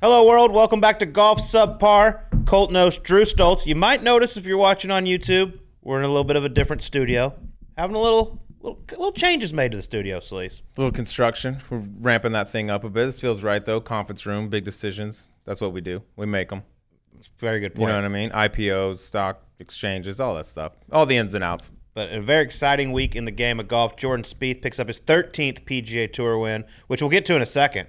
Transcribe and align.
Hello, 0.00 0.24
world. 0.24 0.52
Welcome 0.52 0.80
back 0.80 1.00
to 1.00 1.06
Golf 1.06 1.40
Subpar. 1.40 2.20
Colt 2.46 2.70
Knost, 2.70 3.02
Drew 3.02 3.24
Stoltz. 3.24 3.66
You 3.66 3.74
might 3.74 4.00
notice 4.00 4.36
if 4.36 4.46
you're 4.46 4.56
watching 4.56 4.92
on 4.92 5.06
YouTube, 5.06 5.58
we're 5.82 5.98
in 5.98 6.04
a 6.04 6.06
little 6.08 6.22
bit 6.22 6.36
of 6.36 6.44
a 6.44 6.48
different 6.48 6.82
studio. 6.82 7.34
Having 7.76 7.96
a 7.96 7.98
little 7.98 8.40
little, 8.60 8.80
little 8.90 9.10
changes 9.10 9.52
made 9.52 9.72
to 9.72 9.76
the 9.76 9.82
studio, 9.82 10.20
Sleaze. 10.20 10.62
A 10.76 10.80
little 10.80 10.92
construction. 10.92 11.58
We're 11.68 11.82
ramping 11.98 12.30
that 12.30 12.48
thing 12.48 12.70
up 12.70 12.84
a 12.84 12.88
bit. 12.88 13.06
This 13.06 13.20
feels 13.20 13.42
right, 13.42 13.64
though. 13.64 13.80
Conference 13.80 14.24
room, 14.24 14.48
big 14.48 14.64
decisions. 14.64 15.26
That's 15.44 15.60
what 15.60 15.72
we 15.72 15.80
do. 15.80 16.04
We 16.14 16.26
make 16.26 16.50
them. 16.50 16.62
Very 17.38 17.58
good 17.58 17.74
point. 17.74 17.88
You 17.88 17.94
know 17.94 17.96
what 17.96 18.04
I 18.04 18.08
mean? 18.08 18.30
IPOs, 18.30 18.98
stock 18.98 19.42
exchanges, 19.58 20.20
all 20.20 20.36
that 20.36 20.46
stuff. 20.46 20.74
All 20.92 21.06
the 21.06 21.16
ins 21.16 21.34
and 21.34 21.42
outs. 21.42 21.72
But 21.94 22.12
a 22.12 22.20
very 22.20 22.44
exciting 22.44 22.92
week 22.92 23.16
in 23.16 23.24
the 23.24 23.32
game 23.32 23.58
of 23.58 23.66
golf. 23.66 23.96
Jordan 23.96 24.22
Spieth 24.22 24.62
picks 24.62 24.78
up 24.78 24.86
his 24.86 25.00
13th 25.00 25.64
PGA 25.64 26.12
Tour 26.12 26.38
win, 26.38 26.66
which 26.86 27.02
we'll 27.02 27.10
get 27.10 27.26
to 27.26 27.34
in 27.34 27.42
a 27.42 27.46
second. 27.46 27.88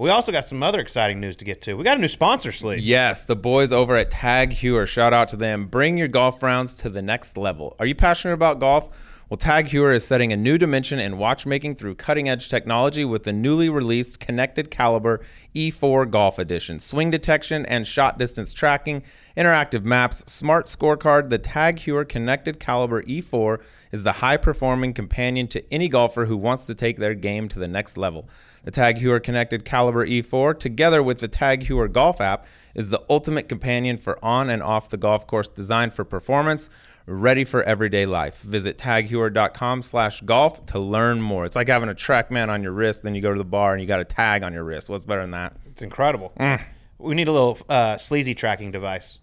But 0.00 0.04
we 0.04 0.10
also 0.12 0.32
got 0.32 0.46
some 0.46 0.62
other 0.62 0.80
exciting 0.80 1.20
news 1.20 1.36
to 1.36 1.44
get 1.44 1.60
to. 1.60 1.74
We 1.74 1.84
got 1.84 1.98
a 1.98 2.00
new 2.00 2.08
sponsor, 2.08 2.52
Sleaze. 2.52 2.78
Yes, 2.80 3.24
the 3.24 3.36
boys 3.36 3.70
over 3.70 3.98
at 3.98 4.10
Tag 4.10 4.52
Heuer. 4.52 4.86
Shout 4.86 5.12
out 5.12 5.28
to 5.28 5.36
them. 5.36 5.66
Bring 5.66 5.98
your 5.98 6.08
golf 6.08 6.42
rounds 6.42 6.72
to 6.76 6.88
the 6.88 7.02
next 7.02 7.36
level. 7.36 7.76
Are 7.78 7.84
you 7.84 7.94
passionate 7.94 8.32
about 8.32 8.60
golf? 8.60 8.88
Well, 9.28 9.36
Tag 9.36 9.66
Heuer 9.66 9.94
is 9.94 10.06
setting 10.06 10.32
a 10.32 10.38
new 10.38 10.56
dimension 10.56 10.98
in 10.98 11.18
watchmaking 11.18 11.74
through 11.74 11.96
cutting 11.96 12.30
edge 12.30 12.48
technology 12.48 13.04
with 13.04 13.24
the 13.24 13.32
newly 13.34 13.68
released 13.68 14.20
Connected 14.20 14.70
Caliber 14.70 15.20
E4 15.54 16.10
Golf 16.10 16.38
Edition. 16.38 16.80
Swing 16.80 17.10
detection 17.10 17.66
and 17.66 17.86
shot 17.86 18.16
distance 18.16 18.54
tracking, 18.54 19.02
interactive 19.36 19.84
maps, 19.84 20.24
smart 20.26 20.64
scorecard. 20.64 21.28
The 21.28 21.36
Tag 21.36 21.76
Heuer 21.76 22.08
Connected 22.08 22.58
Caliber 22.58 23.02
E4 23.02 23.58
is 23.92 24.02
the 24.02 24.12
high 24.12 24.38
performing 24.38 24.94
companion 24.94 25.46
to 25.48 25.62
any 25.70 25.88
golfer 25.88 26.24
who 26.24 26.38
wants 26.38 26.64
to 26.64 26.74
take 26.74 26.96
their 26.96 27.14
game 27.14 27.50
to 27.50 27.58
the 27.58 27.68
next 27.68 27.98
level. 27.98 28.26
The 28.62 28.70
Tag 28.70 28.98
Heuer 28.98 29.22
Connected 29.22 29.64
Caliber 29.64 30.06
E4, 30.06 30.58
together 30.58 31.02
with 31.02 31.20
the 31.20 31.28
Tag 31.28 31.64
Heuer 31.64 31.90
Golf 31.90 32.20
app, 32.20 32.46
is 32.74 32.90
the 32.90 33.02
ultimate 33.08 33.48
companion 33.48 33.96
for 33.96 34.22
on 34.22 34.50
and 34.50 34.62
off 34.62 34.90
the 34.90 34.98
golf 34.98 35.26
course 35.26 35.48
designed 35.48 35.94
for 35.94 36.04
performance, 36.04 36.68
ready 37.06 37.44
for 37.44 37.62
everyday 37.62 38.04
life. 38.04 38.40
Visit 38.42 38.76
tagheuer.com 38.76 39.82
slash 39.82 40.20
golf 40.22 40.66
to 40.66 40.78
learn 40.78 41.22
more. 41.22 41.46
It's 41.46 41.56
like 41.56 41.68
having 41.68 41.88
a 41.88 41.94
TrackMan 41.94 42.50
on 42.50 42.62
your 42.62 42.72
wrist, 42.72 43.02
then 43.02 43.14
you 43.14 43.22
go 43.22 43.32
to 43.32 43.38
the 43.38 43.44
bar 43.44 43.72
and 43.72 43.80
you 43.80 43.88
got 43.88 44.00
a 44.00 44.04
tag 44.04 44.42
on 44.42 44.52
your 44.52 44.64
wrist. 44.64 44.90
What's 44.90 45.06
better 45.06 45.22
than 45.22 45.30
that? 45.30 45.56
It's 45.66 45.80
incredible. 45.80 46.32
Mm. 46.38 46.60
We 46.98 47.14
need 47.14 47.28
a 47.28 47.32
little 47.32 47.58
uh, 47.66 47.96
sleazy 47.96 48.34
tracking 48.34 48.70
device 48.72 49.19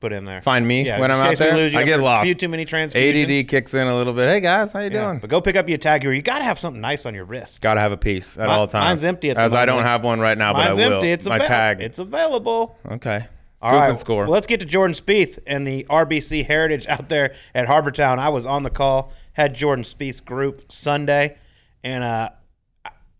put 0.00 0.12
in 0.12 0.24
there. 0.24 0.40
Find 0.42 0.66
me 0.66 0.84
Yeah, 0.86 1.00
when 1.00 1.10
I'm 1.10 1.20
out 1.20 1.36
there. 1.36 1.54
lose 1.56 1.74
I 1.74 1.84
get 1.84 2.00
lost. 2.00 2.22
A 2.22 2.24
few 2.26 2.34
too 2.34 2.48
many 2.48 2.64
transfusions. 2.64 3.40
ADD 3.40 3.48
kicks 3.48 3.74
in 3.74 3.86
a 3.86 3.96
little 3.96 4.12
bit. 4.12 4.28
Hey 4.28 4.40
guys, 4.40 4.72
how 4.72 4.80
you 4.80 4.90
Yeah, 4.90 5.04
doing? 5.06 5.18
But 5.18 5.30
go 5.30 5.40
pick 5.40 5.56
up 5.56 5.68
your 5.68 5.78
tag 5.78 6.02
here. 6.02 6.12
You 6.12 6.22
got 6.22 6.38
to 6.38 6.44
have 6.44 6.58
something 6.58 6.80
nice 6.80 7.04
on 7.06 7.14
your 7.14 7.24
wrist. 7.24 7.60
Got 7.60 7.74
to 7.74 7.80
have 7.80 7.92
a 7.92 7.96
piece 7.96 8.36
at 8.38 8.46
Mi- 8.46 8.52
all 8.52 8.66
times. 8.66 8.84
mine's 8.84 9.04
empty 9.04 9.30
at 9.30 9.36
the 9.36 9.42
As 9.42 9.54
I 9.54 9.66
don't 9.66 9.82
have 9.82 10.04
one 10.04 10.20
right 10.20 10.38
now, 10.38 10.52
Mine's 10.52 10.76
but 10.76 10.82
I 10.84 10.88
will. 10.88 10.94
empty. 10.96 11.10
It's 11.10 11.26
My 11.26 11.36
available. 11.36 11.48
tag. 11.54 11.80
It's 11.80 11.98
available. 11.98 12.78
okay. 12.92 13.26
All 13.60 13.70
Scoop 13.72 13.80
right. 13.80 13.88
and 13.88 13.98
score. 13.98 14.22
Well, 14.24 14.32
let's 14.32 14.46
get 14.46 14.60
to 14.60 14.66
Jordan 14.66 14.94
Spieth 14.94 15.40
and 15.44 15.66
the 15.66 15.84
RBC 15.90 16.46
Heritage 16.46 16.86
out 16.86 17.08
there 17.08 17.34
at 17.56 17.66
Harbour 17.66 17.90
Town. 17.90 18.20
I 18.20 18.28
was 18.28 18.46
on 18.46 18.62
the 18.62 18.70
call, 18.70 19.12
had 19.32 19.52
Jordan 19.54 19.82
Spieth's 19.84 20.20
group 20.20 20.70
Sunday, 20.70 21.36
and 21.82 22.04
uh, 22.04 22.28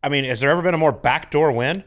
I 0.01 0.09
mean, 0.09 0.23
has 0.25 0.39
there 0.39 0.51
ever 0.51 0.63
been 0.63 0.75
a 0.75 0.79
more 0.79 0.93
backdoor 0.93 1.51
win? 1.51 1.83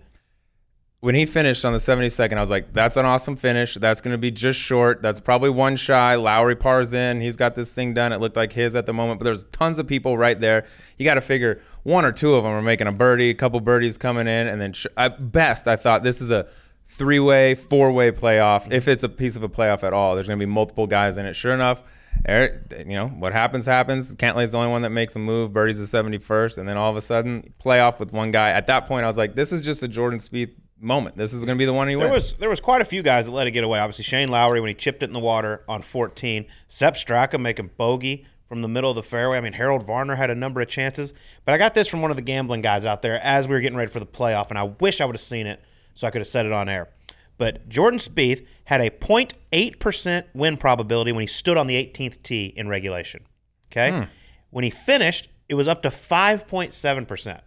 When 1.01 1.15
he 1.15 1.25
finished 1.25 1.65
on 1.65 1.73
the 1.73 1.79
72nd, 1.79 2.37
I 2.37 2.39
was 2.39 2.51
like, 2.51 2.73
that's 2.73 2.95
an 2.95 3.05
awesome 3.05 3.35
finish. 3.35 3.73
That's 3.73 4.01
going 4.01 4.13
to 4.13 4.19
be 4.19 4.29
just 4.29 4.59
short. 4.59 5.01
That's 5.01 5.19
probably 5.19 5.49
one 5.49 5.75
shy. 5.75 6.13
Lowry 6.13 6.55
pars 6.55 6.93
in. 6.93 7.21
He's 7.21 7.35
got 7.35 7.55
this 7.55 7.71
thing 7.71 7.95
done. 7.95 8.13
It 8.13 8.21
looked 8.21 8.35
like 8.35 8.53
his 8.53 8.75
at 8.75 8.85
the 8.85 8.93
moment, 8.93 9.19
but 9.19 9.25
there's 9.25 9.45
tons 9.45 9.79
of 9.79 9.87
people 9.87 10.15
right 10.15 10.39
there. 10.39 10.65
You 10.99 11.05
got 11.05 11.15
to 11.15 11.21
figure 11.21 11.59
one 11.81 12.05
or 12.05 12.11
two 12.11 12.35
of 12.35 12.43
them 12.43 12.53
are 12.53 12.61
making 12.61 12.85
a 12.85 12.91
birdie, 12.91 13.31
a 13.31 13.33
couple 13.33 13.59
birdies 13.61 13.97
coming 13.97 14.27
in, 14.27 14.47
and 14.47 14.61
then 14.61 14.75
at 14.95 15.31
best, 15.31 15.67
I 15.67 15.75
thought 15.75 16.03
this 16.03 16.21
is 16.21 16.29
a 16.29 16.47
three-way, 16.87 17.55
four-way 17.55 18.11
playoff. 18.11 18.71
If 18.71 18.87
it's 18.87 19.03
a 19.03 19.09
piece 19.09 19.35
of 19.35 19.41
a 19.41 19.49
playoff 19.49 19.81
at 19.83 19.93
all, 19.93 20.13
there's 20.13 20.27
going 20.27 20.39
to 20.39 20.45
be 20.45 20.51
multiple 20.51 20.85
guys 20.85 21.17
in 21.17 21.25
it. 21.25 21.33
Sure 21.33 21.55
enough, 21.55 21.81
Eric, 22.27 22.73
you 22.77 22.93
know 22.93 23.07
what 23.07 23.33
happens 23.33 23.65
happens. 23.65 24.15
Cantlay's 24.15 24.51
the 24.51 24.59
only 24.59 24.69
one 24.69 24.83
that 24.83 24.91
makes 24.91 25.15
a 25.15 25.19
move. 25.19 25.51
Birdie's 25.51 25.79
the 25.79 25.97
71st, 25.97 26.59
and 26.59 26.67
then 26.67 26.77
all 26.77 26.91
of 26.91 26.95
a 26.95 27.01
sudden, 27.01 27.55
playoff 27.59 27.97
with 27.97 28.13
one 28.13 28.29
guy. 28.29 28.51
At 28.51 28.67
that 28.67 28.85
point, 28.85 29.03
I 29.03 29.07
was 29.07 29.17
like, 29.17 29.33
this 29.33 29.51
is 29.51 29.63
just 29.63 29.81
a 29.81 29.87
Jordan 29.87 30.19
Spieth 30.19 30.51
moment. 30.81 31.15
This 31.15 31.31
is 31.33 31.45
going 31.45 31.57
to 31.57 31.59
be 31.59 31.65
the 31.65 31.73
one 31.73 31.87
he 31.87 31.95
There 31.95 32.09
wins. 32.09 32.31
was 32.31 32.39
there 32.39 32.49
was 32.49 32.59
quite 32.59 32.81
a 32.81 32.85
few 32.85 33.03
guys 33.03 33.25
that 33.25 33.31
let 33.31 33.47
it 33.47 33.51
get 33.51 33.63
away. 33.63 33.79
Obviously, 33.79 34.03
Shane 34.03 34.29
Lowry 34.29 34.59
when 34.59 34.67
he 34.69 34.73
chipped 34.73 35.01
it 35.03 35.05
in 35.07 35.13
the 35.13 35.19
water 35.19 35.63
on 35.67 35.81
14. 35.81 36.45
Sepp 36.67 36.95
Straka 36.95 37.39
making 37.39 37.71
bogey 37.77 38.25
from 38.47 38.61
the 38.61 38.67
middle 38.67 38.89
of 38.89 38.95
the 38.95 39.03
fairway. 39.03 39.37
I 39.37 39.41
mean, 39.41 39.53
Harold 39.53 39.85
Varner 39.85 40.15
had 40.15 40.29
a 40.29 40.35
number 40.35 40.59
of 40.59 40.67
chances. 40.67 41.13
But 41.45 41.53
I 41.53 41.57
got 41.57 41.73
this 41.73 41.87
from 41.87 42.01
one 42.01 42.11
of 42.11 42.17
the 42.17 42.23
gambling 42.23 42.61
guys 42.61 42.83
out 42.83 43.01
there 43.01 43.19
as 43.23 43.47
we 43.47 43.53
were 43.53 43.61
getting 43.61 43.77
ready 43.77 43.89
for 43.91 43.99
the 44.01 44.05
playoff, 44.05 44.49
and 44.49 44.57
I 44.57 44.63
wish 44.63 44.99
I 44.99 45.05
would 45.05 45.15
have 45.15 45.21
seen 45.21 45.47
it 45.47 45.61
so 45.93 46.05
I 46.07 46.11
could 46.11 46.19
have 46.21 46.27
said 46.27 46.45
it 46.45 46.51
on 46.51 46.67
air. 46.67 46.89
But 47.37 47.69
Jordan 47.69 47.99
Spieth 47.99 48.45
had 48.65 48.81
a 48.81 48.89
0.8% 48.89 50.25
win 50.33 50.57
probability 50.57 51.11
when 51.11 51.21
he 51.21 51.27
stood 51.27 51.57
on 51.57 51.67
the 51.67 51.75
18th 51.75 52.21
tee 52.23 52.53
in 52.55 52.67
regulation. 52.67 53.23
Okay? 53.71 53.91
Hmm. 53.91 54.03
When 54.51 54.63
he 54.63 54.69
finished, 54.69 55.29
it 55.49 55.55
was 55.55 55.67
up 55.67 55.81
to 55.83 55.89
5.7%. 55.89 57.41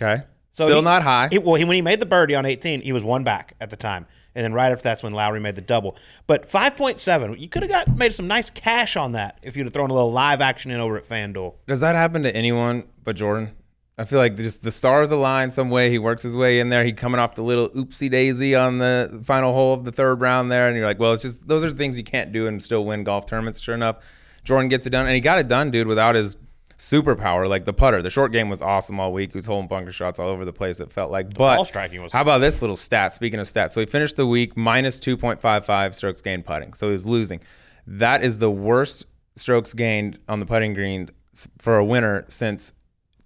okay. 0.00 0.22
So 0.58 0.66
Still 0.66 0.78
he- 0.78 0.84
not 0.84 1.02
high. 1.02 1.28
he- 1.30 1.38
well, 1.38 1.54
he, 1.54 1.64
when 1.64 1.76
he 1.76 1.82
made 1.82 2.00
the 2.00 2.06
birdie 2.06 2.34
on 2.34 2.44
18, 2.44 2.80
he 2.82 2.92
was 2.92 3.04
one 3.04 3.22
back 3.24 3.54
at 3.60 3.70
the 3.70 3.76
time, 3.76 4.06
and 4.34 4.42
then 4.44 4.52
right 4.52 4.72
after 4.72 4.82
that's 4.82 5.02
when 5.04 5.12
Lowry 5.12 5.38
made 5.40 5.54
the 5.54 5.60
double. 5.60 5.96
But 6.26 6.44
5.7, 6.46 7.38
you 7.40 7.48
could 7.48 7.62
have 7.62 7.70
got 7.70 7.96
made 7.96 8.12
some 8.12 8.26
nice 8.26 8.50
cash 8.50 8.96
on 8.96 9.12
that 9.12 9.38
if 9.44 9.56
you'd 9.56 9.64
have 9.66 9.72
thrown 9.72 9.90
a 9.90 9.94
little 9.94 10.10
live 10.12 10.40
action 10.40 10.70
in 10.70 10.80
over 10.80 10.96
at 10.98 11.08
FanDuel. 11.08 11.54
Does 11.68 11.80
that 11.80 11.94
happen 11.94 12.24
to 12.24 12.34
anyone 12.36 12.88
but 13.04 13.14
Jordan? 13.16 13.54
I 14.00 14.04
feel 14.04 14.18
like 14.20 14.36
just 14.36 14.62
the 14.62 14.70
stars 14.70 15.10
align 15.10 15.50
some 15.50 15.70
way. 15.70 15.90
He 15.90 15.98
works 15.98 16.22
his 16.22 16.34
way 16.36 16.60
in 16.60 16.68
there. 16.68 16.84
He 16.84 16.92
coming 16.92 17.18
off 17.18 17.34
the 17.34 17.42
little 17.42 17.68
oopsie 17.70 18.10
daisy 18.10 18.54
on 18.54 18.78
the 18.78 19.20
final 19.24 19.52
hole 19.52 19.74
of 19.74 19.84
the 19.84 19.90
third 19.92 20.20
round 20.20 20.50
there, 20.52 20.68
and 20.68 20.76
you're 20.76 20.86
like, 20.86 20.98
well, 21.00 21.12
it's 21.12 21.22
just 21.22 21.46
those 21.48 21.64
are 21.64 21.70
things 21.70 21.98
you 21.98 22.04
can't 22.04 22.32
do 22.32 22.46
and 22.46 22.62
still 22.62 22.84
win 22.84 23.02
golf 23.04 23.26
tournaments. 23.26 23.58
Sure 23.60 23.74
enough, 23.74 23.96
Jordan 24.44 24.68
gets 24.68 24.86
it 24.86 24.90
done, 24.90 25.06
and 25.06 25.14
he 25.16 25.20
got 25.20 25.38
it 25.40 25.48
done, 25.48 25.70
dude, 25.72 25.86
without 25.88 26.14
his 26.14 26.36
superpower 26.78 27.48
like 27.48 27.64
the 27.64 27.72
putter. 27.72 28.00
The 28.02 28.10
short 28.10 28.30
game 28.32 28.48
was 28.48 28.62
awesome 28.62 28.98
all 29.00 29.12
week. 29.12 29.32
He 29.32 29.38
was 29.38 29.46
holding 29.46 29.68
bunker 29.68 29.90
shots 29.92 30.18
all 30.18 30.28
over 30.28 30.44
the 30.44 30.52
place. 30.52 30.78
It 30.80 30.92
felt 30.92 31.10
like, 31.10 31.34
but 31.34 31.56
ball 31.56 31.64
striking 31.64 32.02
was- 32.02 32.12
how 32.12 32.22
about 32.22 32.38
this 32.38 32.60
little 32.62 32.76
stat? 32.76 33.12
Speaking 33.12 33.40
of 33.40 33.46
stats, 33.46 33.70
so 33.72 33.80
he 33.80 33.86
finished 33.86 34.16
the 34.16 34.26
week 34.26 34.56
minus 34.56 35.00
two 35.00 35.16
point 35.16 35.40
five 35.40 35.64
five 35.64 35.94
strokes 35.94 36.20
gained 36.22 36.44
putting, 36.44 36.72
so 36.74 36.86
he 36.86 36.92
was 36.92 37.04
losing. 37.04 37.40
That 37.86 38.22
is 38.22 38.38
the 38.38 38.50
worst 38.50 39.06
strokes 39.36 39.74
gained 39.74 40.18
on 40.28 40.40
the 40.40 40.46
putting 40.46 40.72
green 40.74 41.10
for 41.58 41.76
a 41.78 41.84
winner 41.84 42.24
since 42.28 42.72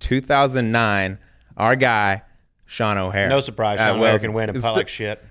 2009. 0.01 1.19
Our 1.57 1.77
guy, 1.77 2.23
Sean 2.67 2.97
O'Hair. 2.99 3.29
No 3.29 3.41
surprise, 3.41 3.79
Sean 3.79 3.99
O'Hair 4.01 4.19
can 4.19 4.33
win 4.33 4.49
and 4.51 4.61
putt 4.63 4.77
like 4.77 4.89
shit. 4.89 5.23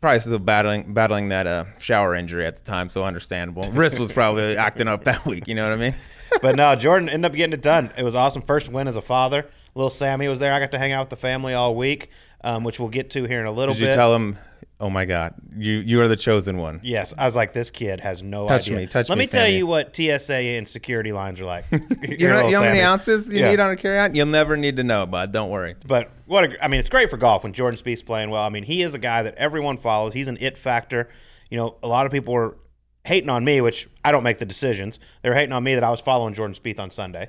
Probably 0.00 0.20
still 0.20 0.38
battling 0.38 0.92
battling 0.92 1.30
that 1.30 1.46
uh, 1.46 1.64
shower 1.78 2.14
injury 2.14 2.46
at 2.46 2.56
the 2.56 2.62
time, 2.62 2.88
so 2.88 3.04
understandable. 3.04 3.70
Wrist 3.72 3.98
was 3.98 4.12
probably 4.12 4.56
acting 4.58 4.88
up 4.88 5.04
that 5.04 5.24
week. 5.24 5.48
You 5.48 5.54
know 5.54 5.64
what 5.64 5.72
I 5.72 5.76
mean? 5.76 5.94
But 6.42 6.56
no, 6.56 6.74
Jordan 6.74 7.08
ended 7.08 7.30
up 7.30 7.36
getting 7.36 7.54
it 7.54 7.62
done. 7.62 7.92
It 7.96 8.02
was 8.02 8.14
awesome. 8.16 8.42
First 8.42 8.68
win 8.68 8.88
as 8.88 8.96
a 8.96 9.00
father. 9.00 9.46
Little 9.74 9.88
Sammy 9.88 10.26
was 10.28 10.40
there. 10.40 10.52
I 10.52 10.58
got 10.58 10.72
to 10.72 10.78
hang 10.78 10.92
out 10.92 11.02
with 11.02 11.10
the 11.10 11.16
family 11.16 11.54
all 11.54 11.74
week, 11.74 12.10
um, 12.46 12.64
which 12.64 12.78
we'll 12.80 12.88
get 12.88 13.10
to 13.10 13.24
here 13.24 13.40
in 13.40 13.46
a 13.46 13.52
little 13.52 13.74
bit. 13.74 13.80
Did 13.80 13.88
you 13.90 13.94
tell 13.96 14.14
him? 14.14 14.38
Oh 14.78 14.90
my 14.90 15.06
God, 15.06 15.32
you 15.56 15.72
you 15.78 16.02
are 16.02 16.08
the 16.08 16.16
chosen 16.16 16.58
one. 16.58 16.80
Yes, 16.84 17.14
I 17.16 17.24
was 17.24 17.34
like, 17.34 17.54
this 17.54 17.70
kid 17.70 18.00
has 18.00 18.22
no 18.22 18.46
Touch 18.46 18.66
idea. 18.68 18.76
me, 18.76 18.86
touch 18.86 19.08
Let 19.08 19.16
me, 19.16 19.24
me 19.24 19.26
tell 19.26 19.46
Sammy. 19.46 19.56
you 19.56 19.66
what 19.66 19.96
TSA 19.96 20.34
and 20.34 20.68
security 20.68 21.12
lines 21.12 21.40
are 21.40 21.46
like. 21.46 21.64
You 21.72 22.28
know, 22.28 22.44
you 22.46 22.52
know 22.52 22.58
how 22.58 22.64
many 22.66 22.82
ounces 22.82 23.26
you 23.28 23.40
Yeah. 23.40 23.50
need 23.50 23.60
on 23.60 23.70
a 23.70 23.76
carry 23.76 23.98
on? 23.98 24.14
You'll 24.14 24.26
never 24.26 24.54
need 24.56 24.76
to 24.76 24.84
know, 24.84 25.06
bud. 25.06 25.32
Don't 25.32 25.48
worry. 25.50 25.76
But 25.86 26.10
what 26.26 26.44
a, 26.44 26.62
I 26.64 26.68
mean, 26.68 26.78
it's 26.78 26.90
great 26.90 27.08
for 27.10 27.16
golf 27.16 27.42
when 27.42 27.52
Jordan 27.54 27.78
Spieth's 27.80 28.02
playing 28.02 28.28
well. 28.30 28.42
I 28.42 28.48
mean, 28.50 28.64
he 28.64 28.82
is 28.82 28.94
a 28.94 28.98
guy 28.98 29.22
that 29.22 29.34
everyone 29.36 29.78
follows. 29.78 30.12
He's 30.12 30.28
an 30.28 30.36
it 30.40 30.56
factor. 30.58 31.08
You 31.50 31.56
know, 31.56 31.76
a 31.82 31.88
lot 31.88 32.04
of 32.06 32.12
people 32.12 32.34
were 32.34 32.58
hating 33.04 33.30
on 33.30 33.44
me, 33.44 33.60
which 33.62 33.88
I 34.04 34.12
don't 34.12 34.22
make 34.24 34.38
the 34.38 34.46
decisions. 34.46 35.00
They 35.22 35.30
were 35.30 35.34
hating 35.34 35.52
on 35.54 35.64
me 35.64 35.74
that 35.74 35.84
I 35.84 35.90
was 35.90 36.00
following 36.00 36.34
Jordan 36.34 36.54
Spieth 36.54 36.78
on 36.78 36.90
Sunday 36.90 37.28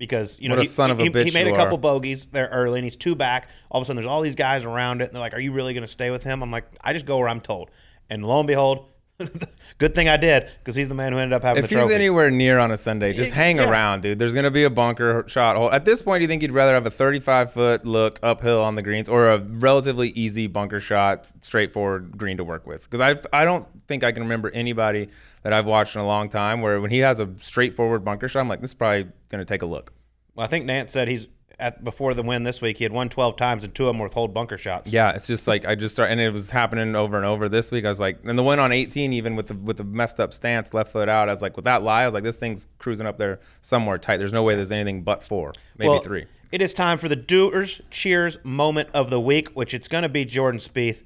because 0.00 0.38
you 0.40 0.48
know 0.48 0.56
he, 0.56 0.66
son 0.66 0.90
of 0.90 0.98
a 0.98 1.02
he, 1.04 1.10
he 1.10 1.30
made 1.30 1.46
a 1.46 1.54
couple 1.54 1.76
are. 1.76 1.80
bogeys 1.80 2.26
there 2.26 2.48
early, 2.48 2.78
and 2.78 2.84
he's 2.84 2.96
two 2.96 3.14
back. 3.14 3.48
All 3.70 3.80
of 3.80 3.84
a 3.84 3.86
sudden, 3.86 3.96
there's 3.96 4.06
all 4.06 4.22
these 4.22 4.34
guys 4.34 4.64
around 4.64 5.02
it, 5.02 5.04
and 5.04 5.14
they're 5.14 5.20
like, 5.20 5.34
"Are 5.34 5.40
you 5.40 5.52
really 5.52 5.74
going 5.74 5.82
to 5.82 5.88
stay 5.88 6.10
with 6.10 6.24
him?" 6.24 6.42
I'm 6.42 6.50
like, 6.50 6.64
"I 6.80 6.94
just 6.94 7.04
go 7.04 7.18
where 7.18 7.28
I'm 7.28 7.42
told." 7.42 7.70
And 8.08 8.24
lo 8.24 8.40
and 8.40 8.48
behold, 8.48 8.88
good 9.78 9.94
thing 9.94 10.08
I 10.08 10.16
did 10.16 10.50
because 10.58 10.74
he's 10.74 10.88
the 10.88 10.94
man 10.94 11.12
who 11.12 11.18
ended 11.18 11.34
up 11.34 11.42
having 11.42 11.64
If 11.64 11.70
the 11.70 11.80
he's 11.80 11.90
anywhere 11.90 12.30
near 12.30 12.58
on 12.58 12.70
a 12.70 12.76
Sunday, 12.76 13.12
just 13.12 13.32
hang 13.32 13.56
yeah. 13.56 13.68
around, 13.68 14.02
dude. 14.02 14.18
There's 14.18 14.34
gonna 14.34 14.50
be 14.50 14.64
a 14.64 14.70
bunker 14.70 15.24
shot 15.28 15.56
hole. 15.56 15.70
At 15.70 15.84
this 15.84 16.02
point, 16.02 16.20
do 16.20 16.22
you 16.22 16.28
think 16.28 16.42
you'd 16.42 16.52
rather 16.52 16.74
have 16.74 16.86
a 16.86 16.90
35 16.90 17.52
foot 17.52 17.86
look 17.86 18.18
uphill 18.22 18.62
on 18.62 18.74
the 18.74 18.82
greens 18.82 19.08
or 19.08 19.30
a 19.30 19.38
relatively 19.38 20.10
easy 20.10 20.46
bunker 20.46 20.80
shot, 20.80 21.30
straightforward 21.42 22.16
green 22.16 22.36
to 22.36 22.44
work 22.44 22.66
with? 22.66 22.88
Because 22.88 23.00
I 23.00 23.38
I 23.38 23.44
don't 23.44 23.66
think 23.86 24.04
I 24.04 24.12
can 24.12 24.22
remember 24.22 24.50
anybody 24.50 25.08
that 25.42 25.52
I've 25.52 25.66
watched 25.66 25.94
in 25.94 26.02
a 26.02 26.06
long 26.06 26.28
time 26.28 26.60
where 26.60 26.80
when 26.80 26.90
he 26.90 26.98
has 26.98 27.20
a 27.20 27.28
straightforward 27.38 28.04
bunker 28.04 28.28
shot, 28.28 28.40
I'm 28.40 28.48
like, 28.48 28.60
this 28.60 28.70
is 28.70 28.74
probably 28.74 29.08
gonna 29.28 29.44
take 29.44 29.62
a 29.62 29.66
look. 29.66 29.92
well, 30.34 30.44
I 30.44 30.48
think 30.48 30.66
Nantz 30.66 30.90
said 30.90 31.08
he's 31.08 31.26
at 31.60 31.84
before 31.84 32.14
the 32.14 32.22
win 32.22 32.42
this 32.42 32.60
week. 32.60 32.78
He 32.78 32.84
had 32.84 32.92
won 32.92 33.08
12 33.08 33.36
times, 33.36 33.64
and 33.64 33.74
two 33.74 33.84
of 33.84 33.88
them 33.88 33.98
were 33.98 34.06
with 34.06 34.14
hold 34.14 34.34
bunker 34.34 34.58
shots. 34.58 34.92
Yeah, 34.92 35.10
it's 35.10 35.26
just 35.26 35.46
like 35.46 35.64
I 35.64 35.74
just 35.74 35.94
start, 35.94 36.10
and 36.10 36.20
it 36.20 36.30
was 36.32 36.50
happening 36.50 36.96
over 36.96 37.16
and 37.16 37.26
over 37.26 37.48
this 37.48 37.70
week. 37.70 37.84
I 37.84 37.88
was 37.88 38.00
like, 38.00 38.18
and 38.24 38.36
the 38.38 38.42
one 38.42 38.58
on 38.58 38.72
18, 38.72 39.12
even 39.12 39.36
with 39.36 39.48
the 39.48 39.54
with 39.54 39.76
the 39.76 39.84
messed 39.84 40.18
up 40.18 40.32
stance, 40.32 40.74
left 40.74 40.92
foot 40.92 41.08
out. 41.08 41.28
I 41.28 41.32
was 41.32 41.42
like, 41.42 41.56
with 41.56 41.66
that 41.66 41.82
lie, 41.82 42.02
I 42.02 42.06
was 42.06 42.14
like, 42.14 42.24
this 42.24 42.38
thing's 42.38 42.66
cruising 42.78 43.06
up 43.06 43.18
there 43.18 43.40
somewhere 43.62 43.98
tight. 43.98 44.16
There's 44.16 44.32
no 44.32 44.42
way 44.42 44.54
there's 44.54 44.72
anything 44.72 45.02
but 45.02 45.22
four, 45.22 45.52
maybe 45.78 45.90
Well, 45.90 46.00
three. 46.00 46.26
It 46.50 46.60
is 46.62 46.74
time 46.74 46.98
for 46.98 47.08
the 47.08 47.16
Dewar's 47.16 47.80
cheers 47.90 48.38
moment 48.42 48.88
of 48.92 49.08
the 49.10 49.20
week, 49.20 49.50
which 49.50 49.72
it's 49.72 49.86
going 49.86 50.02
to 50.02 50.08
be 50.08 50.24
Jordan 50.24 50.58
Spieth. 50.58 51.04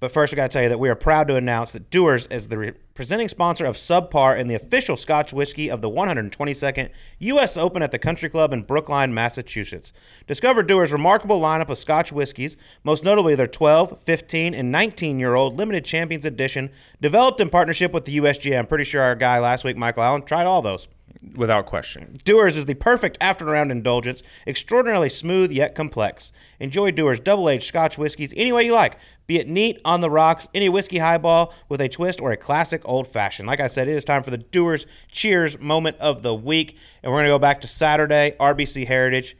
But 0.00 0.10
first, 0.12 0.32
we 0.32 0.36
got 0.36 0.50
to 0.50 0.52
tell 0.54 0.62
you 0.62 0.68
that 0.70 0.78
we 0.78 0.88
are 0.88 0.94
proud 0.94 1.28
to 1.28 1.36
announce 1.36 1.72
that 1.72 1.90
Dewar's 1.90 2.26
is 2.28 2.48
the 2.48 2.58
re- 2.58 2.72
presenting 2.96 3.28
sponsor 3.28 3.66
of 3.66 3.76
Subpar 3.76 4.40
and 4.40 4.50
the 4.50 4.54
official 4.54 4.96
Scotch 4.96 5.32
whiskey 5.32 5.70
of 5.70 5.82
the 5.82 5.90
122nd 5.90 6.90
U.S. 7.20 7.56
Open 7.56 7.82
at 7.82 7.92
the 7.92 7.98
Country 7.98 8.28
Club 8.28 8.52
in 8.52 8.62
Brookline, 8.62 9.14
Massachusetts. 9.14 9.92
Discover 10.26 10.64
Dewar's 10.64 10.92
remarkable 10.92 11.40
lineup 11.40 11.68
of 11.68 11.78
Scotch 11.78 12.10
whiskeys, 12.10 12.56
most 12.82 13.04
notably 13.04 13.34
their 13.34 13.46
12, 13.46 14.00
15, 14.00 14.54
and 14.54 14.72
19 14.72 15.20
year 15.20 15.34
old 15.34 15.56
limited 15.56 15.84
Champions 15.84 16.24
Edition, 16.24 16.70
developed 17.00 17.40
in 17.40 17.50
partnership 17.50 17.92
with 17.92 18.06
the 18.06 18.16
USGA. 18.18 18.58
I'm 18.58 18.66
pretty 18.66 18.84
sure 18.84 19.02
our 19.02 19.14
guy 19.14 19.38
last 19.38 19.62
week, 19.62 19.76
Michael 19.76 20.02
Allen, 20.02 20.22
tried 20.22 20.46
all 20.46 20.62
those. 20.62 20.88
Without 21.34 21.66
question. 21.66 22.18
Dewar's 22.24 22.56
is 22.56 22.66
the 22.66 22.74
perfect 22.74 23.16
after 23.20 23.44
round 23.44 23.70
indulgence, 23.70 24.22
extraordinarily 24.46 25.08
smooth 25.08 25.50
yet 25.50 25.74
complex. 25.74 26.32
Enjoy 26.60 26.90
Dewar's 26.90 27.20
double 27.20 27.48
aged 27.48 27.64
Scotch 27.64 27.96
whiskies 27.96 28.34
any 28.36 28.52
way 28.52 28.64
you 28.64 28.72
like, 28.72 28.98
be 29.26 29.38
it 29.38 29.48
neat, 29.48 29.80
on 29.84 30.00
the 30.00 30.10
rocks, 30.10 30.48
any 30.54 30.68
whiskey 30.68 30.98
highball 30.98 31.52
with 31.68 31.80
a 31.80 31.88
twist, 31.88 32.20
or 32.20 32.32
a 32.32 32.36
classic 32.36 32.82
old 32.84 33.06
fashioned. 33.06 33.46
Like 33.46 33.60
I 33.60 33.66
said, 33.66 33.88
it 33.88 33.92
is 33.92 34.04
time 34.04 34.22
for 34.22 34.30
the 34.30 34.38
Dewar's 34.38 34.86
Cheers 35.10 35.58
moment 35.58 35.96
of 35.98 36.22
the 36.22 36.34
week, 36.34 36.76
and 37.02 37.10
we're 37.10 37.18
going 37.18 37.26
to 37.26 37.30
go 37.30 37.38
back 37.38 37.60
to 37.62 37.66
Saturday, 37.66 38.34
RBC 38.38 38.86
Heritage. 38.86 39.36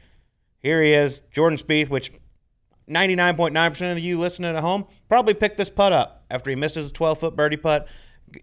Here 0.59 0.81
he 0.81 0.93
is, 0.93 1.21
Jordan 1.31 1.57
Spieth, 1.57 1.89
which 1.89 2.11
99.9% 2.89 3.91
of 3.91 3.99
you 3.99 4.17
listening 4.17 4.55
at 4.55 4.61
home 4.61 4.85
probably 5.09 5.33
picked 5.33 5.57
this 5.57 5.69
putt 5.69 5.93
up 5.93 6.25
after 6.29 6.49
he 6.49 6.55
missed 6.55 6.75
his 6.75 6.91
12 6.91 7.19
foot 7.19 7.35
birdie 7.35 7.57
putt. 7.57 7.87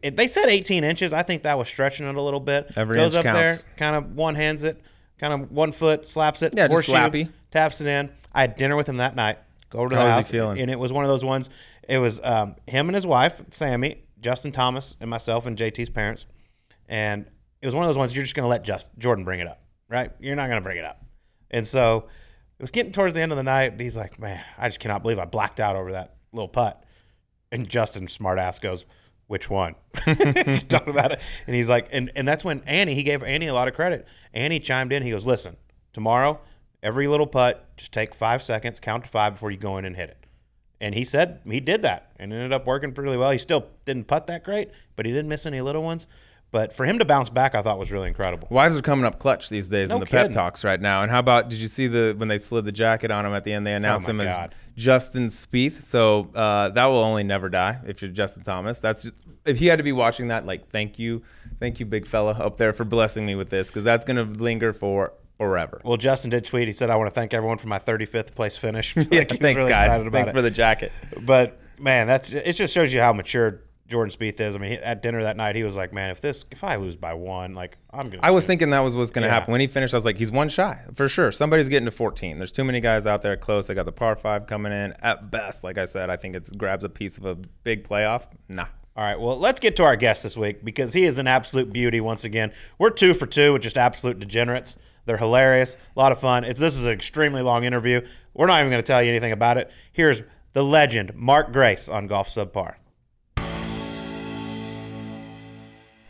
They 0.02 0.26
said 0.26 0.46
18 0.48 0.82
inches. 0.84 1.12
I 1.12 1.22
think 1.22 1.42
that 1.42 1.58
was 1.58 1.69
stretching 1.69 2.06
it 2.08 2.14
a 2.14 2.20
little 2.20 2.40
bit. 2.40 2.72
Every 2.76 2.96
Goes 2.96 3.14
inch 3.14 3.26
up 3.26 3.32
counts. 3.34 3.62
there, 3.62 3.72
kind 3.76 3.96
of 3.96 4.14
one 4.16 4.34
hands 4.34 4.64
it, 4.64 4.81
kind 5.19 5.32
of 5.34 5.50
one 5.52 5.72
foot 5.72 6.06
slaps 6.06 6.42
it. 6.42 6.54
Yeah, 6.56 6.69
just 6.69 6.88
horseshoe, 6.88 6.92
slappy. 6.92 7.32
Taps 7.50 7.81
it 7.81 7.86
in. 7.86 8.10
I 8.32 8.40
had 8.42 8.56
dinner 8.56 8.76
with 8.76 8.88
him 8.88 8.96
that 8.96 9.14
night. 9.14 9.38
Go 9.70 9.81
over 9.81 9.90
to 9.90 9.96
How 9.96 10.04
the 10.04 10.10
house, 10.12 10.31
feeling? 10.31 10.58
and 10.60 10.70
it 10.70 10.78
was 10.78 10.92
one 10.92 11.04
of 11.04 11.08
those 11.08 11.25
ones. 11.25 11.50
It 11.88 11.98
was 11.98 12.20
um, 12.25 12.56
him 12.66 12.88
and 12.88 12.94
his 12.94 13.06
wife, 13.06 13.42
Sammy, 13.50 14.04
Justin 14.20 14.52
Thomas, 14.52 14.96
and 15.00 15.10
myself 15.10 15.44
and 15.46 15.56
JT's 15.56 15.90
parents, 15.90 16.26
and 16.88 17.26
it 17.60 17.66
was 17.66 17.75
one 17.75 17.84
of 17.84 17.88
those 17.88 17.98
ones 17.98 18.14
you're 18.14 18.25
just 18.25 18.34
going 18.34 18.44
to 18.44 18.48
let 18.48 18.64
just 18.64 18.88
Jordan 18.98 19.25
bring 19.25 19.40
it 19.40 19.46
up, 19.46 19.62
right? 19.88 20.12
You're 20.19 20.36
not 20.36 20.48
going 20.48 20.60
to 20.60 20.64
bring 20.64 20.78
it 20.78 20.84
up, 20.84 21.04
and 21.50 21.66
so 21.66 22.06
it 22.58 22.62
was 22.62 22.70
getting 22.70 22.92
towards 22.92 23.14
the 23.14 23.20
end 23.20 23.32
of 23.32 23.36
the 23.36 23.42
night. 23.42 23.72
And 23.72 23.81
he's 23.81 23.96
like, 23.96 24.19
"Man, 24.19 24.42
I 24.56 24.69
just 24.69 24.81
cannot 24.81 25.02
believe 25.02 25.19
I 25.19 25.25
blacked 25.26 25.60
out 25.60 25.76
over 25.76 25.92
that 25.92 26.14
little 26.32 26.48
putt." 26.48 26.82
And 27.52 27.69
Justin, 27.69 28.08
smart 28.08 28.38
ass, 28.38 28.58
goes, 28.58 28.84
"Which 29.26 29.49
one?" 29.50 29.75
Talk 30.69 30.87
about 30.87 31.12
it, 31.12 31.21
and 31.47 31.56
he's 31.56 31.69
like, 31.69 31.88
and 31.93 32.11
and 32.15 32.26
that's 32.26 32.44
when 32.44 32.61
Annie. 32.67 32.94
He 32.94 33.03
gave 33.03 33.23
Annie 33.23 33.47
a 33.47 33.55
lot 33.55 33.69
of 33.69 33.75
credit. 33.75 34.06
Annie 34.32 34.61
chimed 34.61 34.93
in. 34.93 35.03
He 35.03 35.11
goes, 35.11 35.26
"Listen, 35.26 35.56
tomorrow, 35.93 36.41
every 36.82 37.09
little 37.09 37.26
putt, 37.26 37.76
just 37.76 37.93
take 37.93 38.15
five 38.15 38.43
seconds, 38.43 38.81
count 38.81 39.05
to 39.05 39.11
five 39.11 39.35
before 39.35 39.50
you 39.50 39.59
go 39.59 39.76
in 39.79 39.85
and 39.85 39.97
hit 39.97 40.11
it." 40.11 40.26
And 40.81 40.94
he 40.94 41.05
said 41.05 41.41
he 41.49 41.61
did 41.61 41.82
that 41.82 42.11
and 42.17 42.32
ended 42.32 42.53
up 42.53 42.67
working 42.67 42.93
pretty 42.93 43.17
well. 43.17 43.31
He 43.31 43.38
still 43.38 43.67
didn't 43.85 44.05
putt 44.05 44.26
that 44.26 44.44
great, 44.44 44.71
but 44.97 45.06
he 45.06 45.12
didn't 45.12 45.29
miss 45.29 45.47
any 45.47 45.61
little 45.61 45.82
ones. 45.82 46.06
But 46.55 46.73
for 46.73 46.87
him 46.87 47.01
to 47.01 47.05
bounce 47.05 47.31
back, 47.31 47.56
I 47.56 47.62
thought 47.62 47.81
was 47.81 47.91
really 47.91 48.06
incredible. 48.06 48.47
Wives 48.49 48.79
are 48.79 48.81
coming 48.81 49.05
up 49.05 49.19
clutch 49.19 49.49
these 49.49 49.67
days 49.67 49.89
No 49.89 49.97
in 49.97 50.01
the 50.01 50.06
kidding. 50.06 50.29
pep 50.29 50.35
talks 50.35 50.62
right 50.62 50.81
now. 50.81 51.03
And 51.03 51.11
how 51.11 51.19
about 51.19 51.49
did 51.49 51.59
you 51.59 51.67
see 51.67 51.89
the 51.89 52.15
when 52.17 52.29
they 52.29 52.39
slid 52.39 52.65
the 52.65 52.71
jacket 52.71 53.11
on 53.11 53.27
him 53.27 53.35
at 53.35 53.43
the 53.43 53.53
end? 53.53 53.67
They 53.67 53.73
announced 53.73 54.06
Oh 54.09 54.12
him 54.12 54.21
as 54.21 54.51
Justin 54.77 55.27
Spieth. 55.31 55.83
So 55.83 56.31
uh, 56.33 56.69
that 56.69 56.87
will 56.87 56.99
only 56.99 57.25
never 57.25 57.49
die 57.49 57.81
if 57.89 58.01
you're 58.01 58.11
Justin 58.12 58.45
Thomas. 58.45 58.79
That's 58.79 59.03
just, 59.03 59.15
if 59.45 59.59
he 59.59 59.67
had 59.67 59.79
to 59.79 59.83
be 59.83 59.91
watching 59.91 60.29
that, 60.29 60.47
like 60.47 60.71
thank 60.71 60.97
you, 60.97 61.25
thank 61.59 61.81
you, 61.81 61.87
big 61.87 62.06
fella 62.06 62.35
up 62.35 62.56
there 62.56 62.73
for 62.73 62.85
blessing 62.85 63.27
me 63.27 63.35
with 63.35 63.51
this 63.51 63.67
because 63.67 63.83
that's 63.83 64.05
gonna 64.05 64.23
linger 64.23 64.73
for 64.73 65.12
forever. 65.39 65.81
Well, 65.83 65.97
Justin 65.97 66.31
did 66.31 66.45
tweet. 66.45 66.69
He 66.69 66.73
said, 66.73 66.89
"I 66.89 66.95
want 66.95 67.12
to 67.12 67.15
thank 67.15 67.35
everyone 67.35 67.59
for 67.59 67.67
my 67.67 67.81
35th 67.81 68.33
place 68.37 68.56
finish." 68.56 68.95
Like, 69.11 69.33
he 69.33 69.39
Thanks, 69.39 69.59
really 69.59 69.73
guys. 69.73 70.09
Thanks 70.12 70.31
it. 70.31 70.33
for 70.33 70.41
the 70.41 70.53
jacket. 70.53 70.93
But 71.23 71.59
man, 71.81 72.06
that's 72.06 72.33
it. 72.33 72.53
Just 72.53 72.73
shows 72.73 72.95
you 72.95 73.01
how 73.01 73.12
mature 73.12 73.59
Jordan 73.94 74.12
Spieth 74.12 74.41
is. 74.41 74.56
I 74.56 74.58
mean, 74.58 74.73
he, 74.73 74.76
at 74.79 75.02
dinner 75.02 75.23
that 75.23 75.37
night, 75.37 75.55
he 75.55 75.62
was 75.62 75.76
like, 75.76 75.93
"Man, 75.93 76.11
if 76.11 76.20
this, 76.20 76.44
if 76.50 76.64
I 76.64 76.75
lose 76.75 76.96
by 76.96 77.14
one, 77.14 77.55
like 77.55 77.79
I'm 77.93 78.11
gonna." 78.11 78.19
I 78.25 78.32
was 78.32 78.44
thinking 78.44 78.70
that 78.70 78.81
was 78.81 78.96
what's 78.96 79.12
going 79.12 79.23
to 79.23 79.29
Yeah. 79.29 79.35
happen. 79.35 79.52
When 79.52 79.61
he 79.61 79.69
finished, 79.69 79.94
I 79.94 79.96
was 79.96 80.05
like, 80.05 80.19
he's 80.19 80.32
one 80.32 80.49
shy 80.49 80.81
for 80.94 81.08
sure. 81.08 81.31
Somebody's 81.31 81.69
getting 81.69 81.85
to 81.85 81.93
14. 81.93 82.38
There's 82.38 82.50
too 82.50 82.64
many 82.64 82.81
guys 82.81 83.06
out 83.06 83.23
there 83.23 83.37
close. 83.37 83.69
They 83.69 83.75
got 83.75 83.87
the 83.87 83.93
par 83.93 84.17
five 84.17 84.49
coming 84.49 84.73
in 84.73 84.94
at 85.00 85.31
best. 85.31 85.62
Like 85.62 85.79
I 85.79 85.85
said, 85.85 86.11
I 86.11 86.17
think 86.17 86.35
it 86.35 86.58
grabs 86.58 86.82
a 86.82 86.88
piece 86.88 87.17
of 87.19 87.25
a 87.25 87.37
big 87.37 87.88
playoff. 87.88 88.25
Nah. 88.49 88.67
All 88.96 89.05
right, 89.05 89.19
well, 89.19 89.38
let's 89.38 89.58
get 89.61 89.76
to 89.76 89.85
our 89.85 89.96
guest 89.96 90.23
this 90.25 90.37
week 90.37 90.64
because 90.64 90.93
he 90.93 91.05
is 91.05 91.19
an 91.19 91.26
absolute 91.26 91.73
beauty 91.73 92.00
once 92.00 92.25
again. 92.25 92.52
We're 92.79 92.91
two 92.91 93.14
for 93.14 93.26
two 93.26 93.52
with 93.52 93.62
just 93.62 93.76
absolute 93.79 94.19
degenerates. 94.20 94.76
They're 95.06 95.17
hilarious, 95.19 95.76
a 95.96 96.00
lot 96.00 96.12
of 96.12 96.19
fun. 96.20 96.44
It's, 96.44 96.58
this 96.61 96.76
is 96.76 96.85
an 96.85 96.93
extremely 96.93 97.43
long 97.43 97.64
interview. 97.64 98.00
We're 98.35 98.46
not 98.46 98.61
even 98.61 98.70
going 98.70 98.82
to 98.82 98.87
tell 98.87 99.02
you 99.02 99.11
anything 99.11 99.32
about 99.32 99.58
it. 99.58 99.70
Here's 99.93 100.23
the 100.52 100.62
legend, 100.64 101.12
Mark 101.17 101.52
Grace, 101.52 101.88
on 101.88 102.06
Golf 102.06 102.29
Subpar. 102.29 102.75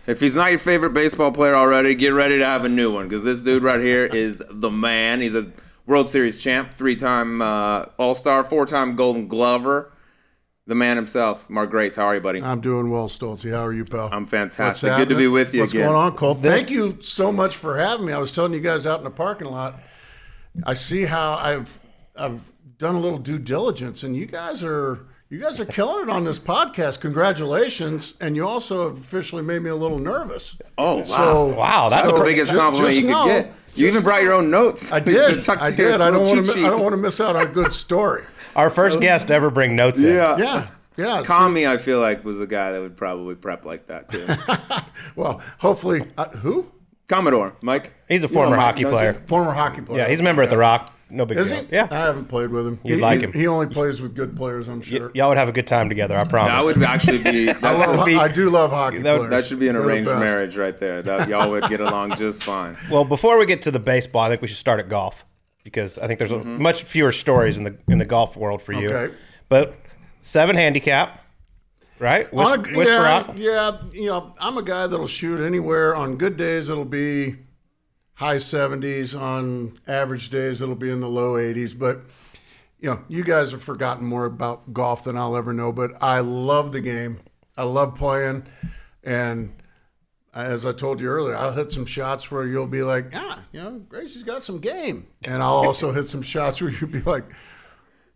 If 0.07 0.21
he's 0.21 0.35
not 0.35 0.51
your 0.51 0.59
favorite 0.59 0.93
baseball 0.93 1.33
player 1.33 1.55
already, 1.55 1.95
get 1.95 2.11
ready 2.11 2.39
to 2.39 2.45
have 2.45 2.65
a 2.65 2.69
new 2.69 2.93
one 2.93 3.09
because 3.09 3.25
this 3.25 3.43
dude 3.43 3.63
right 3.63 3.81
here 3.81 4.05
is 4.13 4.43
the 4.51 4.71
man. 4.71 5.21
He's 5.21 5.35
a 5.35 5.51
World 5.87 6.09
Series 6.09 6.39
champ, 6.39 6.75
three-time 6.75 7.43
uh, 7.43 7.87
All-Star, 7.99 8.45
four-time 8.45 8.97
Golden 8.97 9.29
Glover. 9.29 9.93
The 10.67 10.75
man 10.75 10.97
himself, 10.97 11.51
Mark 11.51 11.69
Grace. 11.71 11.97
How 11.97 12.07
are 12.07 12.15
you, 12.15 12.23
buddy? 12.23 12.43
I'm 12.43 12.63
doing 12.63 12.91
well, 12.91 13.09
Stoltzy. 13.09 13.51
How 13.51 13.67
are 13.67 13.73
you, 13.75 13.85
pal? 13.85 14.09
I'm 14.11 14.25
fantastic. 14.25 14.97
Good 14.97 15.11
to 15.11 15.15
be 15.15 15.27
with 15.27 15.53
you 15.53 15.61
What's 15.61 15.73
again. 15.73 15.85
going 15.89 15.97
on, 15.97 16.17
Cole? 16.17 16.35
Thank 16.35 16.71
you 16.71 16.97
so 17.03 17.31
much 17.31 17.57
for 17.57 17.77
having 17.77 18.07
me. 18.07 18.15
I 18.15 18.19
was 18.19 18.33
telling 18.33 18.55
you 18.55 18.61
guys 18.61 18.87
out 18.87 18.99
in 18.99 19.05
the 19.05 19.11
parking 19.11 19.49
lot. 19.49 19.79
I 20.65 20.73
see 20.73 21.03
how 21.03 21.35
I've 21.35 21.79
I've 22.17 22.41
done 22.79 22.95
a 22.95 22.99
little 22.99 23.19
due 23.19 23.39
diligence, 23.39 24.05
and 24.05 24.17
you 24.17 24.25
guys 24.25 24.65
are 24.65 25.07
you 25.35 25.41
guys 25.41 25.59
are 25.59 25.65
killing 25.65 26.05
it 26.05 26.11
on 26.11 26.23
this 26.23 26.39
podcast. 26.39 27.01
Congratulations! 27.01 28.15
And 28.21 28.37
you 28.37 28.47
also 28.47 28.89
have 28.89 28.99
officially 28.99 29.43
made 29.43 29.63
me 29.63 29.71
a 29.71 29.75
little 29.75 29.99
nervous. 29.99 30.57
Oh 30.79 30.99
wow, 30.99 31.05
So 31.05 31.45
Wow, 31.57 31.89
that's 31.89 32.07
that's 32.07 32.19
the 32.19 32.25
biggest 32.25 32.55
compliment 32.55 32.91
just 32.95 33.01
you 33.03 33.07
could 33.09 33.13
know- 33.13 33.27
get. 33.27 33.53
You 33.75 33.89
even 33.89 34.05
brought 34.05 34.23
your 34.23 34.35
own 34.35 34.53
notes. 34.53 34.93
I 34.93 35.01
did. 35.05 35.49
I 35.49 35.73
did. 35.73 36.01
I 36.01 36.11
don't 36.11 36.25
want 36.25 36.47
to. 36.47 36.61
I 36.61 36.71
don't 36.71 36.83
want 36.83 36.93
to 36.93 36.97
miss 36.97 37.21
out 37.21 37.35
on 37.35 37.43
a 37.43 37.51
good 37.51 37.73
story. 37.73 38.23
Our 38.57 38.71
first 38.71 39.01
guest 39.01 39.27
to 39.27 39.35
ever 39.35 39.51
bring 39.51 39.75
notes 39.75 39.99
in. 40.01 40.15
Yeah. 40.15 40.37
Yeah. 40.37 40.67
Yeah. 40.97 41.19
so- 41.19 41.25
Tommy, 41.25 41.67
I 41.67 41.79
feel 41.79 41.99
like 41.99 42.25
was 42.25 42.39
the 42.39 42.47
guy 42.47 42.71
that 42.71 42.81
would 42.81 42.97
probably 42.97 43.35
prep 43.35 43.65
like 43.65 43.89
that 43.89 44.09
too. 44.09 44.25
well, 45.17 45.43
hopefully, 45.59 46.03
uh, 46.17 46.29
who? 46.29 46.71
Commodore, 47.09 47.57
Mike. 47.63 47.93
He's 48.09 48.23
a 48.23 48.29
You 48.29 48.33
know 48.33 48.41
former 48.43 48.57
Mike, 48.57 48.65
hockey 48.67 48.83
don't 48.85 48.93
you? 48.93 48.99
player. 48.99 49.23
Former 49.27 49.53
hockey 49.53 49.81
player. 49.81 50.03
Yeah, 50.03 50.09
he's 50.09 50.21
a 50.21 50.23
member 50.23 50.45
at 50.45 50.51
The 50.51 50.57
Rock. 50.57 50.94
No 51.11 51.27
big 51.27 51.39
Is 51.39 51.51
deal. 51.51 51.61
he? 51.65 51.67
Yeah. 51.73 51.89
I 51.91 51.99
haven't 52.01 52.27
played 52.27 52.51
with 52.51 52.67
him. 52.67 52.81
You'd 52.83 53.01
like 53.01 53.21
him. 53.21 53.33
He 53.33 53.47
only 53.47 53.67
plays 53.67 54.01
with 54.01 54.15
good 54.15 54.35
players, 54.37 54.67
I'm 54.69 54.79
Y- 54.79 54.85
sure. 54.85 55.11
y'all 55.15 55.29
would 55.29 55.39
have 55.39 55.49
a 55.49 55.53
good 55.53 55.67
time 55.67 55.89
together, 55.89 56.17
I 56.19 56.25
promise. 56.25 56.65
That 56.67 56.79
would 56.79 56.85
actually 56.89 57.19
be. 57.19 57.51
I, 57.63 57.73
love, 57.77 58.07
be- 58.07 58.17
I 58.17 58.29
do 58.29 58.49
love 58.51 58.71
hockey 58.71 58.99
that 58.99 59.13
would- 59.13 59.29
players. 59.29 59.31
That 59.31 59.45
should 59.47 59.61
be 59.61 59.69
an 59.69 59.75
They're 59.75 59.85
arranged 59.85 60.11
marriage 60.11 60.57
right 60.57 60.77
there. 60.77 61.03
That 61.03 61.29
y'all 61.29 61.51
would 61.51 61.69
get 61.69 61.81
along 61.81 62.17
just 62.17 62.43
fine. 62.43 62.77
Well, 62.91 63.05
before 63.05 63.39
we 63.39 63.47
get 63.47 63.63
to 63.63 63.71
the 63.71 63.79
baseball, 63.79 64.23
I 64.23 64.29
think 64.29 64.41
we 64.43 64.49
should 64.49 64.57
start 64.57 64.81
at 64.81 64.89
golf 64.89 65.25
because 65.63 65.99
I 65.99 66.07
think 66.07 66.19
there's 66.19 66.33
a 66.33 66.37
mm-hmm. 66.37 66.63
much 66.63 66.83
fewer 66.85 67.13
stories 67.13 67.57
in 67.59 67.65
the 67.65 67.77
in 67.89 67.99
the 67.99 68.05
golf 68.05 68.37
world 68.37 68.63
for 68.63 68.73
you. 68.73 68.91
Okay. 68.91 69.15
But 69.49 69.75
seven 70.21 70.57
handicap, 70.57 71.23
right? 71.99 72.33
Whis- 72.33 72.49
a- 72.49 72.53
uh, 72.53 72.59
whisper 72.59 72.83
yeah, 72.93 73.15
out. 73.15 73.39
yeah, 73.39 73.83
you 73.93 74.07
know, 74.07 74.35
I'm 74.39 74.57
a 74.59 74.63
guy 74.63 74.87
that'll 74.87 75.07
shoot 75.07 75.41
anywhere. 75.41 75.95
On 75.95 76.17
good 76.17 76.37
days, 76.37 76.69
it'll 76.69 76.85
be 76.85 77.37
high 78.15 78.37
70s. 78.37 79.19
On 79.19 79.79
average 79.87 80.31
days, 80.31 80.61
it'll 80.61 80.75
be 80.75 80.91
in 80.91 81.01
the 81.01 81.09
low 81.09 81.35
80s. 81.35 81.79
But 81.79 82.01
you 82.81 82.91
know, 82.91 83.03
you 83.09 83.25
guys 83.25 83.53
have 83.53 83.63
forgotten 83.63 84.07
more 84.07 84.27
about 84.27 84.73
golf 84.73 85.05
than 85.05 85.17
I'll 85.17 85.37
ever 85.37 85.53
know. 85.53 85.73
But 85.73 86.03
I 86.03 86.21
love 86.21 86.73
the 86.73 86.81
game. 86.81 87.21
I 87.57 87.65
love 87.65 87.95
playing, 87.95 88.45
and 89.05 89.53
as 90.35 90.67
I 90.67 90.73
told 90.73 91.01
you 91.01 91.09
earlier, 91.09 91.37
I'll 91.37 91.53
hit 91.53 91.73
some 91.73 91.87
shots 91.87 92.31
where 92.31 92.47
you'll 92.47 92.67
be 92.67 92.83
like, 92.83 93.07
ah, 93.15 93.41
you 93.53 93.63
know, 93.63 93.79
Gracie's 93.89 94.25
got 94.25 94.43
some 94.43 94.59
game, 94.59 95.07
and 95.23 95.43
I'll 95.43 95.65
also 95.65 95.93
hit 95.93 96.09
some 96.09 96.23
shots 96.23 96.61
where 96.61 96.71
you'll 96.71 96.91
be 96.91 97.03
like, 97.03 97.25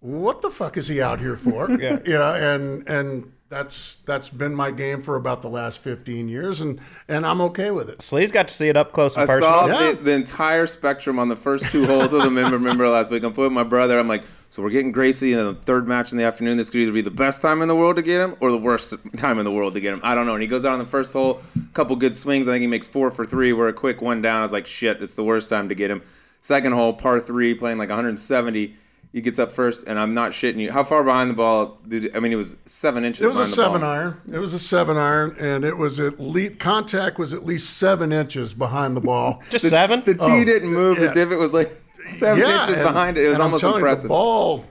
what 0.01 0.41
the 0.41 0.51
fuck 0.51 0.77
is 0.77 0.89
he 0.89 1.01
out 1.01 1.21
here 1.21 1.37
for? 1.37 1.71
yeah, 1.81 1.99
yeah, 2.05 2.35
and 2.35 2.89
and 2.89 3.33
that's 3.51 3.97
that's 4.05 4.29
been 4.29 4.55
my 4.55 4.71
game 4.71 5.01
for 5.01 5.17
about 5.17 5.41
the 5.43 5.49
last 5.49 5.79
15 5.79 6.29
years, 6.29 6.61
and 6.61 6.81
and 7.09 7.25
I'm 7.27 7.41
okay 7.41 7.71
with 7.71 7.89
it. 7.89 8.03
Slee's 8.03 8.31
got 8.31 8.49
to 8.49 8.55
see 8.55 8.69
it 8.69 8.77
up 8.77 8.93
close 8.93 9.15
and 9.17 9.23
I 9.25 9.27
personal. 9.27 9.51
saw 9.51 9.67
Yeah. 9.67 9.93
the, 9.93 10.03
the 10.03 10.15
entire 10.15 10.67
spectrum 10.67 11.19
on 11.19 11.29
the 11.29 11.37
first 11.37 11.71
two 11.71 11.87
holes 11.87 12.13
of 12.13 12.23
the 12.23 12.31
member 12.31 12.59
member 12.69 12.87
last 12.89 13.11
week. 13.11 13.23
I'm 13.25 13.33
putting 13.33 13.55
my 13.55 13.63
brother. 13.65 13.99
I'm 13.99 14.09
like, 14.09 14.25
so 14.51 14.63
we're 14.63 14.71
getting 14.71 14.93
Gracie 14.93 15.33
in 15.33 15.39
the 15.39 15.55
third 15.55 15.89
match 15.89 16.13
in 16.13 16.19
the 16.19 16.25
afternoon. 16.25 16.57
This 16.59 16.69
could 16.69 16.81
either 16.83 16.93
be 16.93 17.01
the 17.01 17.11
best 17.11 17.41
time 17.41 17.63
in 17.63 17.69
the 17.69 17.77
world 17.77 17.97
to 17.97 18.03
get 18.03 18.21
him 18.21 18.37
or 18.41 18.51
the 18.51 18.59
worst 18.59 18.93
time 19.17 19.39
in 19.39 19.45
the 19.45 19.53
world 19.53 19.75
to 19.75 19.81
get 19.81 19.93
him. 19.95 20.01
I 20.03 20.15
don't 20.15 20.27
know. 20.27 20.35
And 20.35 20.43
he 20.43 20.49
goes 20.49 20.65
out 20.67 20.75
on 20.75 20.79
the 20.79 20.85
first 20.87 21.13
hole, 21.15 21.41
a 21.57 21.73
couple 21.73 21.97
good 21.97 22.15
swings. 22.17 22.49
I 22.49 22.53
think 22.53 22.61
he 22.63 22.67
makes 22.67 22.87
four 22.87 23.11
for 23.11 23.25
three. 23.25 23.53
We're 23.55 23.69
a 23.69 23.73
quick 23.73 24.03
one 24.03 24.21
down. 24.21 24.41
I 24.41 24.43
was 24.43 24.53
like, 24.53 24.67
shit, 24.67 25.01
it's 25.03 25.15
the 25.17 25.25
worst 25.25 25.49
time 25.49 25.69
to 25.71 25.75
get 25.75 25.91
him. 25.91 26.03
Second 26.41 26.73
hole, 26.73 26.93
par 26.93 27.19
three, 27.21 27.55
playing 27.55 27.79
like 27.79 27.89
170. 27.89 28.77
He 29.13 29.23
gets 29.23 29.39
up 29.39 29.51
first, 29.51 29.87
and 29.89 29.99
I'm 29.99 30.13
not 30.13 30.33
shitting 30.33 30.59
you. 30.59 30.71
How 30.71 30.85
far 30.85 31.03
behind 31.03 31.31
the 31.31 31.35
ball? 31.35 31.79
Did, 31.89 32.15
I 32.15 32.21
mean, 32.21 32.31
it 32.33 32.37
was 32.37 32.59
seven 32.67 33.05
inches. 33.05 33.25
It 33.25 33.29
was 33.29 33.39
a 33.39 33.41
the 33.41 33.47
seven 33.47 33.81
ball. 33.81 33.91
iron. 33.91 34.21
It 34.31 34.39
was 34.39 34.53
a 34.53 34.59
seven 34.59 34.99
iron, 34.99 35.35
and 35.41 35.65
it 35.65 35.79
was 35.79 35.99
at 35.99 36.21
least 36.21 36.59
contact 36.61 37.19
was 37.19 37.33
at 37.33 37.47
least 37.47 37.79
seven 37.79 38.13
inches 38.13 38.53
behind 38.53 38.97
the 38.97 39.01
ball. 39.01 39.43
Just 39.51 39.69
seven. 39.71 40.03
The 40.05 40.15
tee 40.15 40.21
Oh, 40.21 40.45
didn't 40.45 40.73
move. 40.73 40.99
yeah. 40.99 41.07
The 41.09 41.15
divot 41.15 41.39
was 41.39 41.55
like 41.55 41.71
seven 42.11 42.45
inches 42.45 42.77
and- 42.77 42.83
behind 42.83 43.17
it. 43.17 43.25
It 43.25 43.29
was 43.29 43.37
and 43.37 43.43
I'm 43.43 43.47
almost 43.47 43.63
telling 43.63 43.75
you, 43.77 43.79
impressive. 43.81 44.03
the 44.03 44.09
ball, 44.09 44.65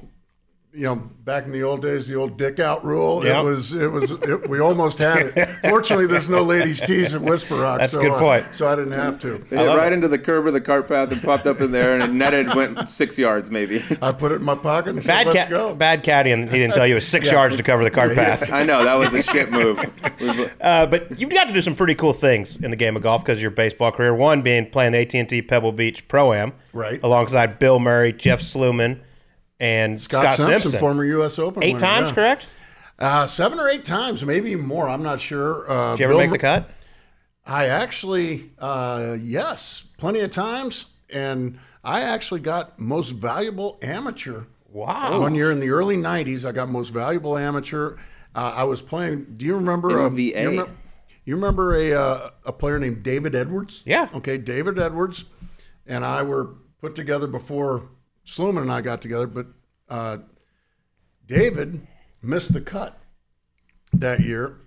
you 0.77 0.83
know, 0.83 0.95
back 0.95 1.45
in 1.45 1.51
the 1.51 1.63
old 1.63 1.81
days, 1.81 2.07
the 2.07 2.13
old 2.13 2.37
dick 2.37 2.59
out 2.59 2.85
rule. 2.85 3.25
Yep. 3.25 3.35
It 3.35 3.43
was, 3.43 3.73
it 3.73 3.91
was, 3.91 4.11
it, 4.11 4.47
we 4.47 4.59
almost 4.59 4.99
had 4.99 5.33
it. 5.35 5.49
Fortunately, 5.69 6.05
there's 6.05 6.29
no 6.29 6.43
ladies' 6.43 6.79
tees 6.79 7.15
at 7.15 7.21
Whisper 7.21 7.55
Rock. 7.55 7.79
That's 7.79 7.93
a 7.93 7.95
so, 7.95 8.01
good 8.03 8.11
uh, 8.11 8.19
point. 8.19 8.45
so 8.53 8.67
I 8.67 8.75
didn't 8.75 8.91
have 8.91 9.17
to. 9.21 9.39
They 9.39 9.57
hit 9.57 9.65
right 9.75 9.91
into 9.91 10.07
the 10.07 10.19
curb 10.19 10.45
of 10.45 10.53
the 10.53 10.61
cart 10.61 10.87
path 10.87 11.11
and 11.11 11.21
popped 11.23 11.47
up 11.47 11.61
in 11.61 11.71
there, 11.71 11.93
and 11.93 12.03
it 12.03 12.11
netted 12.15 12.53
went 12.53 12.87
six 12.87 13.17
yards 13.17 13.49
maybe. 13.49 13.83
I 14.03 14.11
put 14.11 14.31
it 14.31 14.35
in 14.35 14.43
my 14.43 14.53
pocket 14.53 14.91
and 14.91 15.01
said, 15.03 15.07
Bad 15.07 15.25
let's 15.27 15.39
cat, 15.39 15.49
go. 15.49 15.73
bad 15.73 16.03
caddy, 16.03 16.31
and 16.31 16.43
he 16.47 16.59
didn't 16.59 16.75
tell 16.75 16.85
you 16.85 16.93
it 16.93 16.95
was 16.95 17.07
six 17.07 17.25
Yeah. 17.27 17.33
yards 17.33 17.57
to 17.57 17.63
cover 17.63 17.83
the 17.83 17.91
cart 17.91 18.13
path. 18.13 18.51
I 18.51 18.61
know 18.63 18.83
that 18.83 18.95
was 18.99 19.15
a 19.15 19.23
shit 19.23 19.51
move. 19.51 19.79
Uh, 20.61 20.85
but 20.85 21.19
you've 21.19 21.31
got 21.31 21.45
to 21.45 21.53
do 21.53 21.61
some 21.63 21.73
pretty 21.75 21.95
cool 21.95 22.13
things 22.13 22.57
in 22.57 22.69
the 22.69 22.77
game 22.77 22.95
of 22.95 23.01
golf 23.01 23.23
because 23.23 23.39
of 23.39 23.41
your 23.41 23.49
baseball 23.51 23.91
career. 23.91 24.13
One 24.13 24.43
being 24.43 24.69
playing 24.69 24.91
the 24.91 24.99
AT&T 24.99 25.41
Pebble 25.41 25.71
Beach 25.71 26.07
Pro 26.07 26.33
Am, 26.33 26.53
Right. 26.71 26.99
alongside 27.01 27.57
Bill 27.57 27.79
Murray, 27.79 28.13
Jeff 28.13 28.41
Sluman, 28.41 28.99
and 29.59 29.99
Scott, 30.01 30.33
Scott, 30.33 30.47
Simpson, 30.47 30.79
former 30.79 31.03
U.S. 31.05 31.39
Open 31.39 31.63
Eight 31.63 31.73
winner, 31.73 31.79
times, 31.79 32.09
yeah. 32.09 32.15
correct? 32.15 32.47
Uh, 32.99 33.27
seven 33.27 33.59
or 33.59 33.69
eight 33.69 33.85
times, 33.85 34.23
maybe 34.25 34.51
even 34.51 34.65
more. 34.65 34.89
I'm 34.89 35.03
not 35.03 35.21
sure. 35.21 35.69
Uh, 35.69 35.91
Did 35.91 35.99
you 35.99 36.05
ever 36.05 36.13
Bill 36.13 36.19
make 36.19 36.29
Mur- 36.29 36.33
the 36.33 36.39
cut? 36.39 36.69
I 37.45 37.67
actually, 37.67 38.51
uh, 38.59 39.15
yes, 39.19 39.87
plenty 39.97 40.19
of 40.19 40.31
times, 40.31 40.87
and 41.09 41.59
I 41.83 42.01
actually 42.01 42.41
got 42.41 42.77
most 42.79 43.11
valuable 43.11 43.79
amateur. 43.81 44.43
Wow. 44.69 45.21
One 45.21 45.33
year 45.33 45.51
in 45.51 45.59
the 45.59 45.69
early 45.69 45.95
'90s, 45.95 46.43
I 46.43 46.51
got 46.51 46.69
most 46.69 46.89
valuable 46.89 47.37
amateur. 47.37 47.97
Uh, 48.35 48.53
I 48.55 48.63
was 48.65 48.81
playing. 48.81 49.35
Do 49.37 49.45
you 49.45 49.55
remember? 49.55 49.99
uh, 49.99 50.09
MVA. 50.09 50.41
you, 50.41 50.49
remember 50.49 50.71
you 51.23 51.35
remember 51.35 51.75
a 51.75 51.93
uh, 51.93 52.29
a 52.45 52.51
player 52.51 52.79
named 52.79 53.03
David 53.03 53.35
Edwards? 53.35 53.83
Yeah. 53.85 54.09
Okay, 54.15 54.37
David 54.37 54.77
Edwards, 54.79 55.25
and 55.85 56.03
I 56.05 56.23
were 56.23 56.55
put 56.81 56.95
together 56.95 57.27
before 57.27 57.89
Sluman 58.27 58.61
and 58.61 58.71
I 58.71 58.81
got 58.81 59.01
together, 59.01 59.25
but 59.25 59.47
uh, 59.89 60.17
David 61.25 61.87
missed 62.21 62.53
the 62.53 62.61
cut 62.61 62.99
that 63.93 64.19
year. 64.19 64.57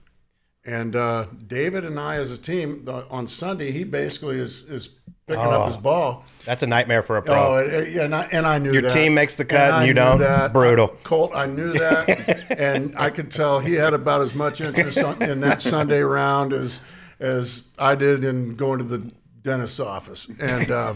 And 0.65 0.97
uh, 0.97 1.27
David 1.47 1.85
and 1.85 1.99
I, 1.99 2.17
as 2.17 2.31
a 2.31 2.39
team, 2.39 2.87
uh, 2.89 3.03
on 3.11 3.29
Sunday, 3.29 3.71
he 3.71 3.85
basically 3.85 4.39
is, 4.39 4.63
is 4.63 4.89
picking 5.27 5.43
up 5.43 5.69
his 5.69 5.77
ball. 5.77 6.25
That's 6.45 6.63
a 6.63 6.67
nightmare 6.67 7.03
for 7.03 7.17
a 7.17 7.23
pro. 7.23 7.35
Oh, 7.35 7.59
and, 7.59 7.97
and 7.99 8.15
I, 8.15 8.29
and 8.33 8.47
I 8.47 8.59
knew 8.59 8.73
Your 8.73 8.83
that. 8.83 8.93
team 8.93 9.15
makes 9.15 9.37
the 9.37 9.45
cut 9.45 9.61
and 9.61 9.75
I 9.75 9.85
you 9.87 9.95
don't? 9.95 10.19
That. 10.19 10.53
Brutal. 10.53 10.89
Colt, 11.03 11.33
I 11.35 11.47
knew 11.47 11.73
that, 11.73 12.51
and 12.59 12.97
I 12.99 13.11
could 13.11 13.31
tell 13.31 13.61
he 13.61 13.75
had 13.75 13.95
about 13.95 14.21
as 14.21 14.35
much 14.35 14.61
interest 14.61 14.99
on, 14.99 15.23
in 15.23 15.41
that 15.41 15.63
Sunday 15.63 16.01
round 16.01 16.53
as 16.53 16.81
as 17.21 17.65
I 17.79 17.95
did 17.95 18.25
in 18.25 18.55
going 18.57 18.79
to 18.79 18.85
the 18.85 19.13
dentist's 19.43 19.81
office. 19.81 20.29
And 20.41 20.71
uh, 20.71 20.95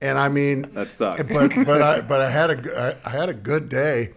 and 0.00 0.18
I 0.18 0.28
mean, 0.28 0.70
That 0.74 0.92
sucks. 0.92 1.32
But 1.32 1.54
but 1.66 1.82
I 1.90 2.00
but 2.00 2.20
I 2.20 2.30
had 2.30 2.50
a 2.50 2.56
g- 2.56 2.70
I, 2.74 2.94
I 3.04 3.10
had 3.10 3.28
a 3.28 3.34
good 3.34 3.68
day, 3.68 4.10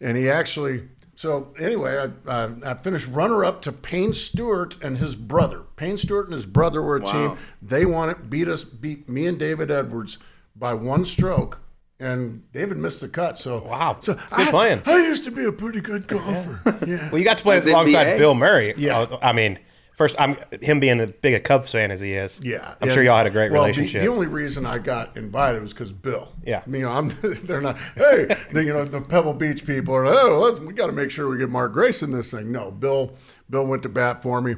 and 0.00 0.16
he 0.16 0.28
actually. 0.30 0.88
So 1.16 1.54
anyway, 1.60 2.10
I, 2.26 2.30
I, 2.44 2.50
I 2.66 2.74
finished 2.74 3.06
runner 3.06 3.44
up 3.44 3.62
to 3.62 3.72
Payne 3.72 4.12
Stewart 4.12 4.76
and 4.82 4.98
his 4.98 5.14
brother. 5.14 5.60
Payne 5.76 5.96
Stewart 5.96 6.26
and 6.26 6.34
his 6.34 6.44
brother 6.44 6.82
were 6.82 6.96
a 6.96 7.00
Wow. 7.02 7.12
team. 7.12 7.38
They 7.62 7.84
won 7.86 8.10
it, 8.10 8.28
beat 8.28 8.48
us, 8.48 8.64
beat 8.64 9.08
me 9.08 9.26
and 9.28 9.38
David 9.38 9.70
Edwards 9.70 10.18
by 10.56 10.74
one 10.74 11.04
stroke. 11.04 11.60
And 12.00 12.42
David 12.52 12.78
missed 12.78 13.00
the 13.00 13.08
cut. 13.08 13.38
So 13.38 13.64
Wow. 13.64 13.98
so 14.00 14.14
Good 14.14 14.48
I, 14.48 14.50
playing. 14.50 14.82
I 14.86 14.96
used 15.06 15.24
to 15.26 15.30
be 15.30 15.44
a 15.44 15.52
pretty 15.52 15.80
good 15.80 16.08
golfer. 16.08 16.84
Yeah. 16.84 17.08
Well, 17.10 17.18
you 17.20 17.24
got 17.24 17.38
to 17.38 17.44
play 17.44 17.60
That's 17.60 17.68
alongside 17.70 18.08
NBA? 18.08 18.18
Bill 18.18 18.34
Murray. 18.34 18.74
Yeah. 18.76 19.06
I 19.22 19.32
mean, 19.32 19.60
first, 19.96 20.16
I'm 20.18 20.36
him 20.60 20.80
being 20.80 21.00
as 21.00 21.10
big 21.12 21.34
a 21.34 21.40
Cubs 21.40 21.72
fan 21.72 21.90
as 21.90 22.00
he 22.00 22.14
is. 22.14 22.40
Yeah, 22.42 22.74
I'm 22.80 22.90
sure 22.90 23.02
y'all 23.02 23.16
had 23.16 23.26
a 23.26 23.30
great 23.30 23.52
well, 23.52 23.62
relationship. 23.62 24.02
The, 24.02 24.08
only 24.08 24.26
reason 24.26 24.66
I 24.66 24.78
got 24.78 25.16
invited 25.16 25.62
was 25.62 25.72
because 25.72 25.92
Bill. 25.92 26.32
Yeah. 26.44 26.62
you 26.66 26.80
know, 26.80 26.90
I'm. 26.90 27.08
They're 27.22 27.60
not. 27.60 27.76
Hey, 27.94 28.36
the, 28.52 28.64
you 28.64 28.72
know, 28.72 28.84
the 28.84 29.00
Pebble 29.00 29.34
Beach 29.34 29.66
people 29.66 29.94
are. 29.94 30.06
Oh, 30.06 30.38
let's, 30.40 30.60
we 30.60 30.72
got 30.74 30.86
to 30.86 30.92
make 30.92 31.10
sure 31.10 31.28
we 31.28 31.38
get 31.38 31.50
Mark 31.50 31.72
Grace 31.72 32.02
in 32.02 32.10
this 32.10 32.30
thing. 32.30 32.52
No, 32.52 32.70
Bill. 32.70 33.14
Bill 33.50 33.66
went 33.66 33.82
to 33.82 33.88
bat 33.88 34.22
for 34.22 34.40
me, 34.40 34.56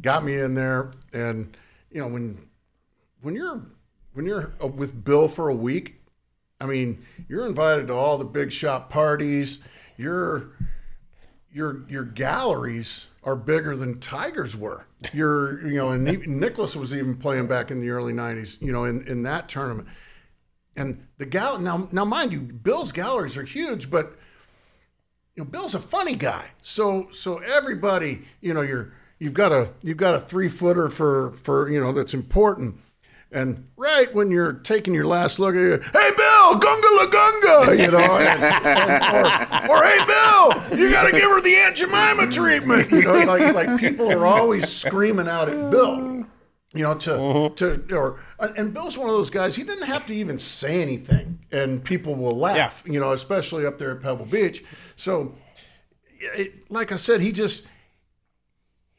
got 0.00 0.24
me 0.24 0.38
in 0.38 0.54
there, 0.54 0.92
and 1.12 1.56
you 1.90 2.00
know 2.00 2.08
when 2.08 2.48
when 3.20 3.34
you're 3.34 3.62
when 4.14 4.26
you're 4.26 4.54
uh, 4.62 4.66
with 4.66 5.04
Bill 5.04 5.28
for 5.28 5.48
a 5.48 5.54
week, 5.54 6.00
I 6.60 6.66
mean, 6.66 7.04
you're 7.28 7.46
invited 7.46 7.88
to 7.88 7.94
all 7.94 8.18
the 8.18 8.24
big 8.24 8.50
shop 8.52 8.90
parties. 8.90 9.60
You're 9.96 10.52
your 11.52 11.84
your 11.88 12.04
galleries 12.04 13.08
are 13.28 13.36
bigger 13.36 13.76
than 13.76 14.00
Tigers 14.00 14.56
were. 14.56 14.86
You're, 15.12 15.60
you 15.68 15.76
know, 15.76 15.90
and 15.90 16.04
Nicklaus 16.26 16.74
was 16.74 16.94
even 16.94 17.14
playing 17.14 17.46
back 17.46 17.70
in 17.70 17.78
the 17.80 17.90
early 17.90 18.14
'90s. 18.14 18.60
You 18.62 18.72
know, 18.72 18.84
in 18.84 19.06
in 19.06 19.22
that 19.24 19.50
tournament, 19.50 19.86
and 20.76 21.06
the 21.18 21.26
gal 21.26 21.58
now 21.58 21.88
now 21.92 22.06
mind 22.06 22.32
you, 22.32 22.40
Bill's 22.40 22.90
galleries 22.90 23.36
are 23.36 23.44
huge, 23.44 23.90
but 23.90 24.16
you 25.36 25.44
know, 25.44 25.50
Bill's 25.50 25.74
a 25.74 25.78
funny 25.78 26.16
guy. 26.16 26.46
So 26.62 27.08
so 27.10 27.36
everybody, 27.38 28.22
you 28.40 28.54
know, 28.54 28.62
you're 28.62 28.94
you've 29.18 29.34
got 29.34 29.52
a 29.52 29.74
you've 29.82 29.98
got 29.98 30.14
a 30.14 30.20
three 30.20 30.48
footer 30.48 30.88
for 30.88 31.32
for 31.32 31.68
you 31.68 31.80
know 31.80 31.92
that's 31.92 32.14
important. 32.14 32.76
And 33.30 33.68
right 33.76 34.12
when 34.14 34.30
you're 34.30 34.54
taking 34.54 34.94
your 34.94 35.04
last 35.04 35.38
look 35.38 35.54
at 35.54 35.60
it, 35.60 35.82
hey 35.82 36.10
Bill, 36.16 36.27
gunga 36.54 36.88
la 36.96 37.06
gunga, 37.06 37.82
you 37.82 37.90
know, 37.90 38.16
and, 38.16 38.44
and- 38.66 39.70
or, 39.70 39.76
or 39.76 39.84
hey 39.84 40.04
Bill, 40.06 40.78
you 40.78 40.90
got 40.90 41.04
to 41.04 41.12
give 41.12 41.30
her 41.30 41.40
the 41.40 41.54
Aunt 41.56 41.76
Jemima 41.76 42.30
treatment, 42.30 42.90
you 42.90 43.02
know, 43.02 43.20
like 43.24 43.54
like 43.54 43.80
people 43.80 44.10
are 44.10 44.26
always 44.26 44.68
screaming 44.68 45.28
out 45.28 45.48
at 45.48 45.70
Bill, 45.70 46.24
you 46.74 46.82
know, 46.82 46.94
to 46.94 47.20
uh-huh. 47.20 47.48
to 47.56 47.96
or 47.96 48.20
and 48.38 48.72
Bill's 48.72 48.96
one 48.96 49.08
of 49.08 49.14
those 49.14 49.30
guys. 49.30 49.56
He 49.56 49.64
didn't 49.64 49.86
have 49.86 50.06
to 50.06 50.14
even 50.14 50.38
say 50.38 50.80
anything, 50.80 51.40
and 51.50 51.84
people 51.84 52.14
will 52.14 52.36
laugh, 52.36 52.82
you 52.86 53.00
know, 53.00 53.12
especially 53.12 53.66
up 53.66 53.78
there 53.78 53.90
at 53.92 54.02
Pebble 54.02 54.26
Beach. 54.26 54.64
So, 54.96 55.34
it, 56.20 56.70
like 56.70 56.92
I 56.92 56.96
said, 56.96 57.20
he 57.20 57.32
just 57.32 57.66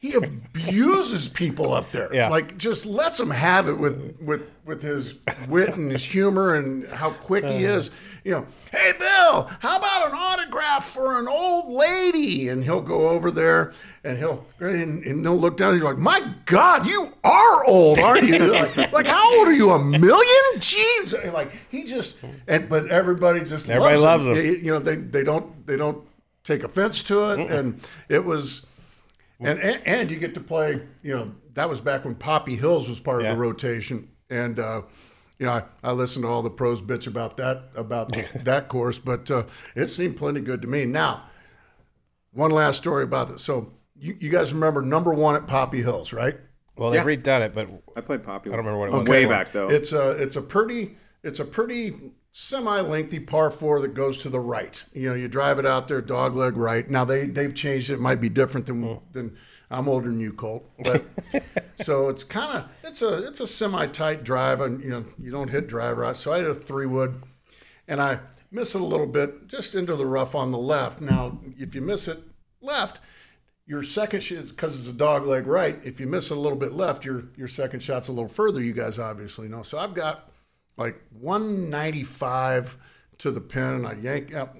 he 0.00 0.14
abuses 0.14 1.28
people 1.28 1.74
up 1.74 1.92
there. 1.92 2.12
Yeah. 2.12 2.30
Like 2.30 2.56
just 2.56 2.86
lets 2.86 3.18
them 3.18 3.30
have 3.30 3.68
it 3.68 3.74
with 3.74 4.16
with 4.20 4.48
with 4.64 4.82
his 4.82 5.18
wit 5.46 5.76
and 5.76 5.92
his 5.92 6.02
humor 6.02 6.54
and 6.54 6.88
how 6.88 7.10
quick 7.10 7.44
he 7.44 7.66
uh-huh. 7.66 7.76
is. 7.76 7.90
You 8.24 8.32
know, 8.32 8.46
hey 8.72 8.92
Bill, 8.98 9.50
how 9.60 9.76
about 9.76 10.08
an 10.08 10.14
autograph 10.14 10.90
for 10.90 11.18
an 11.18 11.28
old 11.28 11.74
lady? 11.74 12.48
And 12.48 12.64
he'll 12.64 12.80
go 12.80 13.10
over 13.10 13.30
there 13.30 13.74
and 14.02 14.16
he'll 14.16 14.46
and, 14.58 15.04
and 15.04 15.22
they'll 15.22 15.38
look 15.38 15.58
down 15.58 15.74
and 15.74 15.76
he's 15.76 15.84
like, 15.84 15.98
My 15.98 16.32
God, 16.46 16.86
you 16.86 17.12
are 17.22 17.64
old, 17.66 17.98
aren't 17.98 18.26
you? 18.26 18.38
like, 18.52 18.92
like, 18.92 19.06
how 19.06 19.38
old 19.38 19.48
are 19.48 19.52
you? 19.52 19.70
A 19.70 19.78
million? 19.78 20.60
Jeez. 20.60 21.30
Like 21.30 21.52
he 21.68 21.84
just 21.84 22.20
and 22.48 22.70
but 22.70 22.86
everybody 22.86 23.40
just 23.40 23.68
Everybody 23.68 23.98
loves 23.98 24.26
loves 24.26 24.38
him. 24.38 24.42
They- 24.46 24.64
you 24.64 24.72
know, 24.72 24.78
they 24.78 24.96
they 24.96 25.24
don't 25.24 25.66
they 25.66 25.76
don't 25.76 26.02
take 26.42 26.62
offense 26.62 27.02
to 27.04 27.32
it. 27.32 27.50
And 27.50 27.80
it 28.08 28.24
was 28.24 28.64
and, 29.40 29.58
and 29.60 29.86
and 29.86 30.10
you 30.10 30.18
get 30.18 30.34
to 30.34 30.40
play. 30.40 30.82
You 31.02 31.14
know, 31.16 31.32
that 31.54 31.68
was 31.68 31.80
back 31.80 32.04
when 32.04 32.14
Poppy 32.14 32.56
Hills 32.56 32.88
was 32.88 33.00
part 33.00 33.22
Yeah. 33.22 33.32
of 33.32 33.36
the 33.36 33.42
rotation, 33.42 34.10
and 34.28 34.58
uh, 34.58 34.82
you 35.38 35.46
know, 35.46 35.52
I, 35.52 35.64
I 35.82 35.92
listened 35.92 36.24
to 36.24 36.28
all 36.28 36.42
the 36.42 36.50
pros 36.50 36.80
bitch 36.82 37.06
about 37.06 37.36
that 37.38 37.64
about 37.74 38.12
that 38.44 38.68
course, 38.68 38.98
but 38.98 39.30
uh, 39.30 39.44
it 39.74 39.86
seemed 39.86 40.16
plenty 40.16 40.40
good 40.40 40.62
to 40.62 40.68
me. 40.68 40.84
Now, 40.84 41.26
one 42.32 42.50
last 42.50 42.76
story 42.78 43.04
about 43.04 43.28
this. 43.28 43.42
So 43.42 43.72
you, 43.98 44.16
you 44.18 44.30
guys 44.30 44.52
remember 44.52 44.82
number 44.82 45.12
one 45.12 45.34
at 45.34 45.46
Poppy 45.46 45.82
Hills, 45.82 46.12
right? 46.12 46.36
well, 46.76 46.90
they've 46.90 47.02
redone 47.02 47.42
it, 47.42 47.52
but 47.54 47.68
I 47.96 48.00
played 48.00 48.22
Poppy. 48.22 48.48
Hills. 48.50 48.54
I 48.54 48.56
don't 48.56 48.66
remember 48.66 48.78
what 48.78 48.88
it 48.94 48.98
was. 49.00 49.08
Way 49.08 49.26
back 49.26 49.52
though. 49.52 49.68
It's 49.70 49.92
a 49.92 50.10
it's 50.12 50.36
a 50.36 50.42
pretty 50.42 50.96
it's 51.22 51.40
a 51.40 51.44
pretty 51.44 51.94
semi-lengthy 52.32 53.20
par 53.20 53.50
four 53.50 53.80
that 53.80 53.94
goes 53.94 54.18
to 54.18 54.28
the 54.28 54.40
right. 54.40 54.82
You 54.92 55.10
know, 55.10 55.14
you 55.14 55.28
drive 55.28 55.58
it 55.58 55.66
out 55.66 55.88
there, 55.88 56.00
dog 56.00 56.36
leg 56.36 56.56
right. 56.56 56.88
Now 56.88 57.04
they 57.04 57.26
they've 57.26 57.54
changed 57.54 57.90
it. 57.90 57.94
it 57.94 58.00
might 58.00 58.20
be 58.20 58.28
different 58.28 58.66
than 58.66 58.82
hmm. 58.82 58.98
than 59.12 59.36
I'm 59.70 59.88
older 59.88 60.08
than 60.08 60.20
you, 60.20 60.32
Colt. 60.32 60.68
But 60.82 61.04
so 61.80 62.08
it's 62.08 62.24
kind 62.24 62.58
of 62.58 62.64
it's 62.84 63.02
a 63.02 63.26
it's 63.26 63.40
a 63.40 63.46
semi-tight 63.46 64.24
drive, 64.24 64.60
and 64.60 64.82
you 64.82 64.90
know 64.90 65.04
you 65.18 65.30
don't 65.30 65.50
hit 65.50 65.66
drive 65.66 65.98
right. 65.98 66.16
So 66.16 66.32
I 66.32 66.38
hit 66.38 66.48
a 66.48 66.54
three 66.54 66.86
wood, 66.86 67.22
and 67.88 68.00
I 68.00 68.20
miss 68.50 68.74
it 68.74 68.80
a 68.80 68.84
little 68.84 69.06
bit 69.06 69.46
just 69.46 69.74
into 69.74 69.96
the 69.96 70.06
rough 70.06 70.34
on 70.34 70.50
the 70.50 70.58
left. 70.58 71.00
Now 71.00 71.38
if 71.58 71.74
you 71.74 71.80
miss 71.80 72.08
it 72.08 72.18
left. 72.60 73.00
Your 73.66 73.84
second 73.84 74.20
shot, 74.20 74.38
is 74.38 74.50
because 74.50 74.76
it's 74.76 74.88
a 74.88 74.92
dog 74.92 75.26
leg 75.26 75.46
right. 75.46 75.78
If 75.84 76.00
you 76.00 76.08
miss 76.08 76.32
it 76.32 76.36
a 76.36 76.40
little 76.40 76.58
bit 76.58 76.72
left, 76.72 77.04
your 77.04 77.26
your 77.36 77.46
second 77.46 77.80
shot's 77.80 78.08
a 78.08 78.12
little 78.12 78.28
further. 78.28 78.60
You 78.60 78.72
guys 78.72 78.98
obviously 78.98 79.46
know. 79.46 79.62
So 79.62 79.78
I've 79.78 79.94
got 79.94 80.29
like 80.76 81.00
195 81.18 82.76
to 83.18 83.30
the 83.30 83.40
pin, 83.40 83.62
and 83.62 83.86
I 83.86 83.94
yank 83.94 84.34
out 84.34 84.56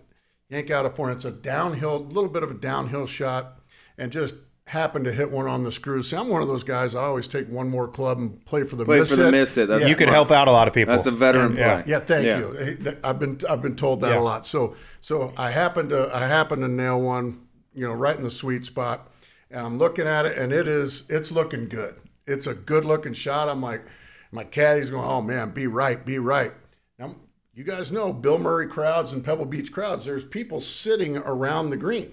yank 0.48 0.70
out 0.70 0.86
a 0.86 0.90
four. 0.90 1.08
And 1.08 1.16
it's 1.16 1.24
a 1.24 1.30
downhill, 1.30 2.00
little 2.00 2.28
bit 2.30 2.42
of 2.42 2.50
a 2.50 2.54
downhill 2.54 3.06
shot, 3.06 3.60
and 3.98 4.10
just 4.12 4.34
happened 4.66 5.04
to 5.04 5.12
hit 5.12 5.28
one 5.30 5.46
on 5.48 5.64
the 5.64 5.72
screws. 5.72 6.08
See, 6.10 6.16
I'm 6.16 6.28
one 6.28 6.42
of 6.42 6.48
those 6.48 6.62
guys. 6.62 6.94
I 6.94 7.02
always 7.02 7.26
take 7.26 7.48
one 7.48 7.68
more 7.68 7.88
club 7.88 8.18
and 8.18 8.44
play 8.46 8.62
for 8.62 8.76
the 8.76 8.84
Play 8.84 9.00
miss 9.00 9.10
for 9.10 9.16
the 9.22 9.32
miss 9.32 9.56
it. 9.56 9.68
That's 9.68 9.88
you 9.88 9.96
could 9.96 10.04
smart. 10.08 10.14
help 10.14 10.30
out 10.30 10.46
a 10.46 10.52
lot 10.52 10.68
of 10.68 10.74
people. 10.74 10.94
That's 10.94 11.06
a 11.06 11.10
veteran 11.10 11.56
Yeah. 11.56 11.82
play. 11.82 11.90
Yeah, 11.90 12.00
thank 12.00 12.26
Yeah. 12.26 12.38
you. 12.38 12.96
I've 13.02 13.18
been 13.18 13.40
I've 13.48 13.62
been 13.62 13.74
told 13.76 14.00
that 14.02 14.12
Yeah. 14.12 14.20
a 14.20 14.22
lot. 14.22 14.46
So 14.46 14.74
so 15.00 15.32
I 15.36 15.50
happened 15.50 15.90
to 15.90 16.14
I 16.14 16.26
happened 16.26 16.62
to 16.62 16.68
nail 16.68 17.00
one, 17.00 17.40
you 17.74 17.86
know, 17.86 17.92
right 17.94 18.16
in 18.16 18.22
the 18.22 18.30
sweet 18.30 18.64
spot, 18.64 19.10
and 19.50 19.66
I'm 19.66 19.76
looking 19.78 20.06
at 20.06 20.24
it, 20.26 20.38
and 20.38 20.52
it 20.52 20.68
is 20.68 21.04
it's 21.08 21.32
looking 21.32 21.66
good. 21.68 21.96
It's 22.26 22.46
a 22.46 22.54
good 22.54 22.84
looking 22.84 23.12
shot. 23.14 23.48
I'm 23.48 23.60
like, 23.62 23.82
my 24.32 24.44
caddy's 24.44 24.90
going, 24.90 25.04
oh 25.04 25.20
man, 25.20 25.50
be 25.50 25.66
right, 25.66 26.04
be 26.04 26.18
right. 26.18 26.52
Now, 26.98 27.14
you 27.54 27.64
guys 27.64 27.90
know 27.90 28.12
Bill 28.12 28.38
Murray 28.38 28.68
crowds 28.68 29.12
and 29.12 29.24
Pebble 29.24 29.44
Beach 29.44 29.72
crowds. 29.72 30.04
There's 30.04 30.24
people 30.24 30.60
sitting 30.60 31.16
around 31.16 31.70
the 31.70 31.76
green. 31.76 32.12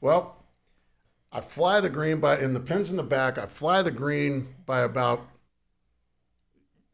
Well, 0.00 0.36
I 1.32 1.40
fly 1.40 1.80
the 1.80 1.90
green 1.90 2.20
by 2.20 2.38
in 2.38 2.54
the 2.54 2.60
pins 2.60 2.90
in 2.90 2.96
the 2.96 3.02
back. 3.02 3.38
I 3.38 3.46
fly 3.46 3.82
the 3.82 3.90
green 3.90 4.54
by 4.66 4.82
about 4.82 5.26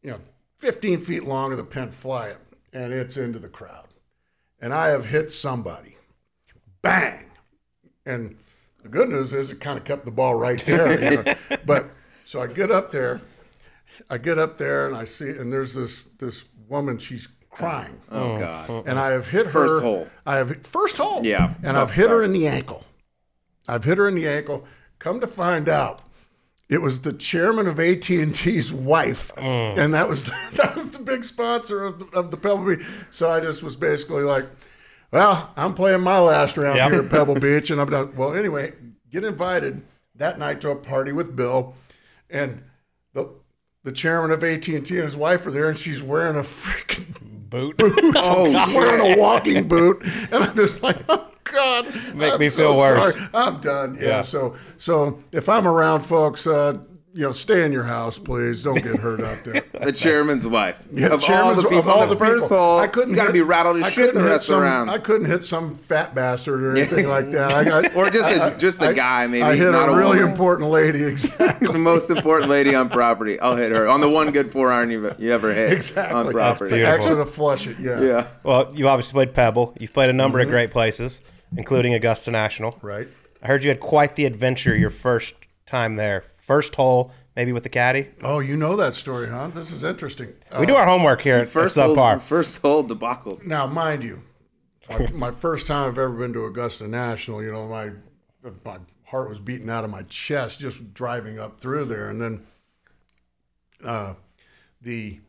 you 0.02 0.12
know 0.12 0.20
15 0.59 1.00
feet 1.00 1.25
long 1.25 1.52
of 1.52 1.59
the 1.59 1.64
pin, 1.64 1.90
fly 1.90 2.28
it, 2.28 2.38
and 2.73 2.92
it's 2.92 3.16
into 3.16 3.38
the 3.38 3.49
crowd. 3.49 3.88
And 4.61 4.73
I 4.73 4.88
have 4.88 5.06
hit 5.06 5.32
somebody. 5.32 5.97
Bang! 6.82 7.25
And 8.06 8.37
the 8.82 8.88
good 8.88 9.11
news 9.11 9.32
is 9.32 9.50
it 9.50 9.61
kind 9.61 9.78
of 9.78 9.85
kept 9.85 10.04
the 10.04 10.11
ball 10.11 10.35
right 10.35 10.59
there. 10.64 11.12
You 11.12 11.23
know? 11.23 11.35
but 11.66 11.90
so 12.25 12.40
I 12.40 12.47
get 12.47 12.70
up 12.70 12.90
there, 12.90 13.20
I 14.11 14.19
get 14.19 14.38
up 14.38 14.59
there 14.59 14.87
and 14.88 14.97
I 14.97 15.05
see, 15.05 15.29
and 15.31 15.52
there's 15.52 15.73
this 15.73 16.02
this 16.19 16.45
woman. 16.69 16.99
She's 16.99 17.29
crying, 17.50 18.00
Oh, 18.11 18.33
oh. 18.33 18.38
God. 18.38 18.87
and 18.87 18.99
I 18.99 19.11
have 19.11 19.29
hit 19.29 19.47
her 19.47 19.52
First 19.52 19.83
hole. 19.83 20.07
I 20.26 20.37
have 20.37 20.67
first 20.67 20.97
hole. 20.97 21.25
Yeah, 21.25 21.55
and 21.62 21.76
I've 21.76 21.93
hit 21.95 22.11
her 22.11 22.23
in 22.23 22.33
the 22.33 22.47
ankle. 22.49 22.85
I've 23.69 23.85
hit 23.85 23.99
her 23.99 24.09
in 24.09 24.14
the 24.17 24.29
ankle. 24.29 24.64
Come 24.99 25.21
to 25.21 25.26
find 25.26 25.69
out, 25.69 26.02
it 26.69 26.83
was 26.83 27.00
the 27.02 27.12
chairman 27.12 27.67
of 27.67 27.79
AT 27.81 28.09
and 28.11 28.35
T's 28.35 28.73
wife, 28.73 29.31
mm. 29.37 29.79
and 29.79 29.95
that 29.95 30.09
was 30.09 30.25
that 30.55 30.75
was 30.75 30.90
the 30.90 30.99
big 30.99 31.23
sponsor 31.25 31.85
of 31.85 32.00
the, 32.00 32.07
of 32.19 32.31
the 32.31 32.37
Pebble 32.37 32.64
Beach. 32.67 32.85
So 33.11 33.31
I 33.31 33.40
just 33.40 33.62
was 33.62 33.76
basically 33.76 34.23
like, 34.25 34.47
"Well, 35.12 35.52
I'm 35.57 35.75
playing 35.75 36.00
my 36.00 36.19
last 36.19 36.57
round 36.57 36.76
Yep. 36.76 36.90
here 36.90 37.02
at 37.02 37.11
Pebble 37.11 37.35
Beach," 37.40 37.71
and 37.71 37.81
I'm 37.81 37.90
done. 37.90 38.14
Well, 38.17 38.35
anyway, 38.35 38.73
get 39.11 39.25
invited 39.25 39.83
that 40.17 40.38
night 40.38 40.61
to 40.62 40.71
a 40.71 40.76
party 40.76 41.12
with 41.12 41.35
Bill, 41.37 41.75
and 42.29 42.57
the 42.59 42.62
the 43.85 43.93
chairman 43.93 44.31
of 44.31 44.43
AT 44.45 44.67
and 44.69 44.85
T 44.85 44.97
and 44.97 45.05
his 45.05 45.17
wife 45.17 45.47
are 45.47 45.51
there, 45.51 45.69
and 45.69 45.79
she's 45.79 46.03
wearing 46.03 46.37
a 46.37 46.43
freaking 46.43 47.15
Boot. 47.51 47.75
Oh, 48.17 48.45
She's 48.49 48.75
wearing 48.77 49.15
a 49.15 49.21
walking 49.21 49.67
boot, 49.67 50.03
and 50.05 50.35
I'm 50.45 50.55
just 50.55 50.85
like, 50.85 50.99
oh 51.09 51.29
God, 51.43 51.93
Make 52.15 52.35
I'm 52.35 52.39
me 52.39 52.49
so 52.49 52.71
feel 52.73 52.79
worse. 52.79 53.15
sorry. 53.15 53.29
I'm 53.35 53.61
done. 53.61 53.97
Yeah. 53.97 54.07
Yeah. 54.07 54.23
So, 54.23 54.55
so 54.77 55.19
if 55.33 55.49
I'm 55.49 55.67
around, 55.67 56.03
folks, 56.03 56.47
uh, 56.47 56.79
you 57.12 57.23
know, 57.23 57.33
stay 57.33 57.64
in 57.64 57.73
your 57.73 57.83
house, 57.83 58.19
please. 58.19 58.62
Don't 58.62 58.76
get 58.83 58.97
hurt 58.97 59.21
out 59.21 59.38
there. 59.45 59.64
The 59.81 59.93
chairman's 59.93 60.47
wife. 60.47 60.87
Yeah, 60.93 61.07
of 61.07 61.12
all 61.14 61.19
chairman's- 61.21 61.62
the 61.62 61.69
people 61.71 61.79
of 61.81 61.88
all 61.88 62.00
the, 62.07 62.14
the 62.14 62.17
first 62.17 62.45
people. 62.45 62.59
hole, 62.59 62.79
I 62.79 62.87
couldn't 62.87 63.11
you 63.11 63.17
got 63.17 63.26
to 63.29 63.33
be 63.33 63.40
rattled 63.40 63.79
as 63.79 63.85
I 63.87 63.90
shit 63.90 64.12
the 64.14 64.21
hit 64.21 64.29
rest 64.29 64.47
some, 64.47 64.61
around. 64.61 64.90
I 64.90 64.99
couldn't 64.99 65.26
hit 65.26 65.43
some 65.43 65.76
fat 65.79 66.14
bastard 66.14 66.62
or 66.62 66.76
anything 66.76 67.09
like 67.09 67.31
that. 67.31 67.50
I 67.52 67.64
got, 67.64 67.95
Or 67.97 68.11
just 68.11 68.29
a- 68.29 68.45
I- 68.45 68.50
just 68.50 68.83
a 68.83 68.90
I- 68.90 68.93
guy, 68.93 69.26
maybe, 69.26 69.43
I 69.43 69.57
hit 69.57 69.71
not 69.73 69.88
a 69.88 69.93
a 69.93 69.97
really 69.97 70.19
woman. 70.19 70.33
important 70.33 70.71
lady. 70.71 71.02
Exactly. 71.11 71.69
the 71.69 71.79
most 71.79 72.11
important 72.11 72.50
lady 72.50 72.75
on 72.75 72.90
property. 72.90 73.40
I'll 73.40 73.57
hit 73.57 73.73
her 73.73 73.88
on 73.88 74.00
the 74.02 74.09
one 74.09 74.31
good 74.33 74.52
four 74.52 74.71
iron 74.71 74.90
you, 74.90 75.11
you 75.19 75.33
ever 75.33 75.52
hit 75.55 75.73
Exactly. 75.73 76.14
on 76.14 76.26
That's 76.26 76.35
property. 76.35 76.75
beautiful. 76.76 76.95
Extra 76.95 77.17
to 77.17 77.26
flush 77.26 77.67
it. 77.67 77.79
Yeah. 77.81 78.00
Yeah. 78.02 78.26
Well, 78.45 78.71
you 78.75 78.87
obviously 78.87 79.14
played 79.14 79.33
Pebble. 79.35 79.75
You've 79.81 79.93
played 79.95 80.11
a 80.11 80.12
number 80.12 80.38
Mm-hmm. 80.38 80.49
of 80.49 80.52
great 80.52 80.71
places, 80.71 81.23
including 81.57 81.95
Augusta 81.95 82.31
National. 82.31 82.79
Right. 82.83 83.09
I 83.43 83.47
heard 83.47 83.64
you 83.64 83.71
had 83.71 83.81
quite 83.81 84.14
the 84.17 84.26
adventure 84.26 84.76
your 84.76 84.90
first 84.90 85.35
time 85.67 85.95
there. 85.97 86.25
First 86.50 86.75
hole, 86.75 87.12
maybe 87.37 87.52
with 87.52 87.62
the 87.62 87.69
caddy. 87.69 88.09
Oh, 88.25 88.40
you 88.40 88.57
know 88.57 88.75
that 88.75 88.97
story, 88.97 89.28
huh? 89.28 89.52
This 89.54 89.71
is 89.71 89.85
interesting. 89.85 90.33
We 90.59 90.66
do 90.66 90.75
our 90.75 90.85
homework 90.85 91.23
here 91.23 91.47
First 91.47 91.78
at 91.78 91.87
hole, 91.87 91.95
Subpar. 91.95 92.21
first 92.21 92.61
hole 92.61 92.83
debacles. 92.83 93.47
Now, 93.47 93.69
mind 93.69 94.02
you, 94.02 94.21
my, 94.88 95.07
my 95.12 95.30
first 95.30 95.69
time 95.69 95.87
I've 95.87 95.97
ever 95.97 96.11
been 96.11 96.33
to 96.33 96.47
Augusta 96.47 96.88
National, 96.88 97.40
you 97.40 97.52
know, 97.52 97.69
my 97.69 97.90
my 98.64 98.78
heart 99.04 99.28
was 99.28 99.38
beating 99.38 99.71
out 99.71 99.85
of 99.85 99.90
my 99.90 100.02
chest 100.09 100.59
just 100.59 100.92
driving 100.92 101.38
up 101.38 101.61
through 101.61 101.85
there, 101.85 102.11
and 102.11 102.21
then 102.21 102.47
uh, 103.85 104.14
the 104.83 105.20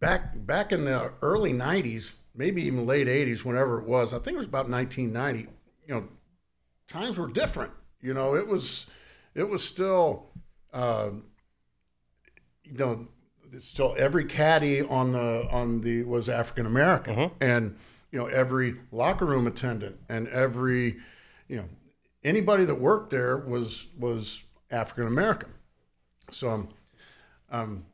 back 0.00 0.34
back 0.44 0.70
in 0.70 0.84
the 0.84 1.12
early 1.22 1.54
'90s, 1.54 2.12
maybe 2.34 2.62
even 2.64 2.84
late 2.84 3.06
'80s, 3.06 3.42
whenever 3.42 3.80
it 3.80 3.86
was, 3.86 4.12
I 4.12 4.18
think 4.18 4.34
it 4.34 4.38
was 4.38 4.46
about 4.48 4.68
1990. 4.68 5.50
You 5.88 5.94
know, 5.94 6.08
times 6.88 7.16
were 7.16 7.28
different. 7.28 7.72
You 8.02 8.12
know, 8.12 8.34
it 8.34 8.46
was 8.46 8.90
it 9.34 9.48
was 9.48 9.64
still. 9.64 10.30
Uh, 10.72 11.10
you 12.64 12.78
know, 12.78 13.06
still 13.58 13.94
every 13.98 14.24
caddy 14.24 14.82
on 14.82 15.12
the 15.12 15.46
on 15.50 15.80
the 15.80 16.02
was 16.02 16.28
African 16.28 16.66
American, 16.66 17.30
and 17.40 17.76
you 18.10 18.18
know 18.18 18.26
every 18.26 18.76
locker 18.90 19.24
room 19.24 19.46
attendant 19.46 19.98
and 20.08 20.28
every 20.28 20.96
you 21.48 21.56
know 21.56 21.68
anybody 22.24 22.64
that 22.64 22.80
worked 22.80 23.10
there 23.10 23.36
was 23.36 23.86
was 23.98 24.42
African 24.70 25.06
American. 25.06 25.50
So 26.30 26.48
I'm 26.50 26.68
um, 27.50 27.86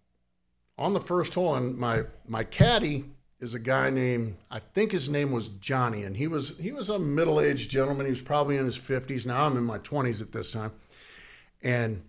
on 0.78 0.94
the 0.94 1.00
first 1.00 1.34
hole, 1.34 1.56
and 1.56 1.76
my 1.76 2.04
my 2.26 2.44
caddy 2.44 3.04
is 3.40 3.54
a 3.54 3.58
guy 3.58 3.90
named 3.90 4.36
I 4.50 4.60
think 4.60 4.92
his 4.92 5.08
name 5.08 5.32
was 5.32 5.48
Johnny, 5.60 6.04
and 6.04 6.16
he 6.16 6.26
was 6.26 6.56
he 6.58 6.72
was 6.72 6.88
a 6.88 6.98
middle 6.98 7.40
aged 7.40 7.70
gentleman. 7.70 8.06
He 8.06 8.12
was 8.12 8.22
probably 8.22 8.56
in 8.56 8.64
his 8.64 8.76
fifties. 8.76 9.26
Now 9.26 9.46
I'm 9.46 9.56
in 9.56 9.64
my 9.64 9.78
twenties 9.78 10.22
at 10.22 10.32
this 10.32 10.52
time, 10.52 10.72
and 11.62 12.02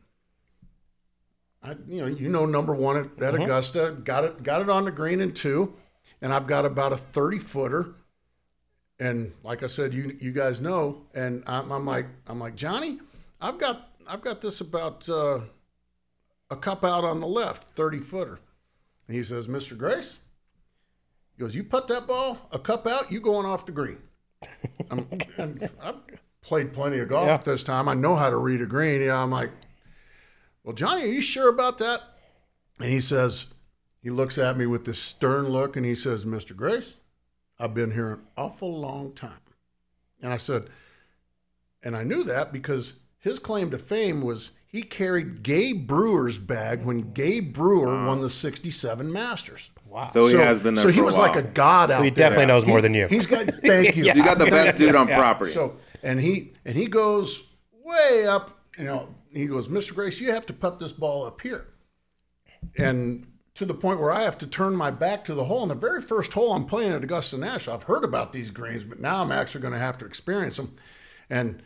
I, 1.63 1.75
you 1.85 2.01
know, 2.01 2.07
you 2.07 2.29
know, 2.29 2.45
number 2.45 2.73
one 2.73 2.97
at, 2.97 3.21
at 3.21 3.35
Augusta, 3.35 3.97
got 4.03 4.23
it, 4.23 4.43
got 4.43 4.61
it 4.61 4.69
on 4.69 4.85
the 4.85 4.91
green 4.91 5.21
in 5.21 5.33
two, 5.33 5.75
and 6.21 6.33
I've 6.33 6.47
got 6.47 6.65
about 6.65 6.91
a 6.91 6.97
thirty 6.97 7.39
footer, 7.39 7.93
and 8.99 9.33
like 9.43 9.61
I 9.63 9.67
said, 9.67 9.93
you 9.93 10.17
you 10.19 10.31
guys 10.31 10.59
know, 10.59 11.03
and 11.13 11.43
I'm, 11.45 11.71
I'm 11.71 11.85
like 11.85 12.07
I'm 12.27 12.39
like 12.39 12.55
Johnny, 12.55 12.99
I've 13.39 13.59
got 13.59 13.89
I've 14.07 14.21
got 14.21 14.41
this 14.41 14.61
about 14.61 15.07
uh, 15.07 15.41
a 16.49 16.55
cup 16.55 16.83
out 16.83 17.03
on 17.03 17.19
the 17.19 17.27
left, 17.27 17.71
thirty 17.71 17.99
footer, 17.99 18.39
and 19.07 19.15
he 19.15 19.23
says, 19.23 19.47
Mister 19.47 19.75
Grace, 19.75 20.17
he 21.35 21.41
goes, 21.41 21.53
you 21.53 21.63
put 21.63 21.87
that 21.89 22.07
ball 22.07 22.37
a 22.51 22.57
cup 22.57 22.87
out, 22.87 23.11
you 23.11 23.21
going 23.21 23.45
off 23.45 23.65
the 23.65 23.71
green. 23.71 24.01
I'm, 24.89 25.07
I've 25.79 25.95
played 26.41 26.73
plenty 26.73 26.99
of 26.99 27.09
golf 27.09 27.27
Yeah. 27.27 27.35
at 27.35 27.45
this 27.45 27.63
time. 27.63 27.87
I 27.87 27.93
know 27.93 28.15
how 28.15 28.29
to 28.29 28.37
read 28.37 28.61
a 28.61 28.65
green. 28.65 29.01
Yeah, 29.01 29.21
I'm 29.21 29.31
like, 29.31 29.51
well, 30.63 30.75
Johnny, 30.75 31.03
are 31.03 31.07
you 31.07 31.21
sure 31.21 31.49
about 31.49 31.77
that? 31.79 32.01
And 32.79 32.89
he 32.89 32.99
says, 32.99 33.47
he 34.01 34.09
looks 34.09 34.37
at 34.37 34.57
me 34.57 34.65
with 34.65 34.85
this 34.85 34.99
stern 34.99 35.47
look 35.47 35.75
and 35.75 35.85
he 35.85 35.95
says, 35.95 36.25
Mr. 36.25 36.55
Grace, 36.55 36.97
I've 37.59 37.73
been 37.73 37.91
here 37.91 38.09
an 38.13 38.21
awful 38.37 38.79
long 38.79 39.13
time. 39.13 39.33
And 40.21 40.33
I 40.33 40.37
said, 40.37 40.69
and 41.83 41.95
I 41.95 42.03
knew 42.03 42.23
that 42.23 42.51
because 42.51 42.93
his 43.19 43.37
claim 43.39 43.69
to 43.71 43.77
fame 43.77 44.21
was 44.21 44.51
he 44.65 44.81
carried 44.81 45.43
Gay 45.43 45.73
Brewer's 45.73 46.37
bag 46.37 46.83
when 46.83 47.11
Gabe 47.11 47.53
Brewer 47.53 48.05
won 48.05 48.21
the 48.21 48.29
67 48.29 49.11
Masters. 49.11 49.69
Wow. 49.85 50.05
So 50.05 50.25
he 50.27 50.35
has 50.35 50.59
been 50.59 50.73
there 50.75 50.83
So 50.83 50.87
he 50.89 50.95
for 50.97 51.01
a 51.01 51.05
was 51.05 51.17
while. 51.17 51.27
like 51.27 51.35
a 51.35 51.41
god 51.41 51.91
out 51.91 52.03
he 52.03 52.09
there. 52.09 52.29
definitely 52.29 52.45
knows 52.47 52.65
more 52.65 52.77
He- 52.77 52.81
than 52.83 52.93
you. 52.93 53.07
He's 53.07 53.25
got, 53.27 53.45
thank 53.63 53.95
you. 53.97 54.05
You 54.05 54.23
got 54.23 54.39
the 54.39 54.45
best 54.45 54.77
dude 54.77 54.95
on 54.95 55.07
property. 55.07 55.51
So 55.51 55.75
and 56.03 56.19
he 56.19 56.53
and 56.65 56.75
he 56.75 56.87
goes 56.87 57.49
way 57.83 58.25
up. 58.25 58.59
You 58.77 58.85
know, 58.85 59.15
he 59.31 59.47
goes, 59.47 59.67
Mr. 59.67 59.93
Grace, 59.93 60.19
you 60.19 60.31
have 60.31 60.45
to 60.47 60.53
put 60.53 60.79
this 60.79 60.93
ball 60.93 61.25
up 61.25 61.41
here, 61.41 61.67
and 62.77 63.27
to 63.55 63.65
the 63.65 63.73
point 63.73 63.99
where 63.99 64.11
I 64.11 64.23
have 64.23 64.37
to 64.39 64.47
turn 64.47 64.75
my 64.75 64.91
back 64.91 65.25
to 65.25 65.33
the 65.33 65.43
hole. 65.43 65.61
And 65.61 65.71
the 65.71 65.75
very 65.75 66.01
first 66.01 66.33
hole 66.33 66.53
I'm 66.53 66.65
playing 66.65 66.93
at 66.93 67.03
Augusta 67.03 67.37
National, 67.37 67.75
I've 67.75 67.83
heard 67.83 68.03
about 68.03 68.33
these 68.33 68.49
greens, 68.49 68.83
but 68.83 68.99
now 68.99 69.21
I'm 69.21 69.31
actually 69.31 69.61
going 69.61 69.73
to 69.73 69.79
have 69.79 69.97
to 69.99 70.05
experience 70.05 70.57
them. 70.57 70.73
And 71.29 71.61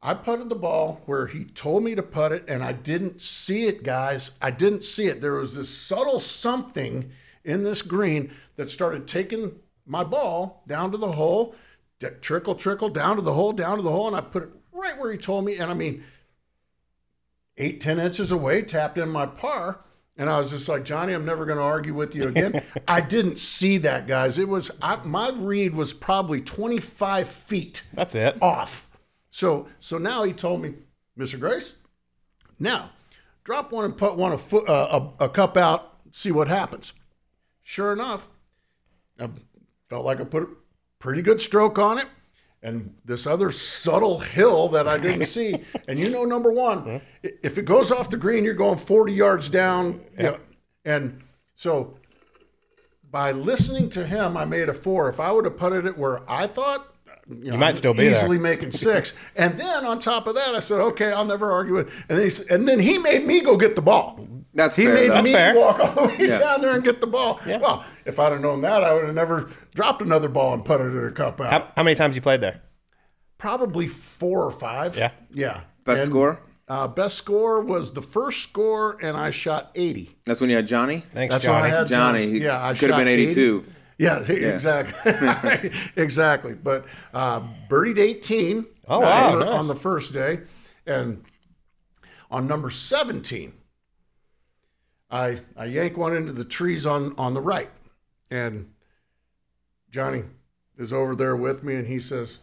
I 0.00 0.14
putted 0.14 0.48
the 0.48 0.54
ball 0.54 1.00
where 1.06 1.26
he 1.26 1.44
told 1.44 1.82
me 1.82 1.94
to 1.94 2.02
put 2.02 2.30
it, 2.30 2.44
and 2.46 2.62
I 2.62 2.72
didn't 2.72 3.20
see 3.20 3.66
it, 3.66 3.82
guys. 3.82 4.32
I 4.42 4.50
didn't 4.50 4.84
see 4.84 5.06
it. 5.06 5.20
There 5.20 5.34
was 5.34 5.56
this 5.56 5.68
subtle 5.68 6.20
something 6.20 7.10
in 7.44 7.62
this 7.62 7.82
green 7.82 8.30
that 8.56 8.68
started 8.68 9.08
taking 9.08 9.58
my 9.86 10.04
ball 10.04 10.62
down 10.66 10.92
to 10.92 10.98
the 10.98 11.12
hole, 11.12 11.54
trickle, 12.20 12.54
trickle, 12.54 12.88
down 12.88 13.16
to 13.16 13.22
the 13.22 13.32
hole, 13.32 13.52
down 13.52 13.76
to 13.76 13.82
the 13.82 13.90
hole, 13.90 14.08
and 14.08 14.16
I 14.16 14.20
put 14.20 14.44
it 14.44 14.50
right 14.72 14.98
where 14.98 15.10
he 15.12 15.18
told 15.18 15.44
me. 15.44 15.56
And 15.56 15.70
I 15.70 15.74
mean, 15.74 16.04
eight, 17.56 17.80
ten 17.80 17.98
inches 17.98 18.32
away, 18.32 18.62
tapped 18.62 18.98
in 18.98 19.08
my 19.08 19.26
par. 19.26 19.80
And 20.16 20.30
I 20.30 20.38
was 20.38 20.50
just 20.50 20.68
like, 20.68 20.84
Johnny, 20.84 21.12
I'm 21.12 21.24
never 21.24 21.44
going 21.44 21.58
to 21.58 21.64
argue 21.64 21.92
with 21.92 22.14
you 22.14 22.28
again. 22.28 22.62
I 22.88 23.00
didn't 23.00 23.40
see 23.40 23.78
that, 23.78 24.06
guys. 24.06 24.38
It 24.38 24.46
was, 24.46 24.70
I, 24.80 24.96
my 25.04 25.30
read 25.34 25.74
was 25.74 25.92
probably 25.92 26.40
25 26.40 27.28
feet 27.28 27.82
That's 27.92 28.14
it. 28.14 28.40
off. 28.40 28.88
So 29.34 29.66
so 29.80 29.98
now 29.98 30.22
he 30.22 30.32
told 30.32 30.62
me, 30.62 30.74
Mr. 31.18 31.40
Grace, 31.40 31.74
now 32.60 32.90
drop 33.42 33.72
one 33.72 33.84
and 33.84 33.96
put 33.96 34.14
one 34.14 34.30
a 34.30 34.38
foot 34.38 34.68
uh, 34.68 35.10
a, 35.18 35.24
a 35.24 35.28
cup 35.28 35.56
out, 35.56 35.96
see 36.12 36.30
what 36.30 36.46
happens. 36.46 36.92
Sure 37.64 37.92
enough, 37.92 38.28
I 39.18 39.28
felt 39.90 40.04
like 40.04 40.20
I 40.20 40.24
put 40.24 40.48
pretty 41.04 41.20
good 41.20 41.38
stroke 41.38 41.78
on 41.78 41.98
it. 41.98 42.06
And 42.62 42.94
this 43.04 43.26
other 43.26 43.50
subtle 43.52 44.18
hill 44.20 44.70
that 44.70 44.88
I 44.88 44.96
didn't 44.96 45.26
see, 45.26 45.58
and 45.88 45.98
you 45.98 46.08
know, 46.08 46.24
number 46.24 46.50
one, 46.50 47.02
i- 47.22 47.30
if 47.42 47.58
it 47.58 47.66
goes 47.66 47.92
off 47.92 48.08
the 48.08 48.16
green, 48.16 48.42
you're 48.42 48.54
going 48.54 48.78
40 48.78 49.12
yards 49.12 49.50
down. 49.50 50.00
You 50.16 50.22
know, 50.24 50.38
and 50.86 51.22
so 51.56 51.98
by 53.10 53.32
listening 53.32 53.90
to 53.90 54.06
him, 54.06 54.34
I 54.38 54.46
made 54.46 54.70
a 54.70 54.74
four. 54.74 55.10
If 55.10 55.20
I 55.20 55.30
would 55.30 55.44
have 55.44 55.58
putted 55.58 55.84
it 55.84 55.96
where 55.98 56.28
I 56.28 56.46
thought, 56.46 56.88
you, 57.28 57.50
know, 57.52 57.58
might 57.58 57.68
I'm 57.70 57.76
still 57.76 57.92
be 57.92 58.04
there. 58.04 58.12
easily 58.12 58.38
making 58.38 58.72
six. 58.88 59.12
and 59.36 59.58
then 59.60 59.84
on 59.84 59.98
top 59.98 60.26
of 60.26 60.34
that, 60.34 60.54
I 60.54 60.58
said, 60.60 60.80
okay, 60.80 61.12
I'll 61.12 61.24
never 61.26 61.52
argue 61.52 61.74
with. 61.74 61.88
And 62.08 62.18
then 62.18 62.20
he, 62.20 62.26
s- 62.28 62.40
and 62.46 62.66
then 62.66 62.80
he 62.80 62.96
made 62.96 63.26
me 63.26 63.42
go 63.42 63.58
get 63.58 63.76
the 63.76 63.82
ball. 63.82 64.26
That's 64.54 64.74
He 64.76 64.84
fair. 64.86 64.94
made 64.94 65.10
though. 65.10 65.14
That's 65.16 65.26
me 65.26 65.32
fair. 65.32 65.54
walk 65.54 65.80
all 65.80 65.92
the 65.94 66.02
way 66.08 66.16
Yeah. 66.28 66.38
down 66.38 66.62
there 66.62 66.72
and 66.74 66.82
get 66.84 67.00
the 67.02 67.06
ball. 67.08 67.40
Well, 67.46 67.84
if 68.06 68.18
I'd 68.18 68.32
have 68.32 68.40
known 68.40 68.60
that, 68.62 68.82
I 68.84 68.92
would 68.94 69.04
have 69.06 69.14
never 69.14 69.50
dropped 69.74 70.02
another 70.02 70.28
ball 70.28 70.54
and 70.54 70.64
putted 70.64 70.94
it 70.94 70.98
in 70.98 71.04
a 71.06 71.10
cup 71.10 71.40
out. 71.40 71.50
How, 71.52 71.68
how 71.76 71.82
many 71.82 71.94
times 71.94 72.16
you 72.16 72.22
played 72.22 72.40
there? 72.40 72.60
Probably 73.38 73.86
four 73.86 74.44
or 74.44 74.50
five. 74.52 74.96
Yeah. 74.96 75.10
Yeah. 75.32 75.60
Best 75.84 76.04
And, 76.04 76.10
score? 76.10 76.40
Uh, 76.66 76.88
best 76.88 77.16
score 77.18 77.62
was 77.62 77.92
the 77.92 78.00
first 78.00 78.42
score, 78.42 78.96
and 79.02 79.16
I 79.16 79.30
shot 79.30 79.70
80. 79.74 80.16
That's 80.24 80.40
when 80.40 80.48
you 80.48 80.56
had 80.56 80.66
Johnny. 80.66 81.00
Thanks, 81.00 81.32
That's 81.34 81.44
Johnny. 81.44 81.62
when 81.62 81.72
I 81.72 81.76
had 81.76 81.86
Johnny, 81.86 82.30
he 82.30 82.38
Yeah, 82.38 82.64
I 82.66 82.72
could 82.74 82.88
have 82.90 82.98
been 82.98 83.08
82. 83.08 83.64
Yeah, 83.98 84.18
exactly. 84.28 85.70
exactly. 85.96 86.54
But 86.54 86.86
uh, 87.12 87.40
birdied 87.68 87.98
18 87.98 88.64
Oh, 88.88 89.00
wow, 89.00 89.26
on 89.26 89.32
the- 89.32 89.38
nice. 89.40 89.48
on 89.50 89.68
the 89.68 89.74
first 89.76 90.12
day. 90.14 90.40
And 90.86 91.22
on 92.30 92.46
number 92.46 92.70
17, 92.70 93.52
I, 95.10 95.40
I 95.56 95.66
yank 95.66 95.96
one 95.96 96.16
into 96.16 96.32
the 96.32 96.44
trees 96.44 96.86
on, 96.86 97.14
on 97.18 97.34
the 97.34 97.40
right. 97.40 97.70
And 98.34 98.68
Johnny 99.92 100.24
is 100.76 100.92
over 100.92 101.14
there 101.14 101.36
with 101.36 101.62
me, 101.62 101.76
and 101.76 101.86
he 101.86 102.00
says, 102.00 102.40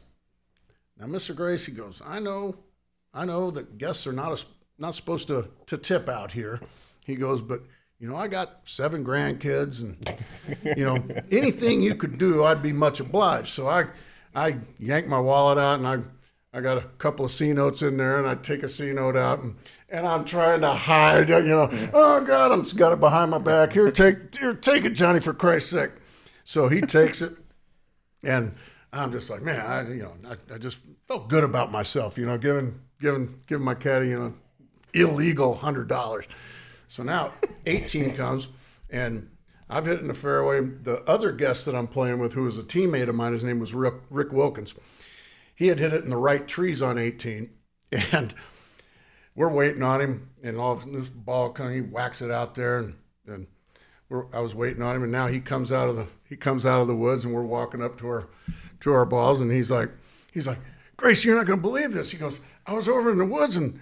Now, 0.97 1.05
Mr. 1.07 1.35
Grace, 1.35 1.65
he 1.65 1.73
goes, 1.73 2.01
I 2.05 2.17
know, 2.21 2.55
I 3.13 3.25
know 3.25 3.51
that 3.51 3.77
guests 3.77 4.07
are 4.07 4.13
not, 4.13 4.31
a, 4.31 4.45
not 4.77 4.95
supposed 4.95 5.27
to, 5.27 5.49
to 5.65 5.77
tip 5.77 6.07
out 6.07 6.31
here. 6.31 6.61
He 7.05 7.15
goes, 7.15 7.41
but 7.41 7.59
you 7.99 8.07
know, 8.07 8.15
I 8.15 8.29
got 8.29 8.61
seven 8.63 9.03
grandkids, 9.03 9.81
and 9.81 10.77
you 10.77 10.85
know, 10.85 11.03
anything 11.31 11.81
you 11.81 11.95
could 11.95 12.17
do, 12.17 12.45
I'd 12.45 12.63
be 12.63 12.71
much 12.71 13.01
obliged. 13.01 13.49
So 13.49 13.67
I, 13.67 13.87
I 14.33 14.59
yank 14.79 15.07
my 15.07 15.19
wallet 15.19 15.57
out, 15.57 15.79
and 15.79 15.85
I, 15.85 15.97
I 16.57 16.61
got 16.61 16.77
a 16.77 16.87
couple 16.99 17.25
of 17.25 17.33
C 17.33 17.51
notes 17.51 17.81
in 17.81 17.97
there, 17.97 18.17
and 18.17 18.25
I 18.25 18.35
take 18.35 18.63
a 18.63 18.69
C 18.69 18.93
note 18.93 19.17
out, 19.17 19.39
and 19.39 19.57
and 19.91 20.07
I'm 20.07 20.23
trying 20.23 20.61
to 20.61 20.71
hide, 20.71 21.29
you 21.29 21.41
know, 21.43 21.69
oh 21.93 22.21
God, 22.21 22.51
I'm 22.51 22.63
got 22.77 22.93
it 22.93 22.99
behind 22.99 23.29
my 23.31 23.37
back. 23.37 23.73
Here, 23.73 23.91
take, 23.91 24.35
here, 24.37 24.53
take 24.53 24.85
it, 24.85 24.91
Johnny, 24.91 25.19
for 25.19 25.33
Christ's 25.33 25.71
sake. 25.71 25.91
So 26.45 26.69
he 26.69 26.81
takes 26.81 27.21
it, 27.21 27.33
and 28.23 28.55
I'm 28.93 29.11
just 29.11 29.29
like, 29.29 29.41
man, 29.41 29.59
I, 29.59 29.81
you 29.89 30.03
know, 30.03 30.13
I, 30.27 30.55
I 30.55 30.57
just 30.57 30.79
felt 31.07 31.27
good 31.27 31.43
about 31.43 31.71
myself, 31.71 32.17
you 32.17 32.25
know, 32.25 32.37
giving, 32.37 32.79
giving, 33.01 33.35
giving 33.47 33.65
my 33.65 33.75
caddy, 33.75 34.07
you 34.07 34.19
know, 34.19 34.33
illegal 34.93 35.55
hundred 35.55 35.87
dollars. 35.87 36.25
So 36.87 37.03
now 37.03 37.33
18 37.65 38.15
comes, 38.15 38.47
and 38.89 39.29
I've 39.69 39.85
hit 39.85 39.99
in 39.99 40.07
the 40.07 40.13
fairway. 40.13 40.61
The 40.61 41.01
other 41.03 41.31
guest 41.31 41.65
that 41.65 41.75
I'm 41.75 41.87
playing 41.87 42.19
with, 42.19 42.33
who 42.33 42.43
was 42.43 42.57
a 42.57 42.63
teammate 42.63 43.09
of 43.09 43.15
mine, 43.15 43.33
his 43.33 43.43
name 43.43 43.59
was 43.59 43.73
Rick, 43.73 43.95
Rick 44.09 44.31
Wilkins. 44.31 44.73
He 45.53 45.67
had 45.67 45.79
hit 45.79 45.93
it 45.93 46.03
in 46.03 46.09
the 46.09 46.17
right 46.17 46.47
trees 46.47 46.81
on 46.81 46.97
18, 46.97 47.49
and 48.11 48.33
we're 49.35 49.49
waiting 49.49 49.83
on 49.83 50.01
him. 50.01 50.29
And 50.43 50.57
all 50.57 50.73
of 50.73 50.91
this 50.91 51.09
ball 51.09 51.49
comes, 51.49 51.73
he 51.73 51.81
whacks 51.81 52.21
it 52.21 52.31
out 52.31 52.55
there, 52.55 52.79
and, 52.79 52.95
and 53.27 53.47
I 54.33 54.39
was 54.39 54.55
waiting 54.55 54.81
on 54.81 54.95
him, 54.95 55.03
and 55.03 55.11
now 55.11 55.27
he 55.27 55.39
comes 55.39 55.71
out 55.71 55.89
of 55.89 55.95
the 55.95 56.07
he 56.27 56.35
comes 56.35 56.65
out 56.65 56.81
of 56.81 56.87
the 56.87 56.95
woods, 56.95 57.25
and 57.25 57.33
we're 57.33 57.43
walking 57.43 57.83
up 57.83 57.97
to 57.99 58.07
our 58.07 58.27
to 58.81 58.93
our 58.93 59.05
balls, 59.05 59.39
and 59.39 59.51
he's 59.51 59.71
like 59.71 59.89
he's 60.33 60.47
like 60.47 60.59
Grace, 60.97 61.25
you're 61.25 61.35
not 61.35 61.47
going 61.47 61.57
to 61.57 61.63
believe 61.63 61.93
this. 61.93 62.11
He 62.11 62.17
goes, 62.17 62.39
I 62.67 62.73
was 62.73 62.87
over 62.87 63.11
in 63.11 63.17
the 63.17 63.25
woods, 63.25 63.55
and 63.55 63.79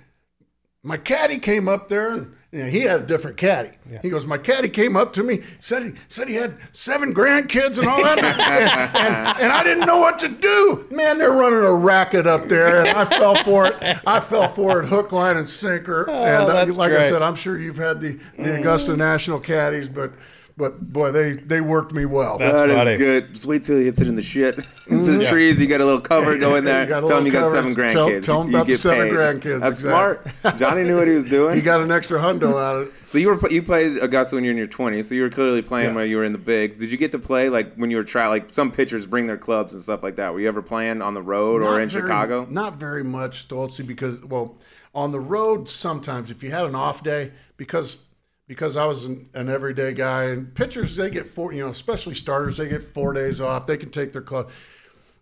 my 0.84 0.96
caddy 0.96 1.38
came 1.38 1.68
up 1.68 1.90
there 1.90 2.12
and 2.12 2.34
you 2.52 2.64
know, 2.64 2.70
he 2.70 2.82
had 2.82 3.02
a 3.02 3.06
different 3.06 3.38
caddy. 3.38 3.72
He 4.02 4.10
goes, 4.10 4.26
my 4.26 4.40
caddy 4.40 4.70
came 4.70 4.96
up 4.96 5.14
to 5.14 5.24
me, 5.24 5.44
said 5.60 5.84
he 5.84 5.92
said 6.08 6.28
he 6.28 6.34
had 6.34 6.58
seven 6.72 7.14
grandkids 7.14 7.78
and 7.78 7.88
all 7.88 8.02
that, 8.04 8.18
and, 8.24 8.98
and, 8.98 9.42
and 9.44 9.52
I 9.52 9.64
didn't 9.64 9.86
know 9.86 10.00
what 10.00 10.18
to 10.20 10.30
do. 10.30 10.88
Man, 10.90 11.20
they're 11.20 11.32
running 11.32 11.60
a 11.60 11.76
racket 11.76 12.26
up 12.26 12.48
there, 12.48 12.80
and 12.80 12.90
I 12.90 13.06
fell 13.06 13.36
for 13.44 13.68
it. 13.68 14.00
I 14.06 14.20
fell 14.20 14.48
for 14.48 14.82
it, 14.82 14.88
hook, 14.88 15.12
line, 15.12 15.38
and 15.38 15.48
sinker. 15.48 16.10
and 16.10 16.50
uh, 16.50 16.74
like 16.74 16.92
I 16.92 17.02
said, 17.02 17.22
I'm 17.22 17.36
sure 17.36 17.58
you've 17.58 17.78
had 17.78 18.02
the, 18.02 18.20
the 18.38 18.60
Augusta 18.60 18.98
National 18.98 19.40
caddies, 19.40 19.88
but 19.88 20.12
but 20.60 20.80
boy, 20.94 21.12
they 21.12 21.32
they 21.34 21.62
worked 21.62 21.94
me 21.94 22.06
well. 22.06 22.38
That's 22.38 22.54
That 22.54 22.70
is 22.70 22.76
funny. 22.76 22.98
good. 22.98 23.34
Just 23.34 23.46
wait 23.48 23.64
till 23.64 23.78
he 23.78 23.86
hits 23.86 24.00
it 24.02 24.08
in 24.08 24.14
the 24.16 24.22
shit. 24.22 24.60
Into 24.88 25.12
the 25.14 25.24
trees. 25.24 25.60
You 25.62 25.68
got 25.68 25.82
a 25.82 25.86
little 25.86 26.02
cover. 26.02 26.38
Go 26.46 26.56
in 26.56 26.64
there. 26.66 26.84
You 26.84 26.90
got 26.90 27.04
a 27.04 27.08
tell 27.08 27.18
him 27.20 27.26
you 27.26 27.32
little 27.32 27.48
got 27.48 27.56
seven 27.56 27.74
grandkids. 27.76 28.24
tell 28.26 28.42
him 28.42 28.50
You 28.52 28.56
about 28.58 28.68
the 28.68 28.76
seven 28.76 29.08
paid. 29.10 29.14
grandkids, 29.16 29.60
That's 29.62 29.84
exactly. 29.84 30.32
smart. 30.42 30.58
Johnny 30.60 30.84
knew 30.84 30.98
what 30.98 31.08
he 31.08 31.16
was 31.16 31.26
doing. 31.38 31.56
he 31.56 31.62
got 31.62 31.82
an 31.82 31.92
extra 31.92 32.20
hundo 32.20 32.62
out 32.62 32.76
of 32.82 32.88
it. 32.88 32.94
So 33.10 33.18
you 33.18 33.30
were 33.34 33.50
you 33.50 33.64
played 33.64 33.98
Augusta 34.04 34.36
when 34.36 34.44
you 34.44 34.50
were 34.50 34.52
in 34.52 34.58
your 34.58 34.68
20s. 34.68 35.06
So 35.06 35.16
you 35.16 35.22
were 35.24 35.30
clearly 35.30 35.62
playing 35.62 35.90
Yeah. 35.90 35.96
while 35.96 36.06
you 36.06 36.18
were 36.18 36.26
in 36.26 36.34
the 36.34 36.38
bigs. 36.38 36.78
Did 36.78 36.92
you 36.92 36.98
get 36.98 37.12
to 37.14 37.20
play 37.20 37.50
like 37.50 37.74
when 37.76 37.90
you 37.90 37.98
were 37.98 38.04
trying? 38.04 38.30
Like 38.30 38.54
some 38.54 38.72
pitchers 38.72 39.08
bring 39.08 39.26
their 39.28 39.38
clubs 39.38 39.74
and 39.74 39.82
stuff 39.82 40.04
like 40.04 40.18
that. 40.18 40.34
Were 40.34 40.40
you 40.42 40.48
ever 40.48 40.62
playing 40.62 41.02
on 41.02 41.14
the 41.14 41.22
road 41.22 41.62
or 41.62 41.80
in 41.80 41.88
very- 41.90 42.02
Chicago? 42.04 42.46
Not 42.50 42.76
very 42.76 43.04
much, 43.04 43.48
Stoltzy, 43.48 43.86
because 43.88 44.20
well, 44.24 44.58
on 44.94 45.12
the 45.12 45.20
road 45.20 45.70
sometimes 45.70 46.32
if 46.32 46.42
you 46.44 46.50
had 46.52 46.66
an 46.66 46.76
off 46.76 47.04
day, 47.04 47.32
because 47.58 47.98
because 48.50 48.76
I 48.76 48.86
was 48.86 49.06
an, 49.06 49.30
an 49.36 49.48
everyday 49.48 49.94
guy, 49.94 50.26
and 50.26 50.54
pitchers 50.54 50.96
they 50.96 51.12
get 51.12 51.30
four, 51.30 51.54
you 51.54 51.64
know, 51.64 51.70
especially 51.70 52.16
starters 52.16 52.58
they 52.58 52.68
get 52.68 52.94
four 52.94 53.14
days 53.14 53.40
off. 53.40 53.68
They 53.68 53.78
can 53.78 53.92
take 53.92 54.12
their 54.12 54.24
club, 54.24 54.50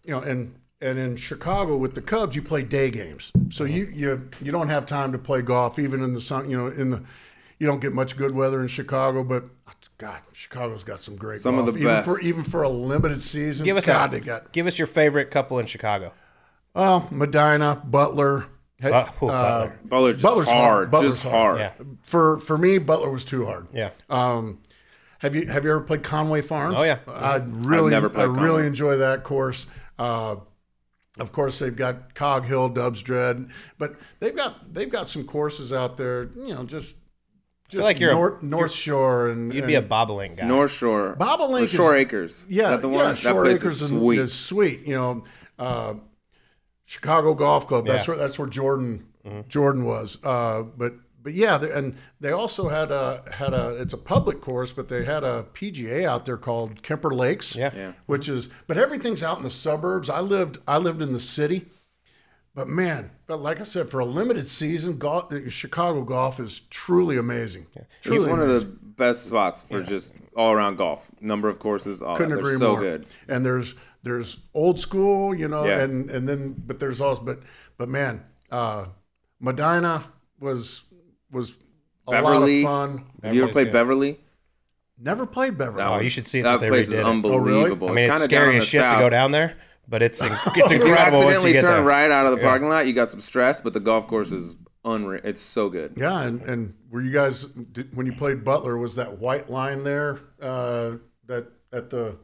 you 0.03 0.11
know, 0.11 0.21
and 0.21 0.55
and 0.81 0.97
in 0.97 1.17
Chicago 1.17 1.75
with 1.75 1.93
the 1.93 2.01
Cubs 2.01 2.35
you 2.35 2.41
play 2.41 2.63
day 2.63 2.89
games, 2.89 3.31
so 3.49 3.65
mm-hmm. 3.65 3.75
you 3.75 3.91
you 3.93 4.29
you 4.41 4.51
don't 4.51 4.69
have 4.69 4.87
time 4.87 5.11
to 5.11 5.19
play 5.19 5.41
golf 5.43 5.77
even 5.77 6.01
in 6.01 6.13
the 6.13 6.21
sun. 6.21 6.49
You 6.49 6.57
know, 6.57 6.67
in 6.67 6.89
the 6.89 7.03
you 7.59 7.67
don't 7.67 7.81
get 7.81 7.93
much 7.93 8.17
good 8.17 8.33
weather 8.33 8.61
in 8.61 8.67
Chicago, 8.67 9.23
but. 9.23 9.43
Oh, 9.67 9.71
God, 9.99 10.19
Chicago's 10.31 10.83
got 10.83 11.01
some 11.01 11.15
great 11.15 11.39
Some 11.39 11.57
of 11.57 11.65
golf. 11.65 11.75
the 11.75 11.81
even 11.81 12.03
for 12.03 12.21
even 12.21 12.43
for 12.43 12.61
a 12.63 12.69
limited 12.69 13.21
season. 13.21 13.65
Give 13.65 13.77
us 13.77 13.85
God, 13.87 14.13
a, 14.13 14.19
they 14.19 14.25
got 14.25 14.51
give 14.51 14.67
us 14.67 14.77
your 14.77 14.87
favorite 14.87 15.31
couple 15.31 15.59
in 15.59 15.65
Chicago. 15.65 16.13
Oh, 16.75 17.07
Medinah, 17.11 17.83
Butler. 17.83 18.45
Hey, 18.79 18.91
Uh, 18.91 19.05
oh, 19.21 19.27
Butler. 19.27 19.79
Butler 19.85 20.11
just 20.13 20.23
Butler's 20.23 20.47
hard, 20.47 20.57
hard. 20.63 20.91
Butler's 20.91 21.13
just 21.19 21.23
hard. 21.31 21.59
hard. 21.59 21.71
Yeah, 21.79 21.85
For 22.03 22.39
for 22.39 22.57
me, 22.57 22.77
Butler 22.77 23.09
was 23.09 23.25
too 23.25 23.45
hard. 23.45 23.67
yeah. 23.73 23.89
Um, 24.09 24.59
have 25.19 25.35
you 25.35 25.47
have 25.47 25.63
you 25.65 25.71
ever 25.71 25.81
played 25.81 26.03
Conway 26.03 26.41
Farms? 26.41 26.75
Oh, 26.77 26.83
yeah. 26.83 26.99
I 27.07 27.37
really 27.47 27.89
never 27.89 28.07
I 28.09 28.13
played 28.13 28.37
really 28.37 28.67
enjoy 28.67 28.97
that 28.97 29.23
course. 29.23 29.65
Uh, 29.97 30.35
of 31.19 31.31
course, 31.31 31.57
they've 31.57 31.75
got 31.75 32.13
Cog 32.13 32.45
Hill, 32.45 32.69
Dubsdread, 32.69 33.49
but 33.79 33.95
they've 34.19 34.35
got 34.35 34.71
they've 34.71 34.91
got 34.91 35.07
some 35.07 35.23
courses 35.23 35.73
out 35.73 35.97
there. 35.97 36.29
You 36.35 36.53
know, 36.53 36.63
just 36.63 36.97
just 37.69 37.83
like 37.83 37.99
you're 37.99 38.11
a- 38.11 38.13
North, 38.13 38.43
North 38.43 38.71
Shore 38.71 39.29
and 39.29 39.51
You'd 39.51 39.65
be 39.65 39.73
a 39.73 39.79
and- 39.79 39.89
Bob 39.89 40.11
O'Link 40.11 40.37
guy. 40.37 40.45
North 40.45 40.71
Shore. 40.71 41.15
Bob 41.17 41.41
O'Link 41.41 41.61
Or 41.61 41.63
is- 41.63 41.71
Shore 41.71 41.95
Acres. 41.95 42.45
Yeah, 42.47 42.65
Is 42.65 42.69
that 42.69 42.81
the 42.81 42.87
one? 42.89 42.99
yeah. 42.99 43.11
that 43.13 43.17
Shore 43.17 43.43
place 43.43 43.59
Acres 43.61 43.81
is 43.81 43.89
sweet. 43.89 44.19
is 44.19 44.33
sweet. 44.33 44.87
You 44.87 44.93
know, 44.95 45.23
uh, 45.57 45.93
Chicago 46.87 47.33
Golf 47.33 47.67
Club. 47.67 47.85
That's 47.85 48.07
Yeah. 48.07 48.13
where 48.15 48.17
that's 48.23 48.39
where 48.39 48.47
Jordan 48.47 49.05
Jordan 49.49 49.83
was. 49.83 50.17
Uh, 50.23 50.63
but 50.63 50.93
but 51.21 51.33
yeah, 51.33 51.61
and 51.61 51.97
they 52.21 52.31
also 52.31 52.69
had 52.69 52.91
a 52.91 53.23
had 53.31 53.53
a 53.53 53.75
it's 53.81 53.91
a 53.93 53.97
public 53.97 54.39
course, 54.39 54.71
but 54.71 54.87
they 54.87 55.03
had 55.03 55.25
a 55.25 55.45
PGA 55.53 56.05
out 56.05 56.25
there 56.25 56.37
called 56.37 56.81
Kemper 56.83 57.11
Lakes. 57.13 57.55
Yeah. 57.57 57.71
Yeah. 57.75 57.91
Which 58.05 58.29
is, 58.29 58.47
but 58.67 58.77
everything's 58.77 59.21
out 59.21 59.35
in 59.37 59.43
the 59.43 59.51
suburbs. 59.51 60.09
I 60.09 60.21
lived 60.21 60.59
I 60.65 60.77
lived 60.77 61.01
in 61.01 61.11
the 61.11 61.19
city. 61.19 61.65
But 62.55 62.67
man, 62.67 63.11
but 63.27 63.39
like 63.39 63.59
I 63.59 63.63
said, 63.65 63.91
for 63.91 63.99
a 63.99 64.05
limited 64.05 64.47
season, 64.47 64.97
golf, 64.97 65.31
Chicago 65.49 66.01
golf 66.03 66.39
is 66.39 66.61
truly 66.71 67.15
amazing. 67.17 67.67
It's 67.75 67.85
Truly 68.01 68.27
one 68.31 68.39
of 68.39 68.47
the 68.47 68.65
best 68.65 69.27
spots 69.27 69.61
for 69.63 69.83
just 69.83 70.15
all 70.35 70.53
around 70.53 70.77
golf. 70.77 71.11
Number 71.21 71.49
of 71.49 71.59
courses, 71.59 72.01
all 72.01 72.17
couldn't 72.17 72.31
that. 72.31 72.37
They're 72.37 72.45
agree 72.45 72.57
so 72.57 72.71
more. 72.71 72.79
good. 72.81 73.05
And 73.27 73.45
there's 73.45 73.75
there's 74.07 74.37
old 74.53 74.79
school, 74.79 75.35
you 75.35 75.47
know, 75.47 75.65
Yeah. 75.65 75.81
and 75.83 76.09
and 76.09 76.27
then 76.27 76.55
but 76.65 76.79
there's 76.79 77.01
also 77.01 77.21
but 77.21 77.39
but 77.77 77.89
man, 77.89 78.23
uh, 78.51 78.85
Medinah 79.41 80.03
was 80.39 80.83
was 81.31 81.57
a 82.07 82.11
Beverly. 82.11 82.63
lot 82.63 82.87
of 82.87 82.89
fun. 82.99 83.05
Have 83.23 83.35
you 83.35 83.43
ever 83.43 83.51
played 83.51 83.65
good. 83.67 83.73
Beverly? 83.73 84.19
Never 84.99 85.25
played 85.25 85.57
Beverly. 85.57 85.83
Oh, 85.83 85.99
you 85.99 86.09
should 86.09 86.25
see 86.25 86.39
it 86.39 86.43
That 86.43 86.59
place 86.59 86.87
is 86.89 86.95
redid 86.95 86.99
it. 86.99 87.05
unbelievable. 87.05 87.89
I 87.89 87.93
mean, 87.93 88.05
it's, 88.05 88.11
kinda 88.13 88.25
scary 88.25 88.57
as 88.57 88.65
shit 88.65 88.81
south. 88.81 88.97
to 88.97 89.03
go 89.03 89.09
down 89.09 89.31
there, 89.31 89.55
but 89.87 90.01
it's 90.01 90.21
in, 90.25 90.31
it's 90.31 90.47
If 90.47 90.55
you 90.71 90.77
incredible 90.77 90.85
once 90.85 91.03
you 91.13 91.17
accidentally 91.19 91.53
get 91.53 91.61
turn 91.61 91.71
there. 91.73 91.83
right 91.83 92.09
out 92.09 92.25
of 92.25 92.31
the 92.31 92.37
parking 92.43 92.67
lot, 92.69 92.87
you 92.87 92.93
got 92.93 93.09
some 93.09 93.21
stress, 93.21 93.61
but 93.61 93.73
the 93.73 93.79
golf 93.79 94.07
course 94.07 94.31
is 94.31 94.57
unreal. 94.83 95.21
It's 95.23 95.41
so 95.41 95.69
good. 95.69 95.93
Yeah, 95.97 96.21
and, 96.23 96.41
and 96.43 96.73
were 96.89 97.01
you 97.01 97.11
guys 97.11 97.43
did, 97.43 97.95
when 97.95 98.05
you 98.07 98.13
played 98.13 98.43
Butler? 98.43 98.77
Was 98.77 98.95
that 98.95 99.19
white 99.19 99.51
line 99.51 99.83
there 99.83 100.19
uh, 100.41 100.93
that 101.27 101.47
at 101.73 101.89
the 101.91 102.15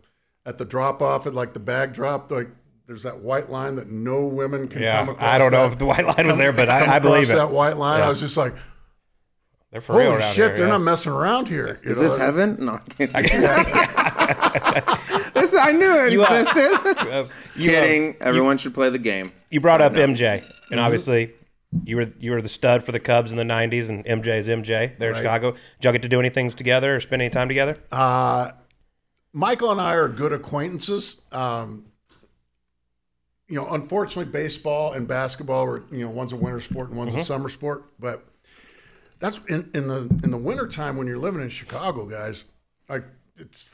at 0.45 0.57
the 0.57 0.65
drop 0.65 1.01
off 1.01 1.27
at 1.27 1.33
like 1.33 1.53
the 1.53 1.59
bag 1.59 1.93
drop? 1.93 2.31
Like 2.31 2.49
there's 2.87 3.03
that 3.03 3.19
white 3.19 3.49
line 3.49 3.75
that 3.77 3.89
no 3.89 4.25
women 4.25 4.67
can 4.67 4.81
Yeah, 4.81 4.99
come 4.99 5.09
across. 5.15 5.29
I 5.29 5.37
don't 5.37 5.51
know 5.51 5.63
that- 5.67 5.73
if 5.73 5.79
the 5.79 5.85
white 5.85 6.05
line 6.05 6.27
was 6.27 6.37
there, 6.37 6.51
but 6.51 6.67
come 6.67 6.89
I, 6.89 6.95
I 6.95 6.99
believe 6.99 7.29
it. 7.29 7.35
that 7.35 7.51
white 7.51 7.77
line. 7.77 7.99
Yeah. 7.99 8.07
I 8.07 8.09
was 8.09 8.19
just 8.19 8.35
like, 8.37 8.53
They're 9.71 9.81
for 9.81 9.93
holy 9.93 10.05
around 10.05 10.21
shit, 10.21 10.35
here, 10.35 10.47
they're 10.55 10.65
yeah. 10.65 10.71
not 10.73 10.81
messing 10.81 11.11
around 11.11 11.47
here. 11.47 11.79
you 11.83 11.91
Is 11.91 11.97
know? 11.97 12.03
this 12.03 12.17
heaven? 12.17 12.57
No, 12.59 12.73
I'm 12.73 12.79
kidding. 12.79 13.15
This- 15.33 15.55
I 15.55 15.71
knew 15.71 16.05
it 16.05 16.11
You, 16.13 16.23
uh, 16.23 16.33
existed. 16.33 16.71
Yes. 17.07 17.29
You, 17.55 17.69
uh, 17.69 17.73
Kidding. 17.81 18.15
Everyone 18.21 18.57
should 18.57 18.73
play 18.73 18.89
the 18.89 18.97
game. 18.99 19.31
you 19.51 19.59
brought 19.61 19.81
up 19.81 19.93
No. 19.93 20.07
MJ, 20.07 20.43
and 20.71 20.79
obviously 20.79 21.31
you 21.85 21.97
were 21.97 22.11
you 22.19 22.31
were 22.31 22.41
the 22.41 22.49
stud 22.49 22.83
for 22.83 22.91
the 22.91 22.99
Cubs 22.99 23.31
in 23.31 23.37
the 23.37 23.43
'90s, 23.43 23.89
and 23.89 24.03
MJ's 24.05 24.47
MJ 24.47 24.97
there 24.97 25.11
in 25.11 25.15
Chicago. 25.15 25.51
Did 25.51 25.59
y'all 25.81 25.93
get 25.93 26.01
to 26.01 26.09
do 26.09 26.19
anything 26.19 26.49
together 26.49 26.95
or 26.95 26.99
spend 26.99 27.21
any 27.21 27.29
time 27.29 27.47
together? 27.47 27.77
Uh, 27.91 28.51
Michael 29.33 29.71
and 29.71 29.81
I 29.81 29.95
are 29.95 30.07
good 30.07 30.31
acquaintances. 30.31 31.21
Um, 31.31 31.85
you 33.47 33.55
know, 33.55 33.67
unfortunately, 33.71 34.31
baseball 34.31 34.93
and 34.93 35.07
basketball 35.07 35.65
are 35.65 35.83
you 35.91 36.05
know 36.05 36.09
one's 36.09 36.33
a 36.33 36.35
winter 36.35 36.61
sport 36.61 36.89
and 36.89 36.97
one's 36.97 37.13
a 37.15 37.23
summer 37.23 37.49
sport. 37.49 37.85
But 37.99 38.25
that's 39.19 39.39
in, 39.49 39.69
in 39.73 39.87
the 39.87 40.01
in 40.23 40.31
the 40.31 40.37
wintertime 40.37 40.97
when 40.97 41.07
you're 41.07 41.17
living 41.17 41.41
in 41.41 41.49
Chicago, 41.49 42.05
guys. 42.05 42.45
Like 42.89 43.03
it's 43.37 43.69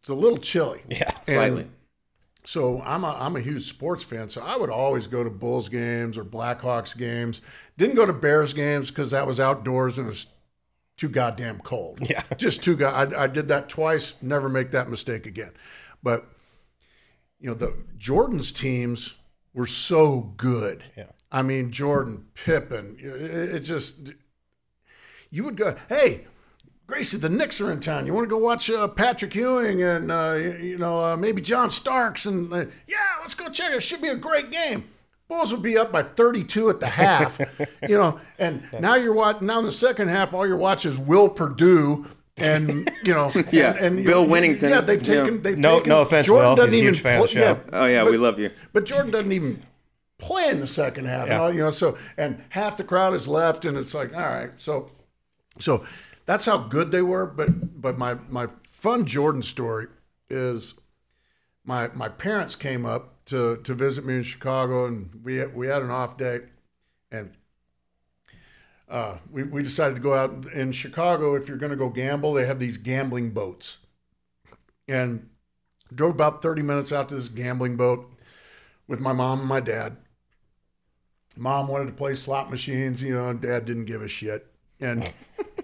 it's 0.00 0.08
a 0.08 0.14
little 0.14 0.38
chilly. 0.38 0.82
Yeah, 0.88 1.10
And 1.26 1.26
Slightly. 1.26 1.66
so 2.44 2.80
I'm 2.82 3.04
a 3.04 3.16
I'm 3.18 3.36
a 3.36 3.40
huge 3.40 3.68
sports 3.68 4.02
fan. 4.02 4.28
So 4.28 4.40
I 4.42 4.56
would 4.56 4.70
always 4.70 5.06
go 5.06 5.22
to 5.22 5.30
Bulls 5.30 5.68
games 5.68 6.16
or 6.18 6.24
Blackhawks 6.24 6.96
games. 6.96 7.42
Didn't 7.76 7.96
go 7.96 8.06
to 8.06 8.12
Bears 8.12 8.52
games 8.52 8.90
because 8.90 9.10
that 9.12 9.26
was 9.26 9.40
outdoors 9.40 9.98
and 9.98 10.06
it 10.06 10.10
was 10.10 10.26
too 10.96 11.08
goddamn 11.08 11.60
cold. 11.60 11.98
Yeah. 12.08 12.22
just 12.36 12.62
too. 12.62 12.76
go- 12.76 12.88
I, 12.88 13.24
I 13.24 13.26
did 13.26 13.48
that 13.48 13.68
twice. 13.68 14.14
Never 14.22 14.48
make 14.48 14.70
that 14.70 14.88
mistake 14.88 15.26
again. 15.26 15.52
But 16.02 16.26
you 17.38 17.48
know 17.48 17.54
the 17.54 17.74
Jordan's 17.98 18.52
teams 18.52 19.14
were 19.54 19.66
so 19.66 20.32
good. 20.36 20.82
Yeah. 20.96 21.06
I 21.30 21.42
mean 21.42 21.70
Jordan, 21.72 22.26
Pippen. 22.34 22.96
It, 22.98 23.54
it 23.56 23.60
just 23.60 24.12
you 25.30 25.44
would 25.44 25.56
go. 25.56 25.76
Hey, 25.88 26.24
Gracie, 26.86 27.18
the 27.18 27.28
Knicks 27.28 27.60
are 27.60 27.72
in 27.72 27.80
town. 27.80 28.06
You 28.06 28.14
want 28.14 28.26
to 28.26 28.30
go 28.30 28.38
watch 28.38 28.70
uh, 28.70 28.86
Patrick 28.88 29.34
Ewing 29.34 29.82
and 29.82 30.10
uh, 30.10 30.34
you, 30.60 30.78
know 30.78 30.96
uh, 30.98 31.16
maybe 31.16 31.42
John 31.42 31.68
Starks 31.68 32.26
and 32.26 32.52
uh, 32.52 32.66
yeah, 32.86 32.96
let's 33.20 33.34
go 33.34 33.48
check 33.48 33.72
it. 33.72 33.76
It 33.76 33.82
should 33.82 34.00
be 34.00 34.08
a 34.08 34.16
great 34.16 34.50
game. 34.50 34.88
Bulls 35.28 35.52
would 35.52 35.62
be 35.62 35.76
up 35.76 35.90
by 35.90 36.02
32 36.02 36.70
at 36.70 36.78
the 36.80 36.86
half, 36.86 37.38
you 37.88 37.96
know, 37.96 38.20
and 38.38 38.62
now 38.80 38.94
you're 38.94 39.12
watching. 39.14 39.46
Now 39.46 39.58
in 39.58 39.64
the 39.64 39.72
second 39.72 40.08
half, 40.08 40.32
all 40.32 40.46
you're 40.46 40.56
watching 40.56 40.92
is 40.92 40.98
Will 40.98 41.28
Perdue 41.28 42.06
and 42.36 42.90
you 43.02 43.12
know, 43.14 43.30
Yeah, 43.50 43.72
and, 43.74 43.96
and 43.98 44.04
Bill 44.04 44.22
you- 44.24 44.28
Wennington. 44.30 44.70
Yeah, 44.70 44.80
they've 44.82 45.02
Yeah. 45.06 45.22
taken. 45.24 45.42
They've 45.42 45.58
No- 45.58 45.78
taken, 45.78 45.88
no 45.90 46.02
offense, 46.02 46.26
Jordan 46.26 46.48
Will. 46.50 46.56
doesn't 46.56 46.72
He's 46.72 46.80
a 46.80 46.82
even 46.82 46.94
huge 46.94 47.02
fan 47.02 47.20
of 47.22 47.28
the 47.28 47.32
play- 47.34 47.42
show. 47.42 47.60
Oh 47.72 47.86
yeah, 47.86 48.04
but- 48.04 48.10
we 48.12 48.18
love 48.18 48.38
you. 48.38 48.50
but 48.72 48.84
Jordan 48.84 49.10
doesn't 49.10 49.32
even 49.32 49.62
play 50.18 50.48
in 50.48 50.60
the 50.60 50.66
second 50.66 51.06
half, 51.06 51.22
and 51.22 51.30
Yeah. 51.32 51.40
all, 51.40 51.52
you 51.52 51.60
know. 51.60 51.70
So 51.70 51.98
and 52.16 52.42
half 52.50 52.76
the 52.76 52.84
crowd 52.84 53.12
is 53.14 53.26
left, 53.26 53.64
and 53.64 53.76
it's 53.76 53.94
like, 53.94 54.14
all 54.14 54.20
right, 54.28 54.50
so 54.56 54.90
so 55.58 55.84
that's 56.26 56.44
how 56.44 56.58
good 56.58 56.92
they 56.92 57.02
were. 57.02 57.26
But 57.26 57.80
but 57.82 57.98
my 57.98 58.14
my 58.28 58.46
fun 58.68 59.06
Jordan 59.06 59.42
story 59.42 59.88
is 60.30 60.74
my 61.64 61.88
my 61.94 62.08
parents 62.08 62.54
came 62.54 62.86
up 62.86 63.14
to 63.26 63.56
to 63.58 63.74
visit 63.74 64.04
me 64.04 64.16
in 64.16 64.22
Chicago, 64.22 64.86
and 64.86 65.20
we 65.22 65.44
we 65.46 65.66
had 65.66 65.82
an 65.82 65.90
off 65.90 66.16
day, 66.16 66.40
and. 67.10 67.32
Uh, 68.88 69.18
we, 69.32 69.42
we 69.42 69.64
decided 69.64 69.96
to 69.96 70.00
go 70.00 70.14
out 70.14 70.46
in 70.52 70.70
Chicago. 70.70 71.34
If 71.34 71.48
you're 71.48 71.56
going 71.56 71.70
to 71.70 71.76
go 71.76 71.88
gamble, 71.88 72.32
they 72.32 72.46
have 72.46 72.60
these 72.60 72.76
gambling 72.76 73.30
boats. 73.30 73.78
And 74.86 75.28
drove 75.92 76.14
about 76.14 76.40
30 76.40 76.62
minutes 76.62 76.92
out 76.92 77.08
to 77.08 77.16
this 77.16 77.28
gambling 77.28 77.76
boat 77.76 78.08
with 78.86 79.00
my 79.00 79.12
mom 79.12 79.40
and 79.40 79.48
my 79.48 79.60
dad. 79.60 79.96
Mom 81.36 81.68
wanted 81.68 81.86
to 81.86 81.92
play 81.92 82.14
slot 82.14 82.50
machines, 82.50 83.02
you 83.02 83.14
know, 83.14 83.28
and 83.28 83.40
dad 83.40 83.66
didn't 83.66 83.84
give 83.84 84.02
a 84.02 84.08
shit. 84.08 84.46
And 84.80 85.12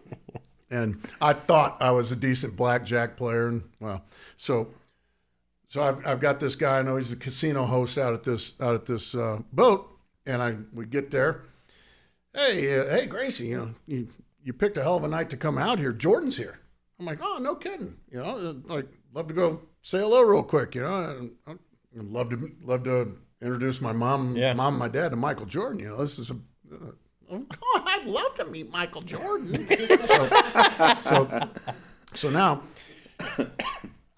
and 0.70 1.00
I 1.20 1.32
thought 1.32 1.80
I 1.80 1.90
was 1.92 2.12
a 2.12 2.16
decent 2.16 2.56
blackjack 2.56 3.16
player 3.16 3.48
and 3.48 3.62
well, 3.80 4.04
so 4.36 4.68
so 5.72 5.82
I've, 5.82 6.06
I've 6.06 6.20
got 6.20 6.38
this 6.38 6.54
guy. 6.54 6.80
I 6.80 6.82
know 6.82 6.96
he's 6.96 7.12
a 7.12 7.16
casino 7.16 7.64
host 7.64 7.96
out 7.96 8.12
at 8.12 8.24
this 8.24 8.60
out 8.60 8.74
at 8.74 8.84
this 8.84 9.14
uh, 9.14 9.38
boat, 9.54 9.88
and 10.26 10.42
I 10.42 10.56
we 10.74 10.84
get 10.84 11.10
there. 11.10 11.44
Hey, 12.34 12.78
uh, 12.78 12.94
hey, 12.94 13.06
Gracie, 13.06 13.46
you 13.46 13.56
know 13.56 13.74
you 13.86 14.06
you 14.44 14.52
picked 14.52 14.76
a 14.76 14.82
hell 14.82 14.96
of 14.96 15.04
a 15.04 15.08
night 15.08 15.30
to 15.30 15.38
come 15.38 15.56
out 15.56 15.78
here. 15.78 15.90
Jordan's 15.90 16.36
here. 16.36 16.58
I'm 17.00 17.06
like, 17.06 17.20
oh, 17.22 17.38
no 17.40 17.54
kidding. 17.54 17.96
You 18.10 18.18
know, 18.18 18.36
uh, 18.36 18.54
like 18.66 18.86
love 19.14 19.28
to 19.28 19.34
go 19.34 19.62
say 19.80 19.98
hello 19.98 20.20
real 20.20 20.42
quick. 20.42 20.74
You 20.74 20.82
know, 20.82 21.16
and 21.18 21.32
I'd 21.46 22.04
love 22.04 22.28
to 22.30 22.52
love 22.62 22.84
to 22.84 23.16
introduce 23.40 23.80
my 23.80 23.92
mom, 23.92 24.36
Yeah. 24.36 24.52
mom, 24.52 24.74
and 24.74 24.78
my 24.78 24.88
dad 24.88 25.08
to 25.12 25.16
Michael 25.16 25.46
Jordan. 25.46 25.78
You 25.80 25.88
know, 25.88 25.96
this 25.96 26.18
is 26.18 26.30
a. 26.30 26.34
Uh, 26.70 26.90
oh, 27.32 27.82
I'd 27.86 28.04
love 28.04 28.34
to 28.34 28.44
meet 28.44 28.70
Michael 28.70 29.00
Jordan. 29.00 29.66
so, 29.88 30.28
so, 31.02 31.48
so 32.12 32.28
now, 32.28 32.62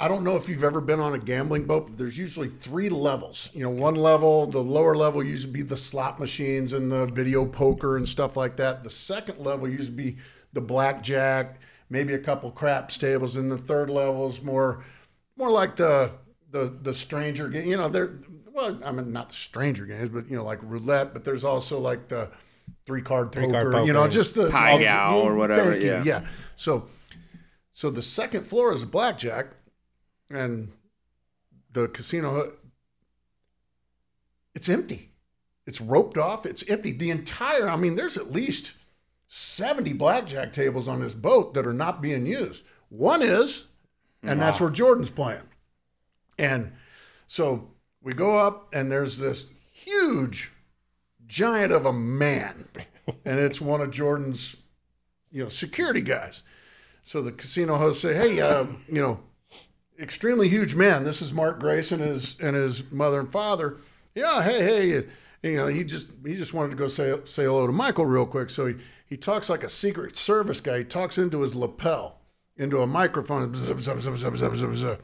I 0.04 0.08
don't 0.08 0.22
know 0.22 0.36
if 0.36 0.50
you've 0.50 0.64
ever 0.64 0.82
been 0.82 1.00
on 1.00 1.14
a 1.14 1.18
gambling 1.18 1.64
boat, 1.64 1.86
but 1.86 1.96
there's 1.96 2.18
usually 2.18 2.48
three 2.60 2.90
levels. 2.90 3.48
You 3.54 3.62
know, 3.62 3.70
one 3.70 3.94
level, 3.94 4.44
the 4.44 4.62
lower 4.62 4.94
level 4.94 5.24
usually 5.24 5.54
be 5.54 5.62
the 5.62 5.78
slot 5.78 6.20
machines 6.20 6.74
and 6.74 6.92
the 6.92 7.06
video 7.06 7.46
poker 7.46 7.96
and 7.96 8.06
stuff 8.06 8.36
like 8.36 8.54
that. 8.58 8.84
The 8.84 8.90
second 8.90 9.38
level 9.38 9.66
usually 9.66 9.96
be 9.96 10.16
the 10.52 10.60
blackjack, 10.60 11.58
maybe 11.88 12.12
a 12.12 12.18
couple 12.18 12.50
craps 12.50 12.98
tables, 12.98 13.36
and 13.36 13.50
the 13.50 13.56
third 13.56 13.88
level 13.88 14.28
is 14.28 14.42
more, 14.42 14.84
more 15.38 15.50
like 15.50 15.74
the 15.74 16.10
the 16.50 16.76
the 16.82 16.92
stranger 16.92 17.48
game. 17.48 17.66
You 17.66 17.78
know, 17.78 17.88
they're 17.88 18.18
well, 18.52 18.78
I 18.84 18.92
mean 18.92 19.10
not 19.10 19.30
the 19.30 19.36
stranger 19.36 19.86
games, 19.86 20.10
but 20.10 20.28
you 20.28 20.36
know, 20.36 20.44
like 20.44 20.58
roulette. 20.64 21.14
But 21.14 21.24
there's 21.24 21.44
also 21.44 21.78
like 21.78 22.08
the 22.08 22.30
three 22.84 23.00
card 23.00 23.32
poker, 23.32 23.46
Three-card 23.46 23.86
You 23.86 23.94
know, 23.94 24.06
just 24.06 24.34
the 24.34 24.50
Pai 24.50 24.84
Gow 24.84 25.22
or 25.22 25.34
whatever, 25.34 25.74
you, 25.74 25.86
yeah. 25.86 26.02
yeah. 26.04 26.26
So, 26.56 26.88
so 27.72 27.88
the 27.88 28.02
second 28.02 28.46
floor 28.46 28.70
is 28.74 28.84
blackjack, 28.84 29.46
and 30.34 30.72
the 31.72 31.88
casino 31.88 32.52
it's 34.54 34.68
empty. 34.68 35.10
It's 35.66 35.80
roped 35.80 36.16
off. 36.16 36.46
It's 36.46 36.68
empty. 36.68 36.92
The 36.92 37.10
entire, 37.10 37.68
I 37.68 37.76
mean, 37.76 37.96
there's 37.96 38.16
at 38.16 38.32
least 38.32 38.72
70 39.28 39.92
blackjack 39.94 40.52
tables 40.52 40.86
on 40.86 41.00
this 41.00 41.14
boat 41.14 41.54
that 41.54 41.66
are 41.66 41.72
not 41.72 42.00
being 42.00 42.26
used. 42.26 42.64
One 42.88 43.22
is, 43.22 43.66
and 44.22 44.40
that's 44.40 44.60
where 44.60 44.70
Jordan's 44.70 45.10
playing. 45.10 45.42
And 46.38 46.72
so 47.26 47.70
we 48.02 48.12
go 48.12 48.38
up, 48.38 48.72
and 48.72 48.90
there's 48.90 49.18
this 49.18 49.50
huge 49.72 50.52
giant 51.26 51.72
of 51.72 51.86
a 51.86 51.92
man, 51.92 52.68
and 53.24 53.38
it's 53.38 53.60
one 53.60 53.80
of 53.80 53.90
Jordan's, 53.90 54.56
you 55.32 55.42
know, 55.42 55.48
security 55.48 56.00
guys. 56.00 56.42
So 57.02 57.20
the 57.20 57.32
casino 57.32 57.76
host 57.76 58.00
say, 58.00 58.14
"Hey, 58.14 58.40
uh, 58.40 58.66
you 58.88 59.02
know, 59.02 59.20
extremely 60.00 60.48
huge 60.48 60.74
man. 60.74 61.04
This 61.04 61.22
is 61.22 61.32
Mark 61.32 61.60
Grace 61.60 61.92
and 61.92 62.02
his 62.02 62.38
and 62.40 62.56
his 62.56 62.90
mother 62.90 63.20
and 63.20 63.30
father. 63.30 63.76
Yeah, 64.14 64.42
hey, 64.42 64.62
hey, 64.62 65.06
you 65.42 65.56
know, 65.56 65.66
he 65.66 65.84
just 65.84 66.08
he 66.24 66.36
just 66.36 66.54
wanted 66.54 66.70
to 66.70 66.76
go 66.76 66.88
say 66.88 67.18
say 67.24 67.44
hello 67.44 67.66
to 67.66 67.72
Michael 67.72 68.06
real 68.06 68.26
quick. 68.26 68.50
So 68.50 68.66
he 68.66 68.76
he 69.06 69.16
talks 69.16 69.48
like 69.48 69.64
a 69.64 69.68
secret 69.68 70.16
service 70.16 70.60
guy. 70.60 70.78
He 70.78 70.84
talks 70.84 71.18
into 71.18 71.42
his 71.42 71.54
lapel, 71.54 72.20
into 72.56 72.82
a 72.82 72.86
microphone, 72.86 73.52
bzz, 73.52 73.74
bzz, 73.74 74.18
bzz. 74.18 74.98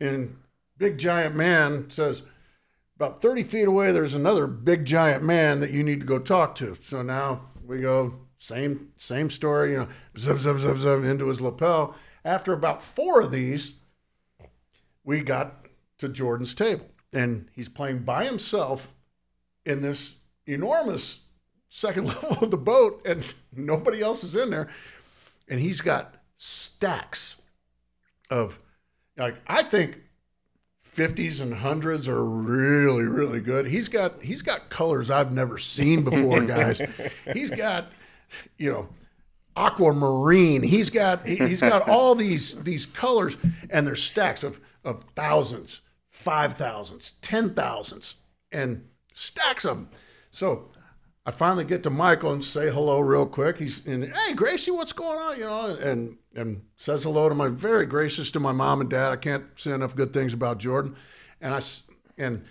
and 0.00 0.36
big 0.78 0.98
giant 0.98 1.34
man 1.34 1.90
says. 1.90 2.22
About 2.98 3.20
30 3.20 3.42
feet 3.42 3.68
away, 3.68 3.92
there's 3.92 4.14
another 4.14 4.46
big 4.46 4.86
giant 4.86 5.22
man 5.22 5.60
that 5.60 5.70
you 5.70 5.82
need 5.82 6.00
to 6.00 6.06
go 6.06 6.18
talk 6.18 6.54
to. 6.54 6.74
So 6.76 7.02
now 7.02 7.42
we 7.62 7.82
go, 7.82 8.14
same 8.38 8.90
same 8.96 9.28
story, 9.28 9.72
you 9.72 9.76
know, 9.76 9.88
zip, 10.16 10.38
zip, 10.38 10.58
zip, 10.58 10.78
zip, 10.78 11.04
into 11.04 11.28
his 11.28 11.42
lapel. 11.42 11.94
After 12.24 12.54
about 12.54 12.82
four 12.82 13.20
of 13.20 13.30
these, 13.30 13.74
we 15.06 15.22
got 15.22 15.64
to 15.98 16.08
Jordan's 16.10 16.54
table. 16.54 16.86
And 17.14 17.48
he's 17.54 17.70
playing 17.70 18.00
by 18.00 18.24
himself 18.26 18.92
in 19.64 19.80
this 19.80 20.16
enormous 20.46 21.20
second 21.70 22.04
level 22.08 22.44
of 22.44 22.50
the 22.50 22.56
boat, 22.58 23.00
and 23.06 23.24
nobody 23.54 24.02
else 24.02 24.22
is 24.22 24.36
in 24.36 24.50
there. 24.50 24.68
And 25.48 25.60
he's 25.60 25.80
got 25.80 26.16
stacks 26.36 27.36
of, 28.28 28.58
like, 29.16 29.36
I 29.46 29.62
think 29.62 30.02
50s 30.94 31.40
and 31.40 31.54
hundreds 31.54 32.08
are 32.08 32.24
really 32.24 33.04
really 33.04 33.40
good. 33.40 33.66
He's 33.66 33.88
got 33.88 34.22
he's 34.22 34.40
got 34.42 34.70
colors 34.70 35.10
I've 35.10 35.30
never 35.30 35.58
seen 35.58 36.02
before, 36.04 36.40
guys. 36.46 36.80
he's 37.34 37.50
got 37.50 37.92
you 38.56 38.72
know 38.72 38.88
aquamarine. 39.56 40.62
He's 40.62 40.88
got 40.90 41.24
he- 41.26 41.36
he's 41.36 41.60
got 41.60 41.86
all 41.88 42.14
these 42.14 42.62
these 42.62 42.86
colors 42.86 43.36
and 43.70 43.86
there's 43.86 44.02
stacks 44.02 44.42
of 44.42 44.58
of 44.86 45.02
thousands, 45.14 45.82
five 46.08 46.54
thousands, 46.54 47.12
ten 47.20 47.52
thousands, 47.52 48.14
and 48.52 48.88
stacks 49.12 49.66
of 49.66 49.76
them. 49.76 49.88
So 50.30 50.70
I 51.26 51.32
finally 51.32 51.64
get 51.64 51.82
to 51.82 51.90
Michael 51.90 52.32
and 52.32 52.44
say 52.44 52.70
hello 52.70 53.00
real 53.00 53.26
quick. 53.26 53.58
He's 53.58 53.86
and 53.86 54.04
hey 54.04 54.32
Gracie, 54.32 54.70
what's 54.70 54.92
going 54.92 55.18
on? 55.18 55.36
You 55.36 55.44
know, 55.44 55.76
and 55.82 56.16
and 56.34 56.62
says 56.76 57.02
hello 57.02 57.28
to 57.28 57.34
my 57.34 57.48
very 57.48 57.84
gracious 57.84 58.30
to 58.30 58.40
my 58.40 58.52
mom 58.52 58.80
and 58.80 58.88
dad. 58.88 59.10
I 59.10 59.16
can't 59.16 59.44
say 59.56 59.72
enough 59.72 59.96
good 59.96 60.12
things 60.12 60.32
about 60.32 60.58
Jordan, 60.58 60.94
and 61.40 61.52
I 61.52 61.60
and 62.16 62.44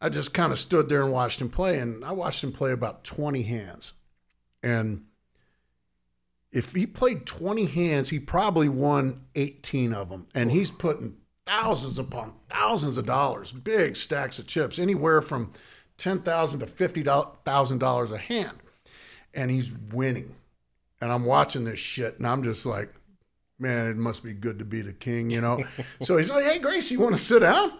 I 0.00 0.08
just 0.08 0.32
kind 0.32 0.52
of 0.52 0.60
stood 0.60 0.88
there 0.88 1.02
and 1.02 1.12
watched 1.12 1.40
him 1.40 1.50
play, 1.50 1.80
and 1.80 2.04
I 2.04 2.12
watched 2.12 2.44
him 2.44 2.52
play 2.52 2.70
about 2.70 3.02
twenty 3.02 3.42
hands, 3.42 3.92
and 4.62 5.06
if 6.52 6.72
he 6.72 6.86
played 6.86 7.26
twenty 7.26 7.64
hands, 7.64 8.10
he 8.10 8.20
probably 8.20 8.68
won 8.68 9.24
eighteen 9.34 9.92
of 9.92 10.10
them, 10.10 10.28
and 10.32 10.52
he's 10.52 10.70
putting 10.70 11.16
thousands 11.46 11.98
upon 11.98 12.32
thousands 12.48 12.98
of 12.98 13.06
dollars, 13.06 13.52
big 13.52 13.96
stacks 13.96 14.38
of 14.38 14.46
chips, 14.46 14.78
anywhere 14.78 15.22
from 15.22 15.52
ten 15.98 16.20
thousand 16.20 16.60
to 16.60 16.66
fifty 16.66 17.02
thousand 17.02 17.78
dollars 17.78 18.10
a 18.10 18.18
hand, 18.18 18.58
and 19.34 19.50
he's 19.50 19.72
winning. 19.92 20.34
And 21.00 21.12
I'm 21.12 21.24
watching 21.24 21.64
this 21.64 21.78
shit, 21.78 22.16
and 22.18 22.26
I'm 22.26 22.42
just 22.42 22.64
like, 22.64 22.92
man, 23.58 23.88
it 23.88 23.96
must 23.96 24.22
be 24.22 24.32
good 24.32 24.58
to 24.58 24.64
be 24.64 24.80
the 24.80 24.92
king, 24.92 25.30
you 25.30 25.40
know. 25.40 25.62
so 26.02 26.16
he's 26.16 26.30
like, 26.30 26.44
hey, 26.44 26.58
Grace, 26.58 26.90
you 26.90 27.00
want 27.00 27.14
to 27.14 27.18
sit 27.18 27.40
down? 27.40 27.72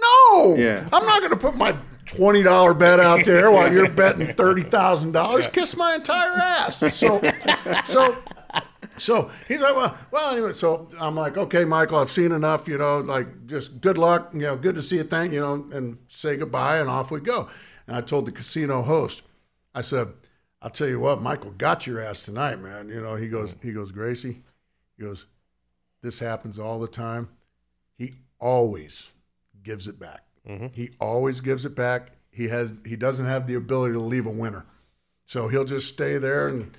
No, 0.00 0.54
Yeah. 0.54 0.88
I'm 0.92 1.04
not 1.04 1.18
going 1.20 1.32
to 1.32 1.36
put 1.36 1.56
my 1.56 1.76
twenty 2.06 2.42
dollar 2.42 2.72
bet 2.74 3.00
out 3.00 3.24
there 3.24 3.50
while 3.50 3.72
you're 3.72 3.90
betting 3.94 4.32
thirty 4.34 4.62
thousand 4.62 5.12
dollars. 5.12 5.48
Kiss 5.48 5.76
my 5.76 5.94
entire 5.96 6.30
ass. 6.40 6.78
So, 6.94 7.20
so 7.88 8.16
So 8.98 9.30
he's 9.46 9.60
like, 9.60 9.76
well, 9.76 9.96
well, 10.10 10.32
anyway. 10.32 10.52
So 10.52 10.88
I'm 11.00 11.14
like, 11.14 11.36
okay, 11.36 11.64
Michael, 11.64 11.98
I've 11.98 12.10
seen 12.10 12.32
enough. 12.32 12.68
You 12.68 12.78
know, 12.78 12.98
like 12.98 13.46
just 13.46 13.80
good 13.80 13.98
luck. 13.98 14.30
You 14.32 14.40
know, 14.40 14.56
good 14.56 14.74
to 14.74 14.82
see 14.82 14.96
you. 14.96 15.04
Thank 15.04 15.32
you 15.32 15.40
know, 15.40 15.54
and 15.72 15.98
say 16.08 16.36
goodbye, 16.36 16.78
and 16.78 16.88
off 16.88 17.10
we 17.10 17.20
go. 17.20 17.48
And 17.86 17.96
I 17.96 18.00
told 18.00 18.26
the 18.26 18.32
casino 18.32 18.82
host, 18.82 19.22
I 19.74 19.80
said, 19.80 20.08
I'll 20.60 20.70
tell 20.70 20.88
you 20.88 21.00
what, 21.00 21.22
Michael 21.22 21.52
got 21.52 21.86
your 21.86 22.00
ass 22.00 22.22
tonight, 22.22 22.60
man. 22.60 22.88
You 22.88 23.00
know, 23.00 23.16
he 23.16 23.28
goes, 23.28 23.54
he 23.62 23.72
goes, 23.72 23.92
Gracie, 23.92 24.42
he 24.96 25.04
goes, 25.04 25.26
this 26.02 26.18
happens 26.18 26.58
all 26.58 26.78
the 26.80 26.88
time. 26.88 27.28
He 27.96 28.14
always 28.40 29.12
gives 29.62 29.86
it 29.86 29.98
back. 29.98 30.24
Mm-hmm. 30.46 30.66
He 30.72 30.90
always 31.00 31.40
gives 31.40 31.64
it 31.64 31.74
back. 31.74 32.10
He 32.30 32.48
has, 32.48 32.80
he 32.84 32.96
doesn't 32.96 33.26
have 33.26 33.46
the 33.46 33.54
ability 33.54 33.94
to 33.94 34.00
leave 34.00 34.26
a 34.26 34.30
winner, 34.30 34.66
so 35.26 35.48
he'll 35.48 35.64
just 35.64 35.88
stay 35.88 36.18
there 36.18 36.48
and. 36.48 36.76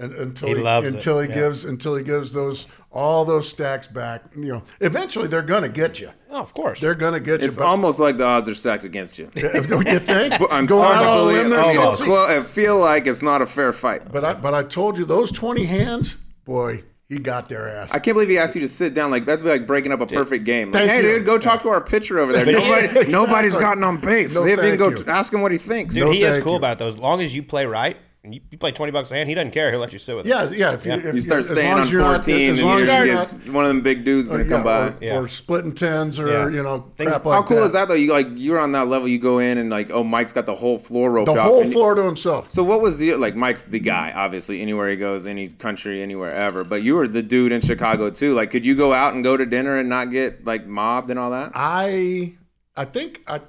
And, 0.00 0.14
until 0.14 0.48
He 0.48 0.54
he, 0.54 0.60
loves 0.60 0.94
it, 0.94 1.02
he 1.02 1.10
yeah. 1.10 1.26
gives 1.26 1.64
until 1.64 1.96
he 1.96 2.04
gives 2.04 2.32
those 2.32 2.66
all 2.92 3.24
those 3.24 3.48
stacks 3.48 3.86
back. 3.88 4.22
You 4.36 4.44
know, 4.48 4.62
eventually 4.80 5.26
they're 5.28 5.42
gonna 5.42 5.68
get 5.68 5.98
you. 6.00 6.10
Oh, 6.30 6.36
of 6.40 6.54
course. 6.54 6.80
They're 6.80 6.94
gonna 6.94 7.18
get 7.20 7.42
It's 7.42 7.56
you. 7.56 7.62
But, 7.62 7.68
almost 7.68 7.98
like 7.98 8.16
the 8.16 8.24
odds 8.24 8.48
are 8.48 8.54
stacked 8.54 8.84
against 8.84 9.18
you. 9.18 9.26
don't 9.34 9.88
you 9.88 9.98
think? 9.98 10.34
I'm 10.52 10.66
Going 10.66 10.80
starting 10.80 11.02
to 11.02 11.04
out 11.04 11.04
on 11.04 11.18
a 11.18 11.20
believe. 11.22 11.46
limb 11.48 11.52
I, 11.58 11.62
mean, 11.72 11.80
it's 11.82 11.96
Scotty? 11.96 12.04
clo- 12.10 12.38
I 12.40 12.42
feel 12.44 12.78
like 12.78 13.06
it's 13.06 13.22
not 13.22 13.42
a 13.42 13.46
fair 13.46 13.72
fight. 13.72 14.10
But 14.12 14.24
I 14.24 14.34
but 14.34 14.54
I 14.54 14.62
told 14.62 14.96
you 14.98 15.04
those 15.04 15.32
twenty 15.32 15.64
hands, 15.64 16.18
boy, 16.44 16.84
he 17.08 17.18
got 17.18 17.48
their 17.48 17.68
ass. 17.68 17.90
I 17.92 17.98
can't 17.98 18.14
believe 18.14 18.28
he 18.28 18.38
asked 18.38 18.54
you 18.54 18.60
to 18.60 18.68
sit 18.68 18.94
down. 18.94 19.10
Like 19.10 19.24
that'd 19.26 19.44
be 19.44 19.50
like 19.50 19.66
breaking 19.66 19.90
up 19.92 20.00
a 20.00 20.06
perfect 20.06 20.44
game. 20.44 20.70
Like, 20.70 20.84
Thank 20.86 20.90
hey, 20.92 21.08
you. 21.10 21.16
dude, 21.18 21.26
go 21.26 21.38
talk 21.38 21.62
to 21.62 21.68
our 21.70 21.82
pitcher 21.82 22.18
over 22.20 22.32
there. 22.32 22.46
Nobody, 22.52 22.84
Exactly. 22.86 23.12
Nobody's 23.12 23.56
gotten 23.56 23.82
on 23.82 23.98
base. 24.00 24.34
No, 24.34 24.44
See 24.44 24.50
if 24.52 24.58
you 24.62 24.68
can 24.70 24.76
go 24.76 24.90
you. 24.90 25.04
ask 25.08 25.32
him 25.32 25.40
what 25.42 25.50
he 25.52 25.58
thinks. 25.58 25.94
Dude, 25.94 26.04
No, 26.04 26.10
he 26.12 26.22
is 26.22 26.38
cool 26.42 26.52
you. 26.52 26.58
about 26.58 26.72
it 26.74 26.78
though. 26.78 26.86
As 26.88 26.98
long 26.98 27.20
as 27.20 27.34
you 27.34 27.42
play 27.42 27.66
right 27.66 27.96
and 28.28 28.34
you, 28.34 28.42
you 28.50 28.58
play 28.58 28.70
twenty 28.72 28.92
bucks 28.92 29.10
a 29.10 29.14
hand, 29.14 29.26
he 29.26 29.34
doesn't 29.34 29.52
care. 29.52 29.70
He'll 29.70 29.80
let 29.80 29.90
you 29.94 29.98
sit 29.98 30.14
with 30.14 30.26
it. 30.26 30.28
yeah, 30.28 30.50
yeah. 30.50 30.74
If 30.74 30.84
you, 30.84 30.92
if 30.92 31.14
You 31.14 31.20
start 31.22 31.46
staying 31.46 31.72
on 31.72 31.80
as 31.80 31.90
you're 31.90 32.02
not- 32.02 32.24
14, 32.26 32.50
as 32.50 32.58
and 32.58 32.68
long 32.68 32.78
you 32.78 32.84
as 32.84 33.06
you're 33.06 33.14
not- 33.46 33.54
one 33.54 33.64
of 33.64 33.68
them 33.70 33.80
big 33.80 34.04
dudes 34.04 34.28
going 34.28 34.42
to 34.44 34.46
yeah, 34.48 34.54
come 34.56 34.64
by. 34.64 34.88
or, 34.88 34.96
Yeah. 35.00 35.18
or 35.20 35.28
splitting 35.28 35.72
tens, 35.72 36.18
or 36.18 36.28
Yeah. 36.28 36.48
you 36.50 36.62
know, 36.62 36.84
Things- 36.96 37.12
crap 37.12 37.24
How 37.24 37.42
cool 37.42 37.56
that. 37.60 37.64
is 37.66 37.72
that 37.72 37.88
though? 37.88 37.94
You 37.94 38.12
like 38.12 38.26
you're 38.34 38.58
on 38.58 38.72
that 38.72 38.88
level. 38.88 39.08
You 39.08 39.18
go 39.18 39.38
in 39.38 39.56
and 39.56 39.70
like, 39.70 39.90
oh, 39.90 40.04
Mike's 40.04 40.34
got 40.34 40.44
the 40.44 40.54
whole 40.54 40.78
floor 40.78 41.10
roped 41.10 41.32
The 41.32 41.40
whole 41.42 41.62
and- 41.62 41.72
floor 41.72 41.94
to 41.94 42.02
himself. 42.02 42.50
So 42.50 42.62
what 42.62 42.82
was 42.82 42.98
the 42.98 43.14
like? 43.14 43.34
Mike's 43.34 43.64
the 43.64 43.80
guy, 43.80 44.12
obviously, 44.14 44.60
anywhere 44.60 44.90
he 44.90 44.96
goes, 44.96 45.26
any 45.26 45.48
country, 45.48 46.02
anywhere 46.02 46.34
ever. 46.34 46.64
But 46.64 46.82
you 46.82 46.96
were 46.96 47.08
the 47.08 47.22
dude 47.22 47.52
in 47.52 47.62
Chicago 47.62 48.10
too. 48.10 48.34
Like, 48.34 48.50
could 48.50 48.66
you 48.66 48.74
go 48.76 48.92
out 48.92 49.14
and 49.14 49.24
go 49.24 49.36
to 49.36 49.46
dinner 49.46 49.78
and 49.78 49.88
not 49.88 50.10
get 50.10 50.44
like 50.44 50.66
mobbed 50.66 51.08
and 51.08 51.18
all 51.18 51.30
that? 51.30 51.52
I 51.54 52.34
I 52.76 52.84
think 52.84 53.22
I 53.26 53.40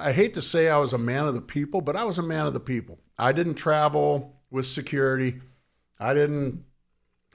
I 0.00 0.12
hate 0.12 0.34
to 0.34 0.42
say 0.42 0.68
I 0.68 0.78
was 0.78 0.92
a 0.92 0.98
man 0.98 1.26
of 1.26 1.34
the 1.34 1.40
people, 1.40 1.80
but 1.80 1.96
I 1.96 2.04
was 2.04 2.18
a 2.18 2.22
man 2.22 2.46
of 2.46 2.52
the 2.52 2.60
people. 2.60 3.00
I 3.18 3.32
didn't 3.32 3.54
travel 3.54 4.36
with 4.50 4.66
security. 4.66 5.40
I 5.98 6.14
didn't 6.14 6.64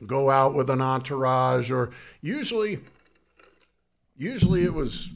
go 0.06 0.30
out 0.30 0.54
with 0.54 0.70
an 0.70 0.82
entourage 0.82 1.72
or 1.72 1.92
usually 2.22 2.80
usually 4.18 4.64
it 4.64 4.74
was 4.74 5.12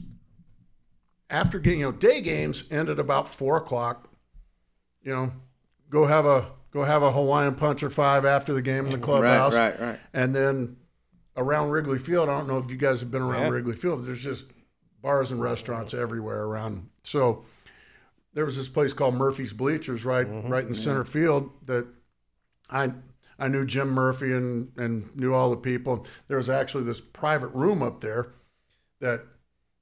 after 1.30 1.58
getting 1.58 1.80
you 1.80 1.86
know 1.86 1.92
day 1.92 2.20
games 2.20 2.64
ended 2.70 2.98
about 2.98 3.28
four 3.28 3.56
o'clock. 3.56 4.08
You 5.02 5.14
know, 5.14 5.32
go 5.90 6.06
have 6.06 6.26
a 6.26 6.50
go 6.70 6.84
have 6.84 7.02
a 7.02 7.12
Hawaiian 7.12 7.54
punch 7.54 7.82
or 7.82 7.90
five 7.90 8.24
after 8.24 8.52
the 8.52 8.62
game 8.62 8.86
in 8.86 8.92
the 8.92 8.98
clubhouse. 8.98 9.54
right, 9.54 9.78
right. 9.78 9.88
right 9.90 10.00
And 10.12 10.34
then 10.34 10.76
around 11.36 11.70
Wrigley 11.70 11.98
Field, 11.98 12.28
I 12.28 12.36
don't 12.36 12.48
know 12.48 12.58
if 12.58 12.70
you 12.70 12.76
guys 12.76 13.00
have 13.00 13.10
been 13.10 13.22
around 13.22 13.42
Yeah. 13.42 13.48
Wrigley 13.50 13.76
Field. 13.76 14.04
There's 14.04 14.22
just 14.22 14.46
bars 15.00 15.30
and 15.30 15.40
restaurants 15.40 15.94
everywhere 15.94 16.44
around. 16.44 16.88
So 17.04 17.44
there 18.38 18.44
was 18.44 18.56
this 18.56 18.68
place 18.68 18.92
called 18.92 19.16
Murphy's 19.16 19.52
Bleachers 19.52 20.04
right 20.04 20.22
right 20.44 20.64
in 20.64 20.72
center 20.72 21.04
field 21.04 21.50
that 21.66 21.88
I 22.70 22.92
I 23.36 23.48
knew 23.48 23.64
Jim 23.64 23.88
Murphy 23.88 24.32
and 24.32 24.70
and 24.76 25.10
knew 25.16 25.34
all 25.34 25.50
the 25.50 25.56
people. 25.56 26.06
There 26.28 26.36
was 26.36 26.48
actually 26.48 26.84
this 26.84 27.00
private 27.00 27.48
room 27.48 27.82
up 27.82 28.00
there 28.00 28.34
that 29.00 29.24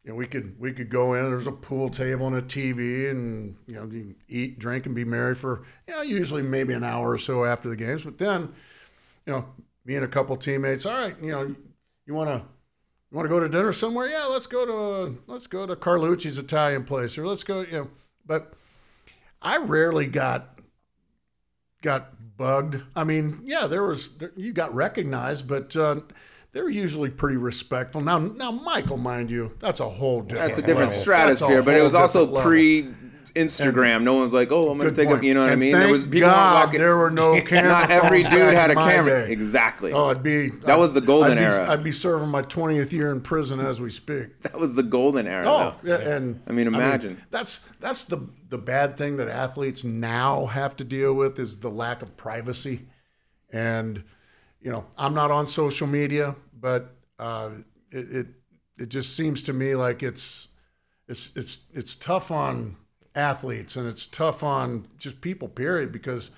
you 0.05 0.11
know 0.11 0.17
we 0.17 0.27
could 0.27 0.59
we 0.59 0.73
could 0.73 0.89
go 0.89 1.13
in. 1.13 1.29
There's 1.29 1.47
a 1.47 1.53
pool 1.53 1.91
table 1.91 2.29
and 2.29 2.37
a 2.37 2.41
TV, 2.41 3.11
and 3.11 3.57
you 3.67 3.75
know 3.75 3.85
you 3.85 4.15
eat, 4.27 4.59
drink, 4.59 4.87
and 4.87 4.95
be 4.95 5.05
merry 5.05 5.35
for 5.35 5.65
you 5.87 5.95
know 5.95 6.01
usually 6.01 6.43
maybe 6.43 6.73
an 6.73 6.83
hour 6.83 7.11
or 7.11 7.19
so 7.19 7.45
after 7.45 7.69
the 7.69 7.77
games. 7.77 8.05
But 8.05 8.17
then 8.17 8.55
you 9.27 9.35
know 9.35 9.45
me 9.85 9.97
and 9.97 10.05
a 10.07 10.09
couple 10.09 10.35
teammates. 10.39 10.87
All 10.87 10.97
right, 10.97 11.15
you 11.21 11.31
know 11.31 11.55
you 12.07 12.15
want 12.15 12.31
to 12.31 12.37
you 13.11 13.17
want 13.19 13.27
to 13.27 13.29
go 13.29 13.39
to 13.39 13.51
dinner 13.51 13.75
somewhere? 13.75 14.09
Yeah, 14.09 14.25
let's 14.31 14.47
go 14.47 14.65
to 14.65 15.13
uh, 15.13 15.15
let's 15.27 15.47
go 15.47 15.67
to 15.67 15.77
Carlucci's 15.77 16.39
Italian 16.39 16.85
place, 16.85 17.19
or 17.19 17.27
let's 17.27 17.45
go. 17.45 17.61
You 17.61 17.73
know, 17.73 17.91
but 18.27 18.53
I 19.41 19.59
rarely 19.59 20.07
got 20.07 20.59
got 21.83 22.37
bugged. 22.37 22.83
I 22.95 23.05
mean, 23.05 23.43
yeah, 23.45 23.67
there 23.67 23.85
was 23.85 24.11
you 24.37 24.53
got 24.53 24.75
recognized, 24.75 25.49
but 25.49 25.75
uh, 25.77 26.01
they're 26.53 26.69
usually 26.69 27.11
pretty 27.11 27.37
respectful. 27.37 28.01
Now, 28.01 28.19
now 28.19 28.51
Michael, 28.51 28.97
mind 28.97 29.31
you, 29.31 29.55
that's 29.61 29.81
a 29.81 29.89
whole 29.89 30.23
different. 30.23 30.49
That's 30.49 30.59
a 30.59 30.63
different 30.63 30.89
level. 30.89 31.03
stratosphere, 31.03 31.61
a 31.61 31.63
but 31.63 31.75
it 31.75 31.83
was 31.83 31.95
also 31.95 32.43
pre 32.43 32.89
Instagram. 33.33 34.03
No 34.03 34.15
one's 34.15 34.33
like, 34.33 34.51
oh, 34.53 34.71
I'm 34.71 34.79
gonna 34.79 34.93
take 34.93 35.09
point. 35.09 35.23
a, 35.23 35.27
you 35.27 35.35
know 35.35 35.43
what 35.43 35.53
I 35.53 35.57
mean? 35.57 35.73
There 35.73 35.91
was 35.91 36.05
people 36.05 36.29
God 36.29 36.67
walking. 36.67 36.81
there 36.81 36.97
were 36.97 37.11
no 37.11 37.41
camera. 37.41 37.69
Not 37.71 37.91
every 37.91 38.23
dude 38.23 38.55
had 38.55 38.71
a 38.71 38.75
camera. 38.75 39.27
day. 39.27 39.33
Exactly. 39.33 39.93
Oh, 39.93 40.07
I'd 40.07 40.23
be. 40.23 40.51
That 40.51 40.79
was 40.79 40.95
the 40.95 41.01
golden 41.01 41.33
I'd 41.33 41.41
be, 41.41 41.45
era. 41.45 41.71
I'd 41.71 41.85
be 41.85 41.93
serving 41.93 42.29
my 42.29 42.43
twentieth 42.43 42.93
year 42.93 43.11
in 43.11 43.21
prison 43.21 43.61
as 43.61 43.81
we 43.81 43.91
speak. 43.91 44.29
That 44.47 44.61
was 44.61 44.75
the 44.77 44.83
golden 44.85 45.27
era. 45.27 45.45
Oh, 45.47 45.75
yeah, 45.83 45.97
and 45.97 46.41
I 46.47 46.53
mean, 46.53 46.67
imagine. 46.67 47.21
that's 47.31 47.69
that's 47.81 48.05
the 48.05 48.29
the 48.49 48.59
bad 48.59 48.97
thing 48.97 49.17
that 49.17 49.29
athletes 49.29 49.85
now 49.85 50.47
have 50.47 50.77
to 50.77 50.85
deal 50.85 51.15
with 51.15 51.39
is 51.39 51.59
the 51.59 51.69
lack 51.69 52.01
of 52.01 52.17
privacy, 52.17 52.87
and 53.51 54.03
you 54.61 54.71
know 54.71 54.87
I'm 54.97 55.15
not 55.15 55.31
on 55.31 55.47
social 55.47 55.87
media, 55.87 56.37
but 56.59 56.95
uh, 57.19 57.51
it, 57.91 58.11
it 58.13 58.27
it 58.79 58.89
just 58.89 59.17
seems 59.17 59.43
to 59.45 59.53
me 59.53 59.75
like 59.75 60.03
it's 60.03 60.49
it's 61.09 61.35
it's 61.37 61.67
it's 61.73 61.95
tough 61.95 62.31
on 62.31 62.77
athletes 63.17 63.77
and 63.77 63.89
it's 63.89 64.07
tough 64.07 64.43
on 64.43 64.87
just 64.99 65.21
people 65.21 65.49
period 65.49 65.91
because 65.93 66.31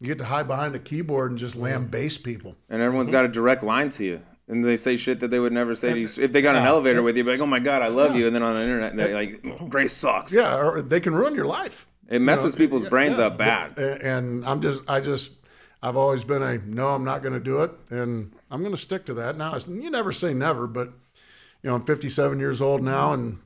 you 0.00 0.08
get 0.08 0.18
to 0.18 0.24
hide 0.24 0.48
behind 0.48 0.74
a 0.74 0.78
keyboard 0.78 1.30
and 1.30 1.38
just 1.38 1.54
lambaste 1.54 2.24
people. 2.24 2.56
And 2.68 2.82
everyone's 2.82 3.10
got 3.10 3.24
a 3.24 3.28
direct 3.28 3.62
line 3.62 3.88
to 3.90 4.04
you. 4.04 4.22
And 4.48 4.64
they 4.64 4.76
say 4.76 4.96
shit 4.96 5.20
that 5.20 5.28
they 5.28 5.38
would 5.38 5.52
never 5.52 5.74
say 5.74 5.94
to 5.94 6.00
you. 6.00 6.08
If 6.18 6.32
they 6.32 6.42
got 6.42 6.56
an 6.56 6.66
elevator 6.66 7.02
with 7.02 7.16
you, 7.16 7.22
like, 7.22 7.38
oh 7.40 7.46
my 7.46 7.60
God, 7.60 7.80
I 7.80 7.86
love 7.88 8.16
you. 8.16 8.26
And 8.26 8.34
then 8.34 8.42
on 8.42 8.56
the 8.56 8.62
internet, 8.62 8.96
they're 8.96 9.14
like, 9.14 9.70
Grace 9.70 9.92
sucks. 9.92 10.34
Yeah, 10.34 10.56
or 10.56 10.82
they 10.82 10.98
can 11.00 11.14
ruin 11.14 11.34
your 11.34 11.44
life. 11.44 11.86
It 12.08 12.20
messes 12.20 12.54
people's 12.56 12.82
Yeah, 12.84 12.90
brains 12.90 13.18
yeah. 13.18 13.26
up 13.26 13.38
bad. 13.38 13.78
And 13.78 14.44
I'm 14.44 14.60
just, 14.60 14.82
I 14.88 15.00
just, 15.00 15.34
I've 15.82 15.96
always 15.96 16.24
been 16.24 16.42
a 16.42 16.58
no, 16.58 16.88
I'm 16.88 17.04
not 17.04 17.22
going 17.22 17.34
to 17.34 17.40
do 17.40 17.62
it, 17.62 17.70
and 17.90 18.32
I'm 18.50 18.60
going 18.60 18.74
to 18.74 18.80
stick 18.80 19.06
to 19.06 19.14
that. 19.14 19.36
Now, 19.36 19.56
you 19.68 19.90
never 19.90 20.12
say 20.12 20.34
never, 20.34 20.66
but 20.66 20.88
you 21.62 21.70
know, 21.70 21.74
I'm 21.74 21.84
57 21.84 22.38
years 22.38 22.60
old 22.60 22.82
now, 22.82 23.12
and 23.12 23.38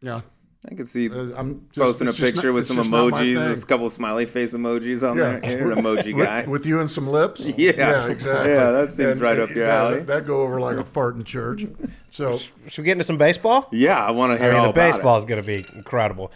yeah, 0.00 0.22
I 0.70 0.74
can 0.74 0.86
see 0.86 1.10
uh, 1.10 1.32
I'm 1.36 1.66
just, 1.72 1.78
posting 1.78 2.08
a 2.08 2.12
picture 2.12 2.48
not- 2.48 2.54
with 2.54 2.66
some 2.66 2.76
just 2.78 2.90
not 2.90 3.10
my 3.12 3.20
emojis. 3.22 3.62
a 3.62 3.66
couple 3.66 3.86
of 3.86 3.92
smiley 3.92 4.24
face 4.24 4.54
emojis 4.54 5.08
on 5.08 5.18
Yeah. 5.18 5.38
there. 5.40 5.58
You're 5.58 5.72
an 5.72 5.78
emoji 5.84 6.14
With- 6.14 6.26
guy. 6.26 6.44
with, 6.46 6.64
you 6.64 6.80
and 6.80 6.90
some 6.90 7.06
lips. 7.08 7.46
Yeah. 7.58 8.06
exactly. 8.06 8.50
Yeah, 8.50 8.70
that 8.70 8.90
seems 8.90 9.20
right 9.20 9.38
up 9.38 9.50
your 9.50 9.66
that, 9.66 9.78
alley. 9.78 10.00
That 10.00 10.26
go 10.26 10.40
over 10.42 10.60
like 10.60 10.76
a 10.78 10.84
fart 10.84 11.16
in 11.16 11.24
church. 11.24 11.64
So 12.10 12.38
Should 12.68 12.78
we 12.82 12.84
get 12.84 12.92
into 12.92 13.04
some 13.04 13.18
baseball? 13.18 13.68
yeah, 13.72 14.02
I 14.02 14.10
want 14.12 14.32
to 14.32 14.38
hear 14.38 14.46
I 14.52 14.54
mean, 14.54 14.60
all 14.60 14.64
the 14.66 14.70
about 14.70 14.92
baseball 14.92 15.16
it. 15.16 15.18
is 15.20 15.24
going 15.26 15.42
to 15.42 15.46
be 15.46 15.66
incredible. 15.76 16.32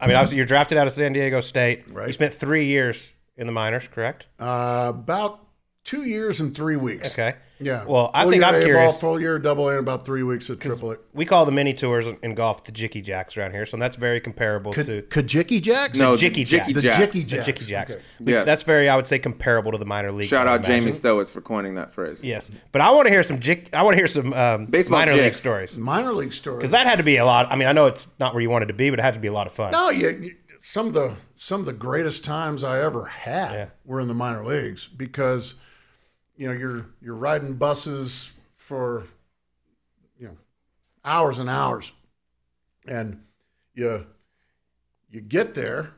I 0.00 0.06
mean, 0.06 0.16
obviously, 0.16 0.36
you're 0.36 0.46
drafted 0.46 0.76
out 0.78 0.86
of 0.86 0.92
San 0.92 1.12
Diego 1.12 1.40
State. 1.40 1.84
Right. 1.90 2.08
You 2.08 2.12
spent 2.12 2.34
three 2.34 2.64
years 2.66 3.10
in 3.36 3.46
the 3.46 3.52
minors, 3.52 3.88
correct? 3.88 4.26
uh, 4.40 4.86
about 4.94 5.38
two 5.84 6.02
years 6.04 6.40
and 6.40 6.54
three 6.54 6.76
weeks. 6.76 7.12
Okay. 7.12 7.36
Yeah. 7.62 7.84
Well, 7.84 8.10
I 8.12 8.22
Full 8.22 8.30
think 8.32 8.40
year 8.42 8.48
I'm 8.48 8.54
A 8.56 8.64
curious. 8.64 8.92
Ball, 8.92 9.00
full 9.00 9.20
year 9.20 9.38
double 9.38 9.68
A, 9.68 9.72
and 9.72 9.80
about 9.80 10.04
three 10.04 10.22
weeks 10.22 10.50
at 10.50 10.60
triple 10.60 10.92
A. 10.92 10.96
We 11.14 11.24
call 11.24 11.44
the 11.46 11.52
mini 11.52 11.72
tours 11.74 12.06
in 12.06 12.34
golf 12.34 12.64
the 12.64 12.72
Jicky 12.72 13.02
Jacks 13.02 13.36
around 13.36 13.52
here, 13.52 13.64
so 13.66 13.76
that's 13.76 13.96
very 13.96 14.20
comparable 14.20 14.72
to 14.74 15.02
Kajiki 15.02 15.62
Jacks? 15.62 15.98
No, 15.98 16.14
Jicky 16.14 16.34
the 16.34 16.44
Jacks. 16.44 16.68
Jicky 16.68 16.74
The 16.74 16.80
Jacks. 16.80 17.02
Jicky 17.16 17.24
the 17.24 17.28
Jacks. 17.36 17.48
Jicky 17.48 17.66
Jacks. 17.66 17.92
Okay. 17.94 18.02
Yes. 18.20 18.46
That's 18.46 18.62
very, 18.62 18.88
I 18.88 18.96
would 18.96 19.06
say, 19.06 19.18
comparable 19.18 19.72
to 19.72 19.78
the 19.78 19.84
minor 19.84 20.10
league. 20.12 20.28
Shout 20.28 20.46
out 20.46 20.60
would 20.60 20.66
Jamie. 20.66 20.90
Stowitz 20.90 21.32
for 21.32 21.40
coining 21.40 21.74
that 21.76 21.90
phrase. 21.90 22.24
Yes, 22.24 22.50
but 22.72 22.80
I 22.80 22.90
want 22.90 23.06
to 23.06 23.10
hear 23.10 23.22
some 23.22 23.38
jick. 23.40 23.68
I 23.72 23.82
want 23.82 23.94
to 23.94 23.98
hear 23.98 24.06
some 24.08 24.32
um, 24.32 24.66
Baseball 24.66 24.98
minor 25.00 25.14
league 25.14 25.34
stories 25.34 25.76
Minor 25.76 26.12
league 26.12 26.32
stories. 26.32 26.58
because 26.58 26.70
that 26.72 26.86
had 26.86 26.96
to 26.96 27.04
be 27.04 27.16
a 27.16 27.24
lot. 27.24 27.50
I 27.50 27.56
mean, 27.56 27.68
I 27.68 27.72
know 27.72 27.86
it's 27.86 28.06
not 28.18 28.34
where 28.34 28.42
you 28.42 28.50
wanted 28.50 28.66
to 28.68 28.74
be, 28.74 28.90
but 28.90 28.98
it 28.98 29.02
had 29.02 29.14
to 29.14 29.20
be 29.20 29.28
a 29.28 29.32
lot 29.32 29.46
of 29.46 29.52
fun. 29.52 29.72
No, 29.72 29.90
you, 29.90 30.08
you- 30.10 30.36
some 30.64 30.86
of 30.86 30.92
the 30.92 31.14
some 31.34 31.58
of 31.58 31.66
the 31.66 31.72
greatest 31.72 32.24
times 32.24 32.62
I 32.62 32.80
ever 32.80 33.04
had 33.06 33.52
Yeah. 33.52 33.66
were 33.84 33.98
in 33.98 34.06
the 34.06 34.14
minor 34.14 34.44
leagues 34.44 34.86
because 34.86 35.54
you 36.36 36.48
know 36.48 36.54
you're 36.54 36.86
you're 37.00 37.14
riding 37.14 37.54
buses 37.54 38.32
for 38.56 39.04
you 40.18 40.28
know 40.28 40.36
hours 41.04 41.38
and 41.38 41.50
hours, 41.50 41.92
and 42.86 43.22
you 43.74 44.06
you 45.10 45.20
get 45.20 45.54
there 45.54 45.92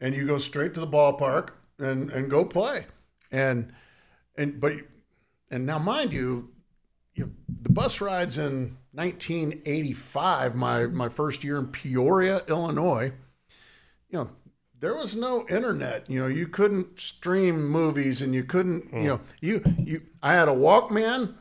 and 0.00 0.14
you 0.14 0.26
go 0.26 0.38
straight 0.38 0.74
to 0.74 0.80
the 0.80 0.86
ballpark 0.86 1.50
and 1.78 2.10
and 2.10 2.30
go 2.30 2.44
play, 2.44 2.86
and 3.30 3.72
and 4.36 4.60
but 4.60 4.74
and 5.50 5.66
now 5.66 5.78
mind 5.78 6.12
you, 6.12 6.50
you 7.14 7.24
know, 7.24 7.30
the 7.62 7.72
bus 7.72 8.00
rides 8.00 8.38
in 8.38 8.76
1985, 8.92 10.54
my 10.54 10.86
my 10.86 11.08
first 11.08 11.44
year 11.44 11.58
in 11.58 11.68
Peoria, 11.68 12.42
Illinois. 12.48 13.12
You 14.08 14.18
know, 14.18 14.30
there 14.80 14.94
was 14.94 15.14
no 15.14 15.46
internet. 15.48 16.08
You 16.10 16.20
know, 16.20 16.26
you 16.26 16.48
couldn't 16.48 16.98
stream 16.98 17.68
movies, 17.68 18.22
and 18.22 18.34
you 18.34 18.42
couldn't. 18.44 18.92
You 18.92 19.08
know, 19.08 19.20
you 19.40 19.62
you. 19.78 20.02
I 20.22 20.32
had 20.32 20.48
a 20.48 20.52
Walkman, 20.52 21.34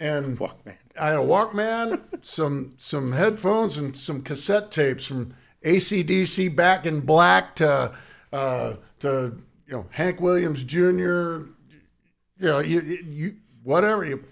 and 0.00 0.38
Walkman. 0.38 0.76
I 0.98 1.08
had 1.08 1.16
a 1.16 1.22
Walkman, 1.22 2.00
some 2.24 2.74
some 2.78 3.12
headphones, 3.12 3.76
and 3.76 3.96
some 3.96 4.22
cassette 4.22 4.70
tapes 4.70 5.06
from 5.06 5.34
ACDC 5.64 6.56
Back 6.56 6.86
in 6.86 7.00
Black 7.00 7.54
to 7.56 7.92
uh, 8.32 8.74
to 9.00 9.38
you 9.66 9.72
know 9.72 9.86
Hank 9.90 10.20
Williams 10.20 10.64
Jr. 10.64 10.80
You 12.38 12.48
know, 12.48 12.58
you 12.60 12.80
you 12.80 13.36
whatever 13.62 14.04
you. 14.04 14.24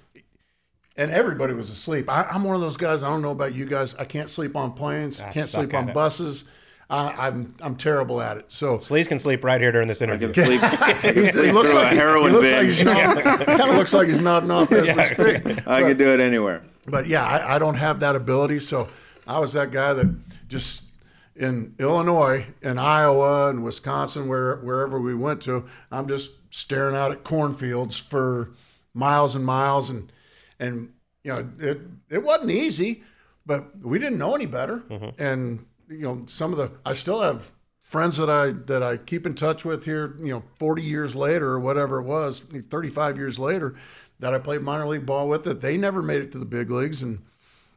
And 0.97 1.13
everybody 1.13 1.55
was 1.55 1.71
asleep. 1.71 2.11
I, 2.11 2.25
I'm 2.25 2.43
one 2.43 2.57
of 2.57 2.61
those 2.61 2.77
guys. 2.77 3.05
I 3.05 3.09
don't 3.09 3.23
know 3.23 3.31
about 3.31 3.55
you 3.55 3.67
guys. 3.67 3.95
I 3.95 4.05
can't 4.05 4.29
sleep 4.29 4.57
on 4.57 4.73
planes. 4.73 5.21
I 5.21 5.31
can't 5.31 5.49
sleep 5.49 5.73
on 5.73 5.91
it. 5.91 5.95
buses. 5.95 6.43
I, 6.91 7.27
I'm 7.27 7.55
I'm 7.61 7.77
terrible 7.77 8.21
at 8.23 8.39
it. 8.39 8.47
So 8.49 8.79
Sleaze 8.79 9.09
can 9.09 9.19
sleep 9.19 9.45
right 9.45 9.61
here 9.61 9.71
during 9.73 9.89
this 9.89 10.01
I 10.01 10.07
interview. 10.07 10.29
can 10.33 10.45
sleep, 10.45 10.63
I 10.63 10.93
can 11.01 11.17
he 11.17 11.27
sleep 11.27 11.53
looks 11.53 11.71
through 11.71 11.79
like 11.79 11.87
a 11.87 11.91
he- 11.91 11.97
he 11.97 12.01
heroin 12.01 12.33
like 12.33 12.43
binge. 12.43 12.83
kind 12.85 13.71
of 13.71 13.77
looks 13.77 13.93
like 13.93 14.09
he's 14.09 14.21
nodding 14.23 14.51
off 14.51 14.73
as 14.73 14.83
we 14.83 15.05
speak. 15.43 15.67
I 15.69 15.83
can 15.83 15.99
do 15.99 16.09
it 16.09 16.21
anywhere. 16.21 16.63
But 16.87 17.07
yeah, 17.07 17.27
I, 17.27 17.57
I 17.57 17.59
don't 17.59 17.75
have 17.75 18.01
that 18.01 18.17
ability. 18.17 18.61
So 18.61 18.89
I 19.27 19.39
was 19.39 19.53
that 19.53 19.71
guy 19.71 19.93
that 19.93 20.15
just 20.49 20.91
in 21.37 21.75
Illinois 21.79 22.47
and 22.63 22.81
Iowa 22.81 23.51
and 23.51 23.63
Wisconsin, 23.63 24.27
where 24.27 24.57
wherever 24.57 24.99
we 24.99 25.15
went 25.15 25.43
to, 25.43 25.67
I'm 25.93 26.09
just 26.09 26.31
staring 26.51 26.97
out 26.97 27.13
at 27.13 27.23
cornfields 27.23 27.99
for 27.99 28.51
miles 28.95 29.35
and 29.37 29.45
miles, 29.45 29.91
and 29.91 30.11
and 30.59 30.93
you 31.23 31.33
know 31.33 31.49
it 31.59 31.81
it 32.09 32.23
wasn't 32.23 32.51
easy, 32.51 33.05
but 33.45 33.79
we 33.79 33.99
didn't 33.99 34.19
know 34.19 34.35
any 34.35 34.47
better, 34.47 34.79
mm-hmm. 34.79 35.23
and 35.23 35.67
you 35.89 36.03
know 36.03 36.23
some 36.27 36.53
of 36.53 36.59
the 36.59 36.73
I 36.85 36.95
still 36.95 37.21
have 37.21 37.53
friends 37.89 38.19
that 38.19 38.29
I 38.29 38.51
that 38.67 38.83
I 38.83 38.99
keep 38.99 39.27
in 39.27 39.35
touch 39.35 39.65
with 39.65 39.85
here, 39.85 40.15
you 40.19 40.31
know, 40.31 40.43
40 40.59 40.83
years 40.83 41.17
later 41.17 41.49
or 41.49 41.59
whatever 41.59 42.01
it 42.01 42.05
was, 42.05 42.41
35 42.41 43.17
years 43.17 43.39
later, 43.39 43.75
that 44.21 44.35
I 44.35 44.39
played 44.39 44.61
minor 44.61 44.87
league 44.87 45.07
ball 45.07 45.29
with. 45.29 45.45
That 45.45 45.61
they 45.61 45.77
never 45.77 46.03
made 46.03 46.21
it 46.21 46.33
to 46.33 46.39
the 46.39 46.45
big 46.45 46.71
leagues, 46.71 47.03
and 47.03 47.21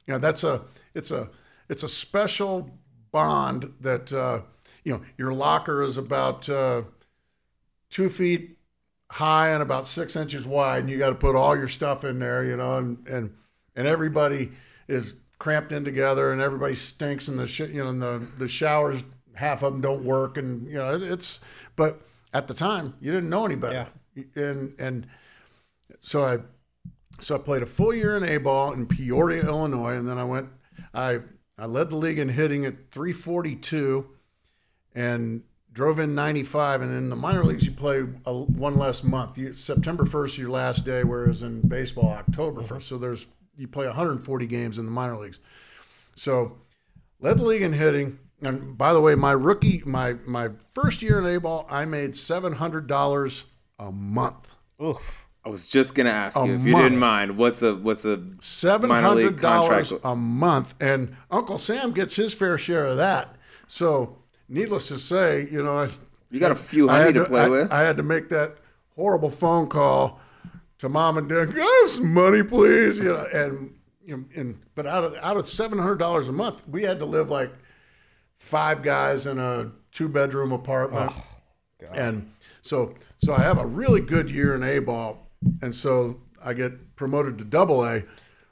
you 0.06 0.14
know 0.14 0.18
that's 0.18 0.44
a 0.44 0.62
it's 0.94 1.12
a 1.12 1.30
it's 1.70 1.84
a 1.84 1.90
special 1.90 2.70
bond 3.12 3.74
that 3.80 4.12
uh, 4.12 4.42
you 4.84 4.94
know 4.94 5.02
your 5.18 5.34
locker 5.34 5.82
is 5.82 5.98
about 5.98 6.50
uh, 6.50 6.84
two 7.90 8.10
feet 8.10 8.58
high 9.12 9.50
and 9.50 9.62
about 9.62 9.88
six 9.88 10.16
inches 10.16 10.46
wide, 10.46 10.80
and 10.80 10.90
you 10.90 10.98
got 10.98 11.10
to 11.10 11.16
put 11.16 11.36
all 11.36 11.56
your 11.56 11.68
stuff 11.70 12.04
in 12.04 12.20
there, 12.20 12.44
you 12.44 12.58
know, 12.58 12.78
and 12.78 13.08
and 13.08 13.34
and 13.76 13.88
everybody 13.88 14.52
is 14.88 15.14
cramped 15.42 15.72
in 15.72 15.84
together, 15.84 16.32
and 16.32 16.40
everybody 16.40 16.76
stinks, 16.76 17.28
and 17.28 17.40
the 17.40 17.48
sh- 17.48 17.62
you 17.62 17.84
know, 17.84 17.88
and 17.88 18.00
the 18.00 18.24
the 18.38 18.48
showers 18.48 19.04
half 19.34 19.64
of 19.64 19.74
them 19.74 19.82
don't 19.82 20.04
work, 20.06 20.38
and 20.38 20.68
you 20.68 20.76
know, 20.76 20.94
it's 20.94 21.40
but 21.76 22.00
at 22.32 22.48
the 22.48 22.54
time 22.54 22.94
you 23.02 23.12
didn't 23.12 23.32
know 23.32 23.44
any 23.44 23.56
better, 23.56 23.88
yeah. 24.16 24.24
and 24.36 24.80
and 24.80 25.08
so 26.00 26.24
I 26.24 26.38
so 27.20 27.34
I 27.34 27.40
played 27.40 27.64
a 27.64 27.66
full 27.66 27.92
year 27.92 28.16
in 28.16 28.24
A 28.24 28.38
ball 28.38 28.74
in 28.74 28.86
Peoria, 28.86 29.44
Illinois, 29.44 29.96
and 29.96 30.08
then 30.08 30.20
I 30.20 30.26
went. 30.26 30.48
I 30.94 31.22
I 31.58 31.66
led 31.66 31.90
the 31.90 31.96
league 31.96 32.20
in 32.20 32.30
hitting 32.30 32.64
at 32.64 32.92
342, 32.92 34.08
and 34.94 35.42
drove 35.74 35.98
in 35.98 36.14
95. 36.14 36.82
And 36.84 36.96
in 36.96 37.10
the 37.10 37.16
minor 37.16 37.44
leagues, 37.44 37.66
you 37.66 37.72
play 37.72 38.06
a, 38.26 38.34
one 38.34 38.76
less 38.76 39.04
month. 39.04 39.40
You, 39.40 39.54
September 39.54 40.04
1st, 40.04 40.38
your 40.38 40.50
last 40.52 40.86
day, 40.86 41.04
whereas 41.04 41.42
in 41.42 41.68
baseball, 41.68 42.10
October 42.10 42.62
mm-hmm. 42.62 42.76
1st. 42.76 42.84
So 42.84 42.98
there's 43.00 43.26
you 43.62 43.68
play 43.68 43.86
140 43.86 44.48
games 44.48 44.80
in 44.80 44.86
the 44.86 44.92
minor 44.92 45.16
leagues. 45.18 45.40
So 46.16 46.58
led 47.20 47.38
the 47.38 47.44
league 47.46 47.62
in 47.62 47.72
hitting. 47.72 48.18
And 48.42 48.76
by 48.76 48.92
the 48.92 49.00
way, 49.00 49.14
my 49.14 49.34
rookie, 49.34 49.84
my 49.86 50.14
my 50.26 50.50
first 50.74 51.04
year 51.04 51.20
in 51.20 51.28
A 51.28 51.40
ball, 51.40 51.68
I 51.70 51.86
made 51.86 52.16
seven 52.18 52.54
hundred 52.54 52.88
dollars 52.88 53.46
a 53.78 53.92
month. 53.92 54.48
Ooh. 54.82 54.98
I 55.46 55.50
was 55.50 55.68
just 55.70 55.94
gonna 55.94 56.10
ask 56.10 56.40
A 56.40 56.48
you 56.48 56.56
if 56.56 56.64
you 56.64 56.76
didn't 56.76 56.98
mind. 56.98 57.38
What's 57.38 57.62
a 57.62 57.76
what's 57.76 58.04
a 58.04 58.24
seven 58.42 58.90
hundred 58.90 59.40
dollars 59.40 59.94
a 60.04 60.16
month, 60.16 60.74
and 60.82 61.16
Uncle 61.30 61.60
Sam 61.60 61.92
gets 61.92 62.16
his 62.16 62.34
fair 62.34 62.58
share 62.58 62.88
of 62.88 62.98
that. 62.98 63.36
So, 63.68 64.18
needless 64.50 64.88
to 64.88 64.98
say, 64.98 65.48
you 65.52 65.62
know, 65.62 65.78
I, 65.78 65.90
You 66.32 66.40
got 66.40 66.52
a 66.52 66.56
few 66.56 66.90
I 66.90 66.94
honey 66.94 67.06
had 67.06 67.16
to 67.16 67.26
play 67.26 67.42
I, 67.42 67.50
with. 67.50 67.72
I 67.72 67.82
had 67.82 67.98
to 67.98 68.04
make 68.04 68.30
that 68.30 68.58
horrible 68.96 69.30
phone 69.30 69.68
call 69.68 70.20
to 70.82 70.90
mom 70.90 71.18
and 71.18 71.30
dad. 71.30 71.54
Can 71.54 71.60
I 71.60 71.82
have 71.84 71.92
some 71.92 72.14
money, 72.14 72.44
please? 72.44 72.98
You 72.98 73.06
know, 73.06 73.28
and 73.32 73.74
you 74.04 74.18
know, 74.18 74.26
and 74.36 74.60
but 74.76 74.86
out 74.86 75.04
of 75.04 75.16
out 75.22 75.38
of 75.38 75.48
seven 75.48 75.78
hundred 75.78 76.00
dollars 76.00 76.28
a 76.28 76.32
month, 76.32 76.68
we 76.68 76.84
had 76.84 77.00
to 77.00 77.06
live 77.06 77.30
like 77.30 77.52
five 78.38 78.82
guys 78.82 79.28
in 79.28 79.38
a 79.38 79.72
two 79.92 80.10
bedroom 80.10 80.52
apartment, 80.52 81.12
and 81.94 82.32
so 82.62 82.96
so 83.18 83.34
I 83.34 83.42
have 83.42 83.60
a 83.60 83.66
really 83.66 84.02
good 84.02 84.30
year 84.30 84.56
in 84.56 84.64
A 84.64 84.80
ball, 84.80 85.30
and 85.62 85.74
so 85.74 86.20
I 86.44 86.54
get 86.54 86.96
promoted 86.96 87.38
to 87.38 87.46
Double 87.46 87.86
A, 87.86 88.04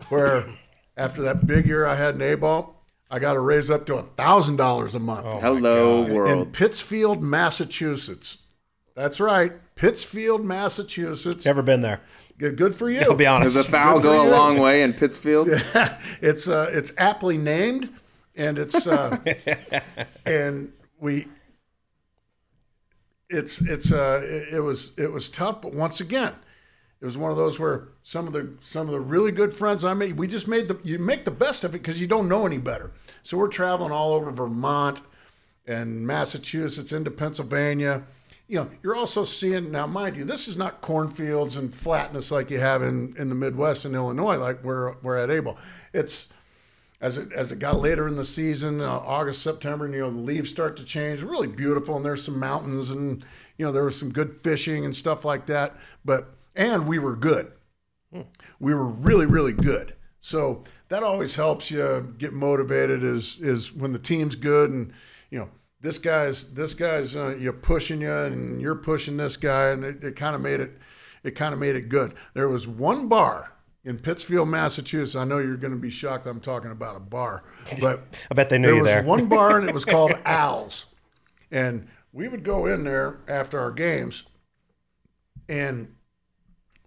where 0.09 0.45
after 0.97 1.23
that 1.23 1.47
big 1.47 1.65
year 1.65 1.85
I 1.85 1.95
had 1.95 2.15
in 2.15 2.21
A 2.21 2.35
ball. 2.35 2.75
I 3.11 3.17
got 3.17 3.33
to 3.33 3.39
raise 3.39 3.71
up 3.71 3.87
to 3.87 3.95
a 3.95 4.03
thousand 4.03 4.57
dollars 4.57 4.93
a 4.93 4.99
month 4.99 5.41
Hello 5.41 6.03
world 6.03 6.45
in. 6.47 6.51
Pittsfield, 6.51 7.23
Massachusetts. 7.23 8.37
That's 8.93 9.19
right, 9.19 9.51
Pittsfield, 9.79 10.43
Massachusetts. 10.43 11.45
Never 11.45 11.61
been 11.61 11.79
there. 11.79 12.01
Good, 12.37 12.57
good 12.57 12.75
for 12.75 12.89
you. 12.89 12.99
I'll 12.99 13.15
be 13.15 13.25
honest. 13.25 13.55
Does 13.55 13.65
a 13.65 13.71
foul 13.71 14.01
go 14.01 14.23
a 14.23 14.25
you. 14.25 14.31
long 14.31 14.57
way 14.57 14.83
in 14.83 14.91
Pittsfield? 14.93 15.47
Yeah, 15.73 15.97
it's 16.21 16.49
uh, 16.49 16.69
it's 16.73 16.91
aptly 16.97 17.37
named, 17.37 17.89
and 18.35 18.59
it's 18.59 18.85
uh, 18.85 19.17
and 20.25 20.73
we. 20.99 21.27
It's 23.29 23.61
it's 23.61 23.93
uh 23.93 24.21
it, 24.21 24.55
it 24.55 24.59
was 24.59 24.91
it 24.97 25.09
was 25.09 25.29
tough, 25.29 25.61
but 25.61 25.73
once 25.73 26.01
again, 26.01 26.33
it 26.99 27.05
was 27.05 27.17
one 27.17 27.31
of 27.31 27.37
those 27.37 27.57
where 27.57 27.87
some 28.03 28.27
of 28.27 28.33
the 28.33 28.49
some 28.61 28.85
of 28.87 28.91
the 28.91 28.99
really 28.99 29.31
good 29.31 29.55
friends 29.55 29.85
I 29.85 29.93
made, 29.93 30.17
we 30.17 30.27
just 30.27 30.47
made 30.47 30.67
the 30.67 30.77
you 30.83 30.99
make 30.99 31.23
the 31.23 31.31
best 31.31 31.63
of 31.63 31.73
it 31.73 31.77
because 31.77 32.01
you 32.01 32.07
don't 32.07 32.27
know 32.27 32.45
any 32.45 32.57
better. 32.57 32.91
So 33.23 33.37
we're 33.37 33.47
traveling 33.47 33.93
all 33.93 34.11
over 34.11 34.29
Vermont 34.31 34.99
and 35.65 36.05
Massachusetts 36.05 36.91
into 36.91 37.11
Pennsylvania. 37.11 38.03
You 38.49 38.55
know, 38.55 38.71
you're 38.81 38.95
also 38.95 39.23
seeing 39.23 39.71
now, 39.71 39.85
mind 39.85 40.17
you, 40.17 40.25
this 40.25 40.47
is 40.47 40.57
not 40.57 40.81
cornfields 40.81 41.55
and 41.55 41.73
flatness 41.73 42.31
like 42.31 42.49
you 42.49 42.59
have 42.59 42.81
in, 42.81 43.15
in 43.19 43.29
the 43.29 43.35
Midwest 43.35 43.85
and 43.85 43.93
Illinois, 43.93 44.37
like 44.37 44.63
we're 44.63 44.95
we're 45.03 45.17
at 45.17 45.29
Able. 45.29 45.55
It's 45.93 46.29
as 46.99 47.19
it 47.19 47.31
as 47.31 47.51
it 47.51 47.59
got 47.59 47.77
later 47.77 48.07
in 48.07 48.15
the 48.15 48.25
season, 48.25 48.81
uh, 48.81 48.89
August, 48.89 49.43
September, 49.43 49.85
and, 49.85 49.93
you 49.93 50.01
know, 50.01 50.09
the 50.09 50.19
leaves 50.19 50.49
start 50.49 50.75
to 50.77 50.83
change. 50.83 51.21
Really 51.21 51.47
beautiful, 51.47 51.95
and 51.95 52.03
there's 52.03 52.23
some 52.23 52.39
mountains, 52.39 52.89
and 52.89 53.23
you 53.57 53.65
know, 53.67 53.71
there 53.71 53.83
was 53.83 53.97
some 53.97 54.11
good 54.11 54.31
fishing 54.41 54.83
and 54.83 54.95
stuff 54.95 55.23
like 55.23 55.45
that. 55.45 55.75
But 56.03 56.33
and 56.55 56.87
we 56.87 56.97
were 56.97 57.15
good. 57.15 57.51
We 58.59 58.73
were 58.73 58.87
really, 58.87 59.27
really 59.27 59.53
good. 59.53 59.93
So 60.21 60.63
that 60.89 61.03
always 61.03 61.35
helps 61.35 61.69
you 61.69 62.15
get 62.17 62.33
motivated. 62.33 63.03
Is 63.03 63.37
is 63.39 63.71
when 63.71 63.93
the 63.93 63.99
team's 63.99 64.35
good, 64.35 64.71
and 64.71 64.91
you 65.29 65.37
know, 65.37 65.49
this 65.81 65.97
guy's 65.97 66.51
this 66.53 66.73
guy's 66.73 67.15
uh, 67.15 67.35
you 67.35 67.51
pushing 67.53 68.01
you, 68.01 68.11
and 68.11 68.61
you're 68.61 68.75
pushing 68.75 69.17
this 69.17 69.37
guy, 69.37 69.69
and 69.69 69.83
it, 69.83 70.03
it 70.03 70.15
kind 70.15 70.35
of 70.35 70.41
made 70.41 70.59
it 70.59 70.77
it 71.23 71.31
kind 71.31 71.53
of 71.53 71.59
made 71.59 71.75
it 71.75 71.89
good. 71.89 72.13
There 72.33 72.49
was 72.49 72.67
one 72.67 73.07
bar 73.07 73.51
in 73.85 73.97
Pittsfield, 73.97 74.49
Massachusetts. 74.49 75.15
I 75.15 75.25
know 75.25 75.37
you're 75.37 75.57
going 75.57 75.73
to 75.73 75.79
be 75.79 75.89
shocked. 75.89 76.25
I'm 76.25 76.39
talking 76.41 76.71
about 76.71 76.95
a 76.95 76.99
bar, 76.99 77.43
but 77.79 78.03
I 78.31 78.33
bet 78.33 78.49
they 78.49 78.57
knew 78.57 78.67
there 78.67 78.75
you 78.75 78.83
was 78.83 78.91
there. 78.91 79.03
one 79.03 79.27
bar 79.27 79.57
and 79.57 79.67
it 79.67 79.73
was 79.73 79.85
called 79.85 80.13
Al's, 80.25 80.87
and 81.51 81.87
we 82.11 82.27
would 82.27 82.43
go 82.43 82.65
in 82.65 82.83
there 82.83 83.19
after 83.27 83.59
our 83.59 83.71
games, 83.71 84.23
and 85.47 85.93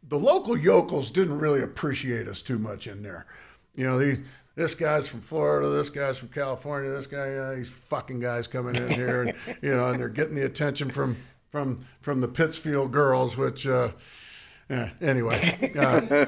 the 0.08 0.18
local 0.18 0.56
yokels 0.56 1.10
didn't 1.10 1.38
really 1.38 1.62
appreciate 1.62 2.28
us 2.28 2.42
too 2.42 2.58
much 2.58 2.86
in 2.86 3.02
there. 3.02 3.26
You 3.74 3.84
know, 3.84 3.98
these 3.98 4.20
this 4.54 4.74
guy's 4.74 5.08
from 5.08 5.20
Florida, 5.20 5.68
this 5.68 5.90
guy's 5.90 6.18
from 6.18 6.28
California, 6.28 6.90
this 6.90 7.06
guy, 7.06 7.34
uh, 7.34 7.54
these 7.54 7.70
fucking 7.70 8.20
guys 8.20 8.46
coming 8.46 8.76
in 8.76 8.90
here, 8.90 9.22
and 9.22 9.34
you 9.62 9.74
know, 9.74 9.88
and 9.88 10.00
they're 10.00 10.08
getting 10.08 10.34
the 10.34 10.44
attention 10.44 10.90
from 10.90 11.16
from 11.50 11.86
from 12.00 12.20
the 12.20 12.28
Pittsfield 12.28 12.92
girls, 12.92 13.36
which. 13.36 13.66
Uh, 13.66 13.90
yeah, 14.70 14.88
anyway, 15.02 15.70
uh, 15.78 16.26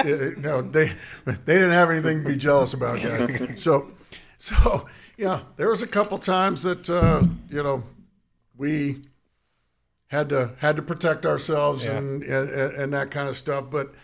you 0.04 0.34
know, 0.38 0.60
they 0.60 0.92
they 1.24 1.54
didn't 1.54 1.70
have 1.70 1.90
anything 1.90 2.22
to 2.22 2.28
be 2.28 2.36
jealous 2.36 2.74
about, 2.74 3.00
guys. 3.00 3.58
So, 3.58 3.92
so 4.36 4.88
yeah, 5.16 5.42
there 5.56 5.70
was 5.70 5.80
a 5.80 5.86
couple 5.86 6.18
times 6.18 6.64
that 6.64 6.90
uh, 6.90 7.22
you 7.48 7.62
know 7.62 7.84
we 8.58 9.00
had 10.08 10.28
to 10.30 10.50
had 10.58 10.76
to 10.76 10.82
protect 10.82 11.24
ourselves 11.24 11.86
and, 11.86 12.22
and 12.22 12.50
and 12.50 12.92
that 12.92 13.10
kind 13.10 13.28
of 13.28 13.38
stuff. 13.38 13.70
But 13.70 13.94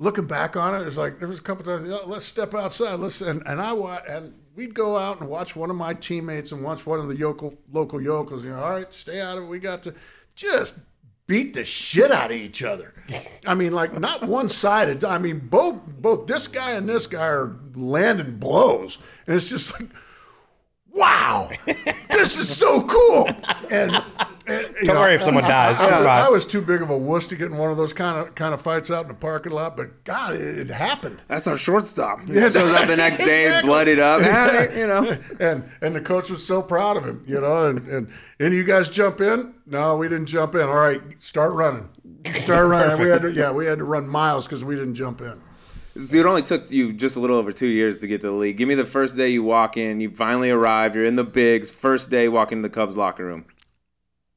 looking 0.00 0.24
back 0.24 0.56
on 0.56 0.74
it, 0.74 0.86
it's 0.86 0.96
like 0.96 1.20
there 1.20 1.28
was 1.28 1.38
a 1.38 1.42
couple 1.42 1.64
times. 1.64 1.88
"Yeah, 1.88 1.98
let's 2.04 2.24
step 2.24 2.54
outside. 2.54 2.98
Let's 2.98 3.20
and, 3.20 3.42
and 3.46 3.60
I 3.60 3.72
and 4.08 4.34
we'd 4.56 4.74
go 4.74 4.98
out 4.98 5.20
and 5.20 5.28
watch 5.28 5.54
one 5.54 5.70
of 5.70 5.76
my 5.76 5.94
teammates 5.94 6.50
and 6.50 6.64
watch 6.64 6.84
one 6.84 6.98
of 6.98 7.08
the 7.08 7.14
local 7.14 7.54
local 7.70 8.00
yokels. 8.00 8.44
You 8.44 8.50
know, 8.50 8.60
all 8.60 8.72
right, 8.72 8.92
stay 8.92 9.20
out 9.20 9.38
of 9.38 9.44
it. 9.44 9.48
We 9.48 9.60
got 9.60 9.84
to 9.84 9.94
just 10.34 10.80
beat 11.28 11.54
the 11.54 11.64
shit 11.64 12.10
out 12.10 12.32
of 12.32 12.36
each 12.36 12.64
other. 12.64 12.92
I 13.46 13.54
mean, 13.54 13.72
like 13.72 13.96
not 14.00 14.26
one 14.26 14.48
sided. 14.48 15.04
I 15.04 15.18
mean, 15.18 15.38
both 15.38 15.80
both 15.86 16.26
this 16.26 16.48
guy 16.48 16.72
and 16.72 16.88
this 16.88 17.06
guy 17.06 17.26
are 17.26 17.56
landing 17.76 18.38
blows, 18.38 18.98
and 19.26 19.36
it's 19.36 19.48
just 19.48 19.78
like 19.78 19.90
wow, 20.92 21.50
this 22.10 22.36
is 22.38 22.54
so 22.56 22.82
cool. 22.84 23.28
And, 23.70 24.02
and, 24.50 24.74
you 24.76 24.84
Don't 24.84 24.96
worry 24.96 25.14
if 25.14 25.22
someone 25.22 25.44
dies. 25.44 25.80
I, 25.80 26.02
I, 26.04 26.26
I 26.26 26.28
was 26.28 26.44
too 26.44 26.60
big 26.60 26.82
of 26.82 26.90
a 26.90 26.96
wuss 26.98 27.26
to 27.28 27.36
get 27.36 27.46
in 27.50 27.56
one 27.56 27.70
of 27.70 27.76
those 27.76 27.92
kind 27.92 28.18
of 28.18 28.34
kind 28.34 28.52
of 28.54 28.60
fights 28.60 28.90
out 28.90 29.02
in 29.02 29.08
the 29.08 29.14
parking 29.14 29.52
lot, 29.52 29.76
but 29.76 30.04
God, 30.04 30.34
it, 30.34 30.58
it 30.58 30.70
happened. 30.70 31.20
That's 31.28 31.46
our 31.46 31.56
shortstop. 31.56 32.20
He 32.26 32.34
Yes. 32.34 32.52
shows 32.54 32.72
up 32.72 32.86
the 32.88 32.96
next 32.96 33.18
day, 33.18 33.46
Exactly. 33.46 33.68
blooded 33.68 33.98
up. 33.98 34.20
Yeah, 34.30 34.72
you 34.78 34.86
know. 34.86 35.16
and 35.40 35.64
and 35.80 35.94
the 35.96 36.00
coach 36.00 36.30
was 36.30 36.44
so 36.46 36.62
proud 36.62 36.96
of 36.96 37.04
him, 37.04 37.22
you 37.26 37.40
know. 37.40 37.68
And 37.68 37.78
and 37.88 38.12
and 38.38 38.54
you 38.54 38.64
guys 38.64 38.88
jump 38.88 39.20
in? 39.20 39.54
No, 39.66 39.96
we 39.96 40.08
didn't 40.08 40.26
jump 40.26 40.54
in. 40.54 40.62
All 40.62 40.74
right, 40.74 41.00
start 41.18 41.52
running. 41.52 41.88
Start 42.34 42.68
running. 42.68 42.98
we 43.02 43.10
had 43.10 43.22
to, 43.22 43.30
yeah, 43.32 43.50
we 43.50 43.66
had 43.66 43.78
to 43.78 43.84
run 43.84 44.06
miles 44.08 44.46
because 44.46 44.64
we 44.64 44.74
didn't 44.74 44.94
jump 44.94 45.20
in. 45.20 45.40
So 46.00 46.16
it 46.18 46.24
only 46.24 46.42
took 46.42 46.70
you 46.70 46.92
just 46.92 47.16
a 47.16 47.20
little 47.20 47.36
over 47.36 47.52
two 47.52 47.66
years 47.66 48.00
to 48.00 48.06
get 48.06 48.20
to 48.20 48.28
the 48.28 48.32
league. 48.32 48.56
Give 48.56 48.68
me 48.68 48.74
the 48.76 48.86
first 48.86 49.16
day 49.16 49.28
you 49.28 49.42
walk 49.42 49.76
in. 49.76 50.00
You 50.00 50.08
finally 50.10 50.48
arrive. 50.50 50.94
You're 50.94 51.04
in 51.04 51.16
the 51.16 51.24
bigs. 51.24 51.70
First 51.70 52.10
day 52.10 52.28
walking 52.28 52.58
in 52.58 52.62
the 52.62 52.70
Cubs 52.70 52.96
locker 52.96 53.24
room. 53.24 53.44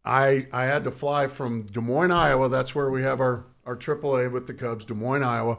I 0.06 0.47
I 0.51 0.64
had 0.66 0.84
to 0.84 0.91
fly 0.91 1.28
from 1.28 1.64
Des 1.64 1.82
Moines, 1.82 2.12
Iowa. 2.12 2.49
That's 2.49 2.76
where 2.76 2.89
we 2.89 3.04
have 3.04 3.20
our 3.20 3.45
our 3.66 3.78
AAA 3.78 4.32
with 4.32 4.47
the 4.47 4.54
Cubs, 4.54 4.86
Des 4.86 4.93
Moines, 4.93 5.24
Iowa. 5.24 5.58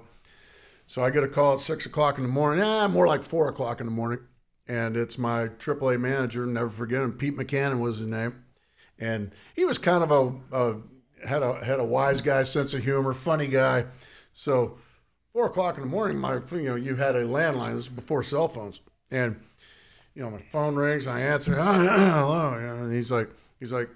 So 0.86 1.02
I 1.02 1.10
get 1.10 1.24
a 1.24 1.28
call 1.28 1.54
at 1.54 1.60
six 1.60 1.86
o'clock 1.86 2.18
in 2.18 2.24
the 2.24 2.30
morning. 2.30 2.62
Ah, 2.62 2.86
more 2.88 3.06
like 3.06 3.22
four 3.22 3.48
o'clock 3.48 3.80
in 3.80 3.86
the 3.86 3.92
morning, 3.92 4.20
and 4.68 4.96
it's 4.96 5.16
my 5.16 5.48
AAA 5.48 5.98
manager. 5.98 6.44
Never 6.44 6.68
forget 6.68 7.02
him. 7.02 7.12
Pete 7.12 7.36
Mackanin 7.36 7.80
was 7.80 7.98
his 7.98 8.06
name, 8.06 8.44
and 8.98 9.32
he 9.54 9.64
was 9.64 9.78
kind 9.78 10.04
of 10.04 10.10
a, 10.10 10.56
a 10.56 11.26
had 11.26 11.42
a 11.42 11.64
had 11.64 11.80
a 11.80 11.84
wise 11.84 12.20
guy 12.20 12.42
sense 12.42 12.74
of 12.74 12.84
humor, 12.84 13.14
funny 13.14 13.46
guy. 13.46 13.86
So 14.34 14.76
four 15.32 15.46
o'clock 15.46 15.76
in 15.76 15.82
the 15.82 15.88
morning, 15.88 16.18
my 16.18 16.40
you 16.52 16.62
know 16.64 16.74
you 16.74 16.96
had 16.96 17.16
a 17.16 17.24
landline. 17.24 17.74
This 17.74 17.84
is 17.84 17.88
before 17.88 18.22
cell 18.22 18.48
phones, 18.48 18.82
and 19.10 19.36
you 20.14 20.22
know 20.22 20.30
my 20.30 20.42
phone 20.52 20.76
rings. 20.76 21.06
I 21.06 21.20
answer, 21.20 21.54
hello, 21.54 22.52
and 22.52 22.92
he's 22.92 23.10
like 23.10 23.30
he's 23.58 23.72
like 23.72 23.88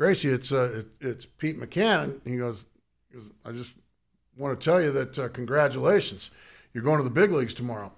Gracie, 0.00 0.30
it's 0.30 0.50
uh, 0.50 0.78
it, 0.78 0.86
it's 1.02 1.26
Pete 1.26 1.60
Mackanin. 1.60 2.20
He 2.24 2.38
goes, 2.38 2.64
he 3.10 3.18
goes, 3.18 3.28
I 3.44 3.52
just 3.52 3.76
want 4.34 4.58
to 4.58 4.64
tell 4.64 4.80
you 4.80 4.90
that 4.92 5.18
uh, 5.18 5.28
congratulations, 5.28 6.30
you're 6.72 6.82
going 6.82 6.96
to 6.96 7.04
the 7.04 7.10
big 7.10 7.30
leagues 7.30 7.52
tomorrow. 7.52 7.92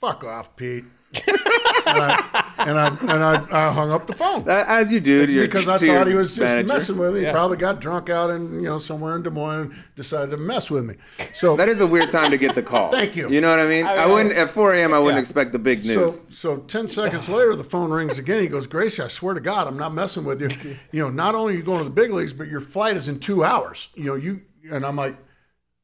Fuck 0.00 0.24
off, 0.24 0.56
Pete. 0.56 0.86
I 1.14 2.47
and 2.68 2.78
I 2.78 2.88
and 3.12 3.24
I, 3.24 3.68
I 3.68 3.72
hung 3.72 3.90
up 3.90 4.06
the 4.06 4.12
phone 4.12 4.44
As 4.48 4.92
you 4.92 5.00
do 5.00 5.26
to 5.26 5.32
your, 5.32 5.44
because 5.46 5.68
I 5.68 5.76
to 5.78 5.86
your 5.86 5.96
thought 5.96 6.06
he 6.06 6.14
was 6.14 6.28
just 6.36 6.40
manager. 6.40 6.68
messing 6.68 6.98
with 6.98 7.14
me. 7.14 7.24
He 7.24 7.30
probably 7.30 7.56
got 7.56 7.80
drunk 7.80 8.10
out 8.10 8.30
in 8.30 8.54
you 8.54 8.62
know 8.68 8.78
somewhere 8.78 9.16
in 9.16 9.22
Des 9.22 9.30
Moines, 9.30 9.60
and 9.60 9.74
decided 9.96 10.30
to 10.32 10.36
mess 10.36 10.70
with 10.70 10.84
me. 10.84 10.94
So 11.34 11.56
That 11.56 11.68
is 11.68 11.80
a 11.80 11.86
weird 11.86 12.10
time 12.10 12.30
to 12.30 12.36
get 12.38 12.54
the 12.54 12.62
call. 12.62 12.90
Thank 12.98 13.16
you. 13.16 13.28
You 13.30 13.40
know 13.40 13.50
what 13.50 13.58
I 13.60 13.66
mean? 13.66 13.86
I, 13.86 14.06
wouldn't 14.06 14.34
at 14.34 14.50
4 14.50 14.74
a.m. 14.74 14.92
I 14.94 14.98
wouldn't 14.98 15.16
Yeah. 15.16 15.20
expect 15.20 15.52
the 15.52 15.58
big 15.58 15.84
news. 15.84 16.20
so 16.20 16.26
so 16.30 16.56
10 16.58 16.88
seconds 16.88 17.28
later, 17.28 17.56
the 17.56 17.64
phone 17.64 17.90
rings 17.90 18.18
again. 18.18 18.40
He 18.42 18.48
goes, 18.48 18.66
Gracie, 18.66 19.02
I 19.02 19.08
swear 19.08 19.34
to 19.34 19.40
God, 19.40 19.66
I'm 19.66 19.76
not 19.78 19.92
messing 19.94 20.24
with 20.24 20.40
you. 20.42 20.50
You 20.92 21.02
know, 21.02 21.10
not 21.10 21.34
only 21.34 21.54
are 21.54 21.56
you 21.56 21.62
going 21.62 21.78
to 21.78 21.84
the 21.84 21.90
big 21.90 22.10
leagues, 22.12 22.32
but 22.32 22.48
your 22.48 22.60
flight 22.60 22.96
is 22.96 23.08
in 23.08 23.18
two 23.20 23.44
hours. 23.44 23.88
You 23.94 24.04
know, 24.04 24.14
you, 24.14 24.42
and 24.70 24.84
I'm 24.84 24.96
like, 24.96 25.16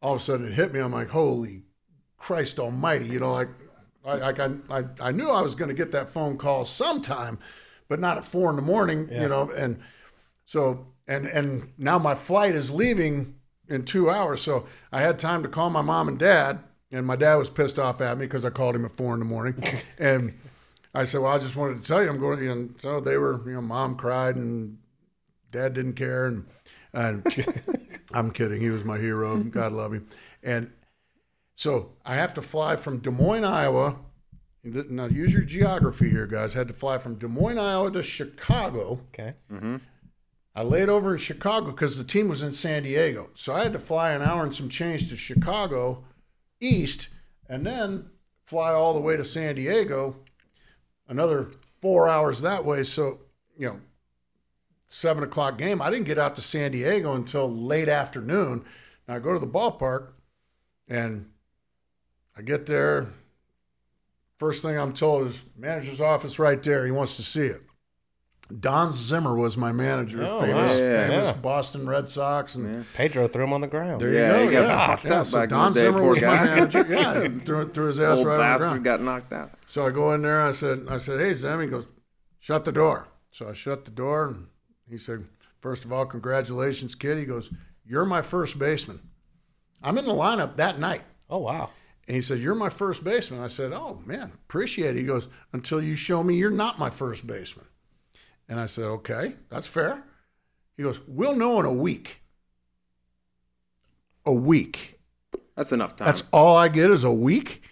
all 0.03 0.15
of 0.15 0.21
a 0.21 0.23
sudden 0.23 0.47
it 0.47 0.53
hit 0.53 0.73
me. 0.75 0.81
I'm 0.81 0.93
like, 0.93 1.09
holy 1.09 1.63
Christ 2.19 2.59
almighty. 2.59 3.07
You 3.07 3.21
know, 3.21 3.33
like, 3.33 3.49
I, 3.49 3.53
like 4.05 4.39
I, 4.39 4.51
I, 4.71 4.85
I 5.01 5.11
knew 5.13 5.31
I 5.31 5.41
was 5.41 5.55
going 5.55 5.69
to 5.69 5.75
get 5.75 5.93
that 5.93 6.11
phone 6.11 6.37
call 6.37 6.65
sometime, 6.65 7.39
but 7.89 8.01
not 8.01 8.19
at 8.19 8.25
four 8.25 8.51
in 8.51 8.57
the 8.57 8.63
morning, 8.63 9.09
you 9.11 9.29
know, 9.29 9.51
and 9.51 9.81
so, 10.47 10.87
and, 11.09 11.27
and 11.27 11.73
now 11.79 11.99
my 11.99 12.15
flight 12.15 12.55
is 12.55 12.71
leaving 12.71 13.37
in 13.69 13.85
two 13.85 14.11
hours. 14.11 14.43
So 14.43 14.67
I 14.93 15.01
had 15.01 15.19
time 15.19 15.43
to 15.43 15.49
call 15.49 15.71
my 15.71 15.83
mom 15.83 16.09
and 16.09 16.19
dad, 16.19 16.61
and 16.93 17.07
my 17.07 17.17
dad 17.17 17.37
was 17.37 17.51
pissed 17.51 17.79
off 17.79 18.01
at 18.01 18.19
me 18.19 18.27
because 18.27 18.45
I 18.45 18.51
called 18.51 18.77
him 18.77 18.85
at 18.85 18.93
four 18.93 19.15
in 19.15 19.21
the 19.21 19.25
morning. 19.25 19.63
and 19.99 20.35
I 20.95 21.05
said, 21.05 21.23
well, 21.23 21.33
I 21.33 21.39
just 21.39 21.57
wanted 21.57 21.81
to 21.81 21.87
tell 21.87 22.03
you 22.03 22.09
I'm 22.09 22.21
going, 22.21 22.47
and 22.49 22.75
so 22.79 23.01
they 23.01 23.17
were, 23.17 23.43
you 23.49 23.55
know, 23.55 23.63
mom 23.63 23.97
cried 23.97 24.37
and 24.37 24.79
dad 25.51 25.75
didn't 25.75 25.95
care. 25.95 26.27
And, 26.27 26.47
and 26.93 27.25
I'm 28.13 28.31
kidding. 28.31 28.61
He 28.61 28.71
was 28.71 28.85
my 28.85 28.99
hero. 28.99 29.43
God 29.43 29.73
love 29.73 29.93
him. 29.93 30.07
And 30.43 30.71
so 31.57 31.93
I 32.05 32.15
have 32.15 32.35
to 32.35 32.43
fly 32.43 32.77
from 32.77 32.99
Des 32.99 33.11
Moines, 33.11 33.45
Iowa. 33.45 33.97
Now 34.65 35.07
use 35.07 35.33
your 35.33 35.43
geography 35.43 36.09
here, 36.11 36.27
guys. 36.27 36.55
I 36.55 36.59
had 36.59 36.69
to 36.69 36.75
fly 36.75 36.99
from 36.99 37.19
Des 37.19 37.29
Moines, 37.29 37.59
Iowa 37.59 37.91
to 37.93 38.03
Chicago. 38.03 39.01
Okay. 39.13 39.35
Mm-hmm. 39.53 39.77
I 40.57 40.63
laid 40.63 40.89
over 40.89 41.13
in 41.13 41.19
Chicago 41.19 41.67
because 41.67 41.99
the 41.99 42.05
team 42.05 42.29
was 42.29 42.43
in 42.43 42.53
San 42.53 42.85
Diego. 42.85 43.31
So 43.35 43.53
I 43.55 43.65
had 43.65 43.73
to 43.73 43.79
fly 43.79 44.13
an 44.13 44.23
hour 44.23 44.45
and 44.45 44.55
some 44.55 44.69
change 44.69 45.09
to 45.11 45.17
Chicago 45.17 46.05
east 46.61 47.09
and 47.49 47.67
then 47.67 48.11
fly 48.45 48.73
all 48.73 48.95
the 48.95 49.01
way 49.01 49.17
to 49.17 49.25
San 49.25 49.57
Diego, 49.57 50.17
another 51.09 51.51
four 51.81 52.09
hours 52.09 52.41
that 52.41 52.65
way. 52.65 52.85
So, 52.85 53.21
you 53.57 53.67
know, 53.67 53.81
seven 54.87 55.25
o'clock 55.25 55.59
game. 55.59 55.83
I 55.83 55.91
didn't 55.91 56.07
get 56.07 56.19
out 56.19 56.37
to 56.37 56.43
San 56.43 56.71
Diego 56.71 57.15
until 57.15 57.51
late 57.53 57.89
afternoon. 57.89 58.65
Now 59.09 59.17
I 59.17 59.19
go 59.19 59.33
to 59.33 59.39
the 59.39 59.47
ballpark 59.47 60.13
and 60.89 61.31
I 62.37 62.43
get 62.43 62.67
there. 62.67 63.07
First 64.39 64.63
thing 64.63 64.77
I'm 64.79 64.93
told 64.93 65.29
is 65.29 65.45
manager's 65.57 66.01
office 66.01 66.39
right 66.39 66.61
there. 66.63 66.85
He 66.85 66.91
wants 66.93 67.17
to 67.17 67.23
see 67.23 67.47
it. 67.47 67.63
Don 68.61 68.93
Zimmer 68.93 69.35
was 69.37 69.57
my 69.57 69.73
manager, 69.73 70.27
Oh, 70.27 70.41
famous, 70.41 70.73
wow. 70.73 70.77
Yeah. 70.77 71.09
famous 71.09 71.29
Yeah. 71.29 71.33
Boston 71.37 71.89
Red 71.89 72.11
Sox, 72.11 72.55
and 72.57 72.85
Pedro 72.93 73.27
threw 73.27 73.45
him 73.45 73.55
on 73.55 73.63
the 73.63 73.67
ground. 73.67 74.03
there 74.03 74.13
Yeah, 74.13 74.41
you 74.41 74.49
he 74.49 74.53
got 74.53 74.69
yeah, 74.69 74.87
fucked 74.87 75.05
yeah. 75.07 75.21
up 75.21 75.27
So 75.27 75.47
Don 75.47 75.73
day, 75.73 75.81
Zimmer 75.81 75.99
poor 76.01 76.11
was 76.11 76.21
my 76.21 76.45
manager. 76.45 76.87
Yeah, 76.87 77.29
threw, 77.45 77.71
threw 77.71 77.87
his 77.87 78.01
ass 78.01 78.19
Old 78.19 78.27
right 78.27 78.39
on 78.41 78.53
the 78.59 78.65
ground. 78.67 78.85
got 78.85 79.01
knocked 79.01 79.33
out. 79.33 79.51
So 79.67 79.87
I 79.87 79.91
go 79.91 80.13
in 80.13 80.21
there. 80.21 80.43
I 80.43 80.53
said, 80.53 80.87
I 80.91 80.99
said, 80.99 81.21
hey 81.21 81.33
Zim. 81.33 81.61
He 81.63 81.69
goes, 81.69 81.87
shut 82.39 82.67
the 82.67 82.73
door. 82.73 83.09
So 83.31 83.49
I 83.49 83.55
shut 83.55 83.87
the 83.87 83.91
door, 83.91 84.27
and 84.27 84.47
he 84.91 84.99
said, 84.99 85.25
first 85.63 85.87
of 85.87 85.93
all, 85.93 86.05
congratulations, 86.05 86.95
kid. 86.95 87.17
He 87.17 87.25
goes, 87.25 87.49
you're 87.87 88.05
my 88.05 88.21
first 88.21 88.59
baseman. 88.59 89.01
I'm 89.83 89.97
in 89.97 90.05
the 90.05 90.13
lineup 90.13 90.57
that 90.57 90.79
night. 90.79 91.03
Oh 91.31 91.39
wow. 91.39 91.71
And 92.07 92.15
he 92.15 92.21
said, 92.21 92.39
You're 92.39 92.55
my 92.55 92.69
first 92.69 93.05
baseman. 93.05 93.41
I 93.41 93.49
said, 93.49 93.73
Oh, 93.73 94.01
man, 94.05 94.33
appreciate 94.47 94.97
it. 94.97 95.01
He 95.01 95.05
goes, 95.05 95.29
Until 95.53 95.83
you 95.83 95.97
show 95.97 96.23
me 96.23 96.35
you're 96.35 96.51
not 96.51 96.79
my 96.79 96.91
first 96.91 97.27
baseman. 97.27 97.67
And 98.49 98.61
I 98.61 98.67
said, 98.67 98.85
Okay, 98.85 99.35
that's 99.49 99.67
fair. 99.67 100.03
He 100.77 100.83
goes, 100.83 101.01
We'll 101.07 101.37
know 101.37 101.59
in 101.61 101.67
a 101.67 101.73
week. 101.73 102.21
A 104.27 104.33
week. 104.33 104.99
That's 105.57 105.73
enough 105.73 105.97
time. 105.97 106.07
That's 106.07 106.25
all 106.33 106.57
I 106.57 106.69
get 106.69 106.91
is 106.91 107.05
a 107.05 107.13
week? 107.13 107.63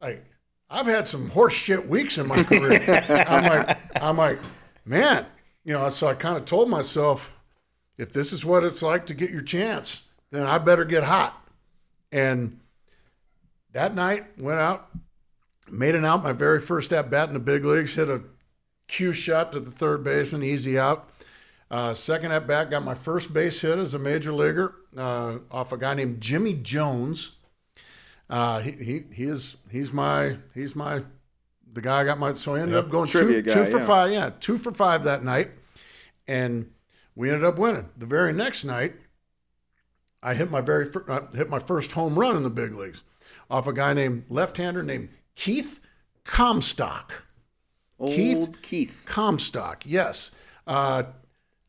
Like, 0.00 0.24
I've 0.68 0.86
had 0.86 1.06
some 1.06 1.30
horse 1.30 1.54
shit 1.54 1.88
weeks 1.88 2.18
in 2.18 2.26
my 2.26 2.42
career. 2.44 3.04
I'm 3.28 3.44
like, 3.44 4.02
I'm 4.02 4.16
like, 4.16 4.38
man, 4.84 5.26
you 5.64 5.72
know, 5.72 5.88
so 5.88 6.06
I 6.06 6.14
kind 6.14 6.36
of 6.36 6.44
told 6.44 6.68
myself, 6.68 7.38
if 7.96 8.12
this 8.12 8.32
is 8.32 8.44
what 8.44 8.64
it's 8.64 8.82
like 8.82 9.06
to 9.06 9.14
get 9.14 9.30
your 9.30 9.40
chance, 9.40 10.02
then 10.30 10.44
I 10.46 10.58
better 10.58 10.84
get 10.84 11.04
hot. 11.04 11.40
And 12.10 12.60
that 13.74 13.94
night 13.94 14.24
went 14.38 14.60
out, 14.60 14.88
made 15.70 15.94
an 15.94 16.04
out 16.04 16.22
my 16.22 16.32
very 16.32 16.60
first 16.60 16.92
at 16.92 17.10
bat 17.10 17.28
in 17.28 17.34
the 17.34 17.40
big 17.40 17.64
leagues, 17.64 17.94
hit 17.94 18.08
a 18.08 18.22
cue 18.88 19.12
shot 19.12 19.52
to 19.52 19.60
the 19.60 19.70
third 19.70 20.02
baseman, 20.02 20.42
easy 20.42 20.78
out. 20.78 21.10
Uh, 21.70 21.92
second 21.92 22.30
at 22.30 22.46
bat, 22.46 22.70
got 22.70 22.84
my 22.84 22.94
first 22.94 23.34
base 23.34 23.60
hit 23.60 23.78
as 23.78 23.92
a 23.94 23.98
major 23.98 24.32
leaguer 24.32 24.76
uh, 24.96 25.38
off 25.50 25.72
a 25.72 25.76
guy 25.76 25.92
named 25.92 26.20
Jimmy 26.20 26.54
Jones. 26.54 27.32
Uh, 28.30 28.60
he, 28.60 28.70
he 28.72 29.02
he 29.12 29.24
is 29.24 29.56
he's 29.70 29.92
my 29.92 30.36
he's 30.54 30.74
my 30.74 31.02
the 31.72 31.80
guy 31.80 32.00
I 32.00 32.04
got 32.04 32.18
my 32.18 32.32
so 32.32 32.54
I 32.54 32.60
ended 32.60 32.76
up 32.76 32.90
going 32.90 33.08
Trivia 33.08 33.42
two, 33.42 33.48
guy, 33.48 33.54
two 33.54 33.70
for 33.70 33.78
yeah. 33.78 33.86
five 33.86 34.12
yeah 34.12 34.30
two 34.40 34.56
for 34.56 34.72
five 34.72 35.04
that 35.04 35.24
night, 35.24 35.50
and 36.28 36.70
we 37.16 37.28
ended 37.28 37.44
up 37.44 37.58
winning. 37.58 37.90
The 37.98 38.06
very 38.06 38.32
next 38.32 38.64
night, 38.64 38.94
I 40.22 40.34
hit 40.34 40.50
my 40.50 40.60
very 40.60 40.86
fir- 40.86 41.04
uh, 41.08 41.36
hit 41.36 41.50
my 41.50 41.58
first 41.58 41.92
home 41.92 42.18
run 42.18 42.36
in 42.36 42.44
the 42.44 42.50
big 42.50 42.74
leagues 42.74 43.02
off 43.50 43.66
a 43.66 43.72
guy 43.72 43.92
named 43.92 44.24
left-hander 44.28 44.82
named 44.82 45.08
Keith 45.34 45.80
Comstock. 46.24 47.12
Old 47.98 48.14
Keith- 48.14 48.62
Keith. 48.62 49.04
Comstock, 49.08 49.84
yes. 49.86 50.32
Uh, 50.66 51.04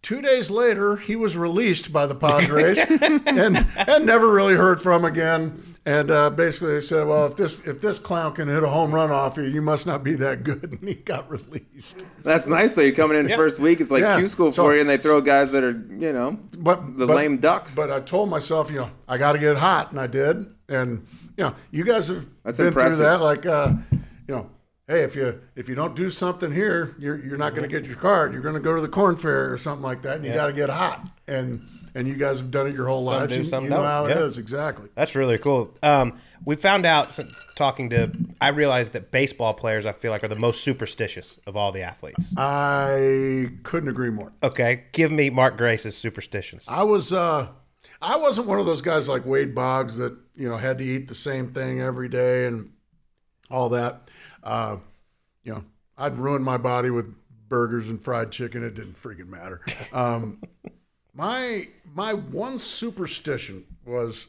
two 0.01 0.21
days 0.21 0.49
later, 0.49 0.95
he 0.95 1.15
was 1.15 1.37
released 1.37 1.93
by 1.93 2.05
the 2.07 2.15
Padres 2.15 2.79
and 3.01 3.67
and 3.75 4.05
never 4.05 4.31
really 4.31 4.55
heard 4.55 4.81
from 4.81 5.05
again. 5.05 5.61
And 5.87 6.09
uh, 6.09 6.31
basically, 6.31 6.73
they 6.73 6.79
said, 6.79 7.05
"Well, 7.05 7.27
if 7.27 7.35
this 7.35 7.59
if 7.67 7.79
this 7.79 7.99
clown 7.99 8.33
can 8.33 8.47
hit 8.47 8.63
a 8.63 8.67
home 8.67 8.91
run 8.95 9.11
off 9.11 9.37
you, 9.37 9.43
you 9.43 9.61
must 9.61 9.85
not 9.85 10.03
be 10.03 10.15
that 10.15 10.43
good." 10.43 10.63
And 10.81 10.89
he 10.89 10.95
got 10.95 11.29
released. 11.29 12.03
That's 12.23 12.47
nice 12.47 12.73
though. 12.73 12.81
You're 12.81 12.95
coming 12.95 13.17
in 13.19 13.29
first 13.29 13.59
week. 13.59 13.79
It's 13.81 13.91
like 13.91 14.01
Yeah. 14.01 14.17
Q 14.17 14.27
school 14.27 14.51
So- 14.51 14.63
for 14.63 14.73
you, 14.73 14.81
and 14.81 14.89
they 14.89 14.97
throw 14.97 15.21
guys 15.21 15.51
that 15.51 15.63
are, 15.63 15.79
you 15.99 16.11
know, 16.11 16.39
But 16.57 16.97
the 16.97 17.05
but- 17.05 17.15
lame 17.15 17.37
ducks. 17.37 17.75
But 17.75 17.91
I 17.91 17.99
told 17.99 18.29
myself, 18.29 18.71
you 18.71 18.77
know, 18.77 18.89
I 19.07 19.19
got 19.19 19.33
to 19.33 19.39
get 19.39 19.51
it 19.51 19.57
hot, 19.59 19.91
and 19.91 19.99
I 19.99 20.07
did. 20.07 20.47
And 20.69 21.05
you 21.37 21.43
know, 21.45 21.55
you 21.71 21.83
guys 21.83 22.07
have 22.07 22.25
That's 22.43 22.57
been 22.57 22.67
impressive. 22.67 22.97
through 22.99 23.05
that. 23.07 23.21
Like, 23.21 23.45
uh, 23.45 23.73
you 23.91 24.35
know, 24.35 24.49
hey, 24.87 25.01
if 25.01 25.15
you 25.15 25.39
if 25.55 25.67
you 25.69 25.75
don't 25.75 25.95
do 25.95 26.09
something 26.09 26.51
here, 26.51 26.95
you're 26.99 27.17
you're 27.23 27.37
not 27.37 27.55
going 27.55 27.67
to 27.67 27.73
get 27.73 27.85
your 27.87 27.97
card. 27.97 28.33
You're 28.33 28.41
going 28.41 28.55
to 28.55 28.61
go 28.61 28.75
to 28.75 28.81
the 28.81 28.87
corn 28.87 29.15
fair 29.17 29.51
or 29.51 29.57
something 29.57 29.83
like 29.83 30.01
that, 30.03 30.17
and 30.17 30.25
you 30.25 30.33
got 30.33 30.47
to 30.47 30.53
get 30.53 30.69
hot. 30.69 31.05
And 31.27 31.65
and 31.95 32.07
you 32.07 32.15
guys 32.15 32.39
have 32.39 32.51
done 32.51 32.67
it 32.67 32.75
your 32.75 32.87
whole 32.87 33.05
Some 33.05 33.13
lives. 33.15 33.31
do, 33.33 33.39
you, 33.39 33.45
some 33.45 33.63
you 33.63 33.69
know 33.69 33.77
don't. 33.77 33.85
how 33.85 34.05
Yeah. 34.07 34.15
it 34.15 34.17
is 34.23 34.37
exactly. 34.37 34.89
That's 34.95 35.15
really 35.15 35.37
cool. 35.37 35.73
Um, 35.81 36.17
we 36.43 36.55
found 36.55 36.85
out 36.85 37.13
since 37.13 37.31
talking 37.55 37.89
to. 37.91 38.11
I 38.41 38.49
realized 38.49 38.91
that 38.93 39.11
baseball 39.11 39.53
players, 39.53 39.85
I 39.85 39.91
feel 39.93 40.11
like, 40.11 40.23
are 40.23 40.27
the 40.27 40.35
most 40.35 40.61
superstitious 40.63 41.39
of 41.47 41.55
all 41.55 41.71
the 41.71 41.81
athletes. 41.81 42.33
I 42.37 43.49
couldn't 43.63 43.89
agree 43.89 44.09
more. 44.11 44.33
Okay, 44.43 44.83
give 44.91 45.11
me 45.11 45.29
Mark 45.29 45.57
Grace's 45.57 45.97
superstitions. 45.97 46.65
I 46.67 46.83
was 46.83 47.11
uh 47.13 47.47
I 48.05 48.17
wasn't 48.17 48.47
one 48.47 48.59
of 48.59 48.67
those 48.67 48.81
guys 48.81 49.09
like 49.09 49.25
Wade 49.25 49.55
Boggs 49.55 49.97
that, 49.97 50.15
you 50.35 50.47
know, 50.47 50.57
had 50.57 50.77
to 50.77 50.83
eat 50.83 51.07
the 51.07 51.15
same 51.15 51.51
thing 51.53 51.81
every 51.81 52.07
day 52.07 52.45
and 52.45 52.71
all 53.49 53.69
that. 53.69 54.11
Uh, 54.43 54.77
you 55.43 55.53
know, 55.53 55.63
I'd 55.97 56.15
ruin 56.15 56.43
my 56.43 56.57
body 56.57 56.91
with 56.91 57.15
burgers 57.49 57.89
and 57.89 57.99
fried 57.99 58.31
chicken. 58.31 58.63
It 58.63 58.75
didn't 58.75 58.93
freaking 58.93 59.27
matter. 59.27 59.61
Um, 59.91 60.39
my 61.15 61.67
my 61.95 62.13
one 62.13 62.59
superstition 62.59 63.65
was 63.85 64.27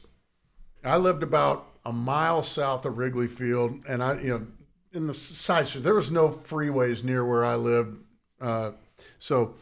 I 0.83 0.97
lived 0.97 1.21
about 1.21 1.67
a 1.85 1.93
mile 1.93 2.41
south 2.41 2.85
of 2.85 2.97
Wrigley 2.97 3.27
Field, 3.27 3.79
and 3.87 4.03
I, 4.03 4.19
you 4.19 4.29
know, 4.29 4.47
in 4.93 5.05
the 5.05 5.13
side 5.13 5.67
street, 5.67 5.83
there 5.83 5.93
was 5.93 6.09
no 6.09 6.29
freeways 6.29 7.03
near 7.03 7.23
where 7.23 7.45
I 7.45 7.55
lived. 7.55 7.97
Uh, 8.41 8.71
so 9.19 9.53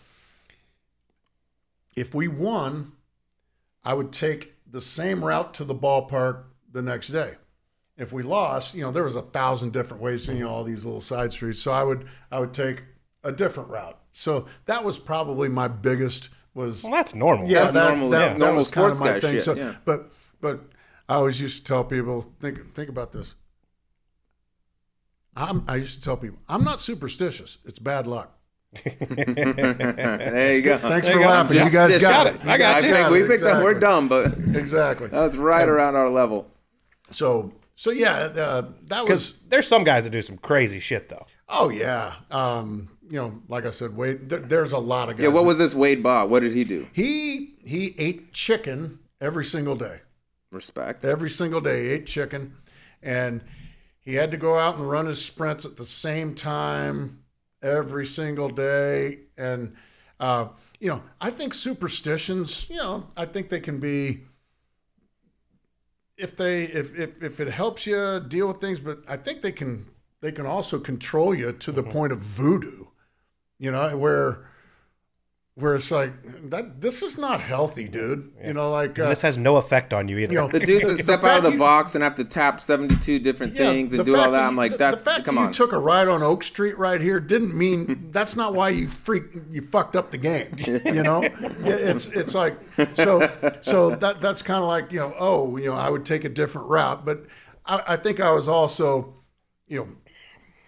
if 1.95 2.13
we 2.13 2.27
won, 2.27 2.93
I 3.85 3.93
would 3.93 4.11
take 4.11 4.53
the 4.69 4.81
same 4.81 5.23
route 5.23 5.53
to 5.55 5.63
the 5.63 5.75
ballpark 5.75 6.43
the 6.71 6.81
next 6.81 7.07
day. 7.09 7.35
If 7.97 8.11
we 8.11 8.23
lost, 8.23 8.75
you 8.75 8.81
know, 8.81 8.91
there 8.91 9.03
was 9.03 9.15
a 9.15 9.21
thousand 9.21 9.71
different 9.71 10.03
ways, 10.03 10.27
you 10.27 10.33
know, 10.39 10.49
all 10.49 10.63
these 10.65 10.83
little 10.83 10.99
side 11.01 11.31
streets. 11.31 11.59
So 11.59 11.71
I 11.71 11.83
would 11.83 12.07
I 12.31 12.39
would 12.39 12.53
take 12.53 12.83
a 13.23 13.31
different 13.31 13.69
route. 13.69 13.97
So 14.11 14.47
that 14.65 14.83
was 14.83 14.99
probably 14.99 15.47
my 15.47 15.67
biggest 15.69 16.29
was 16.53 16.83
Well, 16.83 16.91
that's 16.91 17.13
normal. 17.15 17.47
yeah, 17.47 17.61
That's 17.61 17.73
that, 17.73 17.89
normal- 17.89 18.09
that, 18.11 18.19
yeah. 18.19 18.27
that 18.33 18.39
normal 18.39 18.57
was 18.57 18.71
kind 18.71 18.91
of 18.91 18.99
my 18.99 19.19
thing. 19.19 19.33
shit, 19.33 19.43
So, 19.43 19.55
yeah. 19.55 19.75
but 19.85 20.11
but 20.41 20.61
I 21.07 21.15
always 21.15 21.39
used 21.39 21.61
to 21.61 21.67
tell 21.67 21.83
people 21.85 22.33
think 22.41 22.73
think 22.73 22.89
about 22.89 23.11
this. 23.13 23.35
I'm, 25.37 25.65
I 25.67 25.75
used 25.77 25.97
to 25.99 26.01
tell 26.03 26.17
people 26.17 26.39
I'm 26.49 26.63
not 26.63 26.79
superstitious. 26.81 27.57
It's 27.65 27.79
bad 27.79 28.07
luck. 28.07 28.37
There 28.83 30.55
you 30.55 30.61
go. 30.61 30.77
Thanks 30.77 31.07
There 31.07 31.15
for 31.15 31.19
you 31.19 31.25
go. 31.25 31.29
laughing. 31.31 31.57
You 31.57 31.63
guys 31.71 31.91
just- 31.93 32.01
got 32.01 32.27
it. 32.27 32.35
it. 32.35 32.45
I 32.45 32.57
got 32.57 32.83
I 32.83 32.87
you. 32.87 32.93
think 32.93 33.09
we 33.09 33.23
picked 33.25 33.43
up. 33.43 33.63
We're 33.63 33.79
dumb, 33.79 34.07
but 34.07 34.33
Exactly. 34.55 35.07
that's 35.07 35.35
right 35.35 35.67
around 35.67 35.95
our 35.95 36.09
level. 36.09 36.47
So 37.11 37.53
so 37.75 37.91
yeah, 37.91 38.13
uh, 38.15 38.61
that 38.87 39.01
was 39.01 39.31
Because 39.31 39.33
there's 39.49 39.67
some 39.67 39.83
guys 39.83 40.03
that 40.05 40.09
do 40.11 40.21
some 40.21 40.37
crazy 40.37 40.79
shit 40.79 41.09
though. 41.09 41.25
oh 41.49 41.69
yeah. 41.69 42.15
Um, 42.31 42.89
you 43.07 43.17
know, 43.17 43.39
like 43.47 43.65
I 43.65 43.69
said, 43.69 43.95
Wade. 43.95 44.29
There, 44.29 44.39
there's 44.39 44.71
a 44.71 44.79
lot 44.79 45.09
of 45.09 45.17
guys. 45.17 45.23
Yeah, 45.25 45.29
what 45.29 45.45
was 45.45 45.57
this 45.59 45.75
Wade 45.75 46.01
Boggs? 46.01 46.29
What 46.31 46.41
did 46.41 46.53
he 46.53 46.63
do? 46.63 46.87
he? 46.93 47.53
He 47.63 47.93
ate 47.97 48.33
chicken 48.33 48.99
every 49.21 49.45
single 49.45 49.75
day. 49.75 49.99
Respect. 50.51 51.03
every 51.05 51.29
single 51.29 51.59
day. 51.61 51.83
He 51.85 51.89
ate 51.91 52.07
chicken, 52.07 52.55
and 53.03 53.41
he 53.99 54.15
had 54.15 54.31
to 54.31 54.37
go 54.37 54.57
out 54.57 54.75
and 54.77 54.89
run 54.89 55.05
his 55.05 55.23
sprints 55.23 55.65
at 55.65 55.75
the 55.77 55.85
same 55.85 56.33
time 56.33 57.19
every 57.65 58.05
single 58.05 58.49
day. 58.49 59.19
And 59.37 59.75
uh, 60.19 60.49
you 60.79 60.89
know, 60.89 61.03
I 61.19 61.31
think 61.31 61.53
superstitions. 61.53 62.69
You 62.69 62.77
know, 62.77 63.07
I 63.17 63.25
think 63.25 63.49
they 63.49 63.59
can 63.59 63.79
be 63.79 64.21
if 66.17 66.37
they 66.37 66.63
if 66.63 66.97
if 66.97 67.21
if 67.21 67.39
it 67.39 67.49
helps 67.49 67.85
you 67.85 68.21
deal 68.27 68.47
with 68.47 68.61
things, 68.61 68.79
but 68.79 68.99
I 69.07 69.17
think 69.17 69.41
they 69.41 69.51
can 69.51 69.87
they 70.21 70.31
can 70.31 70.45
also 70.45 70.79
control 70.79 71.35
you 71.35 71.51
to 71.51 71.71
the 71.71 71.83
point 71.83 72.13
of 72.13 72.19
voodoo. 72.19 72.85
You 73.57 73.71
know, 73.71 73.97
where 73.97 74.47
where 75.57 75.75
it's 75.75 75.89
like 75.89 76.11
that. 76.49 76.81
This 76.81 77.01
is 77.01 77.17
not 77.17 77.39
healthy, 77.39 77.87
dude. 77.87 78.33
You 78.45 78.53
know, 78.53 78.69
like 78.71 78.99
uh, 78.99 79.07
this 79.07 79.21
has 79.21 79.37
no 79.37 79.55
effect 79.55 79.93
on 79.93 80.09
you 80.09 80.17
either. 80.17 80.33
you 80.33 80.39
know, 80.39 80.47
The 80.51 80.59
dudes 80.59 80.89
that 80.89 80.97
step 81.03 81.23
out 81.23 81.37
of 81.37 81.43
the 81.45 81.53
you- 81.53 81.57
box 81.57 81.95
and 81.95 82.03
have 82.03 82.15
to 82.15 82.25
tap 82.25 82.59
72 82.59 83.19
different 83.19 83.55
things 83.55 83.93
and 83.93 84.03
do 84.03 84.15
all 84.17 84.23
fact 84.23 84.31
that, 84.33 84.43
I'm 84.43 84.57
like, 84.57 84.73
the, 84.73 84.77
that's 84.77 84.97
the 84.97 85.09
fact 85.09 85.23
come 85.25 85.35
that 85.35 85.41
on. 85.41 85.47
you 85.47 85.53
took 85.53 85.71
a 85.71 85.79
ride 85.79 86.09
on 86.09 86.21
Oak 86.21 86.43
Street 86.43 86.77
right 86.77 86.99
here 86.99 87.21
didn't 87.21 87.57
mean 87.57 88.09
that's 88.11 88.35
not 88.35 88.53
why 88.53 88.69
you 88.69 88.89
freak 88.89 89.23
you 89.49 89.61
fucked 89.61 89.95
up 89.95 90.11
the 90.11 90.17
game. 90.17 90.53
You 90.57 91.03
know, 91.03 91.23
Yeah, 91.23 91.75
it's 91.75 92.07
it's 92.07 92.35
like 92.35 92.55
so 92.93 93.29
so 93.61 93.91
that 93.95 94.19
that's 94.19 94.41
kind 94.41 94.61
of 94.61 94.67
like 94.67 94.91
you 94.91 94.99
know 94.99 95.15
oh 95.17 95.55
you 95.55 95.67
know 95.67 95.75
I 95.75 95.89
would 95.89 96.05
take 96.05 96.25
a 96.25 96.29
different 96.29 96.67
route, 96.67 97.05
but 97.05 97.25
I, 97.65 97.81
I 97.93 97.95
think 97.95 98.19
I 98.19 98.31
was 98.31 98.49
also 98.49 99.15
you 99.67 99.79
know 99.79 99.87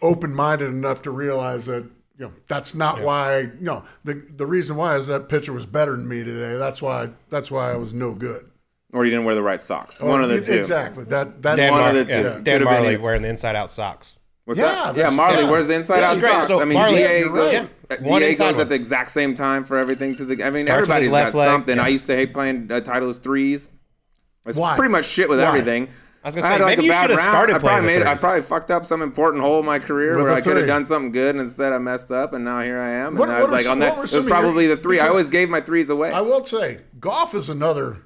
open 0.01 0.33
minded 0.33 0.69
enough 0.69 1.01
to 1.01 1.11
realize 1.11 1.65
that. 1.65 1.89
You 2.19 2.25
know, 2.25 2.33
that's 2.47 2.73
not 2.73 3.01
why. 3.01 3.39
You 3.41 3.51
know, 3.59 3.83
the 4.03 4.21
the 4.35 4.45
reason 4.45 4.75
why 4.75 4.95
is 4.97 5.07
that 5.07 5.29
pitcher 5.29 5.53
was 5.53 5.65
better 5.65 5.91
than 5.91 6.07
me 6.07 6.23
today. 6.23 6.57
That's 6.57 6.81
why. 6.81 7.09
That's 7.29 7.51
why 7.51 7.71
I 7.71 7.75
was 7.75 7.93
no 7.93 8.13
good. 8.13 8.49
or 8.93 9.05
you 9.05 9.11
didn't 9.11 9.25
wear 9.25 9.35
the 9.35 9.43
right 9.43 9.61
socks. 9.61 10.01
One 10.01 10.23
of 10.23 10.29
the 10.29 10.41
two. 10.41 10.53
Exactly. 10.53 11.03
That 11.05 11.41
that 11.43 11.55
Dan, 11.57 11.71
One 11.71 11.81
Mar- 11.81 11.89
of 11.89 11.95
the 11.95 12.05
two. 12.05 12.21
yeah, 12.21 12.39
Dan 12.41 12.63
Marley 12.63 12.93
either. 12.95 12.99
wearing 13.03 13.21
the 13.21 13.29
inside 13.29 13.55
out 13.55 13.69
socks. 13.69 14.15
What's 14.45 14.59
Yeah, 14.61 14.93
that? 14.93 14.95
Yeah, 14.95 15.09
Marley, 15.09 15.43
yeah. 15.43 15.51
where's 15.51 15.67
the 15.67 15.75
inside 15.75 15.97
This 15.97 16.05
out 16.05 16.19
great. 16.19 16.31
socks? 16.31 16.47
So 16.47 16.61
I 16.61 16.65
mean, 16.65 16.77
Marley- 16.79 16.95
DA 16.99 17.23
goes, 17.27 17.53
right. 17.89 18.01
One 18.01 18.21
DA 18.21 18.33
goes 18.33 18.53
one. 18.55 18.61
at 18.61 18.69
the 18.69 18.75
exact 18.75 19.09
same 19.11 19.35
time 19.35 19.63
for 19.65 19.77
everything 19.77 20.15
to 20.15 20.25
the. 20.25 20.41
I 20.43 20.49
mean, 20.49 20.65
Starts 20.65 20.87
with 20.87 20.89
everybody's 20.89 21.05
his 21.07 21.13
got 21.13 21.33
leg, 21.37 21.47
something. 21.49 21.77
yeah. 21.77 21.83
I 21.83 21.87
used 21.89 22.07
to 22.07 22.15
hate 22.15 22.33
playing 22.33 22.71
uh, 22.71 22.79
Titleist 22.79 23.21
threes. 23.21 23.69
It's 24.45 24.57
Why? 24.57 24.75
pretty 24.77 24.91
much 24.93 25.05
shit 25.05 25.27
with 25.29 25.39
Why? 25.39 25.45
everything. 25.47 25.89
I 26.27 26.29
was 26.29 26.35
gonna 26.35 26.45
say, 26.47 26.51
had 26.51 26.61
like 26.61 26.77
maybe 26.77 26.89
a 26.89 26.91
you 26.93 26.99
should 26.99 27.09
have 27.11 27.19
started 27.21 27.55
I 27.55 27.59
playing 27.59 27.77
probably 27.77 27.93
the 27.93 27.99
made. 27.99 28.05
I 28.05 28.15
probably 28.15 28.41
fucked 28.41 28.69
up 28.69 28.85
some 28.85 29.01
important 29.01 29.41
hole 29.43 29.61
in 29.61 29.65
my 29.65 29.79
career 29.79 30.17
With 30.17 30.25
where 30.25 30.33
I 30.33 30.41
could 30.41 30.57
have 30.57 30.67
done 30.67 30.85
something 30.85 31.13
good, 31.13 31.35
and 31.35 31.39
instead 31.39 31.71
I 31.71 31.77
messed 31.77 32.11
up, 32.11 32.33
and 32.33 32.43
now 32.43 32.59
here 32.61 32.77
I 32.77 32.89
am. 32.89 33.07
And 33.13 33.19
What- 33.19 33.29
I 33.29 33.39
was 33.41 33.49
are 33.49 33.55
like 33.55 33.63
some- 33.63 33.71
on 33.71 33.79
what 33.79 33.85
that. 33.85 33.97
were 33.97 34.03
It 34.03 34.07
some 34.09 34.17
was 34.17 34.25
of 34.25 34.29
your- 34.29 34.39
probably 34.41 34.67
the 34.67 34.75
three. 34.75 34.99
I 34.99 35.07
always 35.07 35.29
gave 35.29 35.49
my 35.49 35.61
threes 35.61 35.89
away. 35.89 36.11
I 36.11 36.19
will 36.19 36.45
say, 36.45 36.79
golf 36.99 37.33
is 37.33 37.47
another. 37.47 37.99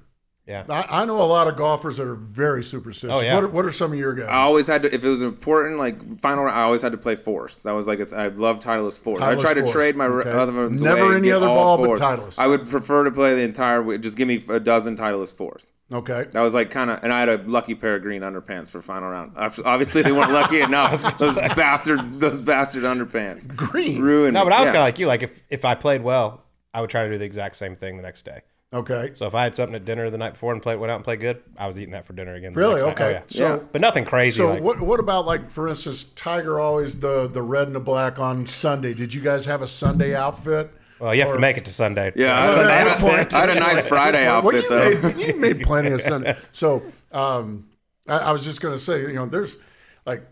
Yeah. 0.48 0.66
I, 0.68 1.02
I 1.04 1.06
know 1.06 1.22
a 1.22 1.24
lot 1.24 1.48
of 1.48 1.56
golfers 1.56 1.98
that 1.98 2.08
are 2.08 2.16
very 2.16 2.64
superstitious. 2.64 3.16
Oh, 3.16 3.22
yeah. 3.22 3.36
What 3.36 3.44
are, 3.44 3.48
what 3.48 3.66
are 3.66 3.72
some 3.72 3.94
of 3.94 4.00
your 4.00 4.14
guys? 4.14 4.28
I 4.28 4.38
always 4.42 4.66
had 4.68 4.84
to, 4.84 4.94
if 4.94 5.04
it 5.04 5.08
was 5.08 5.22
important, 5.22 5.78
like 5.78 6.20
final 6.20 6.44
round, 6.44 6.58
I 6.58 6.64
always 6.64 6.82
had 6.82 6.92
to 6.94 6.98
play 6.98 7.16
fours. 7.16 7.62
That 7.64 7.74
was 7.74 7.88
like, 7.88 8.00
a, 8.00 8.16
I 8.16 8.28
love 8.30 8.60
Titleist 8.60 9.02
fours. 9.02 9.22
I 9.22 9.36
Titleist 9.36 9.42
tried 9.42 9.54
to 9.54 9.60
fours. 9.62 9.72
trade 9.72 9.96
my 9.96 10.06
r 10.06 10.22
Okay. 10.22 10.32
other 10.32 10.52
ones 10.52 10.82
Never 10.82 10.98
away 11.02 11.08
and 11.16 11.18
any 11.18 11.32
other 11.32 11.48
all 11.48 11.78
ball 11.78 11.88
but. 11.88 12.00
Titleist. 12.00 12.40
I 12.40 12.48
would 12.48 12.68
prefer 12.68 13.04
to 13.04 13.12
play 13.12 13.36
the 13.36 13.42
entire, 13.42 13.82
week. 13.84 14.02
just 14.02 14.18
give 14.18 14.28
me 14.28 14.44
a 14.50 14.60
dozen 14.60 14.98
Titleist 14.98 15.36
fours. 15.38 15.72
okay. 15.94 16.26
That 16.32 16.42
was 16.42 16.56
like 16.56 16.72
kind 16.72 16.90
of, 16.90 17.00
and 17.04 17.14
I 17.14 17.20
had 17.20 17.30
a 17.30 17.38
lucky 17.44 17.76
pair 17.76 17.96
of 17.96 18.02
green 18.02 18.24
underpants 18.24 18.72
for 18.72 18.82
final 18.82 19.10
round. 19.10 19.34
Obviously, 19.38 20.02
they 20.02 20.12
weren't 20.12 20.32
lucky 20.34 20.60
enough. 20.62 21.18
Those 21.20 21.38
bastard, 21.38 22.14
those 22.14 22.42
bastard 22.42 22.84
underpants. 22.84 23.48
Green. 23.56 24.02
Ruined. 24.02 24.34
No, 24.34 24.44
but 24.44 24.54
I 24.54 24.60
was 24.62 24.68
Yeah. 24.70 24.72
kind 24.74 24.82
of 24.82 24.88
like 24.88 24.98
you. 25.00 25.06
Like 25.06 25.22
if 25.24 25.40
if 25.52 25.64
I 25.66 25.76
played 25.76 26.02
well, 26.02 26.44
I 26.74 26.82
would 26.82 26.90
try 26.90 27.04
to 27.04 27.10
do 27.12 27.18
the 27.20 27.26
exact 27.26 27.56
same 27.58 27.76
thing 27.76 27.96
the 27.98 28.04
next 28.04 28.26
day. 28.26 28.42
Okay. 28.74 29.12
So 29.16 29.26
if 29.28 29.36
I 29.36 29.44
had 29.44 29.54
something 29.56 29.76
at 29.76 29.84
dinner 29.84 30.10
the 30.10 30.18
night 30.18 30.34
before 30.34 30.54
and 30.54 30.62
played 30.62 30.78
went 30.80 30.92
out 30.92 30.96
and 30.96 31.04
played 31.04 31.20
good, 31.20 31.44
I 31.58 31.68
was 31.68 31.78
eating 31.78 31.92
that 31.92 32.06
for 32.06 32.14
dinner 32.14 32.36
again. 32.36 32.54
the 32.54 32.60
Really? 32.60 32.76
next 32.82 32.86
night. 32.86 32.94
Okay. 32.94 33.06
Oh, 33.06 33.10
yeah. 33.10 33.22
So, 33.28 33.48
Yeah. 33.56 33.60
But 33.72 33.82
nothing 33.82 34.06
crazy. 34.06 34.38
so 34.38 34.50
like, 34.54 34.64
what? 34.64 34.80
What 34.80 35.00
about 35.02 35.26
like, 35.26 35.50
for 35.50 35.68
instance, 35.68 36.04
Tiger 36.16 36.60
always 36.60 37.00
the 37.00 37.28
the 37.28 37.42
red 37.42 37.68
and 37.68 37.76
the 37.76 37.82
black 37.82 38.18
on 38.18 38.46
Sunday. 38.46 38.94
Did 38.94 39.14
you 39.14 39.20
guys 39.22 39.44
have 39.46 39.62
a 39.62 39.68
Sunday 39.68 40.16
outfit? 40.16 40.72
well, 41.00 41.14
you 41.14 41.22
have 41.22 41.32
or- 41.32 41.34
to 41.36 41.40
make 41.40 41.58
it 41.58 41.66
to 41.66 41.74
Sunday. 41.74 42.14
Yeah, 42.16 42.34
I, 42.40 42.46
Well, 42.46 42.58
had, 42.58 42.66
I 42.68 42.76
at 42.76 42.88
had 42.88 42.98
a- 42.98 43.02
point- 43.02 43.34
I 43.34 43.40
had 43.42 43.50
a 43.58 43.60
nice 43.60 43.88
Friday 43.88 44.26
Well, 44.26 44.38
outfit 44.38 44.64
you 44.64 44.70
though. 44.70 45.10
Made, 45.10 45.28
you 45.28 45.36
made 45.36 45.62
plenty 45.64 45.90
of 45.92 46.00
Sunday. 46.12 46.38
So 46.54 46.82
um, 47.12 47.68
I, 48.08 48.18
I 48.20 48.32
was 48.32 48.46
just 48.46 48.62
going 48.62 48.74
to 48.76 48.80
say, 48.80 49.02
you 49.02 49.14
know, 49.16 49.26
there's 49.26 49.58
like, 50.06 50.24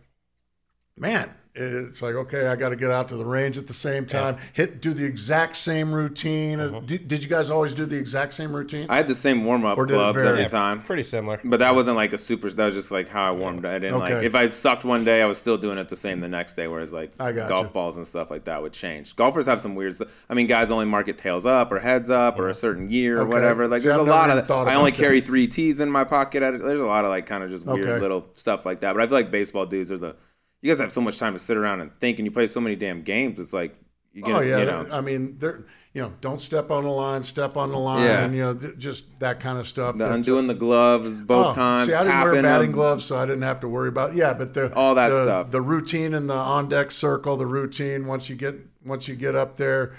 man, 0.96 1.30
it's 1.60 2.02
like 2.02 2.16
okay, 2.16 2.48
I 2.48 2.56
got 2.56 2.70
to 2.70 2.76
get 2.76 2.92
out 2.92 3.10
to 3.10 3.16
the 3.18 3.26
range 3.26 3.58
at 3.58 3.68
the 3.68 3.74
same 3.74 4.06
time. 4.06 4.38
Hit 4.54 4.82
do 4.82 4.94
the 4.94 5.06
exact 5.06 5.56
same 5.56 5.94
routine. 5.94 6.60
as 6.60 6.72
uh-huh. 6.72 6.82
Did, 6.86 7.08
did 7.08 7.24
you 7.24 7.30
guys 7.30 7.50
always 7.50 7.74
do 7.74 7.86
the 7.86 7.98
exact 7.98 8.34
same 8.34 8.56
routine? 8.56 8.86
I 8.90 8.98
had 8.98 9.08
the 9.08 9.16
same 9.16 9.44
warm 9.44 9.66
up 9.66 9.78
Or 9.78 9.86
clubs 9.86 10.24
every 10.24 10.42
Yeah, 10.42 10.48
time. 10.48 10.82
Pretty 10.82 11.04
similar. 11.04 11.40
But 11.44 11.60
that 11.60 11.76
wasn't 11.76 11.98
like 11.98 12.14
a 12.14 12.18
super. 12.18 12.50
That 12.50 12.66
was 12.66 12.76
just 12.76 12.92
like 12.92 13.10
how 13.10 13.28
I 13.28 13.32
warmed. 13.36 13.66
Up 13.66 13.72
i 13.72 13.80
didn't 13.80 14.00
like 14.00 14.24
if 14.24 14.36
I 14.36 14.48
sucked 14.48 14.86
one 14.86 15.04
day, 15.04 15.22
I 15.22 15.26
was 15.26 15.38
still 15.38 15.58
doing 15.58 15.78
it 15.78 15.90
the 15.90 15.96
same 15.96 16.20
the 16.20 16.30
next 16.30 16.54
day. 16.56 16.68
Whereas 16.68 16.94
like 16.94 17.14
I 17.20 17.32
gotcha. 17.32 17.50
golf 17.50 17.74
balls 17.74 17.98
and 17.98 18.08
stuff 18.08 18.32
like 18.32 18.46
that 18.46 18.62
would 18.62 18.74
change. 18.74 19.16
Golfers 19.16 19.46
have 19.48 19.62
some 19.62 19.76
weird. 19.76 19.96
stuff. 19.96 20.26
I 20.30 20.34
mean, 20.34 20.48
guys 20.48 20.72
only 20.72 20.86
market 20.86 21.18
tails 21.18 21.46
up 21.46 21.72
or 21.72 21.80
heads 21.80 22.10
up 22.10 22.40
or 22.40 22.50
a 22.50 22.54
certain 22.54 22.90
year 22.90 23.20
or 23.20 23.26
whatever. 23.26 23.68
Like 23.68 23.82
See, 23.82 23.90
there's 23.90 24.00
I've 24.00 24.08
a 24.08 24.10
lot 24.10 24.30
of. 24.30 24.50
I 24.50 24.54
only 24.76 24.90
about 24.92 24.98
that. 24.98 25.04
carry 25.04 25.22
three 25.22 25.48
tees 25.48 25.80
in 25.80 25.90
my 25.92 26.04
pocket. 26.04 26.40
There's 26.40 26.80
a 26.80 26.86
lot 26.86 27.04
of 27.06 27.10
like 27.10 27.26
kind 27.26 27.44
of 27.44 27.50
just 27.50 27.66
weird 27.66 27.86
Okay. 27.88 28.00
little 28.00 28.28
stuff 28.34 28.66
like 28.66 28.82
that. 28.82 28.94
But 28.94 29.02
I 29.04 29.08
feel 29.08 29.16
like 29.16 29.32
baseball 29.32 29.66
dudes 29.66 29.92
are 29.92 29.98
the. 29.98 30.16
You 30.62 30.70
guys 30.70 30.80
have 30.80 30.92
so 30.92 31.02
much 31.02 31.18
time 31.20 31.34
to 31.34 31.40
sit 31.40 31.56
around 31.58 31.82
and 31.82 31.92
think, 32.00 32.20
and 32.20 32.26
you 32.26 32.32
play 32.32 32.48
so 32.48 32.60
many 32.60 32.76
damn 32.76 33.02
games. 33.02 33.40
It's 33.40 33.54
like 33.54 33.76
you 34.14 34.22
get. 34.24 34.36
oh 34.36 34.42
yeah, 34.42 34.60
You 34.60 34.66
know, 34.66 34.88
I 34.92 35.02
mean, 35.02 35.38
there. 35.38 35.66
You 35.92 36.04
know, 36.04 36.14
don't 36.22 36.40
step 36.40 36.70
on 36.70 36.84
the 36.84 36.90
line. 36.92 37.24
Step 37.24 37.58
on 37.58 37.72
the 37.72 37.78
line. 37.80 38.04
Yeah. 38.06 38.30
You 38.30 38.42
know, 38.42 38.54
th- 38.54 38.78
just 38.78 39.20
that 39.22 39.40
kind 39.40 39.58
of 39.58 39.68
stuff. 39.68 39.98
the 39.98 40.14
undoing 40.14 40.46
the 40.46 40.54
gloves 40.54 41.20
both 41.22 41.48
Oh, 41.48 41.54
times. 41.56 41.88
See, 41.90 41.96
I 41.96 42.04
didn't 42.04 42.22
wear 42.22 42.44
batting 42.44 42.68
them. 42.68 42.72
gloves, 42.74 43.06
so 43.06 43.18
I 43.18 43.26
didn't 43.26 43.42
have 43.42 43.60
to 43.62 43.68
worry 43.68 43.90
about. 43.90 44.14
Yeah, 44.14 44.34
but 44.34 44.54
the 44.54 44.72
All 44.76 44.94
that 44.96 45.10
the- 45.10 45.24
stuff. 45.24 45.50
the 45.52 45.62
routine 45.62 46.14
in 46.14 46.28
the 46.28 46.36
on 46.36 46.70
deck 46.70 46.92
circle, 46.92 47.38
the 47.38 47.48
routine 47.48 48.06
once 48.06 48.30
you 48.30 48.36
get 48.36 48.56
once 48.86 49.08
you 49.08 49.16
get 49.16 49.36
up 49.36 49.58
there, 49.58 49.96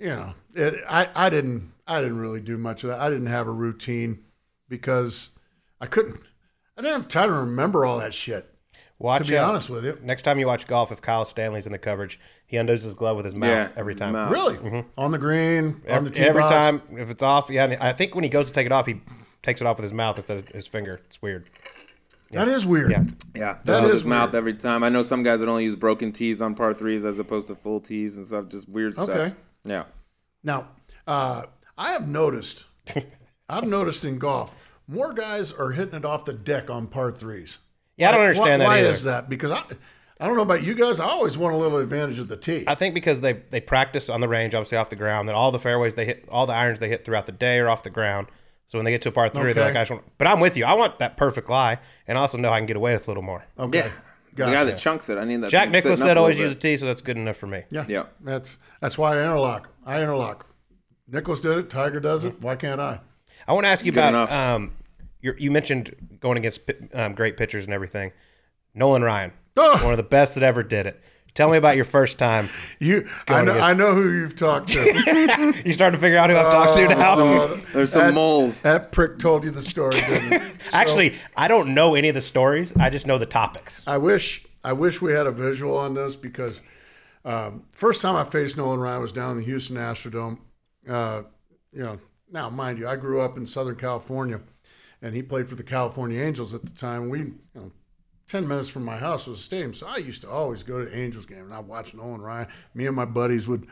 you 0.00 0.06
know, 0.08 0.34
it, 0.54 0.82
I 0.88 1.08
I 1.14 1.30
didn't 1.30 1.70
I 1.86 2.02
didn't 2.02 2.18
really 2.18 2.40
do 2.40 2.58
much 2.58 2.82
of 2.82 2.90
that. 2.90 2.98
I 3.00 3.08
didn't 3.08 3.26
have 3.28 3.46
a 3.46 3.52
routine 3.52 4.24
because 4.68 5.30
I 5.80 5.86
couldn't. 5.86 6.20
I 6.76 6.82
didn't 6.82 7.02
have 7.02 7.08
time 7.08 7.28
to 7.28 7.34
remember 7.36 7.84
all 7.84 7.98
that 8.00 8.14
shit. 8.14 8.52
Watch. 8.98 9.24
To 9.26 9.30
be 9.32 9.36
uh, 9.36 9.48
honest 9.48 9.68
with 9.70 9.84
you, 9.84 9.98
next 10.02 10.22
time 10.22 10.38
you 10.38 10.46
watch 10.46 10.66
golf, 10.66 10.92
if 10.92 11.02
Kyle 11.02 11.24
Stanley's 11.24 11.66
in 11.66 11.72
the 11.72 11.78
coverage, 11.78 12.18
he 12.46 12.56
undoes 12.56 12.82
his 12.84 12.94
glove 12.94 13.16
with 13.16 13.24
his 13.26 13.34
mouth 13.34 13.50
Yeah, 13.50 13.68
every 13.76 13.94
time. 13.94 14.12
mouth. 14.12 14.30
really 14.30 14.84
on 14.96 15.10
the 15.10 15.18
green, 15.18 15.82
on 15.88 16.04
the 16.04 16.10
tee 16.10 16.20
Mm-hmm. 16.20 16.28
Every 16.30 16.42
box. 16.42 16.52
time, 16.52 16.82
if 16.92 17.10
it's 17.10 17.22
off, 17.22 17.50
yeah. 17.50 17.76
I 17.80 17.92
think 17.92 18.14
when 18.14 18.24
he 18.24 18.30
goes 18.30 18.46
to 18.46 18.52
take 18.52 18.66
it 18.66 18.72
off, 18.72 18.86
he 18.86 19.00
takes 19.42 19.60
it 19.60 19.66
off 19.66 19.76
with 19.76 19.82
his 19.84 19.92
mouth 19.92 20.16
instead 20.18 20.38
of 20.38 20.48
his 20.48 20.66
finger. 20.66 21.00
It's 21.06 21.20
weird. 21.20 21.50
That 22.30 22.48
is 22.48 22.64
weird. 22.66 22.90
Yeah. 22.90 23.04
Yeah, 23.34 23.52
That 23.52 23.64
that 23.64 23.84
is 23.84 23.88
is 23.90 23.94
his 23.96 24.04
mouth 24.06 24.34
every 24.34 24.54
time. 24.54 24.82
I 24.82 24.88
know 24.88 25.02
some 25.02 25.22
guys 25.22 25.40
that 25.40 25.48
only 25.48 25.64
use 25.64 25.76
broken 25.76 26.10
tees 26.12 26.40
on 26.40 26.54
par 26.54 26.72
threes 26.74 27.04
as 27.04 27.18
opposed 27.18 27.46
to 27.48 27.54
full 27.54 27.80
tees 27.80 28.16
and 28.16 28.26
stuff. 28.26 28.48
Just 28.48 28.68
weird 28.68 28.94
stuff. 28.96 29.08
Okay. 29.10 29.34
Yeah. 29.64 29.84
Now, 30.42 30.68
uh, 31.06 31.42
I 31.78 31.92
have 31.92 32.08
noticed, 32.08 32.64
I've 33.48 33.64
noticed 33.66 34.04
in 34.04 34.18
golf, 34.18 34.54
more 34.88 35.12
guys 35.12 35.52
are 35.52 35.70
hitting 35.70 35.94
it 35.94 36.04
off 36.04 36.24
the 36.24 36.32
deck 36.32 36.70
on 36.70 36.86
par 36.86 37.12
threes. 37.12 37.58
Yeah, 37.96 38.08
I 38.08 38.12
don't 38.12 38.20
understand 38.22 38.62
why, 38.62 38.68
that 38.68 38.80
either. 38.80 38.88
Why 38.88 38.92
is 38.92 39.02
that? 39.04 39.28
Because 39.28 39.50
I, 39.50 39.62
I 40.20 40.26
don't 40.26 40.36
know 40.36 40.42
about 40.42 40.62
you 40.62 40.74
guys. 40.74 41.00
I 41.00 41.06
always 41.06 41.36
want 41.36 41.54
a 41.54 41.58
little 41.58 41.78
advantage 41.78 42.18
of 42.18 42.28
the 42.28 42.36
tee. 42.36 42.64
I 42.66 42.74
think 42.74 42.94
because 42.94 43.20
they 43.20 43.34
they 43.50 43.60
practice 43.60 44.08
on 44.08 44.20
the 44.20 44.28
range, 44.28 44.54
obviously 44.54 44.78
off 44.78 44.90
the 44.90 44.96
ground, 44.96 45.28
that 45.28 45.34
all 45.34 45.50
the 45.50 45.58
fairways 45.58 45.94
they 45.94 46.04
hit, 46.04 46.26
all 46.28 46.46
the 46.46 46.54
irons 46.54 46.78
they 46.78 46.88
hit 46.88 47.04
throughout 47.04 47.26
the 47.26 47.32
day 47.32 47.58
are 47.58 47.68
off 47.68 47.82
the 47.82 47.90
ground. 47.90 48.28
So 48.68 48.78
when 48.78 48.84
they 48.84 48.90
get 48.90 49.02
to 49.02 49.10
a 49.10 49.12
par 49.12 49.28
three, 49.28 49.52
they're 49.52 49.64
like, 49.64 49.76
I 49.76 49.82
just 49.82 49.90
want. 49.90 50.04
But 50.18 50.26
I'm 50.26 50.40
with 50.40 50.56
you. 50.56 50.64
I 50.64 50.74
want 50.74 50.98
that 50.98 51.16
perfect 51.16 51.50
lie, 51.50 51.78
and 52.08 52.16
I 52.16 52.20
also 52.22 52.38
know 52.38 52.50
I 52.50 52.58
can 52.58 52.66
get 52.66 52.76
away 52.76 52.94
with 52.94 53.06
a 53.06 53.10
little 53.10 53.22
more. 53.22 53.44
okay. 53.58 53.78
Yeah. 53.78 53.90
The 54.36 54.52
guy 54.52 54.64
that 54.64 54.78
chunks 54.78 55.08
it. 55.10 55.16
I 55.16 55.24
need 55.24 55.42
that. 55.42 55.50
Jack 55.50 55.70
thing 55.70 55.72
Nicklaus 55.72 56.00
said 56.00 56.16
always 56.16 56.40
use 56.40 56.50
a 56.50 56.56
tee, 56.56 56.76
so 56.76 56.86
that's 56.86 57.02
good 57.02 57.16
enough 57.16 57.36
for 57.36 57.46
me. 57.46 57.62
Yeah. 57.70 57.84
Yeah. 57.88 58.06
That's 58.20 58.58
that's 58.80 58.98
why 58.98 59.16
I 59.16 59.22
interlock. 59.22 59.68
I 59.86 60.00
interlock. 60.00 60.46
Nicklaus 61.06 61.40
did 61.40 61.56
it. 61.58 61.70
Tiger 61.70 62.00
does 62.00 62.24
it. 62.24 62.40
Why 62.40 62.56
can't 62.56 62.80
I? 62.80 63.00
I 63.46 63.52
want 63.52 63.64
to 63.64 63.68
ask 63.68 63.84
you 63.84 63.92
Good 63.92 64.00
about. 64.00 64.08
enough. 64.08 64.32
Um, 64.32 64.62
your, 64.62 64.70
you 65.38 65.50
mentioned 65.50 66.18
going 66.20 66.36
against 66.36 66.60
um, 66.92 67.14
great 67.14 67.36
pitchers 67.36 67.64
and 67.64 67.72
everything. 67.72 68.12
Nolan 68.74 69.02
Ryan, 69.02 69.32
Ugh. 69.56 69.82
one 69.84 69.92
of 69.92 69.96
the 69.96 70.02
best 70.02 70.34
that 70.34 70.42
ever 70.42 70.62
did 70.62 70.86
it. 70.86 71.00
Tell 71.34 71.50
me 71.50 71.56
about 71.56 71.74
your 71.74 71.84
first 71.84 72.16
time. 72.16 72.48
You, 72.78 73.08
I 73.26 73.42
know, 73.42 73.50
against- 73.52 73.66
I 73.68 73.72
know 73.74 73.92
who 73.94 74.08
you've 74.12 74.36
talked 74.36 74.68
to. 74.70 74.82
You 75.64 75.72
starting 75.72 75.98
to 75.98 76.00
figure 76.00 76.16
out 76.18 76.30
who 76.30 76.36
I've 76.36 76.52
talked 76.52 76.76
to 76.76 76.88
now. 76.88 77.16
So, 77.16 77.60
There's 77.72 77.90
some 77.92 78.06
that- 78.08 78.14
moles. 78.14 78.62
That 78.62 78.92
prick 78.92 79.18
told 79.18 79.42
you 79.42 79.50
the 79.50 79.62
story, 79.62 79.96
didn't 80.00 80.30
he? 80.42 80.48
Actually, 80.72 81.14
I 81.36 81.48
don't 81.48 81.74
know 81.74 81.96
any 81.96 82.08
of 82.08 82.14
the 82.14 82.20
stories. 82.20 82.72
I 82.76 82.88
just 82.90 83.06
know 83.08 83.18
the 83.18 83.26
topics. 83.26 83.82
I 83.86 83.98
wish 83.98 84.46
I 84.62 84.72
wish 84.74 85.02
we 85.02 85.12
had 85.12 85.26
a 85.26 85.32
visual 85.32 85.76
on 85.76 85.94
this 85.94 86.14
because 86.14 86.60
um, 87.24 87.64
first 87.72 88.00
time 88.00 88.14
I 88.14 88.22
faced 88.24 88.56
Nolan 88.56 88.78
Ryan 88.78 89.02
was 89.02 89.12
down 89.12 89.32
in 89.32 89.38
the 89.38 89.44
Houston 89.44 89.76
Astrodome. 89.76 90.38
Uh, 90.88 91.22
you 91.72 91.82
know, 91.82 91.98
now 92.30 92.48
mind 92.48 92.78
you, 92.78 92.86
I 92.86 92.94
grew 92.96 93.20
up 93.20 93.36
in 93.36 93.46
Southern 93.46 93.76
California, 93.76 94.40
and 95.04 95.14
he 95.14 95.22
played 95.22 95.46
for 95.46 95.54
the 95.54 95.62
California 95.62 96.20
Angels 96.22 96.54
at 96.54 96.64
the 96.64 96.70
time. 96.70 97.10
We, 97.10 97.18
you 97.18 97.38
know, 97.54 97.70
ten 98.26 98.48
minutes 98.48 98.70
from 98.70 98.86
my 98.86 98.96
house 98.96 99.26
was 99.26 99.38
a 99.38 99.42
stadium, 99.42 99.74
so 99.74 99.86
I 99.86 99.98
used 99.98 100.22
to 100.22 100.30
always 100.30 100.62
go 100.62 100.82
to 100.82 100.96
Angels 100.96 101.26
game 101.26 101.44
and 101.44 101.52
I 101.52 101.60
watched 101.60 101.94
Nolan 101.94 102.22
Ryan. 102.22 102.48
Me 102.72 102.86
and 102.86 102.96
my 102.96 103.04
buddies 103.04 103.46
would 103.46 103.66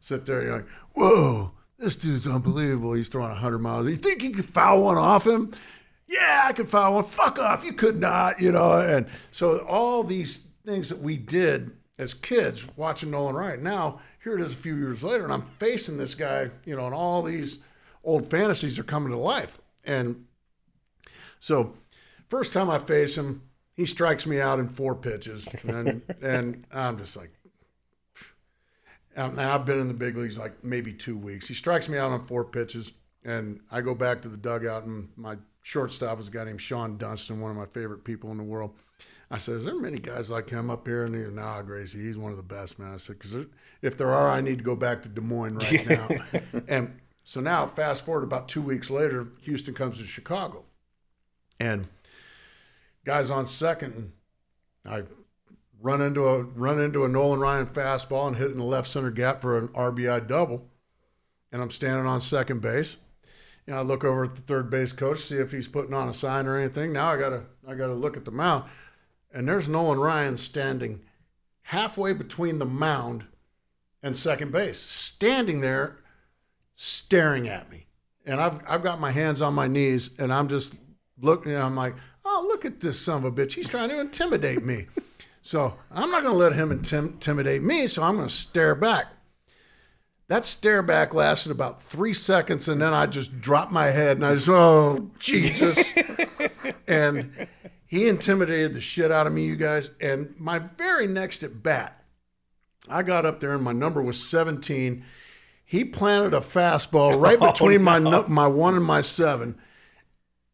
sit 0.00 0.26
there, 0.26 0.42
you're 0.42 0.56
like, 0.56 0.68
whoa. 0.94 1.52
This 1.78 1.96
dude's 1.96 2.26
unbelievable. 2.26 2.92
He's 2.92 3.08
throwing 3.08 3.30
100 3.30 3.58
miles. 3.58 3.86
You 3.88 3.96
think 3.96 4.22
you 4.22 4.30
could 4.30 4.48
foul 4.48 4.84
one 4.84 4.98
off 4.98 5.26
him? 5.26 5.52
yeah, 6.06 6.44
I 6.46 6.52
could 6.52 6.68
foul 6.68 6.94
one. 6.94 7.04
Fuck 7.04 7.38
off. 7.38 7.64
You 7.64 7.72
could 7.72 7.98
not, 7.98 8.40
you 8.40 8.52
know. 8.52 8.80
And 8.80 9.06
so 9.30 9.58
all 9.60 10.04
these 10.04 10.46
things 10.66 10.88
that 10.90 10.98
we 10.98 11.16
did 11.16 11.72
as 11.98 12.14
kids 12.14 12.66
watching 12.76 13.10
Nolan 13.10 13.34
Ryan. 13.34 13.62
Now, 13.62 14.00
here 14.22 14.36
it 14.36 14.40
is 14.40 14.52
a 14.52 14.56
few 14.56 14.76
years 14.76 15.02
later, 15.02 15.24
and 15.24 15.32
I'm 15.32 15.46
facing 15.58 15.96
this 15.96 16.14
guy, 16.14 16.50
you 16.64 16.76
know, 16.76 16.86
and 16.86 16.94
all 16.94 17.22
these 17.22 17.58
old 18.04 18.30
fantasies 18.30 18.78
are 18.78 18.84
coming 18.84 19.10
to 19.10 19.18
life. 19.18 19.60
And 19.84 20.26
so, 21.42 21.74
first 22.28 22.52
time 22.52 22.70
I 22.70 22.78
face 22.78 23.18
him, 23.18 23.42
he 23.74 23.84
strikes 23.84 24.28
me 24.28 24.40
out 24.40 24.60
in 24.60 24.68
four 24.68 24.94
pitches. 24.94 25.44
And, 25.64 26.00
and 26.22 26.64
I'm 26.72 26.96
just 26.98 27.16
like, 27.16 27.32
and 29.16 29.40
I've 29.40 29.66
been 29.66 29.80
in 29.80 29.88
the 29.88 29.94
big 29.94 30.16
leagues 30.16 30.38
like 30.38 30.62
maybe 30.62 30.92
two 30.92 31.18
weeks. 31.18 31.48
He 31.48 31.54
strikes 31.54 31.88
me 31.88 31.98
out 31.98 32.12
on 32.12 32.24
four 32.26 32.44
pitches, 32.44 32.92
and 33.24 33.58
I 33.72 33.80
go 33.80 33.92
back 33.92 34.22
to 34.22 34.28
the 34.28 34.36
dugout, 34.36 34.84
and 34.84 35.08
my 35.16 35.36
shortstop 35.62 36.20
is 36.20 36.28
a 36.28 36.30
guy 36.30 36.44
named 36.44 36.60
Shawon 36.60 36.96
Dunston, 36.96 37.40
one 37.40 37.50
of 37.50 37.56
my 37.56 37.66
favorite 37.66 38.04
people 38.04 38.30
in 38.30 38.36
the 38.36 38.44
world. 38.44 38.70
I 39.28 39.38
said, 39.38 39.56
"Is 39.56 39.64
there 39.64 39.76
many 39.76 39.98
guys 39.98 40.30
like 40.30 40.48
him 40.48 40.70
up 40.70 40.86
here?" 40.86 41.04
And 41.04 41.14
he 41.14 41.22
goes, 41.22 41.32
"Nah, 41.32 41.60
Gracie, 41.62 42.00
he's 42.00 42.18
one 42.18 42.30
of 42.30 42.36
the 42.36 42.44
best, 42.44 42.78
man." 42.78 42.94
I 42.94 42.98
said, 42.98 43.18
"Because 43.18 43.46
if 43.82 43.98
there 43.98 44.12
are, 44.12 44.30
I 44.30 44.40
need 44.40 44.58
to 44.58 44.64
go 44.64 44.76
back 44.76 45.02
to 45.02 45.08
Des 45.08 45.20
Moines 45.20 45.56
right 45.56 45.88
now." 45.88 46.08
and 46.68 47.00
so 47.24 47.40
now, 47.40 47.66
fast 47.66 48.04
forward 48.04 48.22
about 48.22 48.48
two 48.48 48.62
weeks 48.62 48.90
later, 48.90 49.26
Houston 49.42 49.74
comes 49.74 49.98
to 49.98 50.04
Chicago, 50.04 50.64
and 51.62 51.86
guys 53.04 53.30
on 53.30 53.46
second, 53.46 54.12
I 54.84 55.04
run 55.80 56.02
into 56.02 56.26
a 56.26 56.42
run 56.42 56.80
into 56.80 57.04
a 57.04 57.08
Nolan 57.08 57.38
Ryan 57.38 57.66
fastball 57.66 58.26
and 58.26 58.36
hit 58.36 58.50
in 58.50 58.58
the 58.58 58.64
left 58.64 58.88
center 58.88 59.12
gap 59.12 59.40
for 59.40 59.56
an 59.56 59.68
RBI 59.68 60.26
double. 60.26 60.68
And 61.52 61.62
I'm 61.62 61.70
standing 61.70 62.06
on 62.06 62.20
second 62.20 62.62
base. 62.62 62.96
And 63.68 63.76
I 63.76 63.82
look 63.82 64.02
over 64.02 64.24
at 64.24 64.34
the 64.34 64.42
third 64.42 64.70
base 64.70 64.90
coach, 64.90 65.20
see 65.20 65.36
if 65.36 65.52
he's 65.52 65.68
putting 65.68 65.94
on 65.94 66.08
a 66.08 66.12
sign 66.12 66.48
or 66.48 66.58
anything. 66.58 66.92
Now 66.92 67.10
I 67.10 67.16
gotta 67.16 67.44
I 67.68 67.74
gotta 67.74 67.94
look 67.94 68.16
at 68.16 68.24
the 68.24 68.32
mound. 68.32 68.64
And 69.32 69.46
there's 69.46 69.68
Nolan 69.68 70.00
Ryan 70.00 70.36
standing 70.36 71.02
halfway 71.62 72.12
between 72.12 72.58
the 72.58 72.66
mound 72.66 73.24
and 74.02 74.16
second 74.16 74.50
base, 74.50 74.80
standing 74.80 75.60
there 75.60 75.98
staring 76.74 77.48
at 77.48 77.70
me. 77.70 77.86
And 78.26 78.40
I've 78.40 78.58
I've 78.68 78.82
got 78.82 79.00
my 79.00 79.12
hands 79.12 79.40
on 79.40 79.54
my 79.54 79.68
knees 79.68 80.10
and 80.18 80.34
I'm 80.34 80.48
just 80.48 80.74
looking 81.22 81.52
and 81.52 81.62
I'm 81.62 81.76
like, 81.76 81.94
oh 82.24 82.44
look 82.46 82.64
at 82.64 82.80
this 82.80 83.00
son 83.00 83.18
of 83.18 83.24
a 83.24 83.32
bitch. 83.32 83.52
He's 83.52 83.68
trying 83.68 83.88
to 83.88 84.00
intimidate 84.00 84.64
me. 84.64 84.86
So 85.42 85.74
I'm 85.90 86.12
not 86.12 86.22
going 86.22 86.34
to 86.34 86.38
let 86.38 86.52
him 86.52 86.70
intim- 86.70 87.14
intimidate 87.14 87.64
me. 87.64 87.88
So 87.88 88.04
I'm 88.04 88.14
going 88.14 88.28
to 88.28 88.32
stare 88.32 88.76
back. 88.76 89.06
That 90.28 90.46
stare 90.46 90.82
back 90.82 91.12
lasted 91.12 91.50
about 91.50 91.82
three 91.82 92.14
seconds, 92.14 92.68
and 92.68 92.80
then 92.80 92.94
I 92.94 93.06
just 93.06 93.40
dropped 93.40 93.72
my 93.72 93.86
head 93.86 94.16
and 94.16 94.24
I 94.24 94.34
just, 94.36 94.48
oh 94.48 95.10
Jesus! 95.18 95.92
and 96.86 97.48
he 97.86 98.08
intimidated 98.08 98.72
the 98.72 98.80
shit 98.80 99.10
out 99.10 99.26
of 99.26 99.34
me, 99.34 99.44
you 99.44 99.56
guys. 99.56 99.90
And 100.00 100.34
my 100.38 100.58
very 100.58 101.06
next 101.06 101.42
at 101.42 101.62
bat, 101.62 102.02
I 102.88 103.02
got 103.02 103.26
up 103.26 103.40
there 103.40 103.52
and 103.52 103.62
my 103.62 103.72
number 103.72 104.00
was 104.00 104.22
17. 104.26 105.04
He 105.66 105.84
planted 105.84 106.32
a 106.32 106.40
fastball 106.40 107.20
right 107.20 107.38
oh, 107.42 107.52
between 107.52 107.82
my 107.82 107.98
my 107.98 108.46
one 108.46 108.74
and 108.74 108.84
my 108.84 109.02
seven, 109.02 109.58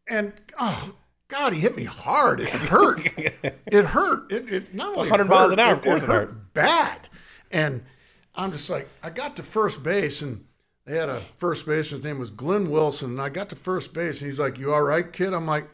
and 0.08 0.32
oh 0.58 0.94
God, 1.28 1.52
he 1.52 1.60
hit 1.60 1.76
me 1.76 1.84
hard. 1.84 2.40
It 2.40 2.48
hurt. 2.50 3.00
it 3.16 3.84
hurt. 3.84 4.32
It, 4.32 4.52
it 4.52 4.74
not 4.74 4.88
only 4.96 5.10
100 5.10 5.24
miles 5.28 5.52
an 5.52 5.58
hour, 5.58 5.72
it- 5.74 5.78
of 5.78 5.84
course 5.84 6.02
it 6.02 6.08
it 6.08 6.12
hurt 6.12 6.54
bad. 6.54 7.08
And 7.50 7.82
I'm 8.34 8.52
just 8.52 8.68
like, 8.70 8.88
I 9.02 9.10
got 9.10 9.36
to 9.36 9.42
first 9.42 9.82
base, 9.82 10.22
and 10.22 10.44
they 10.84 10.96
had 10.96 11.08
a 11.08 11.16
first 11.38 11.66
baseman. 11.66 12.00
His 12.00 12.04
name 12.04 12.18
was 12.18 12.30
Glenn 12.30 12.70
Wilson. 12.70 13.10
And 13.10 13.20
I 13.20 13.28
got 13.28 13.48
to 13.50 13.56
first 13.56 13.92
base, 13.92 14.20
and 14.20 14.30
he's 14.30 14.38
like, 14.38 14.58
"You 14.58 14.72
all 14.72 14.82
right, 14.82 15.10
kid?" 15.12 15.34
I'm 15.34 15.46
like, 15.46 15.68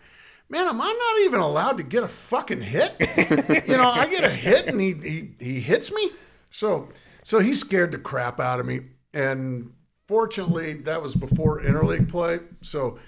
"Man, 0.48 0.66
am 0.66 0.80
I 0.80 0.86
not 0.92 1.24
even 1.26 1.40
allowed 1.40 1.76
to 1.78 1.82
get 1.82 2.02
a 2.02 2.08
fucking 2.08 2.62
hit? 2.62 2.94
you 3.68 3.76
know, 3.76 3.88
I 3.90 4.06
get 4.06 4.24
a 4.24 4.30
hit, 4.30 4.66
and 4.66 4.80
he 4.80 4.92
he 4.94 5.30
he 5.38 5.60
hits 5.60 5.92
me. 5.92 6.10
So 6.50 6.88
so 7.22 7.38
he 7.38 7.54
scared 7.54 7.92
the 7.92 7.98
crap 7.98 8.40
out 8.40 8.60
of 8.60 8.66
me. 8.66 8.80
And 9.12 9.72
fortunately, 10.08 10.74
that 10.82 11.00
was 11.02 11.14
before 11.14 11.60
interleague 11.62 12.08
play. 12.08 12.40
So 12.62 12.98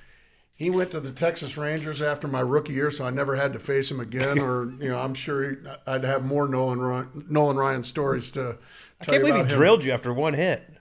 he 0.56 0.70
went 0.70 0.90
to 0.92 1.00
the 1.00 1.12
Texas 1.12 1.58
Rangers 1.58 2.00
after 2.00 2.26
my 2.26 2.40
rookie 2.40 2.72
year, 2.72 2.90
so 2.90 3.04
I 3.04 3.10
never 3.10 3.36
had 3.36 3.52
to 3.52 3.58
face 3.58 3.90
him 3.90 4.00
again. 4.00 4.38
Or 4.38 4.64
you 4.80 4.88
know, 4.88 4.98
I'm 4.98 5.14
sure 5.14 5.50
he, 5.50 5.56
I'd 5.86 6.02
have 6.02 6.24
more 6.24 6.48
Nolan 6.48 6.80
Ryan, 6.80 7.26
Nolan 7.28 7.56
Ryan 7.56 7.84
stories 7.84 8.30
to. 8.32 8.58
I 9.00 9.04
can't 9.04 9.22
believe 9.22 9.46
he 9.46 9.54
drilled 9.54 9.84
you 9.84 9.92
after 9.92 10.12
one 10.12 10.32
hit. 10.32 10.75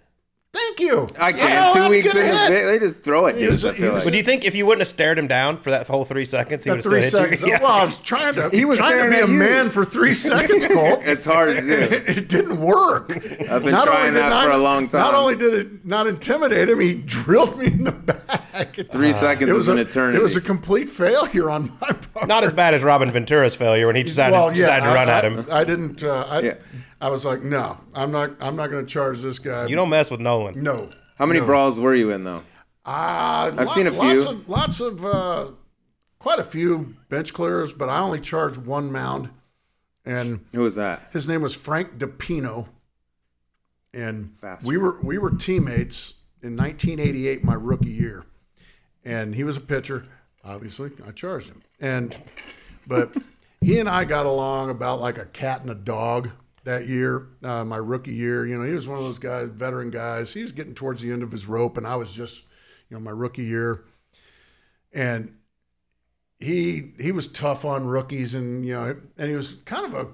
Thank 0.55 0.79
you. 0.79 1.07
I 1.19 1.33
can't. 1.33 1.73
Two 1.73 1.89
weeks 1.89 2.15
in, 2.15 2.21
gonna 2.25 2.31
the 2.49 2.57
hit. 2.59 2.65
they 2.65 2.79
just 2.79 3.03
throw 3.03 3.25
it, 3.25 3.35
He 3.35 3.41
dude. 3.41 3.51
was- 3.51 3.65
I 3.65 3.73
feel 3.73 3.93
was- 3.93 4.03
But 4.05 4.11
do 4.11 4.17
you 4.17 4.23
think 4.23 4.45
if 4.45 4.55
you 4.55 4.65
wouldn't 4.65 4.79
have 4.81 4.87
stared 4.87 5.19
him 5.19 5.27
down 5.27 5.57
for 5.57 5.69
that 5.71 5.85
whole 5.87 6.05
three 6.05 6.23
seconds, 6.25 6.63
he 6.63 6.69
would 6.69 6.77
have 6.77 6.83
three 6.83 7.01
still 7.03 7.21
hit 7.23 7.31
seconds. 7.39 7.41
you? 7.41 7.47
Yeah. 7.55 7.61
Well, 7.61 7.71
I 7.73 7.83
was 7.83 7.97
trying 7.97 8.33
to. 8.35 8.49
He 8.53 8.63
was 8.63 8.79
trying 8.79 9.03
to 9.11 9.15
be 9.17 9.21
a 9.21 9.27
you. 9.27 9.33
man 9.39 9.69
for 9.69 9.83
three 9.83 10.13
seconds, 10.29 10.65
Colt. 10.67 10.99
It's 11.03 11.25
hard 11.25 11.55
to 11.57 11.61
do. 11.61 11.71
it 11.71 12.29
didn't 12.29 12.59
work. 12.61 13.11
I've 13.49 13.63
been 13.63 13.71
Not 13.73 13.85
trying 13.87 14.13
that 14.13 14.29
not- 14.29 14.45
for 14.45 14.51
a 14.51 14.57
long 14.57 14.87
time. 14.87 15.01
Not 15.01 15.13
only 15.13 15.35
did 15.35 15.53
it 15.53 15.85
not 15.85 16.07
intimidate 16.07 16.69
him, 16.69 16.79
he 16.79 16.95
drilled 16.95 17.59
me 17.59 17.67
in 17.67 17.83
the 17.83 17.91
back. 17.91 18.73
Three 18.91 19.11
seconds 19.11 19.51
was 19.53 19.67
an 19.67 19.77
a, 19.77 19.81
eternity. 19.81 20.17
It 20.19 20.21
was 20.23 20.35
a 20.37 20.41
complete 20.41 20.89
failure 20.89 21.49
on 21.49 21.71
my 21.81 21.91
part. 21.91 22.27
Not 22.27 22.43
as 22.45 22.53
bad 22.53 22.73
as 22.73 22.83
Robin 22.83 23.11
Ventura's 23.11 23.55
failure 23.55 23.87
when 23.87 23.95
he 23.97 24.03
decided, 24.03 24.31
well, 24.33 24.47
yeah, 24.51 24.55
decided 24.55 24.85
to 24.85 24.93
run 24.93 25.09
I, 25.09 25.17
at 25.17 25.23
him. 25.25 25.45
I, 25.51 25.63
didn't. 25.65 26.01
Uh, 26.03 26.25
I, 26.29 26.39
Yeah. 26.39 26.53
I 27.05 27.09
was 27.09 27.23
like, 27.23 27.43
no, 27.43 27.77
I'm 27.93 28.11
not. 28.11 28.31
I'm 28.41 28.55
not 28.55 28.71
going 28.71 28.83
to 28.83 28.91
charge 28.91 29.21
this 29.21 29.37
guy. 29.37 29.67
You 29.67 29.75
don't 29.75 29.89
mess 29.91 30.09
with 30.09 30.19
Nolan. 30.19 30.63
No. 30.63 30.89
How 31.19 31.27
many 31.27 31.39
no. 31.39 31.45
brawls 31.45 31.79
were 31.79 31.93
you 31.93 32.09
in 32.09 32.23
though? 32.23 32.41
Uh, 32.83 33.51
I've 33.55 33.69
seen 33.69 33.85
a 33.85 33.91
Lots 33.91 34.23
few. 34.23 34.31
of, 34.31 34.49
lots 34.49 34.79
of, 34.79 35.05
uh, 35.05 35.47
quite 36.17 36.39
a 36.39 36.43
few 36.43 36.95
bench 37.09 37.31
clears, 37.31 37.73
but 37.73 37.89
I 37.89 37.99
only 37.99 38.19
charged 38.19 38.57
one 38.57 38.91
mound, 38.91 39.29
and 40.03 40.45
Who 40.51 40.61
was 40.61 40.73
that? 40.77 41.09
his 41.13 41.27
name 41.27 41.43
was 41.43 41.55
Frank 41.55 41.99
DiPino, 41.99 42.69
and 43.93 44.39
Bastard. 44.41 44.67
we 44.67 44.77
were 44.77 44.99
we 45.03 45.19
were 45.19 45.29
teammates 45.31 46.15
in 46.41 46.57
1988, 46.57 47.43
my 47.43 47.53
rookie 47.53 47.89
year, 47.91 48.25
and 49.03 49.35
he 49.35 49.43
was 49.43 49.57
a 49.57 49.61
pitcher. 49.61 50.05
Obviously, 50.43 50.89
I 51.07 51.11
charged 51.11 51.49
him, 51.49 51.61
and 51.79 52.19
but 52.87 53.15
he 53.61 53.79
and 53.79 53.87
I 53.87 54.05
got 54.05 54.25
along 54.25 54.71
about 54.71 54.99
like 54.99 55.19
a 55.19 55.25
cat 55.25 55.61
and 55.61 55.69
a 55.69 55.75
dog 55.75 56.31
that 56.65 56.87
year, 56.87 57.27
uh, 57.43 57.63
my 57.63 57.77
rookie 57.77 58.13
year. 58.13 58.45
You 58.45 58.57
know, 58.57 58.65
he 58.65 58.73
was 58.73 58.87
one 58.87 58.97
of 58.97 59.05
those 59.05 59.19
guys, 59.19 59.47
veteran 59.49 59.89
guys. 59.89 60.33
He 60.33 60.41
was 60.41 60.51
getting 60.51 60.75
towards 60.75 61.01
the 61.01 61.11
end 61.11 61.23
of 61.23 61.31
his 61.31 61.47
rope, 61.47 61.77
and 61.77 61.87
I 61.87 61.95
was 61.95 62.11
just, 62.11 62.43
you 62.89 62.97
know, 62.97 62.99
my 62.99 63.11
rookie 63.11 63.43
year. 63.43 63.85
And 64.91 65.37
he 66.39 66.93
he 66.99 67.11
was 67.11 67.27
tough 67.27 67.65
on 67.65 67.87
rookies, 67.87 68.33
and 68.33 68.65
you 68.65 68.73
know, 68.73 68.97
and 69.17 69.29
he 69.29 69.35
was 69.35 69.53
kind 69.65 69.85
of 69.85 69.93
a, 69.93 70.07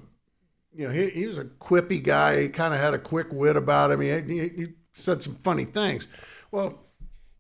you 0.74 0.88
know, 0.88 0.94
he, 0.94 1.10
he 1.10 1.26
was 1.26 1.38
a 1.38 1.46
quippy 1.46 2.02
guy. 2.02 2.42
He 2.42 2.50
kind 2.50 2.74
of 2.74 2.80
had 2.80 2.94
a 2.94 3.00
quick 3.00 3.28
wit 3.32 3.56
about 3.56 3.92
him. 3.92 4.02
He, 4.02 4.10
he, 4.10 4.50
he 4.50 4.68
said 4.94 5.24
some 5.24 5.36
funny 5.44 5.66
things. 5.66 6.08
Well, 6.52 6.80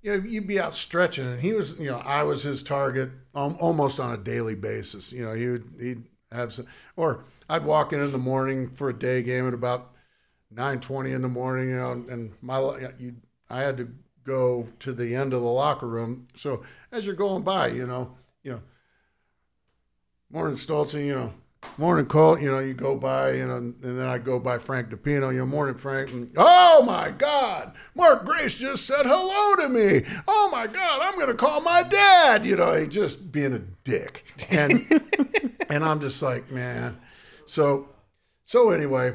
you 0.02 0.18
know, 0.18 0.24
you'd 0.26 0.48
be 0.48 0.60
out 0.60 0.74
stretching, 0.74 1.28
and 1.28 1.40
he 1.40 1.54
was, 1.54 1.80
you 1.80 1.92
know, 1.92 1.98
I 1.98 2.24
was 2.24 2.44
his 2.44 2.64
target 2.64 3.12
um, 3.36 3.58
almost 3.60 4.00
on 4.00 4.14
a 4.14 4.18
daily 4.18 4.56
basis. 4.56 5.12
You 5.12 5.26
know, 5.26 5.34
he 5.34 5.48
would 5.48 5.74
he'd 5.80 6.04
have 6.32 6.54
some, 6.54 6.66
or 6.96 7.26
I'd 7.52 7.66
walk 7.66 7.92
in 7.92 8.00
in 8.00 8.14
the 8.14 8.18
morning 8.18 8.70
for 8.70 8.88
a 8.88 8.98
day 8.98 9.22
game 9.22 9.46
at 9.46 9.54
about 9.54 9.92
nine 10.50 10.80
twenty 10.80 11.12
in 11.12 11.22
the 11.22 11.28
morning, 11.28 11.68
you 11.68 11.76
know, 11.76 11.92
and 11.92 12.32
my 12.42 12.60
you, 12.98 13.16
I 13.50 13.60
had 13.60 13.76
to 13.76 13.90
go 14.24 14.68
to 14.80 14.94
the 14.94 15.14
end 15.14 15.34
of 15.34 15.42
the 15.42 15.48
locker 15.48 15.86
room. 15.86 16.30
So 16.34 16.64
as 16.94 17.06
you're 17.06 17.14
going 17.14 17.44
by, 17.44 17.68
you 17.68 17.86
know, 17.86 18.16
you 18.42 18.54
know, 18.54 18.62
morning 20.32 20.56
Stoltzen, 20.56 21.06
you 21.06 21.14
know, 21.14 21.34
morning 21.78 22.06
Colt, 22.06 22.42
you 22.42 22.50
know, 22.50 22.60
you 22.60 22.74
go 22.74 22.96
by, 22.96 23.32
you 23.32 23.46
know, 23.46 23.58
and 23.58 23.76
then 23.82 24.08
I 24.08 24.18
go 24.18 24.40
by 24.40 24.58
Frank 24.58 24.88
DiPino, 24.88 25.34
you 25.34 25.40
know, 25.40 25.46
morning 25.46 25.76
Frank, 25.76 26.10
and 26.12 26.32
oh 26.38 26.84
my 26.88 27.12
God, 27.12 27.74
Mark 27.96 28.24
Grace 28.24 28.54
just 28.54 28.86
said 28.86 29.06
hello 29.06 29.56
to 29.58 29.68
me. 29.68 30.06
Oh 30.26 30.48
my 30.54 30.68
God, 30.68 31.02
I'm 31.02 31.20
gonna 31.20 31.34
call 31.34 31.60
my 31.60 31.84
dad. 31.84 32.46
You 32.46 32.56
know, 32.56 32.80
he 32.80 32.88
just 32.88 33.30
being 33.30 33.54
a 33.54 33.60
dick, 33.60 34.24
and 34.50 34.88
and 35.70 35.84
I'm 35.84 36.00
just 36.00 36.22
like, 36.22 36.50
man. 36.50 36.98
So, 37.52 37.90
so 38.46 38.70
anyway, 38.70 39.14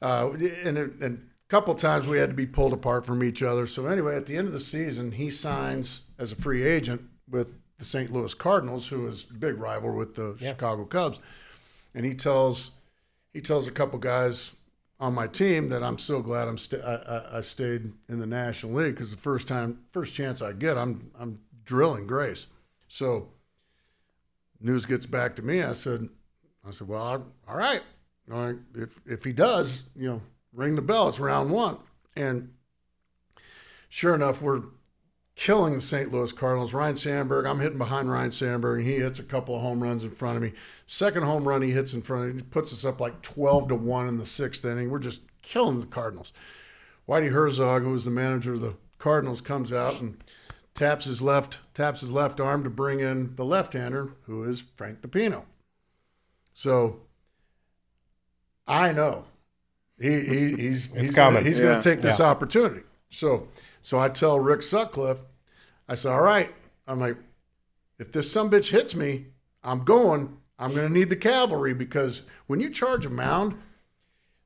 uh, 0.00 0.30
and 0.64 0.78
and 0.78 1.18
a 1.18 1.50
couple 1.50 1.74
times 1.74 2.06
we 2.06 2.16
had 2.16 2.30
to 2.30 2.34
be 2.34 2.46
pulled 2.46 2.72
apart 2.72 3.04
from 3.04 3.22
each 3.22 3.42
other. 3.42 3.66
So 3.66 3.84
anyway, 3.84 4.16
at 4.16 4.24
the 4.24 4.38
end 4.38 4.46
of 4.46 4.54
the 4.54 4.60
season, 4.60 5.12
he 5.12 5.28
signs 5.28 6.04
as 6.18 6.32
a 6.32 6.36
free 6.36 6.62
agent 6.62 7.02
with 7.28 7.48
the 7.76 7.84
St. 7.84 8.10
Louis 8.10 8.32
Cardinals, 8.32 8.88
who 8.88 9.06
is 9.06 9.28
a 9.28 9.34
big 9.34 9.58
rival 9.58 9.94
with 9.94 10.14
the 10.14 10.34
Chicago 10.38 10.86
Cubs, 10.86 11.20
and 11.94 12.06
he 12.06 12.14
tells 12.14 12.70
he 13.34 13.42
tells 13.42 13.68
a 13.68 13.70
couple 13.70 13.98
guys 13.98 14.56
on 14.98 15.12
my 15.12 15.26
team 15.26 15.68
that 15.68 15.82
I'm 15.82 15.98
so 15.98 16.22
glad 16.22 16.48
I'm 16.48 16.56
st- 16.56 16.82
I, 16.82 16.94
I, 16.94 17.38
I 17.38 17.40
stayed 17.42 17.92
in 18.08 18.18
the 18.18 18.26
National 18.26 18.72
League 18.72 18.94
because 18.94 19.10
the 19.10 19.18
first 19.18 19.46
time 19.46 19.80
first 19.92 20.14
chance 20.14 20.40
I 20.40 20.52
get, 20.52 20.78
I'm 20.78 21.10
I'm 21.20 21.38
drilling 21.66 22.06
Grace. 22.06 22.46
So 22.88 23.28
news 24.58 24.86
gets 24.86 25.04
back 25.04 25.36
to 25.36 25.42
me. 25.42 25.62
I 25.62 25.74
said, 25.74 26.08
I 26.66 26.70
said, 26.70 26.88
well, 26.88 27.02
I- 27.02 27.50
all 27.50 27.56
right. 27.58 27.82
If 28.74 28.98
if 29.06 29.24
he 29.24 29.32
does, 29.32 29.82
you 29.94 30.08
know, 30.08 30.22
ring 30.52 30.76
the 30.76 30.82
bell. 30.82 31.08
It's 31.08 31.20
round 31.20 31.50
one, 31.50 31.76
and 32.16 32.52
sure 33.90 34.14
enough, 34.14 34.40
we're 34.40 34.62
killing 35.36 35.74
the 35.74 35.80
St. 35.80 36.10
Louis 36.12 36.32
Cardinals. 36.32 36.72
Ryne 36.72 36.96
Sandberg, 36.96 37.44
I'm 37.44 37.60
hitting 37.60 37.76
behind 37.78 38.10
Ryne 38.10 38.32
Sandberg, 38.32 38.80
and 38.80 38.88
he 38.88 38.96
hits 38.96 39.18
a 39.18 39.24
couple 39.24 39.56
of 39.56 39.62
home 39.62 39.82
runs 39.82 40.04
in 40.04 40.10
front 40.12 40.36
of 40.36 40.42
me. 40.42 40.52
Second 40.86 41.24
home 41.24 41.46
run 41.46 41.60
he 41.60 41.72
hits 41.72 41.92
in 41.92 42.02
front 42.02 42.30
of 42.30 42.36
me, 42.36 42.42
puts 42.42 42.72
us 42.72 42.84
up 42.84 43.00
like 43.00 43.20
12 43.22 43.68
to 43.68 43.74
one 43.74 44.08
in 44.08 44.18
the 44.18 44.26
sixth 44.26 44.64
inning. 44.64 44.90
We're 44.90 45.00
just 45.00 45.20
killing 45.42 45.80
the 45.80 45.86
Cardinals. 45.86 46.32
Whitey 47.08 47.30
Herzog, 47.30 47.82
who 47.82 47.90
was 47.90 48.04
the 48.06 48.10
manager 48.10 48.54
of 48.54 48.60
the 48.62 48.76
Cardinals, 48.98 49.40
comes 49.42 49.70
out 49.72 50.00
and 50.00 50.22
taps 50.74 51.04
his 51.04 51.20
left 51.20 51.58
taps 51.74 52.00
his 52.00 52.10
left 52.10 52.40
arm 52.40 52.64
to 52.64 52.70
bring 52.70 53.00
in 53.00 53.36
the 53.36 53.44
left-hander, 53.44 54.12
who 54.22 54.44
is 54.44 54.64
Frank 54.76 55.02
DiPino. 55.02 55.42
So 56.54 57.00
I 58.66 58.92
know 58.92 59.24
he, 60.00 60.20
he 60.20 60.52
he's 60.54 60.92
he's 60.94 61.10
coming. 61.10 61.34
Gonna, 61.42 61.46
he's 61.46 61.58
Yeah. 61.58 61.66
going 61.66 61.80
to 61.80 61.90
take 61.90 62.00
this 62.00 62.18
Yeah. 62.20 62.26
opportunity. 62.26 62.82
So 63.10 63.48
so 63.82 63.98
I 63.98 64.08
tell 64.08 64.40
Rick 64.40 64.62
Sutcliffe, 64.62 65.24
I 65.88 65.94
said, 65.94 66.12
all 66.12 66.22
right. 66.22 66.52
I'm 66.86 67.00
like, 67.00 67.16
if 67.98 68.12
this 68.12 68.30
some 68.30 68.50
bitch 68.50 68.70
hits 68.70 68.94
me, 68.94 69.26
I'm 69.62 69.84
going. 69.84 70.38
I'm 70.58 70.72
going 70.72 70.86
to 70.86 70.92
need 70.92 71.08
the 71.10 71.16
cavalry 71.16 71.74
because 71.74 72.22
when 72.46 72.60
you 72.60 72.70
charge 72.70 73.04
a 73.04 73.10
mound, 73.10 73.54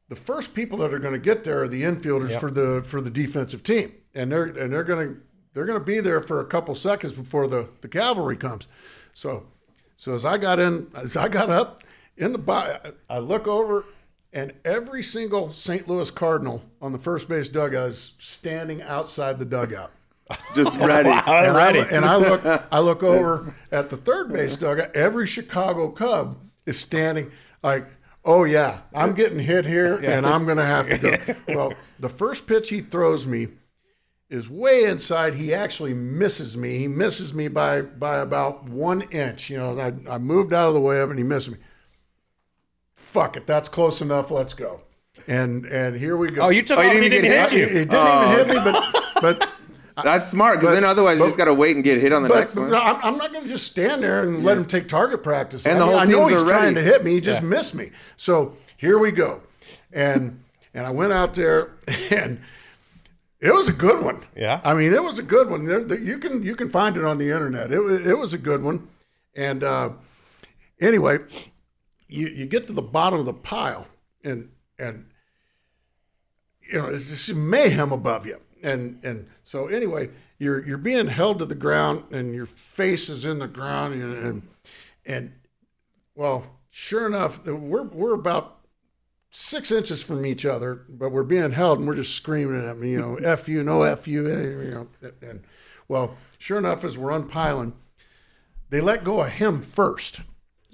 the 0.08 0.16
first 0.16 0.54
people 0.54 0.78
that 0.78 0.94
are 0.94 0.98
going 0.98 1.12
to 1.12 1.18
get 1.18 1.44
there 1.44 1.62
are 1.62 1.68
the 1.68 1.82
infielders 1.82 2.30
Yep. 2.30 2.40
for 2.40 2.50
the 2.50 2.82
for 2.86 3.00
the 3.02 3.10
defensive 3.10 3.62
team, 3.62 3.92
and 4.14 4.32
they're 4.32 4.44
and 4.46 4.72
they're 4.72 4.84
going 4.84 5.08
to 5.14 5.20
they're 5.52 5.66
going 5.66 5.78
to 5.78 5.84
be 5.84 6.00
there 6.00 6.22
for 6.22 6.40
a 6.40 6.46
couple 6.46 6.74
seconds 6.74 7.12
before 7.12 7.46
the 7.46 7.68
the 7.82 7.88
cavalry 7.88 8.36
comes. 8.36 8.66
So 9.12 9.46
so 9.96 10.14
as 10.14 10.24
I 10.24 10.38
got 10.38 10.58
in, 10.58 10.90
as 10.94 11.14
I 11.16 11.28
got 11.28 11.50
up 11.50 11.82
in 12.18 12.32
the 12.32 12.38
bo- 12.38 12.78
I 13.08 13.18
look 13.18 13.46
over, 13.48 13.84
and 14.32 14.52
every 14.64 15.02
single 15.02 15.48
St. 15.48 15.88
Louis 15.88 16.10
Cardinal 16.10 16.62
on 16.82 16.92
the 16.92 16.98
first 16.98 17.28
base 17.28 17.48
dugout 17.48 17.90
is 17.90 18.12
standing 18.18 18.82
outside 18.82 19.38
the 19.38 19.44
dugout. 19.44 19.90
Just 20.54 20.78
ready. 20.78 21.08
I'm 21.26 21.46
And 21.46 21.56
ready. 21.56 21.80
I, 21.80 21.84
and 21.84 22.04
I 22.04 22.16
look, 22.16 22.44
I 22.72 22.78
look 22.80 23.02
over 23.02 23.54
at 23.72 23.88
the 23.90 23.96
third 23.96 24.32
base 24.32 24.56
dugout. 24.56 24.94
Every 24.94 25.26
Chicago 25.26 25.88
Cub 25.90 26.36
is 26.66 26.78
standing 26.78 27.30
like, 27.62 27.86
oh 28.24 28.44
yeah, 28.44 28.80
I'm 28.94 29.14
getting 29.14 29.38
hit 29.38 29.64
here, 29.64 29.96
and 30.04 30.26
I'm 30.26 30.44
gonna 30.46 30.66
have 30.66 30.88
to 30.90 30.98
go. 30.98 31.34
Well, 31.54 31.72
the 31.98 32.10
first 32.10 32.46
pitch 32.46 32.68
he 32.68 32.80
throws 32.82 33.26
me 33.26 33.48
is 34.28 34.50
way 34.50 34.84
inside. 34.84 35.32
He 35.34 35.54
actually 35.54 35.94
misses 35.94 36.54
me. 36.54 36.76
He 36.78 36.88
misses 36.88 37.32
me 37.32 37.48
by 37.48 37.80
by 37.80 38.18
about 38.18 38.64
one 38.64 39.00
inch. 39.10 39.48
You 39.48 39.56
know, 39.56 39.78
I, 39.80 39.94
I 40.14 40.18
moved 40.18 40.52
out 40.52 40.68
of 40.68 40.74
the 40.74 40.80
way 40.80 41.00
of 41.00 41.08
it, 41.08 41.12
and 41.12 41.18
he 41.18 41.24
missed 41.24 41.48
me. 41.50 41.56
Fuck 43.08 43.36
it, 43.36 43.46
that's 43.46 43.68
close 43.68 44.00
enough. 44.02 44.30
Let's 44.30 44.54
go. 44.54 44.80
And 45.26 45.64
and 45.66 45.96
here 45.96 46.16
we 46.16 46.30
go. 46.30 46.42
Oh, 46.42 46.48
you 46.50 46.62
took 46.62 46.78
Oh, 46.78 46.82
off. 46.82 46.92
you 46.94 47.02
He 47.02 47.08
didn't 47.08 47.22
didn't 47.22 47.30
get 47.30 47.50
hit 47.50 47.58
hit? 47.58 47.70
you. 47.72 47.78
He 47.78 47.84
didn't 47.86 47.94
even 47.94 48.46
hit 48.46 48.48
me, 48.48 48.54
but 48.72 48.94
but 49.20 49.48
That's 50.04 50.28
smart 50.28 50.60
because 50.60 50.74
then 50.74 50.84
otherwise 50.84 51.18
you 51.18 51.24
just 51.24 51.36
got 51.38 51.46
to 51.46 51.54
wait 51.54 51.74
and 51.74 51.82
get 51.84 52.00
hit 52.00 52.12
on 52.12 52.22
the 52.22 52.28
But 52.28 52.38
next 52.38 52.54
one. 52.56 52.72
I'm, 52.72 52.96
I'm 53.02 53.16
not 53.18 53.32
going 53.32 53.42
to 53.42 53.48
just 53.50 53.66
stand 53.68 54.00
there 54.02 54.22
and 54.22 54.44
let 54.44 54.56
him 54.56 54.64
take 54.64 54.86
target 54.86 55.24
practice. 55.24 55.66
And 55.66 55.74
I 55.74 55.78
the 55.80 55.84
mean, 55.86 55.92
whole 55.94 56.00
I 56.02 56.04
know 56.04 56.26
he's 56.28 56.42
are 56.42 56.46
trying 56.46 56.74
to 56.76 56.82
hit 56.82 57.02
me. 57.02 57.14
He 57.14 57.20
just 57.20 57.42
missed 57.42 57.74
me. 57.74 57.90
So 58.16 58.54
here 58.76 58.98
we 58.98 59.10
go, 59.10 59.40
and 59.92 60.40
and 60.74 60.86
I 60.86 60.90
went 60.90 61.12
out 61.12 61.34
there 61.34 61.72
and. 62.10 62.40
It 63.40 63.54
was 63.54 63.68
a 63.68 63.72
good 63.72 64.04
one. 64.04 64.24
Yeah. 64.34 64.60
I 64.64 64.74
mean, 64.74 64.92
it 64.92 65.00
was 65.04 65.20
a 65.20 65.22
good 65.22 65.48
one. 65.48 65.64
There, 65.64 65.84
there- 65.84 65.96
you 66.00 66.18
can 66.18 66.42
you 66.42 66.56
can 66.56 66.68
find 66.68 66.96
it 66.96 67.04
on 67.04 67.18
the 67.18 67.30
internet. 67.30 67.72
It 67.72 67.78
was 67.78 68.04
it 68.04 68.18
was 68.18 68.34
a 68.34 68.38
good 68.38 68.64
one. 68.64 68.88
And 69.36 69.62
uh, 69.62 69.90
anyway, 70.80 71.18
you 72.08 72.28
you 72.28 72.46
get 72.46 72.66
to 72.66 72.72
the 72.72 72.82
bottom 72.82 73.20
of 73.20 73.26
the 73.26 73.34
pile, 73.34 73.86
and 74.24 74.50
and 74.78 75.06
you 76.70 76.78
know 76.78 76.88
it's 76.88 77.08
just 77.08 77.34
mayhem 77.34 77.92
above 77.92 78.26
you. 78.26 78.40
And 78.62 78.98
and 79.04 79.28
so 79.42 79.68
anyway, 79.68 80.10
you're 80.38 80.66
you're 80.66 80.78
being 80.78 81.06
held 81.06 81.38
to 81.38 81.44
the 81.44 81.54
ground, 81.54 82.04
and 82.12 82.34
your 82.34 82.46
face 82.46 83.08
is 83.08 83.24
in 83.24 83.38
the 83.38 83.48
ground, 83.48 83.94
and 83.94 84.18
and, 84.18 84.42
and 85.06 85.32
well, 86.14 86.44
sure 86.70 87.06
enough, 87.06 87.44
we're 87.46 87.84
we're 87.84 88.14
about 88.14 88.58
six 89.30 89.70
inches 89.70 90.02
from 90.02 90.24
each 90.24 90.44
other, 90.46 90.86
but 90.88 91.10
we're 91.10 91.22
being 91.22 91.52
held 91.52 91.78
and 91.78 91.86
we're 91.86 91.94
just 91.94 92.14
screaming 92.14 92.66
at 92.66 92.78
me, 92.78 92.92
you 92.92 92.98
know, 92.98 93.16
F 93.16 93.48
you, 93.48 93.62
no 93.62 93.82
F 93.82 94.08
you, 94.08 94.26
eh, 94.28 94.64
you 94.64 94.70
know. 95.02 95.12
And 95.20 95.44
well, 95.86 96.16
sure 96.38 96.58
enough, 96.58 96.84
as 96.84 96.96
we're 96.96 97.12
unpiling, 97.12 97.74
they 98.70 98.80
let 98.80 99.04
go 99.04 99.22
of 99.22 99.30
him 99.30 99.62
first. 99.62 100.20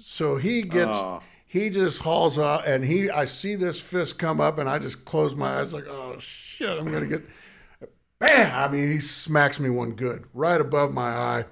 So 0.07 0.37
he 0.37 0.61
gets, 0.61 0.97
Oh. 0.99 1.23
he 1.47 1.71
just 1.71 1.99
hauls 2.03 2.37
out 2.37 2.67
and 2.67 2.85
he, 2.85 3.09
I 3.09 3.25
see 3.25 3.55
this 3.55 3.79
fist 3.81 4.19
come 4.19 4.39
up 4.39 4.59
and 4.59 4.69
I 4.69 4.77
just 4.77 5.03
close 5.03 5.35
my 5.35 5.59
eyes 5.59 5.73
like, 5.73 5.87
oh 5.87 6.17
shit, 6.19 6.69
I'm 6.69 6.85
going 6.91 7.09
to 7.09 7.17
get, 7.17 7.89
bam. 8.19 8.53
I 8.53 8.71
mean, 8.71 8.87
he 8.91 8.99
smacks 8.99 9.59
me 9.59 9.71
one 9.71 9.93
good 9.93 10.25
right 10.31 10.61
above 10.61 10.93
my 10.93 11.09
eye. 11.09 11.45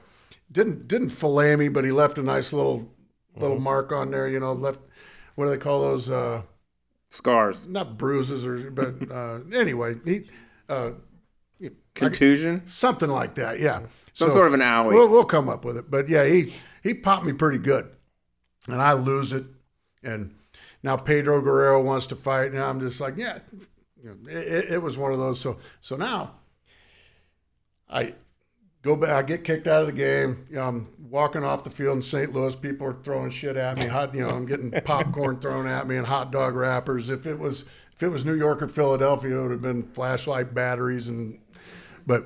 Didn't, 0.51 0.87
didn't 0.87 1.09
fillet 1.09 1.55
me, 1.55 1.67
but 1.67 1.83
he 1.83 1.89
left 1.91 2.19
a 2.19 2.21
nice 2.21 2.53
little, 2.53 2.91
little 3.35 3.59
mark 3.59 3.91
on 3.91 4.11
there, 4.11 4.27
you 4.27 4.39
know, 4.39 4.53
left, 4.53 4.77
what 5.33 5.45
do 5.45 5.49
they 5.51 5.57
call 5.57 5.81
those? 5.81 6.07
Uh, 6.11 6.43
Scars. 7.09 7.67
not 7.67 7.97
bruises 7.97 8.45
or 8.45 8.69
but 8.71 9.11
uh, 9.11 9.39
anyway 9.53 9.93
he 10.05 10.29
uh, 10.69 10.91
Contusion. 11.93 12.63
something 12.65 13.09
like 13.09 13.35
that 13.35 13.59
yeah 13.59 13.81
Some 14.13 14.31
sort 14.31 14.47
of 14.47 14.53
an 14.55 14.61
owie. 14.61 14.93
we'll, 14.93 15.07
we'll 15.09 15.23
come 15.25 15.47
up 15.47 15.63
with 15.63 15.77
it 15.77 15.91
but 15.91 16.09
yeah 16.09 16.25
he 16.25 16.51
he 16.81 16.95
popped 16.95 17.23
me 17.23 17.31
pretty 17.33 17.59
good 17.59 17.87
and 18.67 18.81
I 18.81 18.93
lose 18.93 19.33
it 19.33 19.43
and 20.03 20.33
now 20.83 20.97
Pedro 20.97 21.41
Guerrero 21.41 21.81
wants 21.81 22.07
to 22.07 22.15
fight 22.15 22.51
and 22.51 22.61
I'm 22.61 22.79
just 22.79 22.99
like 23.01 23.17
yeah 23.17 23.39
you 24.01 24.09
know, 24.09 24.29
it, 24.29 24.71
it- 24.71 24.81
was 24.81 24.97
one 24.97 25.11
of 25.11 25.19
those 25.19 25.39
so 25.39 25.57
so 25.81 25.95
now 25.95 26.35
I 27.89 28.13
go 28.81 28.95
back 28.95 29.09
I 29.11 29.21
get 29.23 29.43
kicked 29.43 29.67
out 29.67 29.81
of 29.81 29.87
the 29.87 29.93
game 29.93 30.45
you 30.49 30.55
know, 30.57 30.63
I'm 30.63 30.87
walking 31.09 31.43
off 31.43 31.63
the 31.63 31.69
field 31.69 31.97
in 31.97 32.01
St. 32.01 32.33
Louis 32.33 32.55
people 32.55 32.87
are 32.87 32.93
throwing 33.03 33.29
shit 33.31 33.55
at 33.57 33.77
me 33.77 33.85
hot 33.85 34.13
you 34.13 34.21
know 34.21 34.29
I'm 34.29 34.45
getting 34.45 34.71
popcorn 34.83 35.39
thrown 35.39 35.67
at 35.67 35.87
me 35.87 35.97
and 35.97 36.07
hot 36.07 36.31
dog 36.31 36.55
wrappers 36.55 37.09
if 37.09 37.25
it 37.25 37.37
was 37.39 37.65
if 37.93 38.01
it 38.03 38.09
was 38.09 38.25
New 38.25 38.35
York 38.35 38.61
or 38.61 38.67
Philadelphia 38.67 39.37
it 39.37 39.41
would 39.41 39.51
have 39.51 39.61
been 39.61 39.83
flashlight 39.93 40.53
batteries 40.53 41.07
and 41.07 41.39
but 42.05 42.25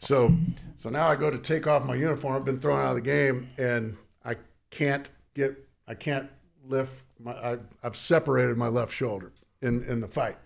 so 0.00 0.34
so 0.76 0.90
now 0.90 1.08
I 1.08 1.16
go 1.16 1.28
to 1.28 1.38
take 1.38 1.66
off 1.66 1.84
my 1.84 1.96
uniform. 1.96 2.36
I've 2.36 2.44
been 2.44 2.60
thrown 2.60 2.78
out 2.78 2.90
of 2.90 2.94
the 2.94 3.00
game, 3.00 3.50
and 3.58 3.96
I 4.24 4.36
can't 4.70 5.10
get 5.34 5.56
I 5.88 5.94
can't 5.94 6.28
lift 6.68 7.04
my. 7.18 7.32
I, 7.32 7.58
I've 7.82 7.96
separated 7.96 8.56
my 8.56 8.68
left 8.68 8.92
shoulder 8.92 9.32
in 9.62 9.82
in 9.84 10.00
the 10.00 10.08
fight. 10.08 10.36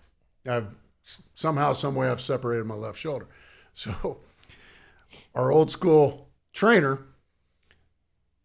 I've 0.47 0.75
somehow, 1.03 1.73
some 1.73 1.95
way, 1.95 2.09
I've 2.09 2.21
separated 2.21 2.65
my 2.65 2.75
left 2.75 2.97
shoulder. 2.97 3.27
So, 3.75 4.19
our 5.33 5.51
old 5.51 5.71
school 5.71 6.29
trainer 6.53 7.07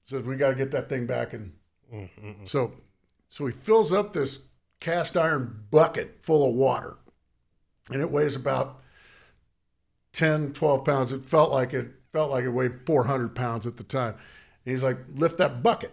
says 0.06 0.22
we 0.22 0.36
got 0.36 0.48
to 0.48 0.54
get 0.54 0.70
that 0.70 0.88
thing 0.88 1.04
back 1.04 1.34
and 1.34 1.52
so 2.46 2.72
so 3.28 3.44
he 3.44 3.52
fills 3.52 3.92
up 3.92 4.14
this 4.14 4.40
cast 4.80 5.18
iron 5.18 5.64
bucket 5.70 6.16
full 6.22 6.48
of 6.48 6.54
water 6.54 6.96
and 7.90 8.00
it 8.00 8.10
weighs 8.10 8.36
about 8.36 8.80
10 10.14 10.54
12 10.54 10.82
pounds 10.82 11.12
it 11.12 11.22
felt 11.26 11.52
like 11.52 11.74
it 11.74 11.88
felt 12.10 12.30
like 12.30 12.44
it 12.44 12.50
weighed 12.50 12.86
400 12.86 13.34
pounds 13.34 13.66
at 13.66 13.76
the 13.76 13.84
time 13.84 14.14
and 14.64 14.72
he's 14.72 14.82
like 14.82 14.96
lift 15.14 15.36
that 15.36 15.62
bucket 15.62 15.92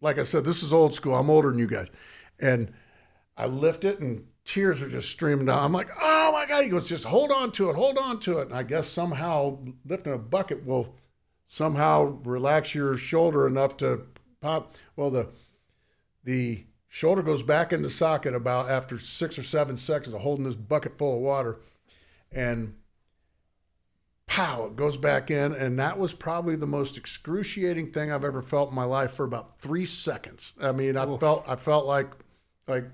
like 0.00 0.18
i 0.18 0.22
said 0.22 0.44
this 0.44 0.62
is 0.62 0.72
old 0.72 0.94
school. 0.94 1.14
I'm 1.14 1.30
older 1.30 1.50
than 1.50 1.58
you 1.58 1.66
guys. 1.66 1.88
And 2.38 2.72
i 3.36 3.46
lift 3.46 3.84
it 3.84 4.00
and 4.00 4.26
tears 4.44 4.80
are 4.82 4.88
just 4.88 5.10
streaming 5.10 5.46
down. 5.46 5.62
I'm 5.62 5.72
like 5.72 5.88
oh 6.00 6.32
my 6.32 6.46
god. 6.46 6.64
He 6.64 6.70
goes 6.70 6.88
just 6.88 7.04
hold 7.04 7.30
on 7.30 7.52
to 7.52 7.70
it 7.70 7.76
hold 7.76 7.98
on 7.98 8.20
to 8.20 8.38
it. 8.38 8.48
And 8.48 8.54
i 8.54 8.62
guess 8.62 8.88
somehow 8.88 9.58
lifting 9.84 10.12
a 10.12 10.18
bucket 10.18 10.64
will 10.64 10.94
somehow 11.46 12.18
relax 12.24 12.74
your 12.74 12.96
shoulder 12.96 13.46
enough 13.46 13.76
to 13.78 14.06
pop. 14.40 14.74
Well 14.96 15.10
the 15.10 15.28
the 16.24 16.64
shoulder 16.88 17.22
goes 17.22 17.42
back 17.42 17.72
into 17.72 17.90
socket 17.90 18.34
about 18.34 18.70
after 18.70 18.98
six 18.98 19.38
or 19.38 19.42
seven 19.42 19.76
seconds 19.76 20.14
of 20.14 20.20
holding 20.20 20.44
this 20.44 20.56
bucket 20.56 20.98
full 20.98 21.16
of 21.16 21.22
water. 21.22 21.58
And 22.32 22.74
pow 24.26 24.66
it 24.66 24.76
goes 24.76 24.96
back 24.96 25.30
in. 25.30 25.52
And 25.54 25.78
that 25.78 25.98
was 25.98 26.12
probably 26.12 26.56
the 26.56 26.66
most 26.66 26.96
excruciating 26.96 27.92
thing 27.92 28.10
i've 28.10 28.24
ever 28.24 28.42
felt 28.42 28.70
in 28.70 28.74
my 28.74 28.84
life 28.84 29.14
for 29.14 29.24
about 29.24 29.60
three 29.60 29.86
seconds. 29.86 30.52
I 30.60 30.72
mean 30.72 30.96
i 30.96 31.04
felt 31.18 31.48
i 31.48 31.56
felt 31.56 31.86
like 31.86 32.10
like 32.66 32.84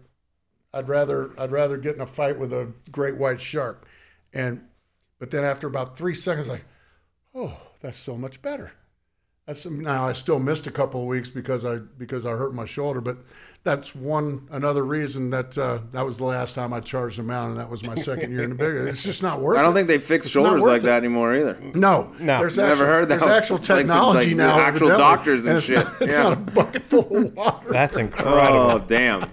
i'd 0.74 0.88
rather 0.88 1.30
i'd 1.38 1.52
rather 1.52 1.76
get 1.76 1.94
in 1.94 2.00
a 2.00 2.06
fight 2.06 2.38
with 2.38 2.52
a 2.52 2.72
great 2.90 3.16
white 3.16 3.40
shark. 3.40 3.86
And 4.32 4.62
but 5.18 5.30
then 5.30 5.44
after 5.44 5.66
about 5.66 5.96
three 5.96 6.14
seconds 6.14 6.48
like 6.48 6.64
oh 7.34 7.56
that's 7.80 7.98
so 7.98 8.16
much 8.16 8.40
better. 8.42 8.72
That's 9.46 9.66
now 9.66 10.06
I 10.06 10.12
still 10.12 10.38
missed 10.38 10.68
a 10.68 10.70
couple 10.70 11.00
of 11.00 11.08
weeks 11.08 11.28
because 11.28 11.64
I 11.64 11.78
because 11.98 12.24
I 12.24 12.30
hurt 12.30 12.54
my 12.54 12.64
shoulder, 12.64 13.00
but 13.00 13.18
that's 13.64 13.94
one 13.94 14.46
another 14.50 14.84
reason 14.84 15.30
that 15.30 15.56
uh, 15.56 15.78
that 15.92 16.04
was 16.04 16.16
the 16.18 16.24
last 16.24 16.54
time 16.54 16.72
I 16.72 16.80
charged 16.80 17.18
a 17.18 17.22
mount, 17.22 17.50
and 17.52 17.60
that 17.60 17.70
was 17.70 17.86
my 17.86 17.94
second 17.94 18.32
year 18.32 18.42
in 18.42 18.50
the 18.50 18.56
big. 18.56 18.74
It's 18.88 19.02
just 19.04 19.22
not 19.22 19.40
worth. 19.40 19.56
I 19.58 19.62
don't 19.62 19.70
it. 19.72 19.74
think 19.74 19.88
they 19.88 19.98
fix 19.98 20.26
It's 20.26 20.32
shoulders 20.32 20.62
like 20.62 20.80
it. 20.82 20.84
that 20.86 20.96
anymore 20.98 21.34
either. 21.36 21.56
No, 21.74 22.12
No. 22.18 22.38
There's 22.40 22.56
Never 22.56 22.70
actual, 22.72 22.86
heard 22.86 23.08
that. 23.08 23.20
There's 23.20 23.30
actual 23.30 23.56
It's 23.58 23.68
like 23.68 23.86
some, 23.86 23.96
technology 24.14 24.28
like, 24.28 24.36
now. 24.36 24.58
actual 24.60 24.88
doctors 24.88 25.46
and 25.46 25.58
it's 25.58 25.66
shit. 25.66 25.84
Not, 25.84 26.02
it's 26.02 26.12
Yeah. 26.16 26.22
not 26.24 26.32
a 26.32 26.36
bucket 26.36 26.84
full 26.84 27.16
of 27.16 27.34
water. 27.36 27.68
That's 27.70 27.96
incredible. 27.96 28.58
Oh 28.72 28.78
damn! 28.86 29.28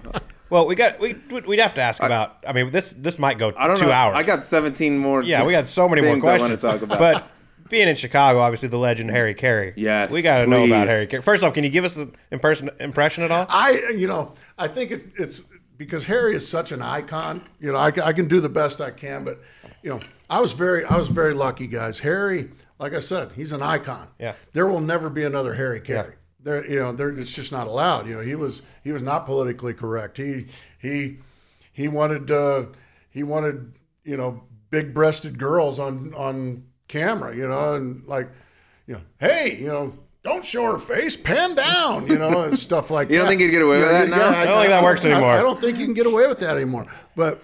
Well, 0.51 0.65
we 0.67 0.75
got 0.75 0.99
we 0.99 1.15
we'd 1.47 1.59
have 1.59 1.73
to 1.75 1.81
ask 1.81 2.01
about. 2.03 2.37
I 2.47 2.53
mean, 2.53 2.71
this 2.71 2.93
this 2.97 3.17
might 3.19 3.37
go 3.39 3.51
I 3.57 3.67
don't 3.67 3.77
two 3.77 3.85
know. 3.85 3.91
hours. 3.91 4.15
I 4.15 4.23
got 4.23 4.41
17 4.43 4.97
more. 4.97 5.21
yeah, 5.23 5.45
we 5.45 5.51
got 5.51 5.65
so 5.67 5.87
many 5.89 6.01
more 6.01 6.11
things 6.13 6.25
I 6.27 6.37
want 6.39 6.51
to 6.51 6.57
talk 6.57 6.81
about. 6.81 6.99
But 6.99 7.27
being 7.69 7.87
in 7.87 7.95
Chicago, 7.95 8.39
obviously 8.39 8.69
the 8.69 8.77
legend 8.77 9.11
Harry 9.11 9.33
Caray. 9.33 9.73
Yes, 9.75 10.11
we 10.11 10.21
got 10.21 10.39
to 10.39 10.47
know 10.47 10.65
about. 10.65 10.87
Harry 10.87 11.07
Caray. 11.07 11.21
First 11.21 11.43
off, 11.43 11.53
can 11.53 11.63
you 11.63 11.69
give 11.69 11.85
us 11.85 11.97
an 11.97 12.15
impression 12.31 12.69
impression 12.79 13.23
at 13.23 13.31
all? 13.31 13.45
I, 13.49 13.93
you 13.95 14.07
know, 14.07 14.33
I 14.57 14.67
think 14.67 14.91
it, 14.91 15.05
it's 15.17 15.43
because 15.77 16.05
Harry 16.05 16.35
is 16.35 16.47
such 16.47 16.71
an 16.71 16.81
icon. 16.81 17.41
You 17.59 17.71
know, 17.71 17.77
I, 17.77 17.87
I 18.03 18.13
can 18.13 18.27
do 18.27 18.39
the 18.39 18.49
best 18.49 18.81
I 18.81 18.91
can, 18.91 19.23
but 19.23 19.39
you 19.83 19.89
know, 19.91 19.99
I 20.29 20.41
was 20.41 20.53
very, 20.53 20.83
I 20.85 20.97
was 20.97 21.09
very 21.09 21.33
lucky, 21.33 21.67
guys. 21.67 21.99
Harry, 21.99 22.51
like 22.79 22.93
I 22.93 22.99
said, 22.99 23.31
he's 23.35 23.51
an 23.51 23.61
icon. 23.61 24.07
Yeah. 24.19 24.35
There 24.53 24.67
will 24.67 24.81
never 24.81 25.09
be 25.09 25.23
another 25.23 25.53
Harry 25.53 25.79
Caray. 25.79 25.95
Yeah. 25.95 26.15
There, 26.41 26.71
you 26.71 26.79
know, 26.79 26.91
there, 26.91 27.09
it's 27.09 27.31
just 27.31 27.51
not 27.51 27.67
allowed. 27.67 28.07
You 28.07 28.15
know, 28.15 28.21
he 28.21 28.35
was, 28.35 28.61
he 28.83 28.91
was 28.91 29.01
not 29.01 29.25
politically 29.25 29.73
correct. 29.73 30.17
He, 30.17 30.47
he, 30.79 31.19
he 31.71 31.87
wanted, 31.87 32.31
uh, 32.31 32.65
he 33.09 33.23
wanted, 33.23 33.73
you 34.03 34.17
know, 34.17 34.43
big-breasted 34.69 35.39
girls 35.39 35.79
on 35.79 36.13
on 36.13 36.63
camera. 36.89 37.33
You 37.33 37.47
know, 37.47 37.75
and 37.75 38.05
like, 38.05 38.29
you 38.85 38.95
know, 38.95 39.01
hey, 39.19 39.57
you 39.57 39.67
know. 39.67 39.93
Don't 40.21 40.43
show 40.43 40.69
her 40.69 40.77
face, 40.77 41.15
pan 41.15 41.55
down, 41.55 42.05
you 42.05 42.17
know, 42.17 42.41
and 42.43 42.59
stuff 42.59 42.91
like 42.91 43.07
that. 43.07 43.13
You 43.13 43.19
don't 43.21 43.29
think 43.29 43.39
you'd 43.39 43.51
get 43.51 43.61
away 43.61 43.79
with 43.79 43.89
that 43.89 44.09
now? 44.09 44.27
I 44.27 44.45
don't 44.45 44.57
think 44.57 44.69
that 44.69 44.83
works 44.83 45.05
I- 45.05 45.11
anymore. 45.11 45.31
I 45.31 45.41
don't 45.41 45.59
think 45.61 45.77
you 45.77 45.85
can 45.85 45.93
get 45.93 46.07
away 46.07 46.27
with 46.27 46.41
that 46.41 46.57
anymore. 46.57 46.87
But 47.15 47.41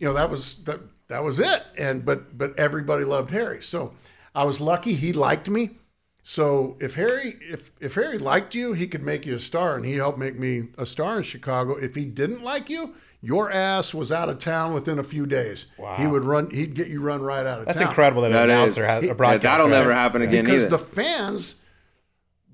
you 0.00 0.08
know 0.08 0.12
that 0.14 0.28
was 0.28 0.56
that 0.64 0.80
that 1.06 1.22
was 1.22 1.38
it. 1.38 1.62
And 1.78 2.04
but 2.04 2.36
but 2.36 2.58
everybody 2.58 3.04
loved 3.04 3.30
Harry. 3.30 3.62
So 3.62 3.94
I 4.34 4.42
was 4.42 4.60
lucky 4.60 4.94
he 4.94 5.12
liked 5.12 5.48
me. 5.48 5.78
So 6.24 6.76
if 6.80 6.96
Harry 6.96 7.36
if 7.40 7.70
if 7.80 7.94
Harry 7.94 8.18
liked 8.18 8.56
you, 8.56 8.72
he 8.72 8.88
could 8.88 9.04
make 9.04 9.24
you 9.24 9.36
a 9.36 9.40
star, 9.40 9.76
and 9.76 9.86
he 9.86 9.94
helped 9.94 10.18
make 10.18 10.36
me 10.36 10.70
a 10.76 10.84
star 10.84 11.18
in 11.18 11.22
Chicago. 11.22 11.76
If 11.76 11.94
he 11.94 12.04
didn't 12.04 12.42
like 12.42 12.68
you, 12.68 12.94
your 13.26 13.50
ass 13.50 13.92
was 13.92 14.12
out 14.12 14.28
of 14.28 14.38
town 14.38 14.72
within 14.72 14.98
a 14.98 15.04
few 15.04 15.26
days. 15.26 15.66
Wow. 15.78 15.96
He 15.96 16.06
would 16.06 16.24
run. 16.24 16.48
He'd 16.50 16.74
get 16.74 16.86
you 16.88 17.00
run 17.00 17.20
right 17.22 17.44
out 17.46 17.60
of 17.60 17.66
That's 17.66 17.76
town. 17.78 17.86
That's 17.86 17.90
incredible 17.90 18.22
that, 18.22 18.30
That 18.32 18.48
an 18.48 18.50
is. 18.68 18.76
announcer 18.78 18.86
has 18.86 19.02
He- 19.02 19.08
a 19.08 19.10
yeah, 19.10 19.14
broadcaster. 19.14 19.48
that'll 19.48 19.68
never 19.68 19.92
happen 19.92 20.22
again 20.22 20.44
because 20.44 20.62
either. 20.66 20.70
the 20.70 20.78
fans 20.78 21.60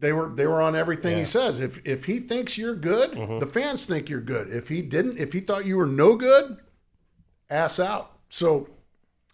they 0.00 0.12
were 0.12 0.28
they 0.30 0.46
were 0.46 0.60
on 0.62 0.74
everything 0.74 1.12
Yeah. 1.12 1.18
he 1.20 1.24
says 1.24 1.60
if 1.60 1.80
if 1.86 2.06
he 2.06 2.18
thinks 2.18 2.58
you're 2.58 2.74
good 2.74 3.12
Mm-hmm. 3.12 3.38
the 3.38 3.46
fans 3.46 3.84
think 3.84 4.08
you're 4.08 4.20
good 4.20 4.48
if 4.52 4.68
he 4.68 4.82
didn't 4.82 5.18
if 5.18 5.32
he 5.32 5.38
thought 5.40 5.64
you 5.64 5.76
were 5.76 5.86
no 5.86 6.16
good 6.16 6.56
ass 7.50 7.78
out 7.78 8.10
so 8.28 8.68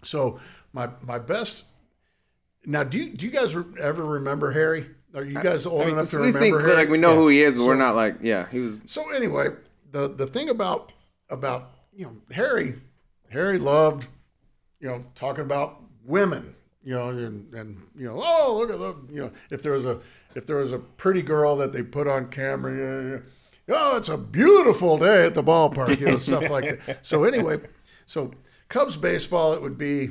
so 0.03 0.39
my 0.74 0.89
my 1.03 1.18
best 1.18 1.64
now 2.66 2.82
do 2.84 2.99
you 2.99 3.14
do 3.14 3.24
you 3.24 3.32
guys 3.32 3.57
ever 3.80 4.05
remember 4.05 4.53
harry 4.53 4.91
are 5.14 5.24
you 5.24 5.43
guys 5.43 5.64
old 5.64 5.89
enough 5.89 6.11
to 6.11 6.18
we 6.18 6.26
remember 6.26 6.39
think 6.39 6.61
harry? 6.61 6.74
like 6.76 6.89
we 6.91 6.99
know 6.99 7.14
who 7.14 7.28
he 7.28 7.41
is, 7.41 7.57
but 7.57 7.64
we're 7.64 7.74
not 7.74 7.97
like 7.97 8.16
yeah. 8.20 8.47
He 8.51 8.61
was 8.61 8.78
So 8.84 9.11
anyway, 9.11 9.47
the 9.91 10.07
the 10.09 10.26
thing 10.26 10.51
about 10.51 10.93
about 11.31 11.72
you 11.95 12.07
know 12.07 12.16
Harry, 12.33 12.74
Harry 13.29 13.59
loved 13.59 14.09
you 14.81 14.89
know 14.89 15.05
talking 15.14 15.45
about 15.45 15.83
women, 16.05 16.55
you 16.83 16.95
know, 16.95 17.09
and, 17.11 17.53
and 17.55 17.83
you 17.97 18.07
know, 18.07 18.20
oh 18.22 18.57
look 18.59 18.70
at 18.70 18.79
the 18.79 19.14
you 19.14 19.22
know 19.22 19.31
if 19.51 19.62
there 19.62 19.72
was 19.72 19.87
a 19.87 20.01
if 20.35 20.47
there 20.47 20.57
was 20.57 20.72
a 20.72 20.79
pretty 20.79 21.22
girl 21.22 21.57
that 21.57 21.72
they 21.72 21.83
put 21.83 22.07
on 22.07 22.29
camera, 22.29 22.72
you 22.72 22.85
know, 22.85 23.03
you 23.03 23.74
know, 23.74 23.93
oh 23.93 23.97
it's 23.97 24.09
a 24.09 24.16
beautiful 24.16 24.99
day 24.99 25.26
at 25.26 25.35
the 25.35 25.43
ballpark, 25.43 25.99
you 25.99 26.07
know, 26.07 26.18
stuff 26.18 26.49
like 26.49 26.85
that. 26.85 26.99
So 27.05 27.24
anyway, 27.24 27.61
so 28.07 28.33
Cubs 28.68 28.97
baseball 28.97 29.53
it 29.53 29.62
would 29.62 29.79
be 29.79 30.11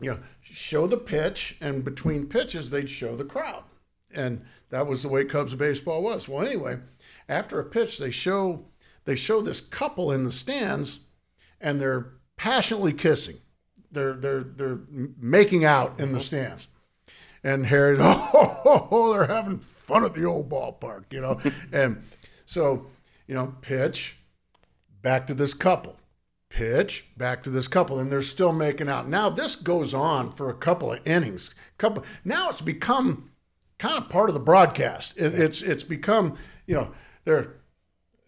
you 0.00 0.10
know, 0.10 0.18
show 0.40 0.86
the 0.86 0.96
pitch, 0.96 1.56
and 1.60 1.84
between 1.84 2.26
pitches, 2.26 2.70
they'd 2.70 2.90
show 2.90 3.16
the 3.16 3.24
crowd. 3.24 3.64
And 4.12 4.44
that 4.70 4.86
was 4.86 5.02
the 5.02 5.08
way 5.08 5.24
Cubs 5.24 5.54
baseball 5.54 6.02
was. 6.02 6.28
Well, 6.28 6.46
anyway, 6.46 6.78
after 7.28 7.58
a 7.58 7.64
pitch, 7.64 7.98
they 7.98 8.10
show 8.10 8.64
they 9.06 9.16
show 9.16 9.40
this 9.40 9.60
couple 9.60 10.12
in 10.12 10.24
the 10.24 10.32
stands, 10.32 11.00
and 11.60 11.80
they're 11.80 12.12
passionately 12.36 12.92
kissing. 12.92 13.36
They're 13.90 14.12
they're 14.12 14.44
they're 14.44 14.80
making 15.18 15.64
out 15.64 15.98
in 15.98 16.12
the 16.12 16.18
mm-hmm. 16.18 16.24
stands. 16.24 16.66
And 17.42 17.66
Harry, 17.66 17.96
oh, 18.00 19.12
they're 19.12 19.26
having 19.26 19.60
fun 19.60 20.04
at 20.04 20.14
the 20.14 20.24
old 20.24 20.50
ballpark, 20.50 21.04
you 21.10 21.20
know. 21.20 21.40
and 21.72 22.02
so, 22.44 22.86
you 23.26 23.34
know, 23.34 23.54
pitch, 23.60 24.18
back 25.00 25.26
to 25.28 25.34
this 25.34 25.54
couple 25.54 25.96
pitch 26.56 27.04
back 27.16 27.42
to 27.42 27.50
this 27.50 27.68
couple 27.68 27.98
and 27.98 28.10
they're 28.10 28.22
still 28.22 28.52
making 28.52 28.88
out 28.88 29.08
now 29.08 29.28
this 29.28 29.54
goes 29.56 29.92
on 29.92 30.32
for 30.32 30.48
a 30.48 30.54
couple 30.54 30.90
of 30.90 31.06
innings 31.06 31.50
couple 31.76 32.02
now 32.24 32.48
it's 32.48 32.62
become 32.62 33.30
kind 33.78 33.98
of 33.98 34.08
part 34.08 34.30
of 34.30 34.34
the 34.34 34.40
broadcast 34.40 35.14
it, 35.18 35.34
it's 35.34 35.60
it's 35.60 35.82
become 35.82 36.36
you 36.66 36.74
know 36.74 36.90
they're 37.24 37.56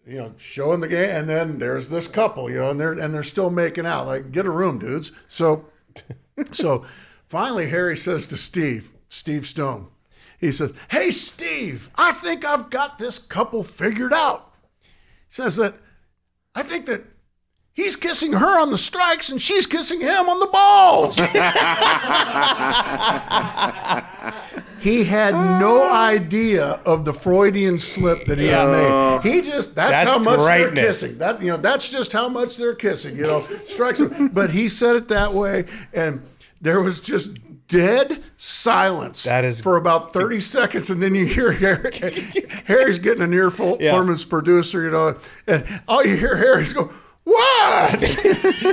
you 0.09 0.17
know 0.17 0.33
showing 0.37 0.79
the 0.79 0.87
game 0.87 1.09
and 1.09 1.29
then 1.29 1.59
there's 1.59 1.89
this 1.89 2.07
couple 2.07 2.49
you 2.49 2.57
know 2.57 2.71
and 2.71 2.79
they're 2.79 2.93
and 2.93 3.13
they're 3.13 3.21
still 3.21 3.51
making 3.51 3.85
out 3.85 4.07
like 4.07 4.31
get 4.31 4.45
a 4.45 4.49
room 4.49 4.79
dudes 4.79 5.11
so 5.27 5.65
so 6.51 6.83
finally 7.27 7.69
harry 7.69 7.95
says 7.95 8.25
to 8.25 8.35
steve 8.35 8.91
steve 9.07 9.45
stone 9.45 9.87
he 10.39 10.51
says 10.51 10.73
hey 10.89 11.11
steve 11.11 11.89
i 11.95 12.11
think 12.11 12.43
i've 12.43 12.71
got 12.71 12.97
this 12.97 13.19
couple 13.19 13.63
figured 13.63 14.13
out 14.13 14.51
he 14.83 14.89
says 15.29 15.55
that 15.55 15.75
i 16.55 16.63
think 16.63 16.85
that 16.85 17.03
He's 17.71 17.95
kissing 17.95 18.33
her 18.33 18.59
on 18.59 18.71
the 18.71 18.77
strikes 18.77 19.29
and 19.29 19.41
she's 19.41 19.65
kissing 19.65 20.01
him 20.01 20.27
on 20.27 20.39
the 20.41 20.47
balls. 20.47 21.17
he 24.81 25.03
had 25.03 25.33
no 25.33 25.81
ah. 25.83 26.07
idea 26.07 26.79
of 26.85 27.05
the 27.05 27.13
Freudian 27.13 27.79
slip 27.79 28.25
that 28.25 28.37
he 28.37 28.47
had 28.47 28.69
made. 28.69 29.21
He 29.21 29.41
just 29.41 29.75
that's, 29.75 29.91
That's 29.91 30.09
how 30.09 30.19
much 30.19 30.39
they're 30.39 30.71
kissing. 30.71 31.17
That 31.17 31.41
you 31.41 31.49
know, 31.49 31.57
that's 31.57 31.89
just 31.89 32.11
how 32.11 32.29
much 32.29 32.57
they're 32.57 32.75
kissing, 32.75 33.15
you 33.15 33.23
know. 33.23 33.47
Strikes 33.65 33.99
him. 33.99 34.29
but 34.33 34.51
he 34.51 34.67
said 34.67 34.95
it 34.95 35.07
that 35.09 35.33
way 35.33 35.65
and 35.93 36.21
there 36.61 36.81
was 36.81 36.99
just 36.99 37.37
dead 37.67 38.23
silence 38.37 39.23
That 39.23 39.45
is- 39.45 39.61
for 39.61 39.77
about 39.77 40.11
30 40.13 40.41
seconds 40.55 40.89
and 40.89 41.01
then 41.01 41.15
you 41.15 41.25
hear 41.25 41.51
Harry, 41.51 41.91
Harry's 42.65 42.97
getting 42.97 43.23
an 43.23 43.33
earful 43.33 43.77
Yeah. 43.79 43.97
from 43.97 44.07
his 44.09 44.25
producer, 44.25 44.83
you 44.83 44.91
know, 44.91 45.15
and 45.47 45.81
all 45.87 46.05
you 46.05 46.15
hear 46.17 46.35
Harry's 46.35 46.73
go, 46.73 46.91
what? 47.25 48.03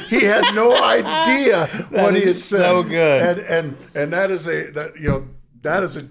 he 0.09 0.21
had 0.25 0.55
no 0.55 0.83
idea 0.83 1.67
what 1.91 2.15
he 2.15 2.23
had 2.23 2.35
said. 2.35 2.59
so 2.59 2.83
good. 2.83 3.39
And 3.39 3.41
and 3.47 3.77
and 3.95 4.13
that 4.15 4.31
is 4.31 4.47
a 4.47 4.71
that 4.71 4.99
you 4.99 5.11
know 5.11 5.29
that 5.67 5.83
is 5.83 5.97
a 5.97 6.07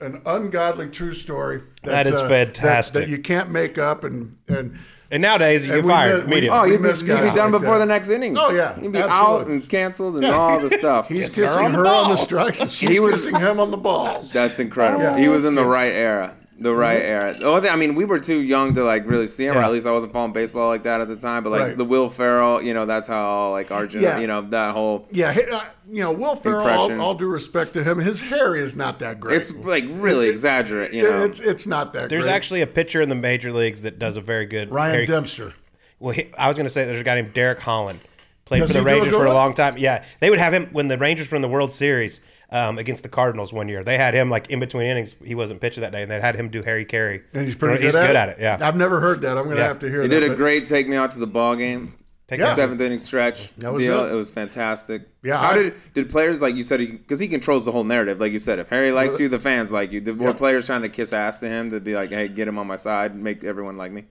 an 0.00 0.20
ungodly 0.26 0.88
true 0.88 1.14
story. 1.14 1.62
That 1.84 2.06
is 2.06 2.14
uh, 2.14 2.22
that- 2.22 2.28
fantastic. 2.28 3.04
That, 3.04 3.08
you 3.10 3.18
can't 3.18 3.50
make 3.50 3.78
up 3.78 4.02
and 4.04 4.36
and 4.48 4.78
And 5.10 5.22
nowadays 5.22 5.64
you 5.64 5.72
And 5.72 5.82
get 5.82 5.88
fired 5.88 6.24
immediately. 6.24 6.50
Oh, 6.58 6.64
you'd 6.64 6.82
be, 6.82 6.88
you'd 6.88 7.00
be 7.06 7.06
done 7.36 7.50
like 7.52 7.60
before 7.60 7.78
that. 7.78 7.86
the 7.86 7.92
next 7.94 8.10
inning. 8.10 8.36
Oh, 8.36 8.50
yeah, 8.50 8.78
you'd 8.80 8.92
be 8.92 8.98
absolutely. 8.98 9.14
out 9.14 9.46
and 9.46 9.68
canceled 9.68 10.16
and 10.16 10.26
all 10.26 10.58
the 10.60 10.68
stuff. 10.82 11.08
he's 11.08 11.34
Kissing 11.34 11.44
her 11.46 11.62
on 11.64 11.72
the 11.72 11.78
her 11.78 11.86
on 11.86 12.10
the 12.10 12.16
strikes 12.16 12.60
and 12.60 12.70
she's 12.70 12.90
He 12.90 13.00
was- 13.00 13.24
kissing 13.24 13.40
him 13.40 13.58
on 13.60 13.70
the 13.70 13.76
balls. 13.76 14.32
That's 14.38 14.58
incredible. 14.58 15.02
Yeah. 15.02 15.18
he 15.18 15.28
was 15.28 15.44
in 15.44 15.54
the 15.54 15.64
right 15.64 15.92
era. 15.92 16.36
The 16.60 16.74
right 16.74 17.00
era. 17.00 17.34
The 17.38 17.46
only 17.46 17.60
thing, 17.60 17.70
I 17.70 17.76
mean, 17.76 17.94
we 17.94 18.04
were 18.04 18.18
too 18.18 18.40
young 18.40 18.74
to 18.74 18.82
like 18.82 19.06
really 19.06 19.28
see 19.28 19.46
him, 19.46 19.56
or 19.56 19.62
at 19.62 19.70
least 19.70 19.86
I 19.86 19.92
wasn't 19.92 20.12
following 20.12 20.32
baseball 20.32 20.68
like 20.68 20.82
that 20.82 21.00
at 21.00 21.06
the 21.06 21.14
time. 21.14 21.44
But 21.44 21.50
like 21.50 21.60
Right. 21.60 21.76
the 21.76 21.84
Will 21.84 22.08
Ferrell, 22.08 22.60
you 22.60 22.74
know, 22.74 22.84
that's 22.84 23.06
how 23.06 23.52
like 23.52 23.70
Arjun, 23.70 24.02
Yeah. 24.02 24.18
you 24.18 24.26
know, 24.26 24.40
that 24.50 24.72
whole. 24.72 25.06
Yeah, 25.12 25.32
he- 25.32 25.44
uh, 25.44 25.60
you 25.88 26.02
know, 26.02 26.10
Will 26.10 26.34
Ferrell. 26.34 26.66
All, 26.68 27.00
all 27.00 27.14
due 27.14 27.28
respect 27.28 27.74
to 27.74 27.84
him, 27.84 27.98
his 28.00 28.20
hair 28.22 28.56
is 28.56 28.74
not 28.74 28.98
that 28.98 29.20
great. 29.20 29.36
It's 29.36 29.54
like 29.54 29.84
really 29.88 30.26
It- 30.26 30.30
exaggerate, 30.30 30.92
you 30.92 31.04
know. 31.04 31.24
It's 31.24 31.38
it's 31.38 31.66
not 31.66 31.92
that. 31.92 32.08
There's 32.10 32.24
great. 32.24 32.32
actually 32.32 32.62
a 32.62 32.66
pitcher 32.66 33.00
in 33.02 33.08
the 33.08 33.14
major 33.14 33.52
leagues 33.52 33.82
that 33.82 33.98
does 34.00 34.16
a 34.16 34.20
very 34.20 34.44
good 34.46 34.72
Ryan 34.72 34.94
Harry- 34.94 35.06
Dempster. 35.06 35.54
Well, 36.00 36.12
he, 36.14 36.26
I 36.36 36.48
was 36.48 36.56
going 36.56 36.66
to 36.66 36.72
say 36.72 36.84
there's 36.86 37.00
a 37.00 37.04
guy 37.04 37.14
named 37.14 37.34
Derek 37.34 37.60
Holland. 37.60 38.00
Played 38.46 38.60
Does 38.60 38.70
for 38.70 38.74
the 38.74 38.78
he 38.80 38.84
do 38.84 38.90
a 38.90 38.94
Rangers 39.02 39.14
for 39.16 39.26
a 39.26 39.32
long 39.34 39.52
time. 39.54 39.74
Yeah, 39.76 40.02
they 40.20 40.30
would 40.30 40.38
have 40.40 40.54
him 40.54 40.68
when 40.72 40.88
the 40.88 40.96
Rangers 40.98 41.30
were 41.30 41.36
in 41.36 41.42
the 41.42 41.48
World 41.48 41.72
Series 41.72 42.20
um, 42.50 42.78
against 42.78 43.02
the 43.02 43.08
Cardinals 43.08 43.52
one 43.52 43.68
year. 43.68 43.84
They 43.84 43.98
had 43.98 44.14
him 44.14 44.30
like 44.30 44.48
in 44.50 44.60
between 44.60 44.86
innings. 44.86 45.14
He 45.24 45.34
wasn't 45.34 45.60
pitching 45.60 45.82
that 45.82 45.92
day, 45.92 46.02
and 46.02 46.10
they 46.10 46.20
had 46.20 46.34
him 46.34 46.48
do 46.48 46.62
Harry 46.62 46.84
Caray. 46.84 47.22
And 47.34 47.44
he's 47.44 47.54
pretty 47.54 47.82
He's 47.82 47.92
good, 47.92 48.06
good 48.06 48.16
at, 48.16 48.28
at 48.30 48.38
it. 48.38 48.40
Yeah. 48.40 48.58
I've 48.60 48.76
never 48.76 49.00
heard 49.00 49.20
that. 49.22 49.36
I'm 49.36 49.44
going 49.44 49.56
to 49.56 49.62
Yeah. 49.62 49.68
have 49.68 49.78
to 49.80 49.88
hear 49.90 50.02
he 50.02 50.08
that. 50.08 50.14
did 50.20 50.24
a 50.24 50.28
but- 50.28 50.36
great 50.38 50.64
take 50.66 50.88
me 50.88 50.96
out 50.96 51.12
to 51.12 51.18
the 51.18 51.26
ball 51.26 51.56
game. 51.56 51.94
Take 52.26 52.40
Yeah. 52.40 52.52
Seventh 52.54 52.78
inning 52.82 52.98
stretch 52.98 53.54
That 53.56 53.72
was 53.72 53.84
deal. 53.84 54.04
it. 54.04 54.12
It. 54.12 54.14
was 54.14 54.30
fantastic. 54.30 55.08
Yeah, 55.22 55.38
How 55.38 55.52
I- 55.52 55.54
did 55.54 55.74
did 55.94 56.10
players 56.10 56.42
like 56.42 56.56
you 56.56 56.62
said 56.62 56.78
because 56.80 57.18
he, 57.18 57.26
controls 57.28 57.64
the 57.64 57.70
whole 57.70 57.84
narrative? 57.84 58.20
Like 58.20 58.32
you 58.32 58.38
said, 58.38 58.58
if 58.58 58.68
Harry 58.68 58.92
likes 58.92 59.18
you, 59.18 59.28
the 59.30 59.38
fans 59.38 59.72
like 59.72 59.92
you. 59.92 60.00
Did, 60.02 60.18
were 60.18 60.26
Yeah. 60.28 60.32
players 60.34 60.66
trying 60.66 60.82
to 60.82 60.90
kiss 60.90 61.14
ass 61.14 61.40
to 61.40 61.48
him 61.48 61.70
to 61.70 61.80
be 61.80 61.94
like, 61.94 62.10
hey, 62.10 62.28
get 62.28 62.46
him 62.46 62.58
on 62.58 62.66
my 62.66 62.76
side, 62.76 63.14
make 63.16 63.44
everyone 63.44 63.76
like 63.78 63.92
me? 63.92 64.04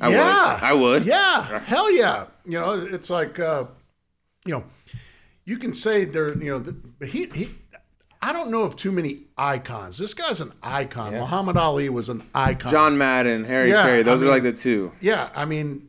I 0.00 0.10
yeah, 0.10 0.54
would. 0.54 0.62
I 0.62 0.72
would. 0.74 1.04
Yeah, 1.04 1.58
hell 1.60 1.90
yeah. 1.90 2.26
You 2.46 2.52
know, 2.52 2.72
it's 2.90 3.10
like, 3.10 3.38
uh, 3.38 3.64
you 4.46 4.52
know, 4.54 4.64
you 5.48 5.56
can 5.56 5.72
say 5.72 6.04
there. 6.04 6.36
You 6.36 6.50
know, 6.52 6.58
the, 6.58 7.06
he 7.06 7.26
he. 7.34 7.50
I 8.20 8.32
don't 8.32 8.50
know 8.50 8.62
of 8.62 8.76
too 8.76 8.92
many 8.92 9.22
icons. 9.36 9.96
This 9.96 10.12
guy's 10.12 10.40
an 10.40 10.52
icon. 10.62 11.14
Muhammad 11.14 11.56
Ali 11.56 11.88
was 11.88 12.08
an 12.08 12.22
icon. 12.34 12.70
John 12.70 12.98
Madden, 12.98 13.44
Harry 13.44 13.70
Yeah, 13.70 13.84
Caray, 13.84 14.02
those 14.02 14.22
I 14.22 14.26
are 14.26 14.28
like 14.28 14.42
the 14.42 14.52
two. 14.52 14.92
Yeah, 15.00 15.30
I 15.36 15.44
mean, 15.44 15.88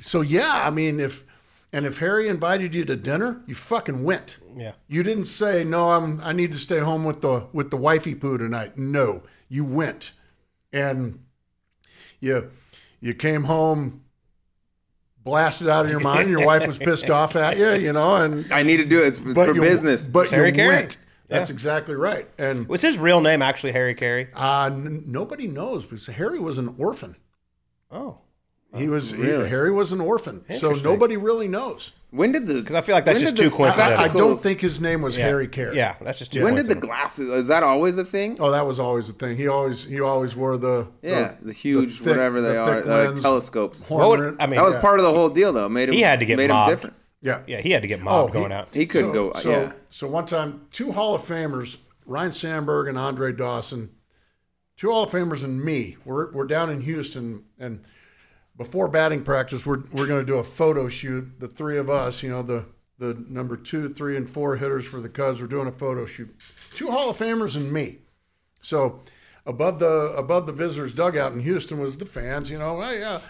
so 0.00 0.22
yeah, 0.22 0.66
I 0.66 0.70
mean, 0.70 0.98
if 0.98 1.24
and 1.72 1.86
if 1.86 1.98
Harry 1.98 2.28
invited 2.28 2.74
you 2.74 2.84
to 2.86 2.96
dinner, 2.96 3.42
you 3.46 3.54
fucking 3.54 4.02
went. 4.02 4.38
Yeah. 4.56 4.72
You 4.88 5.02
didn't 5.02 5.26
say 5.26 5.62
no. 5.62 5.92
I'm. 5.92 6.20
I 6.20 6.32
need 6.32 6.50
to 6.52 6.58
stay 6.58 6.80
home 6.80 7.04
with 7.04 7.20
the 7.20 7.46
with 7.52 7.70
the 7.70 7.76
wifey 7.76 8.16
poo 8.16 8.36
tonight. 8.36 8.76
No, 8.76 9.22
you 9.48 9.64
went, 9.64 10.10
and 10.72 11.20
you 12.18 12.50
you 13.00 13.14
came 13.14 13.44
home 13.44 14.02
blasted 15.24 15.68
out 15.68 15.84
of 15.84 15.90
your 15.90 16.00
mind. 16.00 16.22
and 16.22 16.30
Your 16.30 16.44
wife 16.44 16.66
was 16.66 16.78
pissed 16.78 17.10
off 17.18 17.36
at 17.36 17.56
you, 17.56 17.72
you 17.74 17.92
know, 17.92 18.16
and 18.16 18.50
I 18.52 18.62
need 18.62 18.78
to 18.78 18.84
do 18.84 19.00
it. 19.02 19.06
It's, 19.08 19.20
it's 19.20 19.34
for 19.34 19.54
you, 19.54 19.60
business. 19.60 20.08
But 20.08 20.30
Harry 20.30 20.48
you 20.48 20.54
Caray. 20.54 20.66
went. 20.76 20.96
That's 21.28 21.50
exactly 21.50 21.94
right. 21.94 22.28
And 22.36 22.68
Was 22.68 22.82
his 22.82 22.98
real 22.98 23.20
name 23.22 23.40
actually 23.40 23.72
Harry 23.72 23.94
Caray? 23.94 24.28
uh, 24.34 24.66
n- 24.72 25.04
nobody 25.06 25.46
knows 25.46 25.84
because 25.86 26.06
Harry 26.06 26.38
was 26.38 26.58
an 26.58 26.74
orphan. 26.78 27.16
Oh, 27.90 28.18
He 28.76 28.88
was 28.88 29.10
he- 29.12 29.22
really? 29.22 29.48
Harry 29.48 29.70
was 29.70 29.92
an 29.92 30.00
orphan, 30.00 30.44
so 30.50 30.72
nobody 30.72 31.16
really 31.16 31.48
knows. 31.48 31.92
When 32.12 32.30
did 32.30 32.46
the? 32.46 32.60
because 32.60 32.74
I 32.74 32.82
feel 32.82 32.94
like 32.94 33.06
that's 33.06 33.20
just 33.20 33.36
too 33.38 33.48
coincidental. 33.48 33.98
I, 33.98 34.04
I 34.04 34.08
don't 34.08 34.36
think 34.38 34.60
his 34.60 34.80
name 34.82 35.00
was 35.00 35.16
yeah. 35.16 35.24
Harry 35.24 35.48
Caray. 35.48 35.74
Yeah, 35.74 35.96
that's 36.00 36.18
just 36.18 36.30
too 36.32 36.42
When 36.44 36.54
did 36.54 36.66
the 36.66 36.74
coincidental. 36.74 36.88
glasses? 36.88 37.28
Is 37.30 37.48
that 37.48 37.62
always 37.62 37.96
a 37.96 38.04
thing? 38.04 38.36
Oh, 38.38 38.50
that 38.50 38.66
was 38.66 38.78
always 38.78 39.06
the 39.08 39.14
thing. 39.14 39.36
He 39.36 39.48
always 39.48 39.82
he 39.84 39.98
always 40.00 40.36
wore 40.36 40.58
the 40.58 40.88
Yeah, 41.02 41.36
the 41.40 41.54
huge 41.54 41.98
thick- 41.98 42.08
whatever 42.08 42.42
they 42.42 42.52
the 42.52 42.58
are, 42.60 42.76
thick 42.82 42.86
uh, 42.86 42.96
lens. 43.04 43.20
telescopes. 43.22 43.88
horn 43.88 44.00
What 44.00 44.08
would- 44.10 44.20
rim. 44.20 44.36
I 44.38 44.46
mean, 44.46 44.56
That 44.56 44.64
was 44.64 44.74
yeah. 44.74 44.80
part 44.82 44.98
of 45.00 45.06
the 45.06 45.12
whole 45.12 45.30
deal, 45.30 45.52
though. 45.54 45.68
Made 45.70 45.88
him. 45.88 45.94
He 45.94 46.02
had 46.02 46.20
to 46.20 46.26
get 46.26 46.36
made 46.36 46.50
mobbed. 46.50 46.68
him 46.70 46.76
different. 46.76 46.96
yeah. 47.22 47.40
Yeah, 47.46 47.60
he 47.62 47.70
had 47.70 47.80
to 47.80 47.88
get 47.88 48.00
Oh, 48.00 48.04
mobbed 48.04 48.34
he- 48.34 48.40
going 48.40 48.52
out. 48.52 48.68
He 48.74 48.84
couldn't 48.84 49.14
so, 49.14 49.30
go. 49.30 49.38
So, 49.40 49.50
yeah, 49.50 49.72
so 49.88 50.06
one 50.06 50.26
time, 50.26 50.66
two 50.70 50.92
Hall 50.92 51.14
of 51.14 51.22
Famers, 51.22 51.78
Ryne 52.04 52.32
Sandberg 52.32 52.88
and 52.88 52.98
Andre 52.98 53.32
Dawson, 53.32 53.88
two 54.76 54.90
Hall 54.90 55.04
of 55.04 55.10
Famers 55.10 55.42
and 55.44 55.64
me. 55.64 55.96
We're 56.04 56.30
we're 56.32 56.46
down 56.46 56.68
in 56.68 56.82
Houston, 56.82 57.44
and 57.58 57.84
before 58.56 58.88
batting 58.88 59.22
practice, 59.24 59.64
we're 59.64 59.82
we're 59.92 60.06
going 60.06 60.20
to 60.20 60.26
do 60.26 60.36
a 60.36 60.44
photo 60.44 60.88
shoot. 60.88 61.40
The 61.40 61.48
three 61.48 61.78
of 61.78 61.88
us, 61.90 62.22
you 62.22 62.30
know, 62.30 62.42
the 62.42 62.66
the 62.98 63.14
number 63.28 63.56
two, 63.56 63.88
three, 63.88 64.16
and 64.16 64.28
four 64.28 64.56
hitters 64.56 64.86
for 64.86 65.00
the 65.00 65.08
Cubs. 65.08 65.40
We're 65.40 65.46
doing 65.46 65.68
a 65.68 65.72
photo 65.72 66.06
shoot. 66.06 66.34
Two 66.74 66.90
Hall 66.90 67.10
of 67.10 67.18
Famers 67.18 67.56
and 67.56 67.72
me. 67.72 67.98
So 68.60 69.00
above 69.46 69.78
the 69.78 70.14
above 70.16 70.46
the 70.46 70.52
visitors 70.52 70.94
dugout 70.94 71.32
in 71.32 71.40
Houston 71.40 71.80
was 71.80 71.98
the 71.98 72.06
fans. 72.06 72.50
You 72.50 72.58
know, 72.58 72.80
hey, 72.80 73.02
uh, 73.02 73.20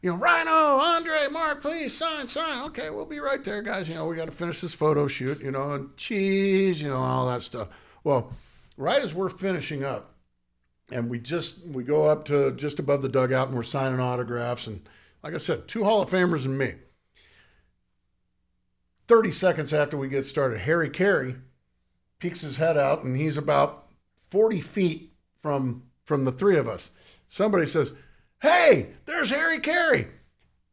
you 0.00 0.10
know, 0.10 0.18
Ryno, 0.18 0.78
Andre, 0.80 1.26
Mark, 1.30 1.60
please 1.60 1.94
sign, 1.94 2.28
sign. 2.28 2.66
Okay, 2.66 2.90
we'll 2.90 3.04
be 3.04 3.20
right 3.20 3.42
there, 3.42 3.62
guys. 3.62 3.88
You 3.88 3.96
know, 3.96 4.06
we 4.06 4.16
got 4.16 4.26
to 4.26 4.32
finish 4.32 4.60
this 4.60 4.74
photo 4.74 5.06
shoot. 5.08 5.40
You 5.40 5.50
know, 5.50 5.72
and 5.72 5.96
cheese, 5.96 6.80
you 6.80 6.88
know, 6.88 6.96
all 6.96 7.28
that 7.28 7.42
stuff. 7.42 7.68
Well, 8.04 8.32
right 8.76 9.02
as 9.02 9.12
we're 9.12 9.28
finishing 9.28 9.84
up, 9.84 10.14
and 10.90 11.10
we 11.10 11.18
just 11.18 11.66
we 11.66 11.84
go 11.84 12.06
up 12.06 12.24
to 12.26 12.52
just 12.52 12.78
above 12.78 13.02
the 13.02 13.08
dugout 13.08 13.48
and 13.48 13.56
we're 13.56 13.62
signing 13.62 14.00
autographs 14.00 14.66
and 14.66 14.88
like 15.22 15.34
I 15.34 15.38
said, 15.38 15.66
two 15.66 15.84
Hall 15.84 16.00
of 16.00 16.10
Famers 16.10 16.44
and 16.44 16.56
me. 16.56 16.74
30 19.08 19.30
seconds 19.32 19.72
after 19.74 19.96
we 19.96 20.08
get 20.08 20.26
started, 20.26 20.60
Harry 20.60 20.90
Caray 20.90 21.36
peeks 22.18 22.42
his 22.42 22.56
head 22.56 22.76
out 22.76 23.04
and 23.04 23.16
he's 23.16 23.36
about 23.36 23.88
40 24.30 24.60
feet 24.60 25.12
from 25.42 25.82
from 26.04 26.24
the 26.24 26.32
three 26.32 26.56
of 26.56 26.68
us. 26.68 26.90
Somebody 27.26 27.66
says, 27.66 27.92
Hey, 28.40 28.90
there's 29.06 29.30
Harry 29.30 29.58
Caray. 29.58 30.08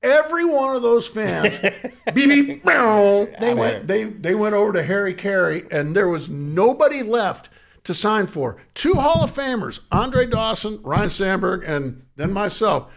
Every 0.04 0.46
one 0.46 0.76
of 0.76 0.84
those 0.84 1.08
fans, 1.08 1.58
beep, 2.14 2.30
beep, 2.30 2.64
they 3.40 3.54
went 3.54 3.88
they 3.88 4.04
they 4.04 4.36
went 4.36 4.54
over 4.54 4.74
to 4.74 4.84
Harry 4.84 5.14
Caray 5.14 5.66
and 5.72 5.96
there 5.96 6.08
was 6.08 6.30
nobody 6.30 7.02
left 7.02 7.50
to 7.86 7.94
sign 7.94 8.28
for. 8.28 8.58
Two 8.74 8.94
Hall 8.96 9.24
of 9.24 9.32
Famers, 9.34 9.80
Andre 9.92 10.26
Dawson, 10.26 10.80
Ryne 10.84 11.10
Sandberg, 11.10 11.64
and 11.66 12.04
then 12.16 12.32
myself. 12.34 12.92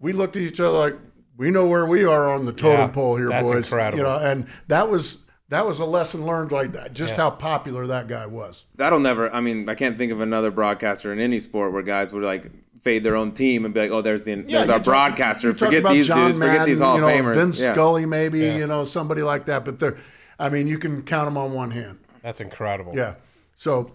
We 0.00 0.12
looked 0.12 0.36
at 0.36 0.42
each 0.42 0.60
other 0.60 0.78
like 0.78 0.96
we 1.36 1.50
know 1.50 1.66
where 1.66 1.86
we 1.86 2.04
are 2.04 2.30
on 2.32 2.44
the 2.44 2.52
totem 2.52 2.80
Yeah, 2.80 2.86
pole 2.88 3.16
here, 3.16 3.28
that's 3.28 3.50
boys. 3.50 3.66
incredible. 3.66 3.98
You 3.98 4.04
know, 4.04 4.18
and 4.18 4.46
that 4.68 4.88
was 4.88 5.24
that 5.48 5.66
was 5.66 5.78
a 5.80 5.84
lesson 5.84 6.24
learned 6.24 6.52
like 6.52 6.72
that. 6.72 6.92
Just 6.94 7.16
how 7.16 7.30
popular 7.30 7.86
that 7.88 8.06
guy 8.08 8.26
was. 8.26 8.64
that'll 8.76 9.00
never. 9.00 9.32
I 9.32 9.40
mean, 9.40 9.68
I 9.68 9.74
can't 9.74 9.96
think 9.98 10.12
of 10.12 10.20
another 10.20 10.50
broadcaster 10.50 11.12
in 11.12 11.20
any 11.20 11.38
sport 11.38 11.72
where 11.72 11.82
guys 11.82 12.12
would 12.12 12.22
like 12.22 12.50
fade 12.80 13.02
their 13.02 13.16
own 13.16 13.32
team 13.32 13.64
and 13.64 13.72
be 13.72 13.80
like, 13.80 13.90
"Oh, 13.90 14.02
there's 14.02 14.24
the 14.24 14.34
there's 14.42 14.68
our 14.68 14.76
talk- 14.78 14.84
broadcaster. 14.84 15.54
Forget 15.54 15.84
these 15.86 16.08
John 16.08 16.26
dudes. 16.28 16.38
Forget 16.38 16.66
these 16.66 16.80
Hall 16.80 16.96
of 16.96 17.00
you 17.00 17.06
know, 17.06 17.12
Famers." 17.30 17.34
Vince 17.34 17.62
yeah. 17.62 17.72
Scully, 17.72 18.04
maybe 18.04 18.40
you 18.40 18.66
know 18.66 18.84
somebody 18.84 19.22
like 19.22 19.46
that. 19.46 19.64
But 19.64 19.78
they're, 19.80 19.96
I 20.38 20.50
mean, 20.50 20.66
you 20.66 20.78
can 20.78 21.02
count 21.02 21.26
them 21.26 21.36
on 21.38 21.52
one 21.52 21.70
hand. 21.70 21.98
That's 22.22 22.40
incredible. 22.40 22.92
Yeah. 22.94 23.14
So, 23.54 23.92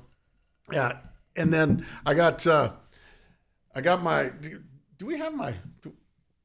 yeah, 0.71 0.97
and 1.35 1.53
then 1.53 1.85
I 2.05 2.13
got, 2.13 2.45
uh, 2.47 2.71
I 3.75 3.81
got 3.81 4.01
my. 4.01 4.25
Do, 4.29 4.61
do 4.97 5.05
we 5.05 5.17
have 5.17 5.33
my? 5.33 5.53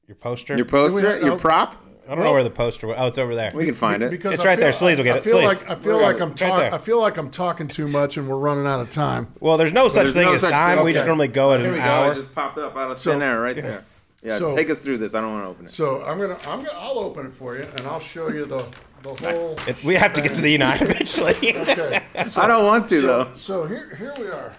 Your 0.06 0.16
poster. 0.16 0.56
Your 0.56 0.66
poster, 0.66 1.10
have- 1.12 1.22
your 1.22 1.38
prop. 1.38 1.76
I 2.06 2.14
don't 2.14 2.22
know 2.24 2.32
where 2.34 2.44
the 2.44 2.51
poster. 2.51 2.86
was. 2.86 2.96
Oh, 2.98 3.06
it's 3.06 3.16
over 3.16 3.34
there. 3.34 3.51
We 3.55 3.64
can 3.64 3.72
find 3.72 4.02
it. 4.02 4.10
Because 4.10 4.34
It's 4.34 4.42
I 4.42 4.48
right 4.48 4.59
there. 4.60 4.72
feel- 4.72 4.78
Sleeves 4.80 4.98
will 4.98 5.05
get 5.05 5.14
I 5.14 5.18
it. 5.18 5.24
feel 5.24 5.32
Sleeves. 5.40 5.62
like 5.62 5.70
I 5.70 5.74
feel 5.74 5.96
We're 5.96 6.02
like 6.02 6.18
gonna- 6.18 6.30
I'm 6.32 6.36
talking. 6.36 6.56
there. 6.59 6.74
I 6.74 6.78
feel 6.78 7.01
like 7.01 7.16
I'm 7.16 7.30
talking 7.30 7.66
too 7.66 7.88
much, 7.88 8.18
and 8.18 8.28
we're 8.28 8.36
running 8.38 8.66
out 8.66 8.80
of 8.80 8.90
time. 8.90 9.28
well, 9.40 9.56
there's 9.56 9.72
no 9.72 9.88
such 9.88 9.94
There's 9.94 10.12
thing 10.14 10.26
no 10.26 10.34
as 10.34 10.42
such 10.42 10.52
time. 10.52 10.76
thing. 10.76 10.84
We 10.84 10.92
just 10.92 11.06
normally 11.06 11.28
go 11.28 11.55
at 11.55 11.60
Here 11.60 11.68
an 11.70 11.74
we 11.76 11.80
go. 11.80 11.84
hour. 11.86 12.12
It 12.12 12.16
just 12.16 12.34
popped 12.34 12.59
up 12.59 12.76
out 12.76 12.90
of 12.90 13.01
So- 13.01 13.12
thin 13.12 13.22
air 13.22 13.40
right 13.40 13.56
there. 13.56 13.84
Yeah, 14.22 14.36
So- 14.38 14.55
take 14.55 14.68
us 14.68 14.84
through 14.84 14.98
this. 14.98 15.14
I 15.14 15.22
don't 15.22 15.32
want 15.32 15.44
to 15.46 15.48
open 15.48 15.64
it. 15.66 15.72
So 15.72 16.02
I'm 16.05 16.18
gonna, 16.18 16.36
I'm 16.46 16.62
gonna, 16.62 16.78
I'll 16.78 16.98
open 16.98 17.24
it 17.26 17.32
for 17.32 17.56
you, 17.56 17.62
and 17.62 17.80
I'll 17.86 18.01
show 18.01 18.28
you 18.28 18.44
the 18.44 18.66
the 19.05 19.14
whole. 19.14 19.56
It- 19.68 19.82
we 19.85 19.94
have 19.94 20.12
to 20.14 20.20
get 20.22 20.35
to 20.35 20.40
the 20.43 20.51
United 20.51 20.90
eventually. 20.90 21.35
Okay. 21.56 22.02
I 22.36 22.47
don't 22.47 22.64
want 22.66 22.86
to 22.89 23.01
So, 23.01 23.06
though. 23.06 23.35
so 23.35 23.66
here, 23.66 23.94
here 23.97 24.14
we 24.18 24.26
are. 24.28 24.55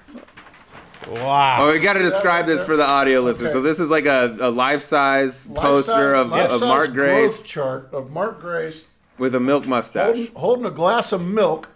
wow. 1.24 1.58
Oh, 1.62 1.72
we 1.72 1.80
got 1.80 1.94
to 1.94 2.00
describe 2.04 2.46
this 2.46 2.64
for 2.66 2.76
the 2.78 2.86
audio 2.86 3.22
listeners. 3.22 3.52
So 3.52 3.62
this 3.62 3.80
is 3.80 3.90
like 3.90 4.06
a, 4.06 4.36
a 4.40 4.50
life-size 4.50 5.48
poster 5.48 6.18
Life-size- 6.18 6.20
of, 6.20 6.26
of 6.28 6.32
life-size 6.32 6.62
Mark 6.62 6.94
Grace 6.94 7.38
growth 7.38 7.46
chart 7.48 7.90
of 7.94 8.12
Mark 8.12 8.42
Grace 8.42 8.86
with 9.18 9.36
a 9.36 9.40
milk 9.40 9.66
mustache. 9.68 10.06
holding, 10.16 10.36
holding 10.36 10.66
a 10.66 10.72
glass 10.72 11.12
of 11.12 11.26
milk 11.26 11.70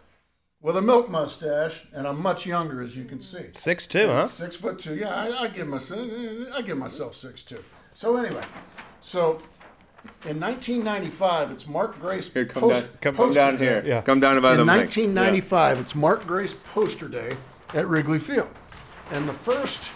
with 0.62 0.76
a 0.76 0.82
milk 0.82 1.10
mustache, 1.10 1.88
and 1.94 2.06
I'm 2.06 2.22
much 2.22 2.46
younger, 2.46 2.82
as 2.82 2.96
you 2.96 3.06
can 3.06 3.22
see. 3.22 3.46
Six 3.54 3.88
two, 3.88 4.08
huh? 4.08 4.28
Six 4.28 4.58
foot 4.58 4.78
two. 4.78 4.96
Yeah, 4.96 5.08
I, 5.16 5.44
I 5.44 5.48
give 5.48 5.68
myself 5.68 6.10
I 6.54 6.62
give 6.62 6.78
myself 6.78 7.16
six 7.16 7.44
two. 7.44 7.64
So 7.94 8.18
anyway, 8.18 8.44
so 9.02 9.42
in 10.26 10.40
1995, 10.40 11.52
it's 11.52 11.68
Mark 11.68 12.00
Grace. 12.00 12.32
Here, 12.32 12.46
come 12.46 12.62
post- 12.64 12.82
down. 12.82 12.90
Come, 13.02 13.16
come 13.16 13.16
poster 13.16 13.34
down 13.40 13.58
day. 13.58 13.66
here. 13.66 13.84
Yeah. 13.86 14.02
Come 14.02 14.20
down 14.20 14.38
about 14.38 14.54
In 14.54 14.58
the 14.60 14.66
mic. 14.66 14.82
1995, 14.82 15.80
it's 15.80 15.96
Mark 15.96 16.26
Grace 16.28 16.54
poster 16.74 17.08
day 17.08 17.36
at 17.74 17.88
Wrigley 17.88 18.20
Field, 18.20 18.50
and 19.12 19.28
the 19.28 19.34
first 19.34 19.92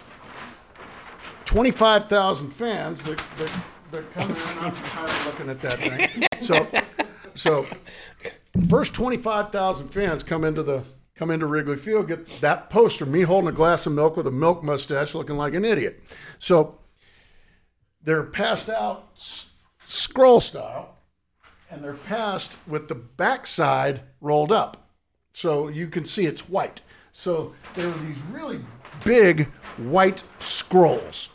25,000 1.45 2.49
fans 2.51 3.01
that 3.03 3.17
that, 3.37 3.53
that 3.91 4.13
come 4.13 4.29
in. 4.29 4.65
I'm 4.65 4.75
tired 4.89 5.09
of 5.09 5.25
looking 5.25 5.49
at 5.49 5.61
that 5.61 5.73
thing. 5.79 6.23
So, 6.43 6.67
so 7.35 7.65
first 8.69 8.93
25,000 8.93 9.87
fans 9.87 10.23
come 10.23 10.43
into 10.43 10.61
the 10.61 10.83
come 11.15 11.31
into 11.31 11.45
Wrigley 11.45 11.77
Field, 11.77 12.09
get 12.09 12.27
that 12.41 12.69
poster, 12.69 13.05
me 13.05 13.21
holding 13.21 13.47
a 13.47 13.53
glass 13.53 13.85
of 13.85 13.93
milk 13.93 14.17
with 14.17 14.27
a 14.27 14.31
milk 14.31 14.61
mustache 14.61 15.15
looking 15.15 15.37
like 15.37 15.53
an 15.53 15.63
idiot. 15.63 16.03
So 16.39 16.79
they're 18.03 18.23
passed 18.23 18.67
out 18.67 19.51
scroll 19.93 20.41
style, 20.41 20.97
and 21.69 21.83
they're 21.83 21.93
passed 21.93 22.55
with 22.67 22.87
the 22.87 22.95
backside 22.95 24.01
rolled 24.21 24.51
up. 24.51 24.89
So 25.33 25.67
you 25.67 25.87
can 25.87 26.05
see 26.05 26.25
it's 26.25 26.49
white. 26.49 26.81
So 27.11 27.53
there 27.75 27.87
are 27.87 27.97
these 27.99 28.19
really 28.31 28.59
big 29.03 29.47
white 29.77 30.23
scrolls. 30.39 31.29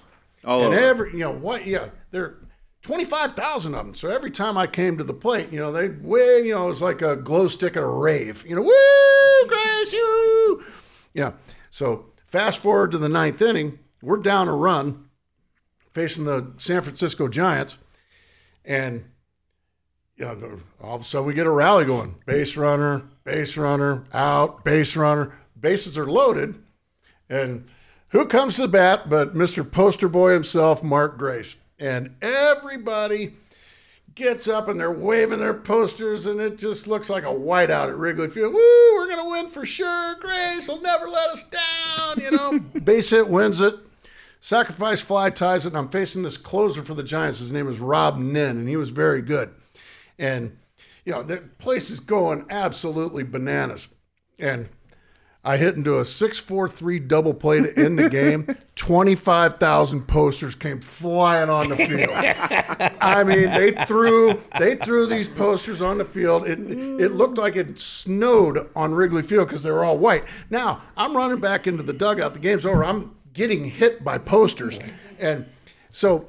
All 0.45 0.65
and 0.65 0.75
over. 0.75 0.87
every, 0.87 1.13
you 1.13 1.19
know, 1.19 1.33
what, 1.33 1.67
yeah, 1.67 1.89
they're 2.11 2.39
25,000 2.83 3.75
of 3.75 3.87
them. 3.87 3.95
So 3.95 4.09
every 4.09 4.31
time 4.31 4.57
I 4.57 4.67
came 4.67 4.97
to 4.99 5.05
the 5.05 5.15
plate, 5.15 5.53
you 5.53 5.59
know, 5.59 5.73
they 5.73 5.89
way, 5.89 6.47
you 6.47 6.55
know, 6.55 6.67
it 6.67 6.71
was 6.71 6.83
like 6.83 7.03
a 7.03 7.17
glow 7.17 7.49
stick 7.49 7.77
at 7.77 7.83
a 7.83 7.87
rave. 7.87 8.45
You 8.47 8.57
know, 8.57 8.63
woo, 8.63 9.49
Grace, 9.49 9.93
you. 9.93 10.65
Yeah. 11.15 11.33
So 11.71 12.07
fast 12.27 12.61
forward 12.61 12.93
to 12.93 12.99
the 12.99 13.09
ninth 13.09 13.43
inning, 13.43 13.79
we're 14.03 14.19
down 14.19 14.49
a 14.49 14.55
run 14.55 15.09
facing 15.93 16.25
the 16.25 16.53
San 16.57 16.83
Francisco 16.83 17.29
Giants. 17.29 17.77
And, 18.69 19.11
you 20.17 20.27
know, 20.27 20.61
all 20.81 20.97
of 20.97 21.01
a 21.01 21.05
sudden 21.05 21.27
we 21.27 21.35
get 21.35 21.47
a 21.47 21.51
rally 21.51 21.87
going 21.87 22.17
base 22.27 22.57
runner, 22.57 23.03
base 23.25 23.57
runner, 23.57 24.05
out, 24.13 24.63
base 24.63 24.97
runner. 24.97 25.33
Bases 25.59 25.99
are 25.99 26.07
loaded. 26.07 26.57
And 27.29 27.67
who 28.11 28.27
comes 28.27 28.55
to 28.55 28.63
the 28.63 28.69
bat 28.69 29.11
but 29.11 29.35
Mr. 29.35 29.69
Poster 29.69 30.09
Boy 30.09 30.33
himself, 30.33 30.85
Mark 30.85 31.19
Grace? 31.19 31.57
And 31.81 32.15
everybody 32.23 33.35
gets 34.15 34.49
up 34.49 34.69
and 34.69 34.79
they're 34.79 34.91
waving 34.91 35.39
their 35.39 35.55
posters, 35.55 36.27
and 36.27 36.41
it 36.41 36.59
just 36.59 36.87
looks 36.87 37.09
like 37.09 37.23
a 37.25 37.27
whiteout 37.27 37.89
at 37.89 37.97
Wrigley 37.97 38.29
Field. 38.29 38.53
Woo, 38.53 38.95
we're 38.95 39.07
going 39.07 39.25
to 39.25 39.31
win 39.31 39.49
for 39.51 39.65
sure. 39.65 40.17
Grace 40.17 40.69
will 40.69 40.81
never 40.81 41.07
let 41.07 41.31
us 41.31 41.45
down, 41.45 42.17
you 42.21 42.31
know. 42.31 42.59
Base 42.81 43.11
hit 43.11 43.29
wins 43.29 43.61
it. 43.61 43.75
Sacrifice 44.41 45.01
fly 45.01 45.31
ties 45.31 45.67
it, 45.67 45.71
and 45.71 45.79
I'm 45.79 45.89
facing 45.89 46.23
this 46.23 46.37
closer 46.37 46.83
for 46.83 46.95
the 46.95 47.03
Giants. 47.03 47.41
His 47.41 47.53
name 47.53 47.69
is 47.69 47.81
Robb 47.81 48.19
Nen, 48.19 48.59
and 48.59 48.69
he 48.69 48.77
was 48.77 48.91
very 48.91 49.21
good. 49.23 49.51
And, 50.19 50.57
you 51.05 51.13
know, 51.13 51.23
the 51.23 51.39
place 51.59 51.91
is 51.91 52.01
going 52.01 52.47
absolutely 52.51 53.25
bananas. 53.25 53.89
And 54.39 54.69
I 55.45 55.57
hit 55.57 55.77
into 55.77 55.99
a 55.99 56.03
6-4-3 56.03 57.09
double 57.09 57.33
play 57.33 57.61
to 57.61 57.77
end 57.79 57.99
the 57.99 58.11
game. 58.11 58.49
25,000 58.77 60.03
posters 60.07 60.55
came 60.55 60.81
flying 60.81 61.49
on 61.49 61.69
the 61.71 61.77
field. 61.77 62.11
I 63.01 63.25
mean, 63.25 63.51
they 63.51 63.73
threw 63.87 64.41
they 64.59 64.77
threw 64.77 65.07
these 65.07 65.29
posters 65.29 65.83
on 65.83 65.99
the 65.99 66.05
field. 66.05 66.47
It 66.47 66.59
it 66.61 67.13
looked 67.13 67.39
like 67.39 67.57
it 67.57 67.79
snowed 67.79 68.69
on 68.77 68.95
Wrigley 68.95 69.23
Field 69.23 69.49
because 69.49 69.63
they 69.63 69.71
were 69.71 69.85
all 69.85 69.99
white. 69.99 70.25
Now, 70.51 70.83
I'm 70.97 71.17
running 71.17 71.41
back 71.41 71.67
into 71.67 71.83
the 71.83 71.93
dugout. 71.93 72.35
The 72.35 72.41
game's 72.41 72.67
over. 72.67 72.85
I'm 72.85 73.17
getting 73.39 73.65
hit 73.65 74.03
by 74.03 74.19
posters. 74.19 74.81
And 75.21 75.47
so 75.93 76.27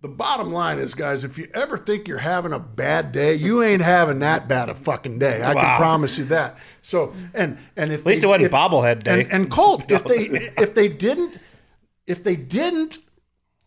the 0.00 0.08
bottom 0.08 0.52
line 0.52 0.80
is, 0.80 0.92
guys, 0.92 1.22
if 1.22 1.38
you 1.38 1.46
ever 1.54 1.78
think 1.78 2.08
you're 2.08 2.18
having 2.18 2.52
a 2.52 2.58
bad 2.58 3.12
day, 3.12 3.34
you 3.34 3.62
ain't 3.62 3.80
having 3.80 4.18
that 4.18 4.48
bad 4.48 4.68
a 4.68 4.74
fucking 4.74 5.20
day. 5.20 5.40
I 5.40 5.54
Wow. 5.54 5.60
can 5.60 5.76
promise 5.78 6.18
you 6.18 6.24
that. 6.24 6.58
So, 6.82 7.12
and 7.32 7.58
and 7.76 7.92
if 7.92 8.00
At 8.00 8.06
least 8.06 8.24
it 8.24 8.26
wasn't 8.26 8.50
bobblehead 8.50 9.04
day. 9.04 9.22
And, 9.22 9.32
and 9.32 9.50
Colt, 9.52 9.84
if 9.88 10.02
they 10.02 10.18
if 10.60 10.74
they 10.74 10.88
didn't 10.88 11.38
if 12.08 12.24
they 12.24 12.34
didn't 12.34 12.98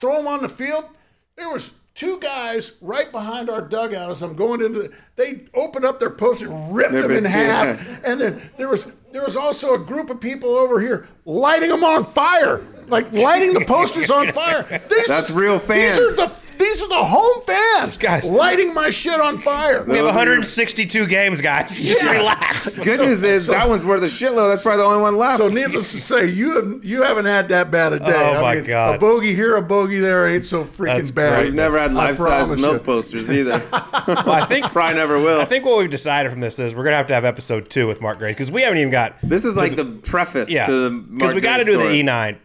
throw 0.01 0.19
him 0.19 0.27
on 0.27 0.41
the 0.41 0.49
field, 0.49 0.83
there 1.37 1.47
was 1.49 1.71
two 1.95 2.19
guys 2.19 2.73
right 2.81 3.11
behind 3.11 3.49
our 3.49 3.61
dugout 3.61 4.11
as 4.11 4.21
I'm 4.21 4.35
going 4.35 4.61
into. 4.61 4.79
The, 4.83 4.91
they 5.15 5.45
opened 5.55 5.85
up 5.85 5.99
their 5.99 6.09
posters, 6.11 6.49
ripped 6.71 6.91
them 6.91 7.09
in 7.09 7.23
Yeah. 7.23 7.29
half, 7.77 8.03
and 8.05 8.19
then 8.21 8.49
there 8.57 8.67
was 8.67 8.91
there 9.11 9.23
was 9.23 9.37
also 9.37 9.73
a 9.73 9.79
group 9.79 10.09
of 10.09 10.19
people 10.19 10.49
over 10.49 10.79
here 10.79 11.07
lighting 11.23 11.69
them 11.69 11.83
on 11.85 12.05
fire, 12.05 12.61
like 12.89 13.11
lighting 13.13 13.53
the 13.53 13.63
posters 13.67 14.11
on 14.11 14.31
fire. 14.33 14.63
These, 14.89 15.07
That's 15.07 15.31
real 15.31 15.57
fans. 15.57 15.97
These 15.97 16.07
are 16.19 16.27
the 16.27 16.35
these 16.57 16.81
are 16.81 16.87
the 16.89 17.03
home 17.03 17.41
fans, 17.45 17.97
Guys. 17.97 18.25
lighting 18.25 18.73
my 18.73 18.89
shit 18.89 19.19
on 19.19 19.41
fire. 19.41 19.83
We 19.83 19.95
have 19.95 20.05
Those 20.05 20.15
are 20.15 20.25
your- 20.25 20.35
162 20.35 21.05
games, 21.07 21.41
guys. 21.41 21.77
Just 21.79 22.03
Yeah. 22.03 22.11
relax. 22.13 22.77
Good 22.79 22.99
news 22.99 23.23
is 23.23 23.47
that 23.47 23.67
one's 23.69 23.85
worth 23.85 24.03
a 24.03 24.07
shitload. 24.07 24.49
That's 24.51 24.63
probably 24.63 24.79
the 24.79 24.83
only 24.89 25.01
one 25.01 25.17
left. 25.17 25.37
So 25.41 25.47
needless 25.47 25.91
to 25.91 25.97
say, 26.01 26.25
you 26.27 26.55
have 26.55 26.83
you 26.85 27.03
haven't 27.03 27.25
had 27.25 27.49
that 27.49 27.71
bad 27.71 27.93
a 27.93 27.99
day. 27.99 28.05
Oh, 28.15 28.33
I 28.37 28.41
my 28.41 28.55
mean, 28.55 28.63
God. 28.65 28.95
A 28.95 28.97
bogey 28.99 29.33
here, 29.35 29.55
a 29.55 29.61
bogey 29.61 29.99
there 29.99 30.27
ain't 30.27 30.45
so 30.45 30.63
freaking 30.63 30.97
That's 30.97 31.11
bad. 31.11 31.35
great. 31.35 31.45
We've 31.45 31.53
never 31.53 31.77
had 31.79 31.91
I 31.91 31.93
life-size 31.93 32.47
promise 32.47 32.61
milk 32.61 32.73
you. 32.73 32.79
posters 32.79 33.31
either. 33.31 33.61
Well, 34.07 34.31
I 34.31 34.45
think 34.45 34.65
probably 34.71 34.95
never 34.95 35.17
will. 35.19 35.41
I 35.41 35.45
think 35.45 35.65
what 35.65 35.77
we've 35.79 35.89
decided 35.89 36.31
from 36.31 36.39
this 36.39 36.59
is 36.59 36.75
we're 36.75 36.83
gonna 36.83 36.95
have 36.97 37.07
to 37.07 37.13
have 37.15 37.25
episode 37.25 37.69
two 37.69 37.87
with 37.87 38.01
Mark 38.01 38.19
Grace 38.19 38.35
because 38.35 38.51
we 38.51 38.61
haven't 38.61 38.77
even 38.77 38.91
got 38.91 39.15
this 39.23 39.45
is 39.45 39.55
like 39.55 39.75
the 39.75 39.85
preface 39.85 40.51
yeah 40.51 40.65
because 40.67 41.33
we 41.33 41.41
got 41.41 41.57
to 41.57 41.63
do 41.63 41.77
the 41.77 41.91
E 41.91 42.03
nine. 42.03 42.37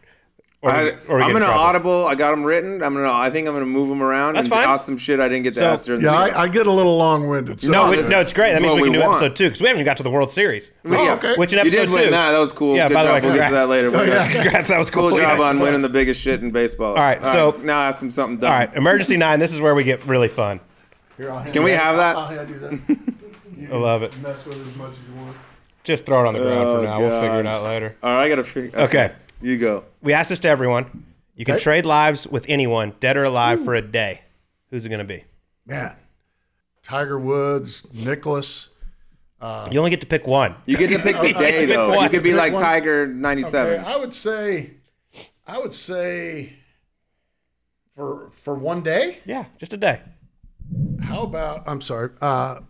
Or, 0.63 0.71
I, 0.71 0.91
or 1.09 1.23
I'm 1.23 1.29
get 1.29 1.33
gonna 1.33 1.47
trouble. 1.47 1.59
audible. 1.61 2.07
I 2.07 2.15
got 2.15 2.33
them 2.33 2.45
written. 2.45 2.83
I'm 2.83 2.93
gonna. 2.93 3.11
I 3.11 3.31
think 3.31 3.49
I'm 3.49 3.55
gonna 3.55 3.65
move 3.65 3.89
them 3.89 4.03
around 4.03 4.35
That's 4.35 4.45
and 4.45 4.53
fine. 4.53 4.69
ask 4.69 4.85
some 4.85 4.99
shit 4.99 5.19
I 5.19 5.27
didn't 5.27 5.45
get 5.45 5.55
to 5.55 5.61
So- 5.61 5.67
ask 5.71 5.87
during 5.87 6.03
Yeah, 6.03 6.11
the. 6.11 6.37
I, 6.37 6.43
I 6.43 6.49
get 6.49 6.67
a 6.67 6.71
little 6.71 6.99
long-winded. 6.99 7.63
So 7.63 7.71
No, 7.71 7.85
Oh, 7.87 7.93
it- 7.93 8.07
no, 8.11 8.21
it's 8.21 8.35
great. 8.35 8.53
That 8.53 8.61
means 8.61 8.75
we 8.75 8.83
can 8.83 8.93
we 8.93 8.99
do 8.99 9.01
want. 9.01 9.23
episode 9.23 9.37
two 9.37 9.45
because 9.47 9.63
we 9.63 9.69
haven't 9.69 9.79
even 9.81 9.87
got 9.87 9.97
to 9.97 10.03
the 10.03 10.11
World 10.11 10.31
Series. 10.31 10.71
But 10.83 10.91
yeah, 10.93 10.99
oh, 10.99 11.15
okay. 11.15 11.35
Which 11.37 11.55
in 11.55 11.61
you 11.61 11.61
episode 11.63 11.77
did 11.87 11.89
win 11.95 12.05
two. 12.05 12.11
that. 12.11 12.33
That 12.33 12.39
was 12.41 12.53
cool. 12.53 12.77
Yeah, 12.77 12.89
Good 12.89 12.95
by 12.95 13.05
the 13.05 13.09
job. 13.09 13.15
way, 13.15 13.21
we'll 13.31 13.39
get 13.39 13.39
to 13.39 13.45
congrats. 13.45 13.65
that 13.65 13.69
later. 13.71 13.91
Oh, 13.97 14.03
yeah. 14.05 14.43
Congrats, 14.43 14.69
that 14.69 14.79
was 14.79 14.91
cool. 14.91 15.09
Cool 15.09 15.17
job 15.19 15.39
Yeah. 15.39 15.45
on 15.47 15.61
winning 15.61 15.81
the 15.81 15.89
biggest 15.89 16.21
shit 16.21 16.43
in 16.43 16.51
baseball. 16.51 16.89
All 16.91 16.95
right, 17.03 17.25
so- 17.25 17.59
now 17.63 17.81
ask 17.81 18.03
him 18.03 18.11
something 18.11 18.37
dumb. 18.37 18.53
All 18.53 18.59
right, 18.59 18.75
emergency 18.75 19.17
nine. 19.17 19.39
This 19.41 19.53
is 19.55 19.61
where 19.63 19.75
we 19.75 19.83
get 19.83 20.05
really 20.05 20.29
fun. 20.29 20.61
Here, 21.17 21.31
I'll 21.33 21.43
Can 21.51 21.63
we 21.63 21.71
have 21.71 21.97
that? 21.97 22.17
I'll 22.19 22.27
hand 22.27 22.49
that. 22.51 22.99
I 23.73 23.77
love 23.79 24.03
it. 24.03 24.15
Mess 24.21 24.45
with 24.45 24.59
it 24.59 24.69
as 24.69 24.77
much 24.77 24.91
as 24.91 24.99
you 25.09 25.23
want. 25.23 25.37
Just 25.85 26.05
throw 26.05 26.23
it 26.23 26.27
on 26.29 26.35
the 26.35 26.41
ground 26.41 26.61
Oh, 26.69 26.77
for 26.81 26.85
now. 26.85 27.01
We'll 27.01 27.21
figure 27.23 27.41
it 27.41 27.47
out 27.47 27.63
later. 27.63 27.97
All 28.03 28.13
right, 28.13 28.25
I 28.25 28.29
gotta 28.29 28.45
figure. 28.45 28.79
Okay. 28.79 29.13
You 29.41 29.59
go. 29.59 29.85
We 30.03 30.13
asked 30.13 30.29
this 30.31 30.39
to 30.41 30.49
everyone. 30.49 31.05
You 31.35 31.45
can 31.45 31.55
Okay. 31.55 31.63
trade 31.65 31.87
lives 31.87 32.27
with 32.27 32.45
anyone, 32.49 32.95
dead 33.01 33.17
or 33.17 33.25
alive, 33.25 33.65
for 33.65 33.75
a 33.75 33.81
day. 33.83 34.23
Who's 34.71 34.85
it 34.85 34.89
going 34.91 34.99
to 35.01 35.05
be? 35.05 35.25
Man, 35.67 35.95
Tiger 36.83 37.19
Woods, 37.19 37.87
Nicklaus. 37.93 38.69
You 39.43 39.79
only 39.79 39.91
get 39.91 40.01
to 40.03 40.07
pick 40.07 40.27
one. 40.27 40.55
You 40.67 40.77
get 40.77 40.91
to 40.91 40.99
pick 40.99 41.15
the 41.17 41.21
Okay, 41.31 41.33
day 41.33 41.67
pick 41.67 41.69
though. 41.71 41.95
one. 41.95 42.05
You 42.05 42.11
could 42.11 42.23
be 42.23 42.31
Pick 42.31 42.39
like 42.39 42.53
one. 42.53 42.63
Tiger 42.63 43.05
Okay, 43.05 43.13
'97. 43.15 43.85
I 43.85 43.97
would 43.97 44.13
say, 44.13 44.73
I 45.47 45.59
would 45.59 45.73
say, 45.73 46.53
for 47.97 48.29
for 48.33 48.55
one 48.55 48.83
day. 48.83 49.21
Yeah, 49.25 49.47
just 49.59 49.73
a 49.73 49.79
day. 49.79 50.01
How 51.03 51.23
about? 51.23 51.65
I'm 51.67 51.81
sorry, 51.81 52.11
uh, 52.21 52.61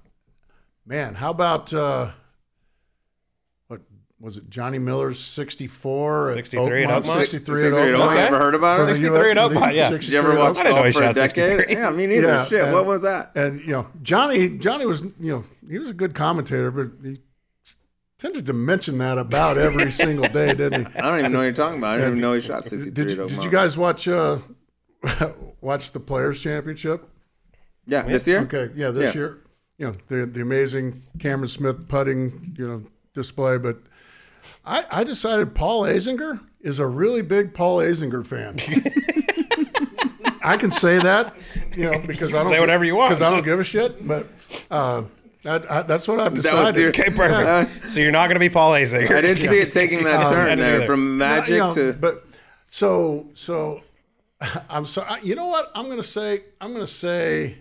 man. 0.86 1.16
How 1.16 1.30
about? 1.30 1.72
Uh, 1.72 2.06
what 2.06 2.14
was 4.20 4.36
it? 4.36 4.50
Johnny 4.50 4.78
Miller's 4.78 5.18
64 5.18 6.30
at 6.30 6.36
63 6.36 6.84
at 6.84 6.88
Oakmont? 6.90 7.02
Oakmont? 7.02 7.16
63 7.16 7.54
at 7.54 7.58
63 7.58 7.68
at 7.68 7.72
Oakmont. 7.72 7.98
Oakmont. 7.98 8.12
Okay. 8.12 8.26
Ever 8.26 8.38
heard 8.38 8.54
about 8.54 8.80
it? 8.80 8.86
63 8.86 9.30
at 9.30 9.36
US 9.36 9.48
for 9.48 9.54
the 9.54 9.60
Oakmont, 9.60 9.74
yeah. 9.74 9.90
'Did 9.90 10.08
you 10.08 10.18
ever 10.18 10.36
watch 10.38 10.58
I 10.58 10.62
didn't 10.62 10.64
know 10.64 10.82
golf 10.82 10.86
he 10.86 10.92
for 10.92 10.98
a 11.02 11.06
shot 11.06 11.14
decade? 11.14 11.48
63. 11.58 11.74
Yeah, 11.74 11.90
me 11.90 12.06
neither. 12.06 12.26
Yeah, 12.28 12.44
Shit, 12.44 12.60
and- 12.64 12.72
what 12.72 12.86
was 12.86 13.02
that? 13.02 13.32
And 13.34 13.60
you 13.62 13.72
know, 13.72 13.86
Johnny, 14.02 14.48
Johnny 14.58 14.86
was, 14.86 15.02
you 15.02 15.12
know, 15.32 15.44
he 15.68 15.78
was 15.78 15.88
a 15.90 15.94
good 15.94 16.14
commentator, 16.14 16.70
but 16.70 16.88
he 17.02 17.18
tended 18.18 18.44
to 18.46 18.52
mention 18.52 18.98
that 18.98 19.16
about 19.16 19.56
every 19.56 19.90
single 20.04 20.26
day, 20.28 20.54
didn't 20.54 20.86
he? 20.92 20.98
I 20.98 21.00
don't 21.02 21.18
even 21.20 21.32
know 21.32 21.38
what 21.38 21.44
you're 21.44 21.52
talking 21.54 21.78
about. 21.78 21.94
I 21.94 21.96
didn't 21.98 22.08
even 22.12 22.20
know 22.20 22.34
he 22.34 22.40
shot 22.40 22.64
63 22.64 22.92
Did 22.92 23.18
at 23.18 23.30
you, 23.30 23.34
did 23.36 23.44
you 23.44 23.50
guys 23.50 23.78
watch 23.78 24.06
uh, 24.06 24.38
watch 25.60 25.92
the 25.92 26.00
Players 26.00 26.40
Championship? 26.40 27.08
Yeah, 27.86 28.02
this 28.02 28.26
year. 28.26 28.40
Okay, 28.40 28.70
yeah, 28.76 28.90
this 28.90 29.14
Yeah. 29.14 29.18
year, 29.20 29.38
you 29.78 29.86
know, 29.86 29.94
the 30.08 30.26
the 30.26 30.42
amazing 30.42 31.00
Cameron 31.18 31.48
Smith 31.48 31.88
putting, 31.88 32.54
you 32.58 32.68
know, 32.68 32.82
display. 33.14 33.56
But 33.58 33.78
I, 34.64 34.84
I 34.90 35.04
decided 35.04 35.54
Paul 35.54 35.82
Azinger 35.82 36.40
is 36.60 36.78
a 36.78 36.86
really 36.86 37.22
big 37.22 37.54
Paul 37.54 37.78
Azinger 37.78 38.26
fan. 38.26 38.56
I 40.42 40.56
can 40.56 40.70
say 40.72 40.98
that, 40.98 41.34
you 41.74 41.90
know, 41.90 41.98
because 41.98 42.32
I 42.34 42.38
don't 42.42 42.46
say 42.50 42.60
whatever 42.60 42.84
you 42.84 42.96
want. 42.96 43.10
because 43.10 43.22
I 43.22 43.30
don't 43.30 43.44
give 43.44 43.60
a 43.60 43.64
shit. 43.64 44.06
But 44.06 44.26
uh, 44.70 45.04
that, 45.44 45.70
I, 45.70 45.82
that's 45.82 46.08
what 46.08 46.18
I've 46.20 46.34
That 46.34 46.42
decided. 46.42 46.66
was 46.66 46.78
your- 46.78 46.88
Okay, 46.90 47.10
perfect. 47.10 47.90
so 47.90 48.00
you're 48.00 48.10
not 48.10 48.26
going 48.26 48.34
to 48.36 48.40
be 48.40 48.48
Paul 48.48 48.72
Azinger. 48.72 49.14
I 49.14 49.20
didn't 49.20 49.46
see 49.46 49.58
it 49.60 49.70
taking 49.70 50.04
that 50.04 50.20
I 50.26 50.28
turn 50.30 50.44
didn't 50.46 50.58
there 50.60 50.76
either. 50.76 50.86
from 50.86 51.18
magic 51.18 51.48
you 51.54 51.58
know, 51.58 51.72
to. 51.72 51.92
but 52.00 52.24
so 52.66 53.28
so 53.34 53.82
I'm 54.70 54.86
sorry. 54.86 55.20
You 55.22 55.34
know 55.34 55.46
what? 55.46 55.70
I'm 55.74 55.88
gonna 55.88 56.02
say. 56.02 56.44
I'm 56.60 56.72
gonna 56.72 56.86
say. 56.86 57.58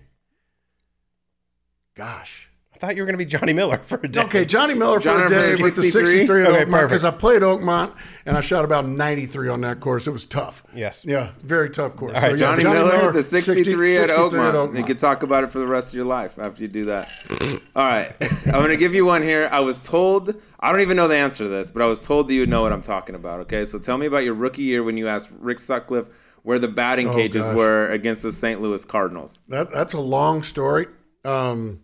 Gosh. 1.95 2.48
I 2.79 2.85
thought 2.85 2.95
you 2.95 3.01
were 3.01 3.07
going 3.07 3.17
to 3.19 3.25
be 3.25 3.25
Johnny 3.25 3.51
Miller 3.51 3.77
for 3.79 3.99
a 4.01 4.07
day. 4.07 4.21
Okay, 4.21 4.45
Johnny 4.45 4.73
Miller 4.73 5.01
for 5.01 5.03
Johnny 5.03 5.25
a 5.25 5.29
day 5.37 5.55
for 5.57 5.65
with 5.65 5.75
the 5.75 5.83
63? 5.83 6.05
63 6.25 6.45
Okay, 6.45 6.63
Oakmont 6.63 6.83
because 6.83 7.03
I 7.03 7.11
played 7.11 7.41
Oakmont 7.41 7.93
and 8.25 8.37
I 8.37 8.41
shot 8.41 8.63
about 8.63 8.85
93 8.87 9.49
on 9.49 9.59
that 9.61 9.81
course. 9.81 10.07
It 10.07 10.11
was 10.11 10.25
tough. 10.25 10.63
Yes. 10.73 11.03
Yeah, 11.05 11.31
very 11.43 11.69
tough 11.69 11.97
course. 11.97 12.13
All 12.15 12.21
right, 12.21 12.39
So, 12.39 12.45
yeah, 12.45 12.57
Johnny, 12.57 12.63
Miller, 12.63 13.11
the 13.11 13.21
60 13.21 13.53
63 13.53 13.97
at 13.97 14.09
63 14.11 14.39
Oakmont. 14.39 14.77
You 14.77 14.85
can 14.85 14.95
talk 14.95 15.23
about 15.23 15.43
it 15.43 15.51
for 15.51 15.59
the 15.59 15.67
rest 15.67 15.89
of 15.91 15.95
your 15.97 16.05
life 16.05 16.39
after 16.39 16.61
you 16.61 16.69
do 16.69 16.85
that. 16.85 17.09
All 17.75 17.85
right. 17.85 18.15
I'm 18.45 18.51
going 18.53 18.69
to 18.69 18.77
give 18.77 18.93
you 18.95 19.03
one 19.05 19.23
here. 19.23 19.49
I 19.51 19.59
was 19.59 19.81
told, 19.81 20.33
I 20.61 20.71
don't 20.71 20.79
even 20.79 20.95
know 20.95 21.09
the 21.09 21.17
answer 21.17 21.43
to 21.43 21.49
this, 21.49 21.71
but 21.71 21.81
I 21.81 21.85
was 21.85 21.99
told 21.99 22.29
that 22.29 22.33
you 22.33 22.39
would 22.39 22.49
know 22.49 22.61
what 22.61 22.71
I'm 22.71 22.81
talking 22.81 23.15
about. 23.15 23.41
Okay. 23.41 23.65
So 23.65 23.77
tell 23.77 23.97
me 23.97 24.05
about 24.05 24.23
your 24.23 24.35
rookie 24.35 24.61
year 24.63 24.83
when 24.83 24.95
you 24.95 25.09
asked 25.09 25.31
Rick 25.37 25.59
Sutcliffe 25.59 26.07
where 26.43 26.59
the 26.59 26.69
batting 26.69 27.11
cages 27.11 27.43
Oh, 27.43 27.47
gosh. 27.49 27.57
were 27.57 27.91
against 27.91 28.23
the 28.23 28.31
St. 28.31 28.61
Louis 28.61 28.85
Cardinals. 28.85 29.41
That, 29.49 29.69
that's 29.73 29.93
a 29.95 29.99
long 29.99 30.43
story. 30.43 30.87
Um, 31.25 31.81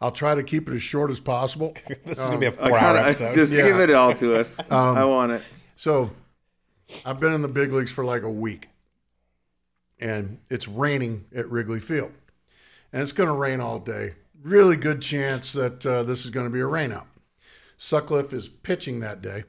I'll 0.00 0.12
try 0.12 0.34
to 0.34 0.42
keep 0.42 0.68
it 0.68 0.74
as 0.74 0.82
short 0.82 1.10
as 1.10 1.20
possible. 1.20 1.74
This 2.04 2.18
is 2.18 2.26
gonna 2.28 2.38
be 2.38 2.46
a 2.46 2.52
four-hour 2.52 2.94
kinda, 2.94 3.00
episode. 3.02 3.34
just 3.34 3.52
Yeah. 3.52 3.62
give 3.62 3.80
it 3.80 3.90
all 3.90 4.14
to 4.14 4.36
us. 4.36 4.58
I 4.70 5.04
want 5.04 5.32
it. 5.32 5.42
So 5.76 6.10
I've 7.04 7.20
been 7.20 7.32
in 7.32 7.42
the 7.42 7.48
big 7.48 7.72
leagues 7.72 7.90
for 7.92 8.04
like 8.04 8.22
a 8.22 8.30
week, 8.30 8.68
and 9.98 10.38
it's 10.50 10.68
raining 10.68 11.24
at 11.34 11.50
Wrigley 11.50 11.80
Field, 11.80 12.12
and 12.92 13.02
it's 13.02 13.12
going 13.12 13.28
to 13.28 13.34
rain 13.34 13.60
all 13.60 13.78
day. 13.78 14.14
Really 14.42 14.76
good 14.76 15.00
chance 15.00 15.52
that 15.54 15.84
uh, 15.86 16.02
this 16.02 16.24
is 16.24 16.30
going 16.30 16.46
to 16.46 16.52
be 16.52 16.60
a 16.60 16.64
rainout. 16.64 17.06
Sutcliffe 17.76 18.32
is 18.32 18.48
pitching 18.48 19.00
that 19.00 19.22
day, 19.22 19.44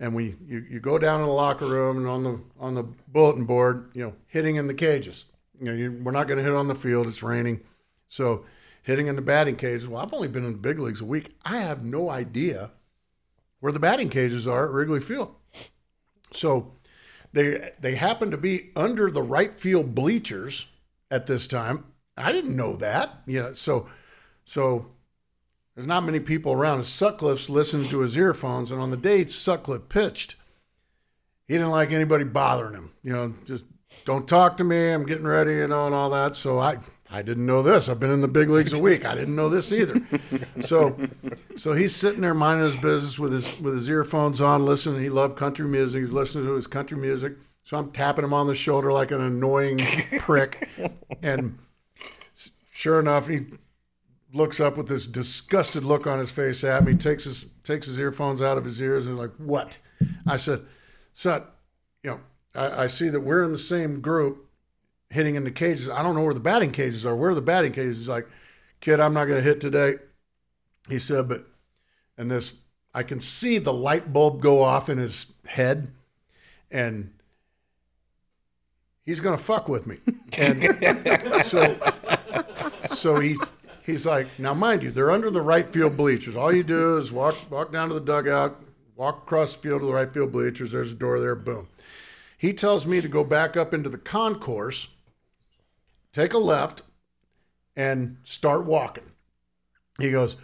and 0.00 0.14
we 0.14 0.34
you, 0.46 0.64
you 0.68 0.80
go 0.80 0.98
down 0.98 1.20
in 1.20 1.26
the 1.26 1.32
locker 1.32 1.66
room 1.66 1.98
and 1.98 2.06
on 2.08 2.24
the 2.24 2.40
on 2.58 2.74
the 2.74 2.82
bulletin 3.08 3.44
board, 3.44 3.90
you 3.94 4.02
know, 4.04 4.12
hitting 4.26 4.56
in 4.56 4.66
the 4.66 4.74
cages. 4.74 5.26
You 5.60 5.66
know, 5.66 5.72
you, 5.72 6.00
we're 6.02 6.10
not 6.12 6.26
going 6.26 6.38
to 6.38 6.44
hit 6.44 6.52
on 6.52 6.66
the 6.68 6.74
field. 6.74 7.06
It's 7.06 7.22
raining, 7.22 7.60
so 8.08 8.44
hitting 8.84 9.08
in 9.08 9.16
the 9.16 9.22
batting 9.22 9.56
cages. 9.56 9.88
Well, 9.88 10.00
I've 10.00 10.12
only 10.12 10.28
been 10.28 10.44
in 10.44 10.52
the 10.52 10.58
big 10.58 10.78
leagues 10.78 11.00
a 11.00 11.06
week. 11.06 11.34
I 11.44 11.56
have 11.56 11.82
no 11.82 12.10
idea 12.10 12.70
where 13.58 13.72
the 13.72 13.80
batting 13.80 14.10
cages 14.10 14.46
are 14.46 14.66
at 14.66 14.72
Wrigley 14.72 15.00
Field. 15.00 15.34
So 16.30 16.74
they 17.32 17.70
they 17.80 17.96
happen 17.96 18.30
to 18.30 18.36
be 18.36 18.70
under 18.76 19.10
the 19.10 19.22
right 19.22 19.58
field 19.58 19.94
bleachers 19.94 20.66
at 21.10 21.26
this 21.26 21.48
time. 21.48 21.86
I 22.16 22.30
didn't 22.30 22.56
know 22.56 22.76
that. 22.76 23.22
Yeah, 23.26 23.52
so 23.54 23.88
so 24.44 24.92
there's 25.74 25.86
not 25.86 26.04
many 26.04 26.20
people 26.20 26.52
around. 26.52 26.84
Sutcliffe's 26.84 27.48
listening 27.48 27.88
to 27.88 28.00
his 28.00 28.16
earphones, 28.16 28.70
and 28.70 28.80
on 28.80 28.90
the 28.90 28.96
day 28.98 29.24
Sutcliffe 29.24 29.88
pitched, 29.88 30.36
he 31.48 31.54
didn't 31.54 31.70
like 31.70 31.90
anybody 31.90 32.24
bothering 32.24 32.74
him. 32.74 32.92
You 33.02 33.12
know, 33.14 33.34
just 33.46 33.64
don't 34.04 34.28
talk 34.28 34.58
to 34.58 34.64
me. 34.64 34.90
I'm 34.90 35.06
getting 35.06 35.26
ready, 35.26 35.54
you 35.54 35.68
know, 35.68 35.86
and 35.86 35.94
all 35.94 36.10
that. 36.10 36.36
So 36.36 36.58
I 36.58 36.76
I 37.14 37.22
didn't 37.22 37.46
know 37.46 37.62
this. 37.62 37.88
I've 37.88 38.00
been 38.00 38.10
in 38.10 38.22
the 38.22 38.26
big 38.26 38.50
leagues 38.50 38.72
a 38.72 38.82
week. 38.82 39.04
I 39.06 39.14
didn't 39.14 39.36
know 39.36 39.48
this 39.48 39.70
either. 39.70 40.00
So 40.62 40.98
so 41.56 41.74
he's 41.74 41.94
sitting 41.94 42.22
there 42.22 42.34
minding 42.34 42.66
his 42.66 42.76
business 42.76 43.18
with 43.18 43.32
his 43.32 43.60
with 43.60 43.74
his 43.74 43.88
earphones 43.88 44.40
on, 44.40 44.64
listening. 44.64 45.02
He 45.02 45.08
loved 45.10 45.36
country 45.36 45.66
music. 45.68 46.00
He's 46.00 46.10
listening 46.10 46.46
to 46.46 46.54
his 46.54 46.66
country 46.66 46.96
music. 46.96 47.34
So 47.64 47.76
I'm 47.76 47.90
tapping 47.92 48.24
him 48.24 48.32
on 48.32 48.46
the 48.46 48.54
shoulder 48.54 48.90
like 48.92 49.10
an 49.10 49.20
annoying 49.20 49.78
prick. 50.18 50.68
And 51.22 51.58
sure 52.70 52.98
enough, 53.00 53.28
he 53.28 53.46
looks 54.32 54.58
up 54.58 54.76
with 54.76 54.88
this 54.88 55.06
disgusted 55.06 55.84
look 55.84 56.06
on 56.06 56.18
his 56.18 56.30
face 56.30 56.64
at 56.64 56.84
me, 56.84 56.94
takes 56.94 57.24
his 57.24 57.46
takes 57.62 57.86
his 57.86 57.98
earphones 57.98 58.42
out 58.42 58.58
of 58.58 58.64
his 58.64 58.80
ears, 58.80 59.06
and 59.06 59.16
like, 59.16 59.32
what? 59.36 59.78
I 60.26 60.36
said, 60.36 60.62
Sut, 61.12 61.56
you 62.02 62.10
know, 62.10 62.20
I, 62.54 62.84
I 62.84 62.86
see 62.88 63.08
that 63.08 63.20
we're 63.20 63.44
in 63.44 63.52
the 63.52 63.58
same 63.58 64.00
group 64.00 64.43
hitting 65.14 65.36
in 65.36 65.44
the 65.44 65.50
cages. 65.50 65.88
I 65.88 66.02
don't 66.02 66.16
know 66.16 66.24
where 66.24 66.34
the 66.34 66.40
batting 66.40 66.72
cages 66.72 67.06
are. 67.06 67.14
Where 67.14 67.30
are 67.30 67.34
the 67.34 67.40
batting 67.40 67.72
cages? 67.72 67.98
He's 67.98 68.08
like, 68.08 68.26
kid, 68.80 68.98
I'm 68.98 69.14
not 69.14 69.26
going 69.26 69.38
to 69.38 69.48
hit 69.48 69.60
today. 69.60 69.94
He 70.88 70.98
said, 70.98 71.28
but, 71.28 71.46
and 72.18 72.30
this, 72.30 72.54
I 72.92 73.04
can 73.04 73.20
see 73.20 73.58
the 73.58 73.72
light 73.72 74.12
bulb 74.12 74.42
go 74.42 74.62
off 74.62 74.88
in 74.88 74.98
his 74.98 75.32
head, 75.46 75.92
and 76.70 77.12
he's 79.04 79.20
going 79.20 79.36
to 79.38 79.42
fuck 79.42 79.68
with 79.68 79.86
me. 79.86 79.98
And 80.36 80.64
so, 81.44 81.76
so 82.90 83.20
he's, 83.20 83.40
he's 83.84 84.04
like, 84.04 84.26
now 84.38 84.52
mind 84.52 84.82
you, 84.82 84.90
they're 84.90 85.12
under 85.12 85.30
the 85.30 85.40
right 85.40 85.70
field 85.70 85.96
bleachers. 85.96 86.36
All 86.36 86.52
you 86.52 86.64
do 86.64 86.98
is 86.98 87.12
walk, 87.12 87.36
walk 87.50 87.70
down 87.70 87.88
to 87.88 87.94
the 87.94 88.00
dugout, 88.00 88.56
walk 88.96 89.22
across 89.22 89.54
the 89.54 89.62
field 89.62 89.80
to 89.82 89.86
the 89.86 89.94
right 89.94 90.12
field 90.12 90.32
bleachers. 90.32 90.72
There's 90.72 90.90
a 90.92 90.96
door 90.96 91.20
there, 91.20 91.36
boom. 91.36 91.68
He 92.36 92.52
tells 92.52 92.84
me 92.84 93.00
to 93.00 93.08
go 93.08 93.24
back 93.24 93.56
up 93.56 93.72
into 93.72 93.88
the 93.88 93.96
concourse, 93.96 94.88
take 96.14 96.32
a 96.32 96.38
left, 96.38 96.82
and 97.76 98.16
start 98.24 98.64
walking. 98.64 99.04
He 99.98 100.10
goes, 100.10 100.36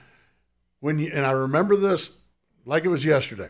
when 0.80 0.98
you 0.98 1.10
and 1.14 1.24
I 1.24 1.30
remember 1.30 1.76
this 1.76 2.18
like 2.64 2.84
it 2.84 2.88
was 2.88 3.04
yesterday. 3.04 3.48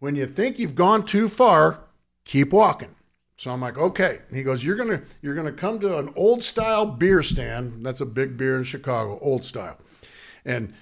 When 0.00 0.16
you 0.16 0.26
think 0.26 0.58
you've 0.58 0.74
gone 0.74 1.06
too 1.06 1.28
far, 1.28 1.80
keep 2.24 2.52
walking. 2.52 2.94
So 3.36 3.50
I'm 3.50 3.60
like, 3.60 3.78
okay. 3.78 4.20
He 4.32 4.42
goes, 4.42 4.64
you're 4.64 4.76
gonna 4.76 5.02
you're 5.22 5.34
gonna 5.34 5.52
come 5.52 5.80
to 5.80 5.98
an 5.98 6.12
old 6.16 6.44
style 6.44 6.86
beer 6.86 7.22
stand. 7.22 7.84
That's 7.84 8.00
a 8.00 8.06
big 8.06 8.36
beer 8.36 8.58
in 8.58 8.64
Chicago, 8.64 9.18
old 9.20 9.44
style. 9.44 9.78
And 10.44 10.74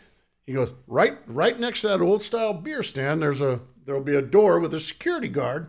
he 0.47 0.55
goes, 0.55 0.73
right 0.86 1.19
right 1.27 1.59
next 1.59 1.82
to 1.82 1.89
that 1.89 2.01
old 2.01 2.23
style 2.23 2.55
beer 2.55 2.82
stand, 2.82 3.23
there's 3.23 3.40
a 3.40 3.61
there'll 3.85 4.03
be 4.03 4.16
a 4.16 4.23
door 4.23 4.61
with 4.61 4.74
a 4.74 4.81
security 4.81 5.28
guard. 5.28 5.69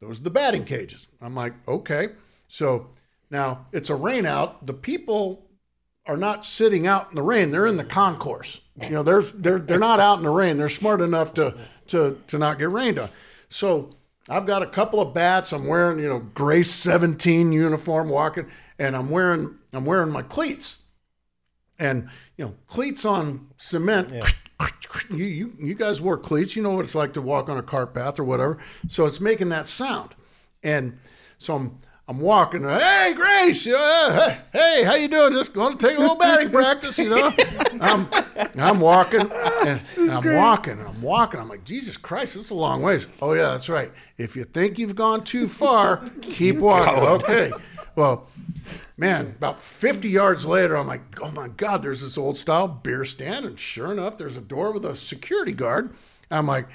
Those 0.00 0.20
are 0.20 0.24
the 0.24 0.30
batting 0.30 0.64
cages. 0.64 1.08
I'm 1.20 1.34
like, 1.34 1.54
okay. 1.66 2.10
So 2.48 2.90
now 3.30 3.66
it's 3.72 3.90
a 3.90 3.94
rain 3.94 4.26
out. 4.26 4.66
The 4.66 4.74
people 4.74 5.46
are 6.06 6.16
not 6.16 6.44
sitting 6.44 6.86
out 6.86 7.08
in 7.10 7.16
the 7.16 7.22
rain. 7.22 7.50
They're 7.50 7.66
in 7.66 7.76
the 7.76 7.84
concourse. 7.84 8.60
You 8.82 8.90
know, 8.90 9.02
they're 9.02 9.22
they're 9.22 9.58
they're 9.58 9.78
not 9.78 10.00
out 10.00 10.18
in 10.18 10.24
the 10.24 10.30
rain. 10.30 10.56
They're 10.56 10.68
smart 10.68 11.00
enough 11.00 11.34
to 11.34 11.56
to 11.88 12.20
to 12.28 12.38
not 12.38 12.58
get 12.58 12.70
rained 12.70 12.98
on. 12.98 13.08
So 13.48 13.90
I've 14.28 14.46
got 14.46 14.62
a 14.62 14.66
couple 14.66 15.00
of 15.00 15.14
bats. 15.14 15.52
I'm 15.52 15.66
wearing 15.66 15.98
you 15.98 16.08
know 16.08 16.18
gray 16.18 16.62
17 16.62 17.52
uniform 17.52 18.08
walking, 18.08 18.46
and 18.78 18.96
I'm 18.96 19.10
wearing 19.10 19.56
I'm 19.72 19.84
wearing 19.84 20.10
my 20.10 20.22
cleats, 20.22 20.82
and 21.78 22.08
you 22.36 22.44
know 22.44 22.54
cleats 22.66 23.04
on 23.04 23.48
cement. 23.56 24.14
You, 25.10 25.24
you 25.24 25.52
you 25.58 25.74
guys 25.74 26.00
wore 26.00 26.16
cleats. 26.18 26.56
You 26.56 26.62
know 26.62 26.70
what 26.70 26.84
it's 26.84 26.94
like 26.94 27.12
to 27.14 27.22
walk 27.22 27.48
on 27.48 27.58
a 27.58 27.62
cart 27.62 27.94
path 27.94 28.18
or 28.18 28.24
whatever. 28.24 28.58
So 28.88 29.06
it's 29.06 29.20
making 29.20 29.48
that 29.50 29.68
sound, 29.68 30.14
and 30.62 30.98
so 31.38 31.56
I'm 31.56 31.78
I'm 32.08 32.20
walking. 32.20 32.62
Hey, 32.62 33.14
Grace. 33.16 33.66
Know, 33.66 33.76
uh, 33.76 34.28
hey, 34.28 34.38
hey, 34.52 34.84
how 34.84 34.94
you 34.94 35.08
doing? 35.08 35.32
Just 35.32 35.52
going 35.52 35.76
to 35.76 35.86
take 35.86 35.98
a 35.98 36.00
little 36.00 36.14
batting 36.14 36.50
practice. 36.50 36.98
You 36.98 37.10
know, 37.10 37.32
I'm 37.80 38.08
I'm 38.56 38.78
walking 38.78 39.28
and 39.66 39.80
I'm 39.98 40.34
walking 40.36 40.74
and 40.74 40.82
I'm 40.82 41.02
walking. 41.02 41.40
I'm 41.40 41.48
like, 41.48 41.64
Jesus 41.64 41.96
Christ, 41.96 42.34
this 42.34 42.44
is 42.44 42.50
a 42.50 42.54
long 42.54 42.80
ways. 42.82 43.08
Oh 43.20 43.32
yeah, 43.32 43.50
that's 43.50 43.68
right. 43.68 43.90
If 44.18 44.36
you 44.36 44.44
think 44.44 44.78
you've 44.78 44.94
gone 44.94 45.24
too 45.24 45.48
far, 45.48 46.04
keep 46.22 46.58
walking. 46.58 47.02
Okay. 47.02 47.50
Well, 47.96 48.28
man, 48.96 49.32
about 49.34 49.58
50 49.58 50.08
yards 50.08 50.46
later, 50.46 50.76
I'm 50.76 50.86
like, 50.86 51.20
oh 51.20 51.32
my 51.32 51.48
God, 51.48 51.82
there's 51.82 52.02
this 52.02 52.16
old 52.16 52.36
style 52.36 52.68
beer 52.68 53.04
stand. 53.04 53.46
And 53.46 53.58
sure 53.58 53.90
enough, 53.90 54.16
there's 54.16 54.36
a 54.36 54.42
door 54.42 54.70
with 54.70 54.84
a 54.84 54.94
security 54.94 55.52
guard. 55.52 55.92
I'm 56.30 56.46
like, 56.46 56.68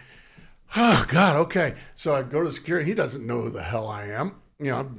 oh 0.76 1.06
God, 1.08 1.38
okay. 1.38 1.76
So 1.96 2.14
I 2.14 2.24
go 2.24 2.42
to 2.42 2.48
the 2.48 2.54
security. 2.54 2.90
He 2.90 2.96
doesn't 2.96 3.26
know 3.26 3.44
who 3.44 3.50
the 3.50 3.64
hell 3.64 3.88
I 3.88 4.08
am. 4.08 4.36
You 4.60 4.72
know, 4.72 4.90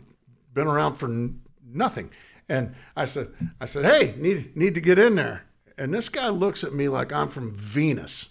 been 0.53 0.66
around 0.66 0.95
for 0.95 1.07
n- 1.07 1.41
nothing. 1.65 2.11
And 2.49 2.74
I 2.97 3.05
said, 3.05 3.29
I 3.61 3.66
said, 3.66 3.85
hey, 3.85 4.15
need, 4.16 4.57
need 4.57 4.74
to 4.74 4.81
get 4.81 4.99
in 4.99 5.15
there. 5.15 5.45
And 5.79 5.93
this 5.93 6.09
guy 6.09 6.29
looks 6.29 6.65
at 6.65 6.74
me 6.74 6.89
like 6.89 7.12
I'm 7.12 7.29
from 7.29 7.55
Venus. 7.55 8.31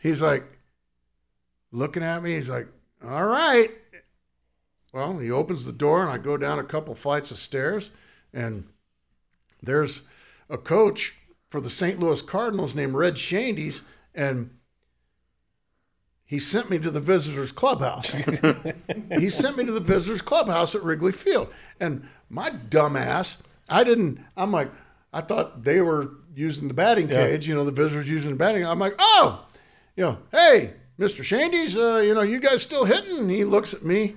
He's 0.00 0.20
like, 0.20 0.44
looking 1.70 2.02
at 2.02 2.22
me. 2.22 2.34
He's 2.34 2.50
like, 2.50 2.68
all 3.04 3.24
right. 3.24 3.70
Well, 4.92 5.18
he 5.18 5.30
opens 5.30 5.64
the 5.64 5.72
door 5.72 6.02
and 6.02 6.10
I 6.10 6.18
go 6.18 6.36
down 6.36 6.58
a 6.58 6.64
couple 6.64 6.94
flights 6.94 7.30
of 7.30 7.38
stairs 7.38 7.90
and 8.32 8.66
there's 9.62 10.02
a 10.50 10.58
coach 10.58 11.16
for 11.48 11.60
the 11.60 11.70
St. 11.70 11.98
Louis 11.98 12.20
Cardinals 12.20 12.74
named 12.74 12.94
Red 12.94 13.14
Schoendienst 13.14 13.82
and 14.14 14.50
he 16.32 16.38
sent 16.38 16.70
me 16.70 16.78
to 16.78 16.90
the 16.90 16.98
visitors 16.98 17.52
clubhouse. 17.52 18.06
he 19.18 19.28
sent 19.28 19.58
me 19.58 19.66
to 19.66 19.72
the 19.72 19.80
visitors 19.80 20.22
clubhouse 20.22 20.74
at 20.74 20.82
Wrigley 20.82 21.12
Field. 21.12 21.52
And 21.78 22.08
my 22.30 22.48
dumbass, 22.48 23.42
I 23.68 23.84
didn't, 23.84 24.18
I'm 24.34 24.50
like, 24.50 24.70
I 25.12 25.20
thought 25.20 25.62
they 25.62 25.82
were 25.82 26.08
using 26.34 26.68
the 26.68 26.74
batting 26.74 27.06
cage, 27.06 27.46
you 27.46 27.54
know, 27.54 27.64
the 27.64 27.70
visitors 27.70 28.08
using 28.08 28.30
the 28.30 28.38
batting. 28.38 28.64
I'm 28.64 28.78
like, 28.78 28.94
oh, 28.98 29.44
you 29.94 30.04
know, 30.04 30.18
hey, 30.30 30.72
Mr. 30.98 31.22
Schoendienst, 31.22 31.76
uh, 31.76 32.00
you 32.00 32.14
know, 32.14 32.22
you 32.22 32.40
guys 32.40 32.62
still 32.62 32.86
hitting? 32.86 33.18
And 33.18 33.30
he 33.30 33.44
looks 33.44 33.74
at 33.74 33.84
me 33.84 34.16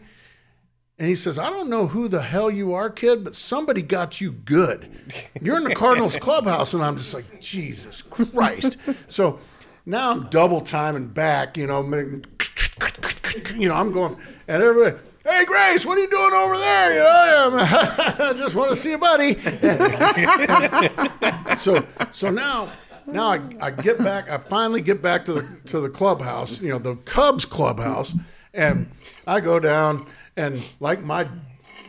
and 0.98 1.10
he 1.10 1.16
says, 1.16 1.38
I 1.38 1.50
don't 1.50 1.70
know 1.70 1.86
who 1.86 2.08
the 2.08 2.22
hell 2.22 2.50
you 2.50 2.76
are, 2.76 2.90
kid, 2.90 3.26
but 3.26 3.36
somebody 3.36 3.82
got 3.82 4.22
you 4.22 4.32
good. 4.32 4.90
You're 5.42 5.58
in 5.58 5.66
the 5.66 5.76
Cardinals 5.76 6.16
clubhouse. 6.22 6.74
And 6.74 6.82
I'm 6.82 6.96
just 6.96 7.14
like, 7.14 7.42
Jesus 7.42 8.02
Christ. 8.02 8.78
So 9.10 9.40
now 9.86 10.12
I'm 10.12 10.28
double 10.30 10.62
timing 10.62 11.08
back, 11.08 11.58
you 11.58 11.68
know, 11.68 11.82
you 13.56 13.70
know, 13.70 13.76
I'm 13.76 13.92
going, 13.92 14.18
and 14.48 14.64
everybody, 14.64 14.98
hey, 15.24 15.46
Grace, 15.46 15.86
what 15.86 15.98
are 15.98 16.02
you 16.02 16.10
doing 16.10 16.34
over 16.34 16.58
there? 16.58 16.94
You 16.94 17.00
know, 17.00 18.30
I 18.30 18.34
just 18.36 18.56
want 18.56 18.72
to 18.72 18.76
see 18.76 18.94
a 18.94 18.98
buddy. 18.98 19.36
so, 21.58 21.86
so 22.12 22.32
now, 22.32 22.70
now 23.06 23.30
I, 23.30 23.42
I 23.62 23.72
get 23.72 24.00
back, 24.00 24.30
I 24.30 24.38
finally 24.38 24.82
get 24.82 25.02
back 25.02 25.26
to 25.26 25.34
the, 25.34 25.60
to 25.68 25.80
the 25.80 25.90
clubhouse, 25.90 26.62
you 26.62 26.70
know, 26.70 26.80
the 26.80 26.96
Cubs 26.98 27.46
clubhouse, 27.46 28.14
and 28.54 28.90
I 29.28 29.40
go 29.40 29.60
down 29.60 30.08
and 30.36 30.64
like 30.80 31.02
my, 31.02 31.28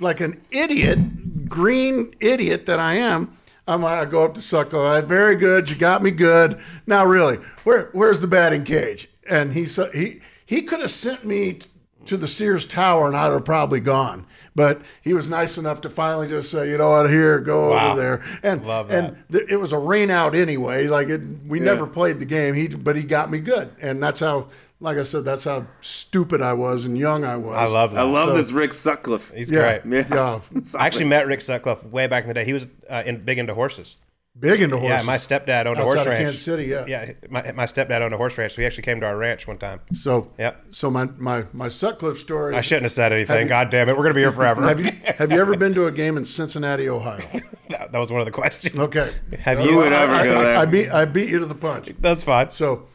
like 0.01 0.20
an 0.20 0.40
idiot, 0.51 1.48
green 1.48 2.14
idiot 2.20 2.66
that 2.66 2.78
I 2.78 2.97
am, 2.97 3.36
I'm, 3.67 3.85
I 3.85 4.05
go 4.05 4.25
up 4.25 4.35
to 4.35 4.41
Suckle. 4.41 5.01
Very 5.03 5.37
good. 5.37 5.69
You 5.71 5.77
got 5.77 6.03
me 6.03 6.11
good. 6.11 6.61
Now, 6.87 7.05
really, 7.05 7.39
where 7.65 7.91
where's 7.93 8.21
the 8.21 8.27
batting 8.29 8.65
cage? 8.65 9.09
And 9.29 9.53
he 9.53 9.67
said 9.67 9.95
he 9.95 10.21
he 10.45 10.63
could 10.63 10.81
have 10.81 10.91
sent 10.91 11.25
me 11.25 11.59
to 12.05 12.17
the 12.17 12.29
Sears 12.29 12.65
Tower, 12.67 13.09
and 13.09 13.17
I'd 13.17 13.33
have 13.33 13.45
probably 13.45 13.81
gone. 13.81 14.27
But 14.55 14.81
he 15.03 15.13
was 15.13 15.29
nice 15.29 15.59
enough 15.59 15.81
to 15.83 15.91
finally 15.91 16.29
just 16.29 16.51
say, 16.51 16.71
you 16.71 16.79
know 16.79 16.91
what, 16.91 17.11
here, 17.11 17.41
go 17.41 17.73
Wow. 17.73 17.93
over 17.93 18.01
there. 18.01 18.25
And 18.43 18.65
Love 18.65 18.91
and 18.91 19.17
th- 19.31 19.49
it 19.51 19.57
was 19.57 19.73
a 19.73 19.79
rain 19.79 20.09
out 20.11 20.35
anyway. 20.35 20.87
Like 20.87 21.09
it, 21.09 21.21
we 21.47 21.59
never 21.61 21.87
played 21.87 22.21
the 22.21 22.25
game. 22.25 22.55
He 22.55 22.69
but 22.69 22.97
he 22.97 23.03
got 23.03 23.31
me 23.31 23.39
good, 23.41 23.71
and 23.83 24.03
that's 24.03 24.21
how. 24.21 24.49
Like 24.78 24.98
I 24.98 25.05
said, 25.05 25.24
that's 25.24 25.44
how 25.44 25.65
stupid 25.81 26.43
I 26.43 26.53
was 26.53 26.85
and 26.85 26.98
young 26.98 27.24
I 27.24 27.36
was. 27.36 27.55
I 27.55 27.65
love 27.66 27.93
that. 27.93 28.01
I 28.01 28.03
love 28.03 28.28
So- 28.28 28.35
this 28.36 28.53
Rick 28.53 28.73
Sutcliffe. 28.73 29.32
He's 29.32 29.51
yeah, 29.51 29.78
great. 29.78 30.07
Yeah. 30.11 30.40
yeah. 30.53 30.61
I 30.78 30.86
actually 30.86 31.07
met 31.07 31.27
Rick 31.27 31.40
Sutcliffe 31.40 31.85
way 31.85 32.07
back 32.07 32.24
in 32.24 32.28
the 32.28 32.35
day. 32.35 32.44
He 32.44 32.53
was 32.53 32.69
uh, 32.90 33.03
in, 33.07 33.24
big 33.24 33.39
into 33.39 33.55
horses. 33.55 33.97
Big 34.39 34.61
into 34.61 34.77
horses. 34.77 34.98
Yeah, 34.98 35.03
my 35.07 35.16
stepdad 35.16 35.65
owned 35.65 35.78
a 35.78 35.82
horse 35.82 35.97
ranch. 35.97 35.98
Outside 36.01 36.01
of 36.01 36.09
ranch. 36.09 36.24
Kansas 36.27 36.43
City, 36.43 36.65
yeah. 36.66 36.85
Yeah, 36.86 37.12
my, 37.31 37.53
my 37.53 37.65
stepdad 37.65 38.03
owned 38.03 38.12
a 38.12 38.19
horse 38.19 38.36
ranch, 38.36 38.53
so 38.53 38.61
he 38.61 38.66
actually 38.66 38.82
came 38.82 39.01
to 39.01 39.07
our 39.07 39.16
ranch 39.16 39.48
one 39.48 39.57
time. 39.57 39.81
So 39.94 40.31
Yep. 40.39 40.66
So 40.73 40.90
my 40.90 41.07
my 41.16 41.47
my 41.55 41.69
Sutcliffe 41.69 42.19
story. 42.19 42.55
I 42.55 42.61
shouldn't 42.61 42.82
have 42.82 42.93
said 42.93 43.15
anything. 43.15 43.47
God 43.48 43.70
damn 43.70 43.89
it, 43.89 43.97
we're 43.97 44.03
gonna 44.03 44.12
be 44.12 44.20
here 44.20 44.32
forever. 44.32 44.61
Have 44.61 44.78
you 44.78 44.93
have 45.16 45.32
you 45.32 45.40
ever 45.40 45.57
been 45.57 45.73
to 45.73 45.86
a 45.86 45.90
game 45.90 46.19
in 46.19 46.27
Cincinnati, 46.27 46.86
Ohio? 46.86 47.24
that, 47.70 47.93
that 47.93 47.98
was 47.98 48.11
one 48.12 48.20
of 48.20 48.27
the 48.27 48.31
questions. 48.31 48.77
Okay. 48.78 49.11
Have 49.39 49.61
You 49.61 49.70
you? 49.70 49.77
would 49.77 49.94
ever 49.94 50.12
I, 50.12 50.24
go 50.24 50.39
I- 50.39 50.43
there. 50.44 50.59
I 50.59 50.65
beat 50.66 50.90
I 50.90 51.05
beat 51.07 51.31
you 51.31 51.39
to 51.39 51.47
the 51.47 51.55
punch. 51.55 51.94
That's 52.01 52.23
fine. 52.23 52.51
So 52.51 52.89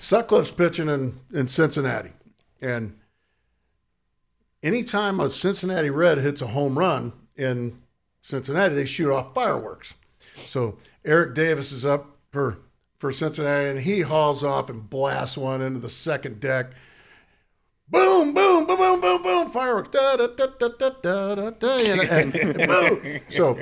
Sutcliffe's 0.00 0.50
pitching 0.50 0.88
in, 0.88 1.20
in 1.32 1.48
Cincinnati. 1.48 2.12
And 2.60 2.98
anytime 4.62 5.20
a 5.20 5.30
Cincinnati 5.30 5.90
Red 5.90 6.18
hits 6.18 6.42
a 6.42 6.48
home 6.48 6.78
run 6.78 7.12
in 7.36 7.80
Cincinnati, 8.20 8.74
they 8.74 8.86
shoot 8.86 9.12
off 9.12 9.34
fireworks. 9.34 9.94
So 10.34 10.76
Eric 11.04 11.34
Davis 11.34 11.72
is 11.72 11.84
up 11.84 12.06
for 12.30 12.58
for 12.98 13.12
Cincinnati 13.12 13.68
and 13.68 13.80
he 13.80 14.00
hauls 14.00 14.42
off 14.42 14.68
and 14.68 14.90
blasts 14.90 15.36
one 15.36 15.62
into 15.62 15.78
the 15.78 15.88
second 15.88 16.40
deck. 16.40 16.72
Boom, 17.90 18.34
boom, 18.34 18.66
boom, 18.66 18.76
boom, 18.76 19.00
boom, 19.00 19.22
boom, 19.22 19.50
fireworks. 19.50 19.88
Da, 19.90 20.16
da, 20.16 20.26
da, 20.26 20.46
da, 20.58 20.68
da, 20.68 21.34
da, 21.34 21.50
da, 21.50 21.78
and, 21.78 22.34
and 22.34 22.58
boom. 22.68 23.20
So, 23.30 23.58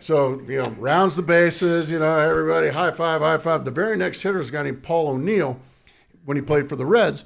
so, 0.00 0.40
you 0.48 0.56
know, 0.56 0.70
rounds 0.70 1.14
the 1.14 1.22
bases, 1.22 1.88
you 1.88 1.98
know, 1.98 2.18
everybody 2.18 2.70
high 2.70 2.90
five, 2.90 3.20
high 3.20 3.38
five. 3.38 3.64
The 3.64 3.70
very 3.70 3.96
next 3.96 4.22
hitter 4.22 4.40
is 4.40 4.48
a 4.48 4.52
guy 4.52 4.62
named 4.64 4.82
Paul 4.82 5.10
O'Neill 5.10 5.60
when 6.28 6.36
he 6.36 6.42
played 6.42 6.68
for 6.68 6.76
the 6.76 6.84
Reds. 6.84 7.24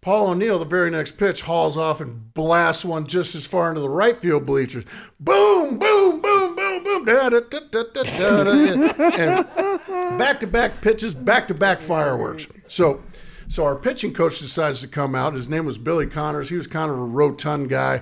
Paul 0.00 0.30
O'Neill, 0.30 0.58
the 0.58 0.64
very 0.64 0.90
next 0.90 1.18
pitch, 1.18 1.42
hauls 1.42 1.76
off 1.76 2.00
and 2.00 2.32
blasts 2.32 2.82
one 2.82 3.06
just 3.06 3.34
as 3.34 3.44
far 3.44 3.68
into 3.68 3.82
the 3.82 3.90
right 3.90 4.16
field 4.16 4.46
bleachers. 4.46 4.86
Boom, 5.20 5.76
boom, 5.78 6.22
boom, 6.22 6.56
boom, 6.56 6.82
boom. 6.82 7.04
Da, 7.04 7.28
da, 7.28 7.40
da, 7.40 7.60
da, 7.70 7.82
da, 7.92 8.02
da, 8.02 8.44
da. 8.44 8.92
And 9.18 10.18
back 10.18 10.40
to 10.40 10.46
back 10.46 10.80
pitches, 10.80 11.14
back 11.14 11.46
to 11.48 11.54
back 11.54 11.82
fireworks. 11.82 12.46
So, 12.68 13.00
so 13.48 13.66
our 13.66 13.76
pitching 13.76 14.14
coach 14.14 14.38
decides 14.38 14.80
to 14.80 14.88
come 14.88 15.14
out. 15.14 15.34
His 15.34 15.50
name 15.50 15.66
was 15.66 15.76
Billy 15.76 16.06
Connors. 16.06 16.48
He 16.48 16.56
was 16.56 16.66
kind 16.66 16.90
of 16.90 16.96
a 16.96 17.04
rotund 17.04 17.68
guy, 17.68 18.00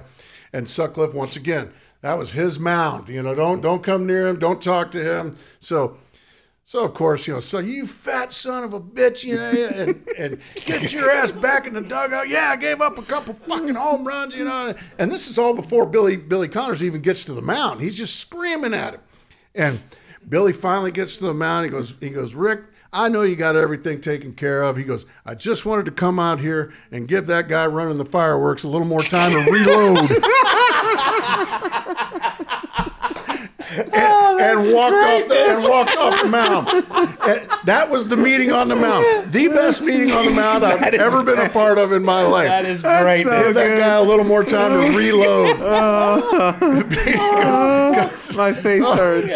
and 0.52 0.68
Sutcliffe 0.68 1.12
once 1.12 1.34
again. 1.34 1.72
That 2.02 2.18
was 2.18 2.30
his 2.30 2.60
mound. 2.60 3.08
You 3.08 3.20
know, 3.20 3.34
don't 3.34 3.60
don't 3.60 3.82
come 3.82 4.06
near 4.06 4.28
him. 4.28 4.38
Don't 4.38 4.62
talk 4.62 4.92
to 4.92 5.02
him. 5.02 5.36
So, 5.58 5.96
so 6.68 6.82
of 6.82 6.94
course, 6.94 7.28
you 7.28 7.32
know, 7.32 7.38
so 7.38 7.60
you 7.60 7.86
fat 7.86 8.32
son 8.32 8.64
of 8.64 8.74
a 8.74 8.80
bitch, 8.80 9.22
you 9.22 9.36
know, 9.36 9.50
and, 9.50 10.04
and 10.18 10.40
get 10.64 10.92
your 10.92 11.08
ass 11.12 11.30
back 11.30 11.68
in 11.68 11.74
the 11.74 11.80
dugout. 11.80 12.28
Yeah, 12.28 12.50
I 12.50 12.56
gave 12.56 12.80
up 12.80 12.98
a 12.98 13.02
couple 13.02 13.34
fucking 13.34 13.76
home 13.76 14.04
runs, 14.04 14.34
you 14.34 14.44
know, 14.44 14.74
and 14.98 15.10
this 15.10 15.28
is 15.28 15.38
all 15.38 15.54
before 15.54 15.86
Billy 15.86 16.16
Billy 16.16 16.48
Connors 16.48 16.82
even 16.82 17.02
gets 17.02 17.24
to 17.26 17.34
the 17.34 17.40
mound. 17.40 17.80
He's 17.80 17.96
just 17.96 18.16
screaming 18.16 18.74
at 18.74 18.94
him, 18.94 19.00
and 19.54 19.80
Billy 20.28 20.52
finally 20.52 20.90
gets 20.90 21.16
to 21.18 21.26
the 21.26 21.34
mound. 21.34 21.66
He 21.66 21.70
goes, 21.70 21.94
he 22.00 22.10
goes, 22.10 22.34
Rick. 22.34 22.64
I 22.92 23.08
know 23.10 23.22
you 23.22 23.36
got 23.36 23.56
everything 23.56 24.00
taken 24.00 24.32
care 24.32 24.62
of. 24.62 24.76
He 24.76 24.82
goes, 24.82 25.06
I 25.26 25.34
just 25.34 25.66
wanted 25.66 25.84
to 25.84 25.90
come 25.92 26.18
out 26.18 26.40
here 26.40 26.72
and 26.90 27.06
give 27.06 27.26
that 27.26 27.46
guy 27.46 27.66
running 27.66 27.98
the 27.98 28.06
fireworks 28.06 28.64
a 28.64 28.68
little 28.68 28.86
more 28.86 29.02
time 29.02 29.32
to 29.32 29.50
reload. 29.50 30.10
Oh, 33.94 34.38
and, 34.40 34.60
and 34.60 34.74
walked 34.74 34.94
off 34.94 35.28
the, 35.28 35.34
and 35.36 35.68
walked 35.68 35.96
off 35.96 36.22
the 36.22 36.30
mound. 36.30 36.68
And 37.22 37.48
that 37.64 37.90
was 37.90 38.06
the 38.08 38.16
meeting 38.16 38.52
on 38.52 38.68
the 38.68 38.76
mound. 38.76 39.32
The 39.32 39.48
best 39.48 39.82
meeting 39.82 40.12
on 40.12 40.24
the 40.26 40.30
mound 40.30 40.64
I've 40.64 40.78
That 40.80 40.94
is 40.94 41.00
ever 41.00 41.22
been 41.22 41.38
a 41.38 41.48
part 41.48 41.78
of 41.78 41.92
in 41.92 42.04
my 42.04 42.22
life. 42.22 42.46
That 42.46 42.64
is 42.64 42.82
great. 42.82 43.24
Give 43.24 43.54
that 43.54 43.78
guy 43.78 43.94
a 43.96 44.02
little 44.02 44.24
more 44.24 44.44
time 44.44 44.70
to 44.92 44.96
reload. 44.96 45.56
Oh, 47.18 48.10
my 48.36 48.52
face 48.52 48.84
hurts. 48.84 49.32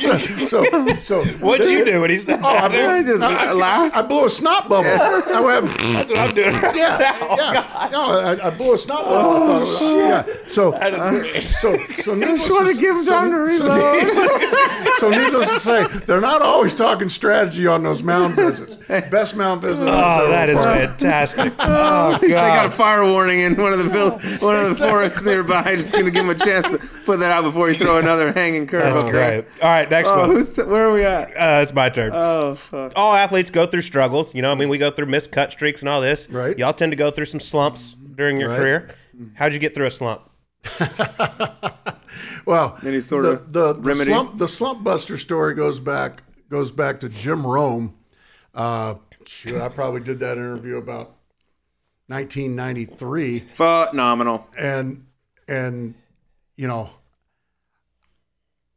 so, 0.00 0.18
so, 0.46 1.00
so 1.00 1.24
What'd 1.38 1.66
you 1.68 1.84
do 1.84 2.00
when 2.00 2.10
he 2.10 2.18
said 2.18 2.40
oh, 2.42 2.46
I 2.46 2.68
blew, 2.68 2.78
I 2.78 3.02
just 3.02 3.22
I, 3.22 3.52
laugh. 3.52 3.92
I 3.94 4.02
blew 4.02 4.26
a 4.26 4.30
snot 4.30 4.68
bubble. 4.68 4.88
I 4.90 5.40
went, 5.40 5.66
That's 5.78 6.10
what 6.10 6.18
I'm 6.18 6.34
doing. 6.34 6.54
Right 6.54 6.76
yeah, 6.76 6.98
now. 6.98 7.36
yeah. 7.36 7.88
No, 7.90 8.02
I, 8.02 8.46
I 8.46 8.50
blew 8.50 8.74
a 8.74 8.78
snot 8.78 9.04
bubble. 9.04 9.16
I 9.16 9.22
thought 9.22 9.60
it 9.60 9.64
was, 9.64 10.28
yeah. 10.36 10.48
So, 10.48 10.70
That 10.72 10.94
is 10.94 11.20
great. 11.32 11.44
so, 11.44 11.78
so 12.02 12.14
needless 12.14 12.50
wanna 12.50 12.72
to- 12.74 12.80
give 12.80 12.96
him 12.96 13.02
so- 13.02 13.12
time 13.12 13.30
to 13.48 13.56
so- 13.58 13.64
reload. 13.66 14.40
So, 14.98 15.10
needless 15.10 15.52
to 15.52 15.60
say, 15.60 15.86
they're 16.06 16.20
not 16.20 16.40
always 16.40 16.72
talking 16.72 17.08
strategy 17.08 17.66
on 17.66 17.82
those 17.82 18.02
mound 18.04 18.36
visits. 18.36 18.76
Best 19.10 19.34
mound 19.36 19.60
visit. 19.60 19.82
Oh, 19.88 20.28
that 20.28 20.48
is 20.48 20.56
part 20.56 20.78
fantastic. 20.90 21.52
Oh 21.58 22.16
They 22.20 22.28
got 22.28 22.66
a 22.66 22.70
fire 22.70 23.04
warning 23.04 23.40
in 23.40 23.56
one 23.56 23.72
of 23.72 23.78
the 23.80 23.84
vill- 23.88 24.18
one 24.40 24.56
of 24.56 24.68
the 24.68 24.74
forests 24.76 25.22
nearby. 25.22 25.74
Just 25.76 25.92
gonna 25.92 26.10
give 26.10 26.24
him 26.24 26.30
a 26.30 26.34
chance 26.34 26.68
to 26.68 26.78
put 27.04 27.18
that 27.20 27.32
out 27.32 27.42
before 27.42 27.68
you 27.70 27.76
throw 27.76 27.98
another 27.98 28.32
hanging 28.32 28.66
curve. 28.66 28.84
That's 28.84 29.04
up 29.04 29.10
great. 29.10 29.44
All 29.62 29.68
right, 29.68 29.90
next 29.90 30.10
Oh, 30.10 30.20
one. 30.20 30.30
who's 30.30 30.54
t- 30.54 30.62
where 30.62 30.86
are 30.88 30.92
we 30.94 31.02
at? 31.04 31.30
Uh, 31.30 31.60
it's 31.62 31.74
my 31.74 31.88
turn. 31.90 32.12
Oh 32.14 32.54
fuck. 32.54 32.92
all 32.94 33.14
athletes 33.14 33.50
go 33.50 33.66
through 33.66 33.82
struggles. 33.82 34.32
You 34.34 34.42
know, 34.42 34.52
I 34.52 34.54
mean, 34.54 34.68
we 34.68 34.78
go 34.78 34.90
through 34.90 35.06
missed 35.06 35.32
cut 35.32 35.50
streaks 35.50 35.82
and 35.82 35.88
all 35.88 36.00
this. 36.00 36.30
Right. 36.30 36.56
Y'all 36.56 36.72
tend 36.72 36.92
to 36.92 36.96
go 36.96 37.10
through 37.10 37.26
some 37.26 37.40
slumps 37.40 37.94
during 38.14 38.38
your 38.38 38.50
Right. 38.50 38.58
career. 38.58 38.90
How'd 39.34 39.52
you 39.52 39.58
get 39.58 39.74
through 39.74 39.86
a 39.86 39.90
slump? 39.90 40.22
Well, 42.46 42.78
Any 42.84 43.00
sort 43.00 43.24
the, 43.24 43.30
of 43.30 43.52
the, 43.52 43.72
the 43.74 43.80
remedy? 43.80 44.10
slump 44.10 44.38
the 44.38 44.48
slump 44.48 44.84
buster 44.84 45.16
story 45.18 45.54
goes 45.54 45.78
back 45.80 46.22
goes 46.50 46.70
back 46.70 47.00
to 47.00 47.08
Jim 47.08 47.46
Rome. 47.46 47.94
Uh, 48.54 48.94
shoot, 49.26 49.60
I 49.60 49.68
probably 49.68 50.00
did 50.00 50.20
that 50.20 50.36
interview 50.36 50.76
about 50.76 51.16
1993, 52.08 53.40
Phenomenal. 53.40 54.46
and 54.58 55.06
and 55.48 55.94
you 56.56 56.68
know, 56.68 56.90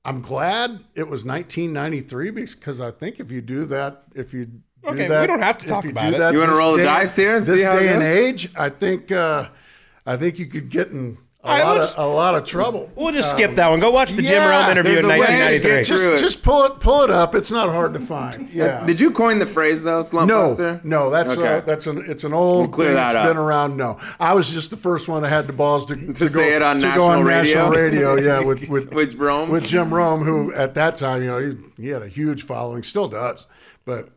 I'm 0.05 0.21
glad 0.21 0.79
it 0.95 1.07
was 1.07 1.25
1993 1.25 2.31
because 2.31 2.79
I 2.81 2.91
think 2.91 3.19
if 3.19 3.29
you 3.31 3.41
do 3.41 3.65
that, 3.65 4.03
if 4.15 4.33
you 4.33 4.45
do 4.45 4.61
Okay, 4.85 5.07
that, 5.07 5.21
we 5.21 5.27
don't 5.27 5.41
have 5.41 5.57
to 5.57 5.67
talk 5.67 5.83
you 5.83 5.89
about 5.91 6.11
do 6.11 6.15
it. 6.15 6.19
that 6.19 6.31
You 6.33 6.39
wanna 6.39 6.51
this 6.51 6.59
roll 6.59 6.71
the 6.73 6.77
day- 6.79 6.83
dice 6.85 7.15
here 7.15 7.35
and 7.35 7.43
this 7.43 7.59
see 7.59 7.65
how 7.65 7.75
it 7.77 7.81
day 7.81 7.93
and 7.93 8.03
age, 8.03 8.49
I 8.55 8.69
think 8.69 9.11
uh, 9.11 9.49
I 10.05 10.15
think 10.15 10.39
you 10.39 10.45
could 10.45 10.69
get 10.69 10.89
in 10.91 11.17
a 11.47 11.49
right, 11.51 11.63
lot 11.63 11.77
let's- 11.77 11.93
of 11.93 12.03
a 12.03 12.13
lot 12.13 12.35
of 12.35 12.45
trouble. 12.45 12.91
We'll 12.95 13.13
just 13.13 13.31
skip 13.31 13.55
that 13.55 13.69
one. 13.69 13.79
Go 13.79 13.89
watch 13.91 14.11
the 14.11 14.21
Jim 14.21 14.33
yeah, 14.33 14.49
Rome 14.61 14.69
interview 14.71 14.99
in 14.99 15.05
a 15.05 15.07
1993. 15.07 15.83
Just, 15.83 16.23
just 16.23 16.43
pull 16.43 16.65
it 16.65 16.79
pull 16.79 17.03
it 17.03 17.09
up. 17.09 17.33
It's 17.35 17.51
not 17.51 17.69
hard 17.69 17.93
to 17.93 17.99
find. 17.99 18.49
Yeah. 18.51 18.85
Did 18.85 18.99
you 18.99 19.11
coin 19.11 19.39
the 19.39 19.45
phrase 19.45 19.83
though, 19.83 20.01
slump 20.01 20.27
no, 20.29 20.41
buster? 20.47 20.81
no, 20.83 21.09
that's 21.09 21.37
Okay. 21.37 21.57
uh, 21.57 21.61
that's 21.61 21.87
an 21.87 22.03
it's 22.07 22.23
an 22.23 22.33
old 22.33 22.59
We'll 22.67 22.67
clear 22.69 22.87
thing 22.89 22.95
that 22.95 23.13
that's 23.13 23.23
up. 23.25 23.29
been 23.29 23.37
around. 23.37 23.77
No, 23.77 23.97
I 24.19 24.33
was 24.33 24.51
just 24.51 24.69
the 24.69 24.77
first 24.77 25.07
one 25.07 25.21
that 25.23 25.29
had 25.29 25.47
the 25.47 25.53
balls 25.53 25.85
to, 25.87 25.95
to, 25.95 26.05
go, 26.05 26.13
say 26.25 26.55
it 26.55 26.61
on 26.61 26.79
to 26.79 26.85
national 26.85 27.07
go 27.07 27.13
on 27.13 27.25
radio? 27.25 27.69
national 27.69 27.69
radio. 27.71 28.15
Yeah, 28.15 28.39
with 28.45 28.67
with 28.67 28.93
With 28.93 29.15
Rome? 29.15 29.49
with 29.49 29.65
Jim 29.65 29.93
Rome, 29.93 30.23
who 30.23 30.53
at 30.53 30.73
that 30.73 30.95
time, 30.95 31.21
you 31.23 31.27
know, 31.29 31.39
he, 31.39 31.83
he 31.83 31.87
had 31.89 32.01
a 32.01 32.07
huge 32.07 32.43
following, 32.45 32.83
still 32.83 33.07
does, 33.07 33.45
but 33.85 34.09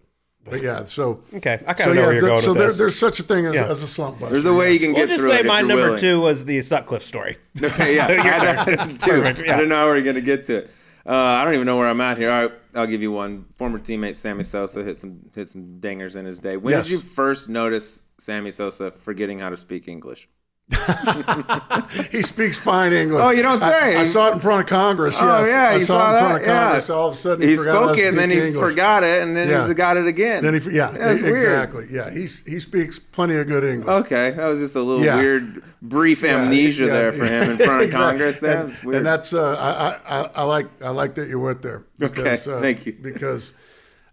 but 0.50 0.62
yeah, 0.62 0.84
so 0.84 1.22
Okay, 1.34 1.54
I 1.66 1.74
kinda 1.74 1.82
so 1.84 1.92
know 1.92 2.00
yeah, 2.00 2.06
where 2.06 2.12
you're 2.12 2.20
the- 2.22 2.26
going 2.26 2.40
so 2.42 2.50
with 2.50 2.58
there, 2.58 2.68
this. 2.68 2.76
there's 2.78 2.98
such 2.98 3.20
a 3.20 3.22
thing 3.22 3.46
as, 3.46 3.54
Yeah. 3.54 3.66
as 3.68 3.82
a 3.82 3.86
slump 3.88 4.18
buster. 4.20 4.32
There's 4.32 4.46
a 4.46 4.52
way 4.54 4.72
you 4.72 4.78
can 4.80 4.92
We'll 4.92 5.06
get 5.06 5.08
just 5.10 5.20
through 5.22 5.30
say 5.30 5.40
it. 5.40 5.46
my 5.46 5.54
if 5.56 5.60
you're 5.60 5.68
number 5.68 5.84
willing. 5.84 5.98
two 6.00 6.20
was 6.20 6.44
the 6.44 6.60
Sutcliffe 6.60 7.02
story. 7.04 7.38
Okay, 7.62 7.94
yeah, 7.96 8.06
I 8.06 8.12
had 8.28 8.66
that 8.66 8.88
too. 9.00 9.22
Perfect, 9.22 9.46
yeah. 9.46 9.54
I 9.54 9.56
didn't 9.56 9.68
know 9.70 9.76
how 9.76 9.86
we're 9.86 10.02
gonna 10.02 10.20
get 10.20 10.44
to 10.44 10.56
it. 10.56 10.70
Uh, 11.06 11.12
I 11.14 11.44
don't 11.44 11.54
even 11.54 11.64
know 11.66 11.78
where 11.78 11.88
I'm 11.88 12.00
at 12.02 12.18
here. 12.18 12.30
All 12.30 12.42
right, 12.48 12.58
I'll 12.74 12.86
give 12.86 13.00
you 13.00 13.10
one. 13.10 13.46
Former 13.54 13.78
teammate 13.78 14.16
Sammy 14.16 14.42
Sosa 14.44 14.84
hit 14.84 14.98
some 14.98 15.20
hit 15.34 15.48
some 15.48 15.78
dingers 15.80 16.14
in 16.16 16.26
his 16.26 16.38
day. 16.38 16.56
When 16.58 16.72
Yes. 16.72 16.86
did 16.86 16.92
you 16.92 17.00
first 17.00 17.48
notice 17.48 18.02
Sammy 18.18 18.50
Sosa 18.50 18.90
forgetting 18.90 19.38
how 19.38 19.48
to 19.48 19.56
speak 19.56 19.88
English? 19.88 20.28
He 22.12 22.22
speaks 22.22 22.58
fine 22.58 22.92
English. 22.92 23.20
Oh, 23.22 23.30
you 23.30 23.42
don't 23.42 23.58
say. 23.60 23.96
I, 23.96 24.04
saw 24.04 24.28
it 24.28 24.34
in 24.34 24.40
front 24.40 24.62
of 24.62 24.66
Congress. 24.68 25.18
Oh 25.20 25.44
yeah, 25.44 25.70
I 25.70 25.76
you 25.76 25.84
saw, 25.84 25.98
saw 25.98 26.06
it 26.06 26.08
in 26.08 26.14
that. 26.14 26.20
front 26.28 26.42
of 26.42 26.46
yeah. 26.48 26.62
Congress. 26.64 26.90
All 26.90 27.08
of 27.08 27.14
a 27.14 27.16
sudden, 27.16 27.42
he, 27.42 27.48
he 27.50 27.56
spoke 27.56 27.98
it, 27.98 28.08
and 28.08 28.18
then 28.18 28.30
he 28.30 28.36
English. 28.38 28.54
forgot 28.60 29.02
it, 29.04 29.22
and 29.22 29.36
then 29.36 29.48
Yeah. 29.48 29.66
he 29.66 29.74
got 29.74 29.96
it 29.96 30.06
again. 30.06 30.42
Then 30.44 30.60
he, 30.60 30.70
yeah, 30.70 30.90
That's 30.92 31.22
weird. 31.22 31.36
exactly. 31.36 31.86
Yeah, 31.90 32.10
he's 32.10 32.44
he 32.44 32.60
speaks 32.60 32.98
plenty 32.98 33.34
of 33.36 33.46
good 33.48 33.64
English. 33.64 33.88
Okay, 34.06 34.30
that 34.32 34.46
was 34.46 34.60
just 34.60 34.76
a 34.76 34.80
little 34.82 35.04
Yeah. 35.04 35.16
weird, 35.16 35.62
brief 35.82 36.22
amnesia 36.24 36.84
Yeah, 36.86 36.90
there 36.92 37.12
for 37.12 37.24
him 37.26 37.50
in 37.52 37.56
front 37.58 37.82
of 37.82 37.86
exactly. 37.86 37.90
Congress. 37.90 38.40
That 38.40 38.64
and, 38.66 38.84
weird. 38.84 38.96
and 38.98 39.06
that's 39.06 39.32
uh, 39.32 39.54
I, 39.58 40.14
I 40.14 40.20
I- 40.22 40.30
I 40.36 40.42
like 40.44 40.66
I 40.82 40.90
like 40.90 41.14
that 41.16 41.28
you 41.28 41.40
went 41.40 41.62
there. 41.62 41.84
Because, 41.98 42.46
uh, 42.48 42.60
thank 42.60 42.86
you. 42.86 42.92
Because 42.94 43.52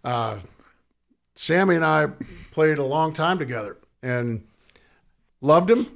uh, 0.03 0.37
Sammy 1.35 1.75
and 1.75 1.85
I 1.85 2.07
played 2.51 2.77
a 2.79 2.83
long 2.83 3.13
time 3.13 3.37
together 3.37 3.77
and 4.01 4.43
loved 5.41 5.69
him 5.69 5.87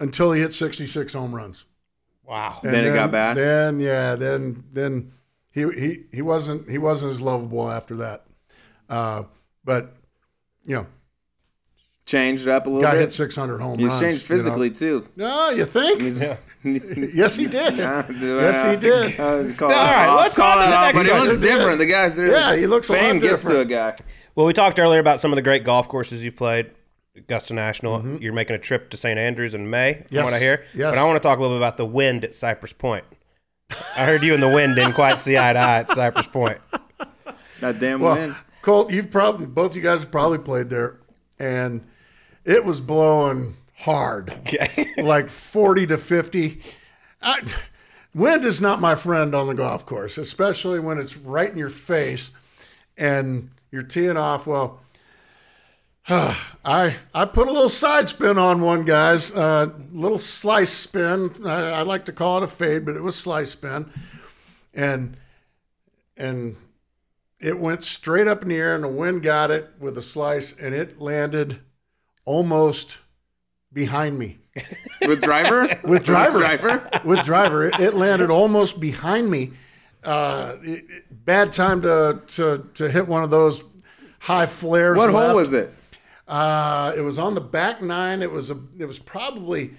until 0.00 0.32
he 0.32 0.40
hit 0.40 0.54
66 0.54 1.12
home 1.12 1.34
runs. 1.34 1.64
Wow. 2.24 2.60
And 2.62 2.72
Then 2.74 2.84
it 2.84 2.94
got 2.94 3.10
bad? 3.10 3.36
Then 3.36 3.80
yeah, 3.80 4.14
then 4.14 4.64
then 4.72 5.12
he 5.50 5.62
he 5.72 6.00
he 6.12 6.22
wasn't 6.22 6.70
he 6.70 6.76
wasn't 6.78 7.12
as 7.12 7.20
lovable 7.20 7.70
after 7.70 7.96
that. 7.96 8.24
Uh, 8.88 9.22
but 9.64 9.94
you 10.64 10.74
know, 10.76 10.86
changed 12.04 12.46
up 12.48 12.66
a 12.66 12.68
little 12.68 12.82
Guy 12.82 12.92
bit. 12.92 13.00
hit 13.00 13.12
600 13.12 13.58
home 13.58 13.78
He's 13.78 13.88
runs. 13.88 14.00
changed 14.00 14.28
you 14.30 14.36
know. 14.36 14.42
physically 14.42 14.70
too. 14.70 15.08
No, 15.16 15.50
you 15.50 15.64
think? 15.64 16.00
He's, 16.02 16.20
yes, 16.64 17.36
he 17.36 17.46
did. 17.46 17.76
yes, 17.76 18.64
he 18.70 18.76
did. 18.76 19.18
All 19.20 19.38
right, 19.42 20.16
let's 20.16 20.36
call 20.36 20.50
on 20.50 20.58
to 20.58 20.64
it 20.64 20.68
the 20.70 20.76
off, 20.76 20.84
next 20.94 20.98
but 20.98 21.06
he 21.06 21.12
one. 21.12 21.20
looks 21.22 21.38
different. 21.38 21.78
The 21.78 21.86
guy's. 21.86 22.18
Yeah, 22.18 22.56
he 22.56 22.66
looks 22.66 22.88
a 22.88 22.92
lot 22.92 22.98
Fame 23.00 23.18
gets 23.20 23.42
to 23.44 23.60
a 23.60 23.64
guy. 23.64 23.94
Well, 24.34 24.46
we 24.46 24.52
talked 24.52 24.78
earlier 24.78 25.00
about 25.00 25.20
some 25.20 25.32
of 25.32 25.36
the 25.36 25.42
great 25.42 25.64
golf 25.64 25.88
courses 25.88 26.24
you 26.24 26.30
played. 26.32 26.70
Augusta 27.18 27.54
National. 27.54 27.98
Mm-hmm. 27.98 28.16
You're 28.22 28.32
making 28.32 28.56
a 28.56 28.58
trip 28.58 28.90
to 28.90 28.96
St. 28.96 29.18
Andrews 29.18 29.54
in 29.54 29.68
May, 29.70 29.94
from 29.94 30.04
Yes. 30.10 30.24
what 30.24 30.34
I 30.34 30.38
hear. 30.38 30.64
Yes. 30.74 30.92
But 30.92 30.98
I 30.98 31.04
want 31.04 31.20
to 31.22 31.26
talk 31.26 31.38
a 31.38 31.40
little 31.42 31.56
bit 31.56 31.60
about 31.62 31.76
the 31.76 31.86
wind 31.86 32.24
at 32.24 32.34
Cypress 32.34 32.72
Point. 32.72 33.04
I 33.96 34.04
heard 34.06 34.22
you 34.22 34.32
and 34.34 34.42
the 34.42 34.48
wind 34.48 34.76
didn't 34.76 34.94
quite 34.94 35.20
see 35.20 35.36
eye 35.36 35.52
to 35.52 35.58
eye 35.58 35.78
at 35.80 35.88
Cypress 35.90 36.26
Point. 36.26 36.58
That 37.60 37.80
damn 37.80 37.98
Well, 38.00 38.14
win. 38.14 38.36
Colt, 38.62 38.92
you've 38.92 39.10
probably 39.10 39.46
both 39.46 39.74
you 39.74 39.82
guys 39.82 40.00
have 40.02 40.12
probably 40.12 40.38
played 40.38 40.68
there, 40.70 40.98
and 41.40 41.84
it 42.44 42.64
was 42.64 42.80
blowing 42.80 43.56
hard, 43.78 44.30
Okay. 44.30 44.90
like 44.98 45.28
forty 45.28 45.84
to 45.88 45.98
fifty. 45.98 46.60
I, 47.20 47.42
wind 48.14 48.44
is 48.44 48.60
not 48.60 48.80
my 48.80 48.94
friend 48.94 49.34
on 49.34 49.48
the 49.48 49.54
golf 49.56 49.84
course, 49.86 50.18
especially 50.18 50.78
when 50.78 50.98
it's 50.98 51.16
right 51.16 51.50
in 51.50 51.58
your 51.58 51.68
face, 51.68 52.30
and 52.96 53.50
you're 53.72 53.82
teeing 53.82 54.16
off. 54.16 54.46
Well, 54.46 54.80
I 56.64 56.96
I 57.14 57.24
put 57.26 57.48
a 57.48 57.52
little 57.52 57.68
side 57.68 58.08
spin 58.08 58.38
on 58.38 58.60
one 58.62 58.84
guy's, 58.84 59.32
uh, 59.32 59.70
little 59.92 60.18
slice 60.18 60.72
spin. 60.72 61.30
I, 61.44 61.70
I 61.70 61.82
like 61.82 62.06
to 62.06 62.12
call 62.12 62.38
it 62.38 62.44
a 62.44 62.48
fade, 62.48 62.84
but 62.86 62.96
it 62.96 63.02
was 63.02 63.14
slice 63.16 63.50
spin, 63.50 63.90
and 64.72 65.16
and 66.16 66.56
it 67.40 67.58
went 67.58 67.84
straight 67.84 68.26
up 68.26 68.42
in 68.42 68.48
the 68.48 68.56
air, 68.56 68.74
and 68.74 68.82
the 68.84 68.88
wind 68.88 69.22
got 69.22 69.50
it 69.50 69.68
with 69.78 69.98
a 69.98 70.02
slice, 70.02 70.56
and 70.58 70.74
it 70.74 71.00
landed 71.00 71.60
almost 72.24 72.98
behind 73.72 74.18
me 74.18 74.38
With 75.06 75.20
driver? 75.22 75.68
with 75.84 76.02
driver. 76.04 76.38
With 76.38 76.42
driver? 76.42 77.00
with 77.04 77.22
driver. 77.22 77.66
It, 77.68 77.78
it 77.80 77.94
landed 77.94 78.30
almost 78.30 78.80
behind 78.80 79.30
me. 79.30 79.50
Uh, 80.02 80.56
it- 80.62 80.84
it- 80.88 81.24
bad 81.24 81.52
time 81.52 81.82
to, 81.82 82.22
to 82.28 82.66
to 82.74 82.88
hit 82.90 83.06
one 83.06 83.22
of 83.22 83.28
those 83.30 83.62
high 84.18 84.46
flares. 84.46 84.96
What 84.96 85.10
hole 85.10 85.34
was 85.36 85.52
it? 85.52 85.70
Uh, 86.28 86.92
it 86.96 87.00
was 87.00 87.18
on 87.18 87.34
the 87.34 87.40
back 87.40 87.80
nine. 87.82 88.22
It 88.22 88.30
was 88.30 88.50
a. 88.50 88.58
It 88.78 88.84
was 88.84 88.98
probably 88.98 89.72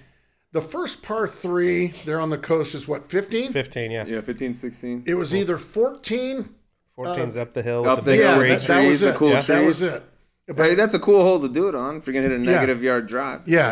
the 0.52 0.60
first 0.60 1.02
par 1.02 1.26
three. 1.28 1.88
There 2.04 2.20
on 2.20 2.30
the 2.30 2.38
coast 2.38 2.74
is 2.74 2.88
what 2.88 3.08
fifteen. 3.10 3.52
15, 3.52 3.90
yeah. 3.90 4.04
Yeah, 4.06 4.20
15, 4.20 4.54
16. 4.54 5.04
It 5.06 5.14
was 5.14 5.34
either 5.34 5.56
fourteen. 5.58 6.50
14's 6.98 7.36
up 7.38 7.54
the 7.54 7.62
hill 7.62 7.88
Up 7.88 8.00
the 8.00 8.10
the 8.10 8.16
hill, 8.16 8.24
Yeah, 8.26 8.36
tree. 8.38 8.48
that, 8.50 8.60
that 8.62 8.78
was 8.80 8.86
trees, 8.86 9.00
the 9.00 9.08
it. 9.10 9.14
cool 9.16 9.30
Yeah, 9.30 9.40
That 9.40 9.64
was 9.64 9.78
trees. 9.78 9.92
it. 9.92 10.02
Hey, 10.56 10.74
that's 10.74 10.92
a 10.94 10.98
cool 10.98 11.22
hole 11.22 11.40
to 11.40 11.48
do 11.48 11.68
it 11.68 11.74
on 11.76 11.96
if 11.96 12.06
you're 12.06 12.12
going 12.12 12.24
to 12.24 12.30
hit 12.30 12.40
a 12.40 12.44
Yeah. 12.44 12.50
negative 12.56 12.82
yard 12.82 13.06
drive. 13.06 13.42
Yeah, 13.46 13.68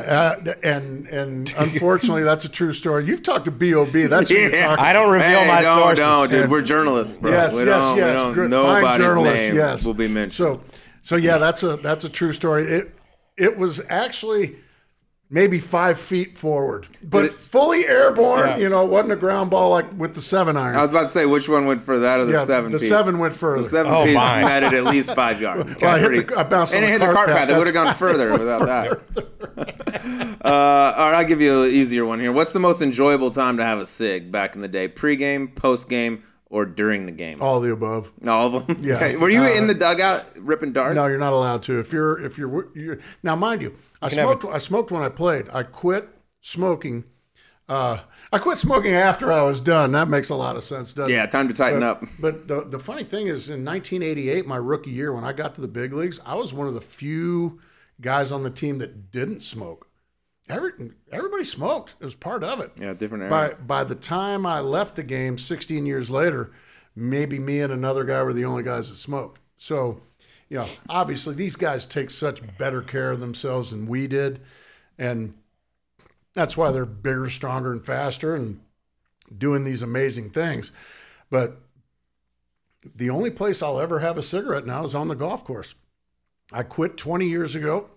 uh, 0.46 0.54
and 0.62 1.08
and 1.08 1.52
unfortunately, 1.58 2.22
that's 2.22 2.44
a 2.44 2.48
true 2.48 2.72
story. 2.72 3.04
You've 3.04 3.24
talked 3.24 3.46
to 3.46 3.50
Bob. 3.50 3.90
That's 3.92 4.30
who 4.30 4.36
you're 4.36 4.52
Yeah. 4.54 4.68
talking. 4.68 4.84
I 4.84 4.92
don't 4.92 5.10
reveal 5.10 5.28
Hey, 5.40 5.48
my 5.48 5.60
don't, 5.62 5.78
sources. 5.78 5.98
don't, 5.98 6.30
dude. 6.30 6.50
We're 6.50 6.62
journalists, 6.62 7.16
bro. 7.16 7.32
Yes, 7.32 7.54
we 7.56 7.64
yes, 7.64 7.84
don't, 7.84 7.96
yes. 7.98 8.18
we 8.28 8.34
don't, 8.42 8.50
nobody's 8.50 9.16
name 9.16 9.56
yes. 9.56 9.84
will 9.84 9.92
be 9.94 10.06
mentioned. 10.06 10.32
So, 10.34 10.60
so 11.08 11.16
yeah, 11.16 11.38
that's 11.38 11.62
a 11.62 11.76
that's 11.78 12.04
a 12.04 12.08
true 12.10 12.34
story. 12.34 12.64
It 12.70 12.94
it 13.38 13.56
was 13.56 13.80
actually 13.88 14.56
maybe 15.30 15.58
five 15.58 15.98
feet 15.98 16.36
forward, 16.38 16.86
but 17.02 17.24
it- 17.26 17.34
fully 17.34 17.86
airborne. 17.86 18.40
Yeah. 18.48 18.56
You 18.58 18.68
know, 18.68 18.84
it 18.84 18.90
wasn't 18.90 19.12
a 19.12 19.16
ground 19.16 19.50
ball 19.50 19.70
like 19.70 19.90
with 19.94 20.14
the 20.14 20.20
seven 20.22 20.56
iron. 20.58 20.76
I 20.76 20.82
was 20.82 20.90
about 20.90 21.02
to 21.02 21.08
say 21.08 21.24
which 21.24 21.48
one 21.48 21.64
went 21.66 21.82
for 21.82 21.98
that 22.00 22.20
or 22.20 22.26
the 22.26 22.32
Yeah, 22.32 22.44
seven 22.44 22.72
the 22.72 22.78
piece? 22.78 22.88
seven 22.90 23.18
went 23.18 23.36
further. 23.36 23.62
The 23.62 23.68
seven 23.68 23.92
Oh, 23.92 24.04
piece 24.04 24.14
my. 24.14 24.42
met 24.42 24.62
it 24.64 24.72
at 24.74 24.84
least 24.84 25.14
five 25.14 25.40
yards. 25.40 25.76
Well, 25.82 25.94
I 25.94 25.98
hit 25.98 26.06
Pretty- 26.08 26.22
the- 26.24 26.38
I 26.40 26.42
bounced 26.44 26.74
on 26.74 26.82
and 26.82 26.84
the 26.84 26.88
it 26.88 26.92
hit 26.92 26.98
the 27.00 27.12
cart 27.12 27.16
cart 27.16 27.28
path. 27.28 27.48
path. 27.48 27.50
It 27.50 27.58
would 27.58 27.66
have 27.68 27.74
gone 27.74 27.94
further 27.94 28.30
without 28.38 28.66
that. 28.66 28.88
uh, 30.44 30.94
all 30.96 31.10
right, 31.12 31.18
I'll 31.20 31.24
give 31.24 31.40
you 31.40 31.62
an 31.64 31.70
easier 31.70 32.04
one 32.04 32.20
here. 32.20 32.32
What's 32.32 32.52
the 32.52 32.60
most 32.60 32.82
enjoyable 32.82 33.30
time 33.30 33.56
to 33.58 33.64
have 33.64 33.78
a 33.78 33.86
cig 33.86 34.30
back 34.30 34.54
in 34.54 34.60
the 34.60 34.68
day? 34.68 34.88
Pre-game, 34.88 35.48
post-game, 35.48 36.22
or 36.50 36.64
during 36.66 37.06
the 37.06 37.12
game? 37.12 37.42
All 37.42 37.60
the 37.60 37.72
above. 37.72 38.10
All 38.26 38.54
of 38.56 38.66
them. 38.66 38.78
Yeah. 38.84 38.94
Okay. 38.96 39.16
Were 39.16 39.30
you 39.30 39.42
Uh, 39.42 39.50
in 39.54 39.66
the 39.66 39.74
dugout 39.74 40.24
ripping 40.40 40.72
darts? 40.72 40.94
No, 40.96 41.06
you're 41.06 41.18
not 41.18 41.32
allowed 41.32 41.62
to. 41.64 41.78
If 41.78 41.92
you're 41.92 42.18
if 42.24 42.38
you're, 42.38 42.68
you're 42.74 42.98
now, 43.22 43.36
mind 43.36 43.62
you, 43.62 43.74
I 44.02 44.08
can 44.08 44.18
have 44.18 44.40
smoked. 44.40 44.54
I 44.54 44.58
smoked 44.58 44.90
when 44.90 45.02
I 45.02 45.08
played. 45.08 45.48
I 45.52 45.62
quit 45.62 46.08
smoking. 46.40 47.04
Uh, 47.68 47.98
I 48.32 48.38
quit 48.38 48.56
smoking 48.56 48.94
after 48.94 49.30
I 49.30 49.42
was 49.42 49.60
done. 49.60 49.92
That 49.92 50.08
makes 50.08 50.30
a 50.30 50.34
lot 50.34 50.56
of 50.56 50.64
sense, 50.64 50.94
doesn't 50.94 51.12
yeah, 51.12 51.24
it? 51.24 51.30
time 51.30 51.48
to 51.48 51.54
tighten 51.54 51.80
But, 51.80 51.86
up. 51.86 52.04
but 52.18 52.48
the 52.48 52.64
the 52.64 52.78
funny 52.78 53.04
thing 53.04 53.26
is, 53.26 53.50
in 53.50 53.62
1988, 53.64 54.46
my 54.46 54.56
rookie 54.56 54.90
year, 54.90 55.12
when 55.12 55.24
I 55.24 55.32
got 55.34 55.54
to 55.56 55.60
the 55.60 55.68
big 55.68 55.92
leagues, 55.92 56.18
I 56.24 56.34
was 56.34 56.54
one 56.54 56.66
of 56.66 56.72
the 56.72 56.80
few 56.80 57.60
guys 58.00 58.32
on 58.32 58.42
the 58.42 58.50
team 58.50 58.78
that 58.78 59.10
didn't 59.10 59.40
smoke. 59.40 59.87
Every, 60.48 60.72
everybody 61.12 61.44
smoked. 61.44 61.94
It 62.00 62.04
was 62.04 62.14
part 62.14 62.42
of 62.42 62.60
it. 62.60 62.72
Yeah, 62.80 62.94
different 62.94 63.24
era. 63.24 63.30
By 63.30 63.52
by 63.54 63.84
the 63.84 63.94
time 63.94 64.46
I 64.46 64.60
left 64.60 64.96
the 64.96 65.02
game, 65.02 65.36
16 65.38 65.84
years 65.84 66.08
later, 66.08 66.52
maybe 66.96 67.38
me 67.38 67.60
and 67.60 67.72
another 67.72 68.04
guy 68.04 68.22
were 68.22 68.32
the 68.32 68.44
only 68.44 68.62
guys 68.62 68.88
that 68.88 68.96
smoked. 68.96 69.40
So, 69.56 70.00
you 70.48 70.58
know, 70.58 70.66
obviously 70.88 71.34
these 71.34 71.56
guys 71.56 71.84
take 71.84 72.10
such 72.10 72.40
better 72.56 72.80
care 72.82 73.10
of 73.10 73.20
themselves 73.20 73.70
than 73.70 73.86
we 73.86 74.06
did, 74.06 74.40
and 74.96 75.34
that's 76.34 76.56
why 76.56 76.70
they're 76.70 76.86
bigger, 76.86 77.28
stronger, 77.28 77.72
and 77.72 77.84
faster, 77.84 78.34
and 78.34 78.60
doing 79.36 79.64
these 79.64 79.82
amazing 79.82 80.30
things. 80.30 80.70
But 81.30 81.60
the 82.94 83.10
only 83.10 83.30
place 83.30 83.62
I'll 83.62 83.80
ever 83.80 83.98
have 83.98 84.16
a 84.16 84.22
cigarette 84.22 84.66
now 84.66 84.84
is 84.84 84.94
on 84.94 85.08
the 85.08 85.14
golf 85.14 85.44
course. 85.44 85.74
I 86.52 86.62
quit 86.62 86.96
20 86.96 87.26
years 87.26 87.54
ago 87.54 87.90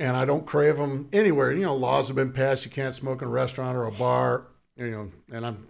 and 0.00 0.16
I 0.16 0.24
don't 0.24 0.46
crave 0.46 0.78
them 0.78 1.08
anywhere. 1.12 1.52
You 1.52 1.62
know, 1.62 1.76
laws 1.76 2.08
have 2.08 2.16
been 2.16 2.32
passed. 2.32 2.64
You 2.64 2.70
can't 2.70 2.94
smoke 2.94 3.22
in 3.22 3.28
a 3.28 3.30
restaurant 3.30 3.76
or 3.76 3.84
a 3.84 3.92
bar. 3.92 4.46
You 4.76 4.90
know, 4.90 5.10
and 5.30 5.46
I'm 5.46 5.66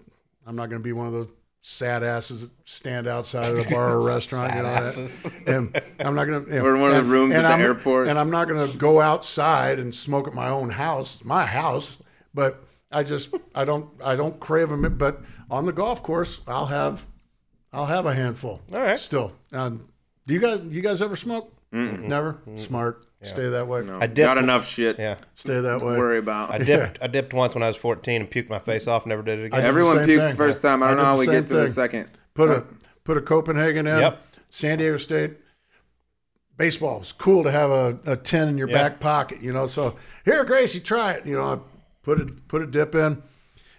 I'm 0.47 0.57
not 0.57 0.70
going 0.70 0.81
to 0.81 0.85
be 0.85 0.93
one 0.93 1.09
of 1.09 1.12
those 1.12 1.28
sad 1.62 2.02
asses 2.02 2.43
that 2.43 2.51
stand 2.65 3.07
outside 3.07 3.51
of 3.51 3.66
a 3.66 3.70
bar 3.70 3.97
or 3.97 4.07
restaurant. 4.07 4.55
you 4.55 4.62
know, 4.62 4.69
asses. 4.69 5.23
and 5.47 5.78
I'm 5.98 6.15
not 6.15 6.24
going 6.27 6.44
to. 6.44 6.61
Or 6.61 6.77
in 6.77 6.81
one 6.81 6.93
of 6.93 6.97
the 6.97 7.11
rooms 7.11 7.35
at 7.36 7.43
the 7.43 7.48
I'm, 7.48 7.61
airports. 7.61 8.09
And 8.09 8.19
I'm 8.19 8.31
not 8.31 8.48
going 8.48 8.70
to 8.70 8.78
go 8.78 9.01
outside 9.01 9.78
and 9.78 9.94
smoke 9.94 10.28
at 10.28 10.32
my 10.32 10.48
own 10.48 10.70
house, 10.70 11.24
my 11.24 11.44
house. 11.44 11.98
But 12.32 12.62
I 12.93 13.02
just 13.02 13.35
I 13.55 13.65
don't 13.65 13.90
I 14.02 14.15
don't 14.15 14.39
crave 14.39 14.69
them. 14.69 14.97
But 14.97 15.20
on 15.51 15.66
the 15.66 15.73
golf 15.73 16.05
course, 16.05 16.40
I'll 16.47 16.66
have 16.66 17.07
I'll 17.73 17.86
have 17.86 18.07
a 18.07 18.15
handful. 18.15 18.61
All 18.73 18.81
right. 18.81 18.98
Still, 18.98 19.32
um, 19.52 19.89
do 20.28 20.35
you 20.35 20.40
guys 20.40 20.61
you 20.66 20.82
guys 20.82 21.02
ever 21.02 21.16
smoke? 21.16 21.52
Never. 21.73 22.40
Smart. 22.57 23.07
Stay 23.23 23.49
that 23.51 23.67
way. 23.69 23.81
I 23.81 24.07
dipped. 24.07 24.17
Got 24.17 24.39
enough 24.39 24.67
shit 24.67 24.99
Yeah. 24.99 25.17
Stay 25.35 25.61
that 25.61 25.81
to 25.81 25.85
way. 25.87 25.97
worry 25.99 26.19
about. 26.19 26.51
I 26.51 26.59
dipped. 26.59 26.99
I 27.03 27.07
dipped 27.07 27.35
once 27.35 27.55
when 27.55 27.63
I 27.63 27.69
was 27.69 27.77
14 27.77 28.23
and 28.23 28.31
puked 28.31 28.49
my 28.49 28.59
face 28.59 28.87
off. 28.87 29.05
Never 29.05 29.23
did 29.23 29.41
it 29.41 29.45
again. 29.47 29.59
I 29.59 29.61
did 29.61 29.65
the 29.65 29.69
Everyone 29.69 29.97
same 29.99 30.07
pukes 30.07 30.27
thing. 30.29 30.37
first 30.37 30.63
time. 30.63 30.83
I 30.83 30.87
I 30.87 30.89
don't 30.89 30.97
did 30.97 31.03
know 31.03 31.09
how 31.09 31.19
we 31.19 31.27
same 31.27 31.35
get 31.35 31.47
to 31.49 31.55
the 31.55 31.69
second. 31.69 32.09
Put 32.35 32.49
a 32.51 32.65
put 33.05 33.17
a 33.19 33.21
Copenhagen 33.21 33.87
in. 33.87 33.99
Yep. 33.99 34.23
San 34.51 34.79
Diego 34.79 34.97
State. 34.97 35.33
Baseball 36.57 36.99
was 36.99 37.13
cool 37.13 37.43
to 37.45 37.51
have 37.51 37.71
a, 37.71 37.99
a 38.07 38.17
ten 38.17 38.49
in 38.49 38.59
your 38.59 38.69
Yeah. 38.69 38.75
back 38.89 39.01
pocket, 39.01 39.41
you 39.41 39.53
know. 39.53 39.67
So 39.67 39.97
here, 40.25 40.45
Gracie, 40.45 40.81
try 40.81 41.13
it. 41.13 41.25
You 41.27 41.37
know, 41.37 41.53
I 41.55 41.59
put 42.03 42.21
a 42.21 42.25
put 42.49 42.61
a 42.63 42.67
dip 42.67 42.95
in, 42.95 43.23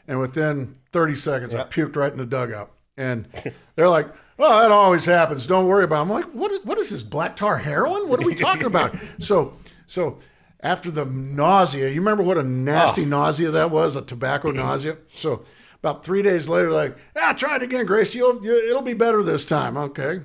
and 0.07 0.19
within 0.19 0.75
thirty 0.91 1.15
seconds, 1.15 1.53
I 1.53 1.63
puked 1.65 1.95
right 1.95 2.11
in 2.11 2.17
the 2.17 2.25
dugout. 2.25 2.71
And 2.97 3.27
they're 3.75 3.89
like, 3.89 4.07
"Oh, 4.41 4.61
that 4.61 4.71
always 4.71 5.05
happens. 5.05 5.47
Don't 5.47 5.67
worry 5.67 5.83
about." 5.83 5.99
It. 5.99 6.01
I'm 6.01 6.09
like, 6.09 6.25
"What? 6.33 6.51
Is, 6.51 6.65
what 6.65 6.77
is 6.77 6.89
this? 6.89 7.03
Black 7.03 7.35
tar 7.35 7.57
heroin? 7.57 8.09
What 8.09 8.21
are 8.21 8.25
we 8.25 8.35
talking 8.35 8.65
about?" 8.65 8.95
So, 9.19 9.53
so 9.85 10.19
after 10.61 10.91
the 10.91 11.05
nausea, 11.05 11.89
you 11.89 12.01
remember 12.01 12.23
what 12.23 12.37
a 12.37 12.43
nasty 12.43 13.05
nausea 13.05 13.51
that 13.51 13.71
was? 13.71 13.95
A 13.95 14.01
tobacco 14.01 14.51
nausea. 14.51 14.97
So 15.13 15.43
about 15.79 16.03
three 16.03 16.21
days 16.21 16.47
later, 16.47 16.71
like, 16.71 16.97
ah, 17.15 17.33
try 17.33 17.55
it 17.55 17.63
again, 17.63 17.85
Grace. 17.85 18.13
You'll, 18.13 18.43
you, 18.43 18.53
it'll 18.69 18.81
be 18.81 18.93
better 18.93 19.23
this 19.23 19.45
time. 19.45 19.77
Okay. 19.77 20.21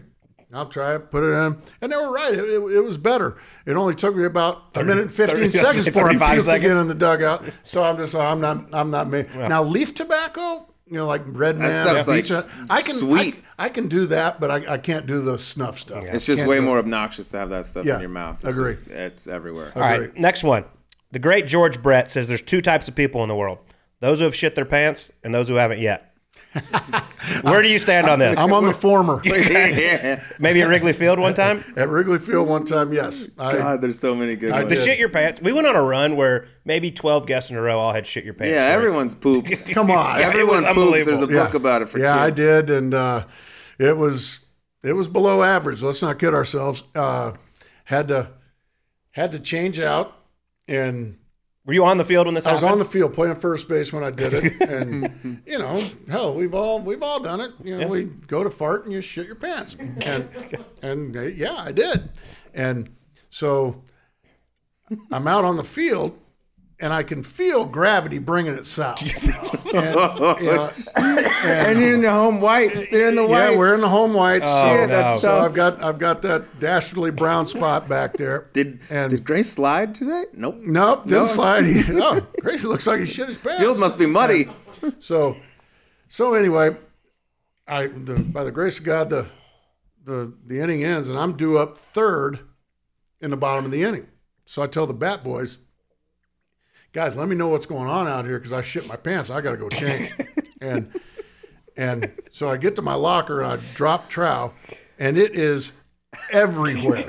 I'll 0.52 0.68
try 0.68 0.94
it, 0.94 1.10
put 1.10 1.24
it 1.24 1.32
in. 1.34 1.60
And 1.80 1.90
they 1.90 1.96
were 1.96 2.12
right. 2.12 2.32
It, 2.32 2.44
it, 2.44 2.60
it 2.76 2.80
was 2.80 2.96
better. 2.96 3.36
It 3.66 3.72
only 3.72 3.94
took 3.94 4.14
me 4.14 4.24
about 4.24 4.76
a 4.76 4.84
minute 4.84 5.02
and 5.04 5.14
15 5.14 5.36
30 5.36 5.50
seconds 5.64 5.84
before 5.86 6.04
I 6.04 6.12
35 6.12 6.28
puked 6.38 6.42
seconds. 6.42 6.64
again 6.64 6.76
in 6.76 6.88
the 6.88 6.94
dugout. 6.94 7.44
So 7.64 7.82
I'm 7.82 7.96
just, 7.96 8.14
I'm 8.14 8.40
not, 8.40 8.72
I'm 8.72 8.90
not 8.90 9.08
me. 9.10 9.24
Now, 9.34 9.62
leaf 9.64 9.94
tobacco, 9.94 10.68
you 10.86 10.96
know, 10.96 11.06
like 11.06 11.22
Red 11.26 11.58
Man, 11.58 11.70
stuff's 11.70 12.06
like 12.08 12.30
I 12.70 12.80
can, 12.80 12.94
sweet. 12.96 13.36
I, 13.58 13.66
I 13.66 13.68
can 13.68 13.88
do 13.88 14.06
that, 14.06 14.38
but 14.40 14.50
I, 14.50 14.74
I 14.74 14.78
can't 14.78 15.06
do 15.06 15.20
the 15.20 15.38
snuff 15.38 15.78
stuff. 15.80 16.04
It's 16.04 16.24
just 16.26 16.38
Can't 16.40 16.48
way 16.48 16.56
do 16.56 16.62
it. 16.62 16.66
more 16.66 16.78
obnoxious 16.78 17.28
to 17.32 17.38
have 17.38 17.50
that 17.50 17.66
stuff 17.66 17.84
Yeah, 17.84 17.94
in 17.96 18.00
your 18.00 18.08
mouth. 18.08 18.42
It's 18.44 18.52
agree. 18.56 18.74
just- 18.76 18.88
it's 18.88 19.26
everywhere. 19.26 19.72
All 19.74 19.82
right, 19.82 20.02
Agree. 20.02 20.20
next 20.20 20.44
one. 20.44 20.64
The 21.12 21.18
great 21.18 21.46
George 21.46 21.82
Brett 21.82 22.10
says 22.10 22.28
there's 22.28 22.42
two 22.42 22.60
types 22.60 22.88
of 22.88 22.94
people 22.94 23.22
in 23.22 23.28
the 23.28 23.36
world: 23.36 23.64
those 24.00 24.18
who 24.18 24.24
have 24.24 24.34
shit 24.34 24.54
their 24.54 24.64
pants 24.64 25.10
and 25.24 25.32
those 25.34 25.48
who 25.48 25.54
haven't 25.54 25.80
yet. 25.80 26.14
Where 27.42 27.62
do 27.62 27.68
you 27.68 27.78
stand 27.78 28.08
on 28.08 28.18
this? 28.18 28.38
I'm 28.38 28.52
on 28.52 28.64
the 28.64 28.72
former. 28.72 29.20
Maybe 30.38 30.62
at 30.62 30.68
Wrigley 30.68 30.92
Field 30.92 31.18
one 31.18 31.34
time. 31.34 31.64
At 31.76 31.88
Wrigley 31.88 32.18
Field 32.18 32.48
one 32.48 32.64
time, 32.64 32.92
yes. 32.92 33.28
I, 33.38 33.52
God, 33.52 33.80
there's 33.80 33.98
so 33.98 34.14
many 34.14 34.36
good 34.36 34.52
I 34.52 34.62
ones. 34.62 34.70
The 34.70 34.76
shit 34.76 34.98
your 34.98 35.08
pants. 35.08 35.40
We 35.40 35.52
went 35.52 35.66
on 35.66 35.76
a 35.76 35.82
run 35.82 36.16
where 36.16 36.48
maybe 36.64 36.90
12 36.90 37.26
guests 37.26 37.50
in 37.50 37.56
a 37.56 37.60
row 37.60 37.78
all 37.78 37.92
had 37.92 38.06
shit 38.06 38.24
your 38.24 38.34
pants. 38.34 38.52
Yeah, 38.52 38.68
stories. 38.70 38.86
everyone's 38.86 39.14
pooped. 39.14 39.68
come 39.74 39.90
on. 39.90 40.20
Yeah, 40.20 40.28
it 40.28 40.30
Everyone 40.30 40.64
poops. 40.74 41.04
There's 41.04 41.20
a 41.20 41.22
unbelievable. 41.22 41.44
book 41.44 41.54
about 41.54 41.82
it 41.82 41.88
for 41.88 41.98
yeah, 41.98 42.20
I 42.20 42.30
did, 42.30 42.70
and 42.70 42.94
uh, 42.94 43.24
it 43.78 43.96
was 43.96 44.46
it 44.82 44.92
was 44.92 45.08
below 45.08 45.42
average. 45.42 45.82
Let's 45.82 46.02
not 46.02 46.18
kid 46.18 46.34
ourselves. 46.34 46.84
Uh, 46.94 47.32
had 47.84 48.08
to 48.08 48.30
had 49.10 49.32
to 49.32 49.40
change 49.40 49.80
out, 49.80 50.16
and 50.68 51.18
Were 51.66 51.72
you 51.72 51.84
on 51.84 51.98
the 51.98 52.04
field 52.04 52.26
when 52.26 52.34
this 52.34 52.46
I 52.46 52.52
was 52.52 52.62
on 52.62 52.78
the 52.78 52.84
field 52.84 53.12
playing 53.12 53.34
first 53.34 53.68
base 53.68 53.92
when 53.92 54.04
I 54.04 54.12
did 54.12 54.32
it, 54.32 54.60
and 54.68 55.42
you 55.44 55.58
know, 55.58 55.82
hell, 56.08 56.32
we've 56.32 56.54
all 56.54 56.80
we've 56.80 57.02
all 57.02 57.18
done 57.20 57.40
it. 57.40 57.52
You 57.62 57.78
know, 57.78 57.88
we 57.88 58.04
go 58.04 58.44
to 58.44 58.50
fart 58.50 58.84
and 58.84 58.92
you 58.92 59.00
shit 59.00 59.26
your 59.26 59.34
pants, 59.34 59.74
and 59.74 60.64
and 60.82 61.36
yeah, 61.36 61.56
I 61.56 61.72
did, 61.72 62.10
and 62.54 62.88
so 63.30 63.82
I'm 65.10 65.26
out 65.26 65.44
on 65.44 65.56
the 65.56 65.64
field, 65.64 66.16
and 66.78 66.92
I 66.92 67.02
can 67.02 67.22
feel 67.22 67.64
gravity 67.64 68.18
bringing 68.18 68.54
it 68.54 68.66
south. 68.66 69.00
and, 69.74 70.40
you 70.40 70.52
know, 70.52 70.70
And 70.96 71.80
you're 71.80 71.94
in 71.94 72.02
the 72.02 72.10
home 72.10 72.40
whites. 72.40 72.88
They're 72.90 73.08
in 73.08 73.14
the 73.14 73.26
whites. 73.26 73.52
yeah, 73.52 73.58
we're 73.58 73.74
in 73.74 73.80
the 73.80 73.88
home 73.88 74.12
whites. 74.14 74.44
Oh, 74.46 74.76
so, 74.76 74.86
no. 74.86 75.16
so. 75.16 75.38
I've 75.38 75.54
got 75.54 75.82
I've 75.82 75.98
got 75.98 76.22
that 76.22 76.60
dastardly 76.60 77.10
brown 77.10 77.46
spot 77.46 77.88
back 77.88 78.16
there. 78.16 78.48
Did 78.52 78.80
and 78.90 79.10
did 79.10 79.24
Grace 79.24 79.50
slide 79.50 79.94
today? 79.94 80.24
Nope. 80.34 80.56
nope, 80.58 81.04
didn't 81.04 81.18
No. 81.22 81.26
slide. 81.26 81.64
He, 81.64 81.82
oh, 82.00 82.20
Gracie 82.40 82.66
looks 82.66 82.86
like 82.86 83.00
he 83.00 83.06
shit 83.06 83.28
his 83.28 83.38
pants. 83.38 83.60
Field 83.60 83.78
must 83.78 83.98
be 83.98 84.06
muddy. 84.06 84.46
So, 84.98 85.36
so 86.08 86.34
anyway, 86.34 86.76
I 87.66 87.86
the, 87.88 88.14
by 88.14 88.44
the 88.44 88.52
grace 88.52 88.78
of 88.78 88.84
God, 88.84 89.10
the 89.10 89.26
the 90.04 90.32
the 90.46 90.60
inning 90.60 90.84
ends, 90.84 91.08
and 91.08 91.18
I'm 91.18 91.36
due 91.36 91.58
up 91.58 91.78
third 91.78 92.40
in 93.20 93.30
the 93.30 93.36
bottom 93.36 93.64
of 93.64 93.70
the 93.70 93.82
inning. 93.82 94.06
So 94.44 94.62
I 94.62 94.66
tell 94.68 94.86
the 94.86 94.92
bat 94.94 95.24
boys, 95.24 95.58
guys, 96.96 97.14
let 97.14 97.28
me 97.28 97.36
know 97.36 97.48
what's 97.48 97.66
going 97.66 97.90
on 97.90 98.08
out 98.08 98.24
here 98.24 98.38
because 98.38 98.54
I 98.54 98.62
shit 98.62 98.88
my 98.88 98.96
pants. 98.96 99.28
I 99.28 99.42
got 99.42 99.50
to 99.50 99.58
go 99.58 99.68
change. 99.68 100.14
and 100.62 100.90
and 101.76 102.10
so 102.30 102.48
I 102.48 102.56
get 102.56 102.74
to 102.76 102.82
my 102.82 102.94
locker 102.94 103.42
and 103.42 103.52
I 103.52 103.62
drop 103.74 104.08
trow, 104.08 104.50
and 104.98 105.18
it 105.18 105.36
is 105.36 105.74
everywhere. 106.32 107.04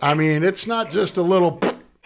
I 0.00 0.14
mean, 0.14 0.42
it's 0.42 0.66
not 0.66 0.90
just 0.90 1.18
a 1.18 1.22
little, 1.22 1.60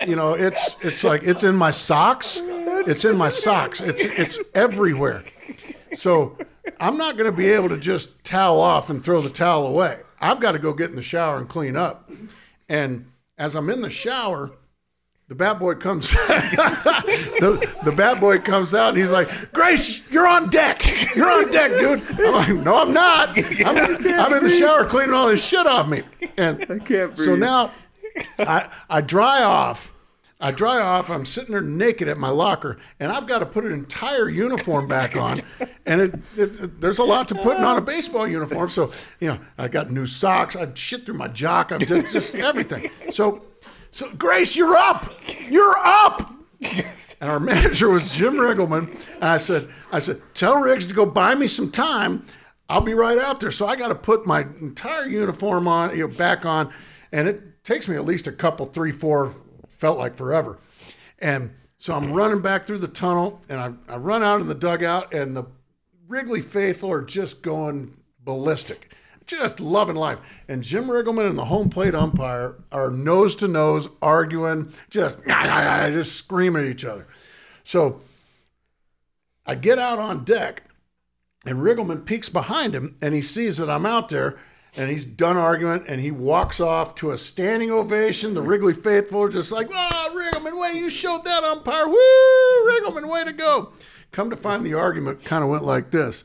you 0.04 0.16
know, 0.16 0.34
it's 0.34 0.74
it's 0.82 1.04
like 1.04 1.22
it's 1.22 1.44
in 1.44 1.54
my 1.54 1.70
socks. 1.70 2.40
It's 2.42 3.04
in 3.04 3.16
my 3.16 3.28
socks. 3.28 3.80
It's 3.80 4.02
it's 4.02 4.40
everywhere. 4.52 5.22
So 5.94 6.36
I'm 6.80 6.96
not 6.96 7.16
going 7.16 7.30
to 7.30 7.36
be 7.36 7.50
able 7.50 7.68
to 7.68 7.78
just 7.78 8.24
towel 8.24 8.60
off 8.60 8.90
and 8.90 9.04
throw 9.04 9.20
the 9.20 9.30
towel 9.30 9.68
away. 9.68 10.00
I've 10.20 10.40
got 10.40 10.52
to 10.52 10.58
go 10.58 10.72
get 10.72 10.90
in 10.90 10.96
the 10.96 11.02
shower 11.02 11.36
and 11.36 11.48
clean 11.48 11.76
up. 11.76 12.10
And 12.68 13.06
as 13.38 13.54
I'm 13.54 13.70
in 13.70 13.80
the 13.80 13.90
shower, 13.90 14.50
the 15.28 15.34
bat 15.34 15.58
boy 15.58 15.74
comes. 15.74 16.10
the, 16.12 17.74
the 17.84 17.92
bat 17.92 18.20
boy 18.20 18.38
comes 18.38 18.74
out 18.74 18.90
and 18.90 18.98
he's 18.98 19.10
like, 19.10 19.28
"Grace, 19.52 20.00
you're 20.10 20.26
on 20.26 20.48
deck. 20.50 20.82
You're 21.16 21.30
on 21.30 21.50
deck, 21.50 21.72
dude." 21.78 22.02
I'm 22.20 22.32
like, 22.34 22.64
"No, 22.64 22.82
I'm 22.82 22.92
not. 22.92 23.30
I'm 23.64 23.76
in, 23.76 24.14
I'm 24.14 24.32
in 24.34 24.44
the 24.44 24.50
shower 24.50 24.84
cleaning 24.84 25.14
all 25.14 25.28
this 25.28 25.44
shit 25.44 25.66
off 25.66 25.88
me." 25.88 26.02
And 26.36 26.64
I 26.70 26.78
can't 26.78 27.18
So 27.18 27.34
now, 27.34 27.72
I 28.38 28.68
I 28.88 29.00
dry 29.00 29.42
off. 29.42 29.92
I 30.38 30.50
dry 30.50 30.78
off. 30.80 31.08
I'm 31.10 31.24
sitting 31.24 31.52
there 31.52 31.62
naked 31.62 32.08
at 32.08 32.18
my 32.18 32.28
locker, 32.28 32.78
and 33.00 33.10
I've 33.10 33.26
got 33.26 33.38
to 33.38 33.46
put 33.46 33.64
an 33.64 33.72
entire 33.72 34.28
uniform 34.28 34.86
back 34.86 35.16
on. 35.16 35.40
And 35.86 36.00
it, 36.02 36.14
it, 36.36 36.60
it- 36.60 36.80
there's 36.80 36.98
a 36.98 37.04
lot 37.04 37.26
to 37.28 37.34
putting 37.36 37.64
on 37.64 37.78
a 37.78 37.80
baseball 37.80 38.28
uniform. 38.28 38.68
So 38.70 38.92
you 39.18 39.28
know, 39.28 39.38
I 39.56 39.68
got 39.68 39.90
new 39.90 40.06
socks. 40.06 40.54
I 40.54 40.72
shit 40.74 41.06
through 41.06 41.14
my 41.16 41.28
jock. 41.28 41.72
I've 41.72 41.86
just, 41.86 42.12
just 42.12 42.34
everything. 42.34 42.90
So, 43.10 43.42
so 43.96 44.10
Grace, 44.12 44.54
you're 44.54 44.76
up. 44.76 45.10
You're 45.48 45.78
up. 45.78 46.30
And 46.60 47.30
our 47.30 47.40
manager 47.40 47.88
was 47.88 48.14
Jim 48.14 48.34
Riggleman. 48.34 48.94
And 49.14 49.24
I 49.24 49.38
said, 49.38 49.70
I 49.90 50.00
said, 50.00 50.20
tell 50.34 50.60
Riggs 50.60 50.86
to 50.88 50.92
go 50.92 51.06
buy 51.06 51.34
me 51.34 51.46
some 51.46 51.72
time. 51.72 52.26
I'll 52.68 52.82
be 52.82 52.92
right 52.92 53.16
out 53.16 53.40
there. 53.40 53.50
So 53.50 53.66
I 53.66 53.74
got 53.74 53.88
to 53.88 53.94
put 53.94 54.26
my 54.26 54.40
entire 54.60 55.06
uniform 55.06 55.66
on, 55.66 55.96
you 55.96 56.06
know, 56.06 56.14
back 56.14 56.44
on, 56.44 56.74
and 57.10 57.26
it 57.26 57.64
takes 57.64 57.88
me 57.88 57.96
at 57.96 58.04
least 58.04 58.26
a 58.26 58.32
couple, 58.32 58.66
three, 58.66 58.92
four, 58.92 59.34
felt 59.70 59.96
like 59.96 60.14
forever. 60.14 60.58
And 61.18 61.54
so 61.78 61.94
I'm 61.94 62.12
running 62.12 62.42
back 62.42 62.66
through 62.66 62.78
the 62.78 62.88
tunnel, 62.88 63.40
and 63.48 63.58
I, 63.58 63.94
I 63.94 63.96
run 63.96 64.22
out 64.22 64.42
in 64.42 64.48
the 64.48 64.54
dugout, 64.54 65.14
and 65.14 65.34
the 65.34 65.46
Wrigley 66.06 66.42
faithful 66.42 66.92
are 66.92 67.02
just 67.02 67.42
going 67.42 67.96
ballistic, 68.20 68.92
just 69.26 69.60
loving 69.60 69.96
life. 69.96 70.18
And 70.48 70.62
Jim 70.62 70.86
Riggleman 70.86 71.28
and 71.28 71.38
the 71.38 71.44
home 71.44 71.68
plate 71.68 71.94
umpire 71.94 72.56
are 72.72 72.90
nose 72.90 73.34
to 73.36 73.48
nose 73.48 73.88
arguing, 74.00 74.72
just 74.90 75.18
just 75.26 76.12
screaming 76.16 76.64
at 76.64 76.70
each 76.70 76.84
other. 76.84 77.06
So 77.64 78.00
I 79.44 79.54
get 79.54 79.78
out 79.78 79.98
on 79.98 80.24
deck, 80.24 80.64
and 81.44 81.58
Riggleman 81.58 82.04
peeks 82.04 82.28
behind 82.28 82.74
him, 82.74 82.96
and 83.00 83.14
he 83.14 83.22
sees 83.22 83.56
that 83.58 83.70
I'm 83.70 83.86
out 83.86 84.08
there, 84.08 84.38
and 84.76 84.90
he's 84.90 85.04
done 85.04 85.36
arguing, 85.36 85.84
and 85.86 86.00
he 86.00 86.10
walks 86.10 86.60
off 86.60 86.94
to 86.96 87.10
a 87.10 87.18
standing 87.18 87.70
ovation. 87.70 88.34
The 88.34 88.42
Wrigley 88.42 88.74
faithful 88.74 89.22
are 89.22 89.28
just 89.28 89.52
like, 89.52 89.68
"Oh, 89.72 90.12
Riggleman, 90.14 90.60
way 90.60 90.72
you 90.78 90.90
showed 90.90 91.24
that 91.24 91.44
umpire! 91.44 91.88
Woo, 91.88 92.66
Riggleman, 92.66 93.10
way 93.10 93.24
to 93.24 93.32
go!" 93.32 93.72
Come 94.12 94.30
to 94.30 94.36
find 94.36 94.64
the 94.64 94.74
argument 94.74 95.24
kind 95.24 95.42
of 95.44 95.50
went 95.50 95.64
like 95.64 95.90
this: 95.90 96.24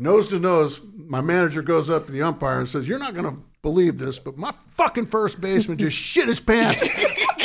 nose 0.00 0.28
to 0.28 0.38
nose. 0.38 0.80
My 0.96 1.20
manager 1.20 1.62
goes 1.62 1.90
up 1.90 2.06
to 2.06 2.12
the 2.12 2.22
umpire 2.22 2.58
and 2.58 2.68
says, 2.68 2.88
"You're 2.88 2.98
not 2.98 3.14
going 3.14 3.26
to 3.26 3.36
believe 3.62 3.98
this, 3.98 4.18
but 4.18 4.36
my 4.38 4.52
fucking 4.74 5.06
first 5.06 5.40
baseman 5.40 5.76
just 5.78 5.96
shit 5.96 6.26
his 6.28 6.40
pants, 6.40 6.80
and 6.82 6.90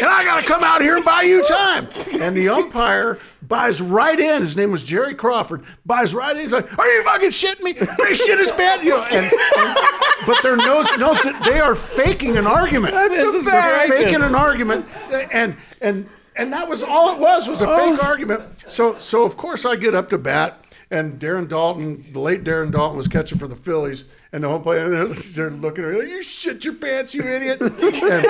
I 0.06 0.24
got 0.24 0.42
to 0.42 0.48
come 0.48 0.64
out 0.64 0.82
here 0.82 0.96
and 0.96 1.06
buy 1.06 1.24
you 1.24 1.44
time." 1.46 1.90
And 2.20 2.36
the 2.36 2.50
umpire 2.50 3.20
buys 3.42 3.82
right 3.82 4.20
in. 4.20 4.42
His 4.42 4.56
name 4.56 4.72
was 4.72 4.84
Jerry 4.84 5.14
Crawford. 5.14 5.64
Buys 5.86 6.14
right 6.16 6.36
in. 6.36 6.42
He's 6.42 6.54
like, 6.54 6.80
"Are 6.80 6.88
you 6.88 7.04
fucking 7.04 7.30
shitting 7.30 7.62
me? 7.64 7.74
They 7.74 8.14
shit 8.14 8.40
his 8.40 8.52
pants." 8.52 8.84
You 8.86 8.92
know, 8.92 9.04
and, 9.04 9.26
and 9.26 9.78
but 10.26 10.42
their 10.42 10.56
nose 10.56 10.88
notes 10.98 11.24
that 11.24 11.44
they 11.44 11.60
are 11.60 11.76
faking 11.76 12.38
an 12.38 12.48
argument. 12.48 12.94
This 12.94 13.36
is 13.36 13.46
They're 13.46 13.88
great. 13.88 14.04
faking 14.06 14.22
an 14.22 14.34
argument, 14.36 14.86
and 15.34 15.56
and 15.82 16.08
and 16.36 16.54
that 16.54 16.68
was 16.68 16.84
all 16.84 17.14
it 17.14 17.20
was 17.20 17.48
was 17.48 17.62
a 17.62 17.68
fake 17.68 18.04
argument. 18.04 18.44
So 18.68 18.98
so 18.98 19.24
of 19.24 19.36
course 19.38 19.66
I 19.66 19.76
get 19.76 19.94
up 19.96 20.10
to 20.12 20.18
bat, 20.18 20.58
and 20.92 21.20
Darren 21.20 21.48
Daulton, 21.48 22.14
the 22.14 22.20
late 22.20 22.44
Darren 22.44 22.72
Daulton, 22.72 22.96
was 22.96 23.08
catching 23.08 23.38
for 23.38 23.48
the 23.48 23.56
Phillies, 23.56 24.06
and 24.32 24.44
the 24.44 24.50
home 24.50 24.62
plate, 24.62 24.82
and 24.82 24.94
they're, 24.94 25.06
they're 25.06 25.50
looking 25.50 25.84
at 25.86 25.92
me 25.92 26.00
like, 26.00 26.08
"You 26.08 26.22
shit 26.22 26.64
your 26.64 26.76
pants, 26.76 27.14
you 27.14 27.24
idiot!" 27.24 27.62
And, 27.62 28.26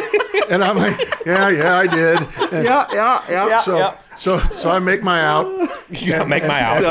and 0.52 0.64
I'm 0.64 0.78
like, 0.78 1.00
"Yeah, 1.26 1.50
yeah, 1.50 1.76
I 1.76 1.88
did." 1.88 2.20
And 2.52 2.64
Yeah, 2.66 2.86
yeah, 2.94 3.22
yeah. 3.30 3.60
so 3.62 3.78
yeah. 3.78 3.98
so 4.16 4.40
so 4.40 4.70
I 4.70 4.80
make 4.80 5.04
my 5.04 5.22
out. 5.22 5.46
You 5.90 6.12
gotta 6.12 6.28
make 6.28 6.48
my 6.48 6.62
out. 6.62 6.84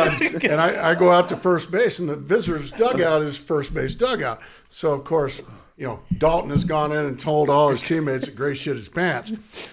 and 0.45 0.61
I, 0.61 0.91
I 0.91 0.95
go 0.95 1.11
out 1.11 1.29
to 1.31 1.37
first 1.37 1.71
base, 1.71 1.99
and 1.99 2.09
the 2.09 2.17
visitors' 2.17 2.71
dugout 2.71 3.23
is 3.23 3.37
first 3.37 3.75
base 3.75 3.95
dugout. 3.95 4.41
So 4.69 4.93
of 4.93 5.05
course, 5.05 5.41
you 5.77 5.87
know, 5.87 6.01
Daulton 6.15 6.51
has 6.51 6.65
gone 6.65 6.93
in 6.93 7.05
and 7.05 7.19
told 7.19 7.51
all 7.51 7.71
his 7.71 7.83
teammates 7.83 8.27
that 8.27 8.37
Gray 8.37 8.55
shit 8.55 8.77
his 8.77 8.89
pants. 8.89 9.33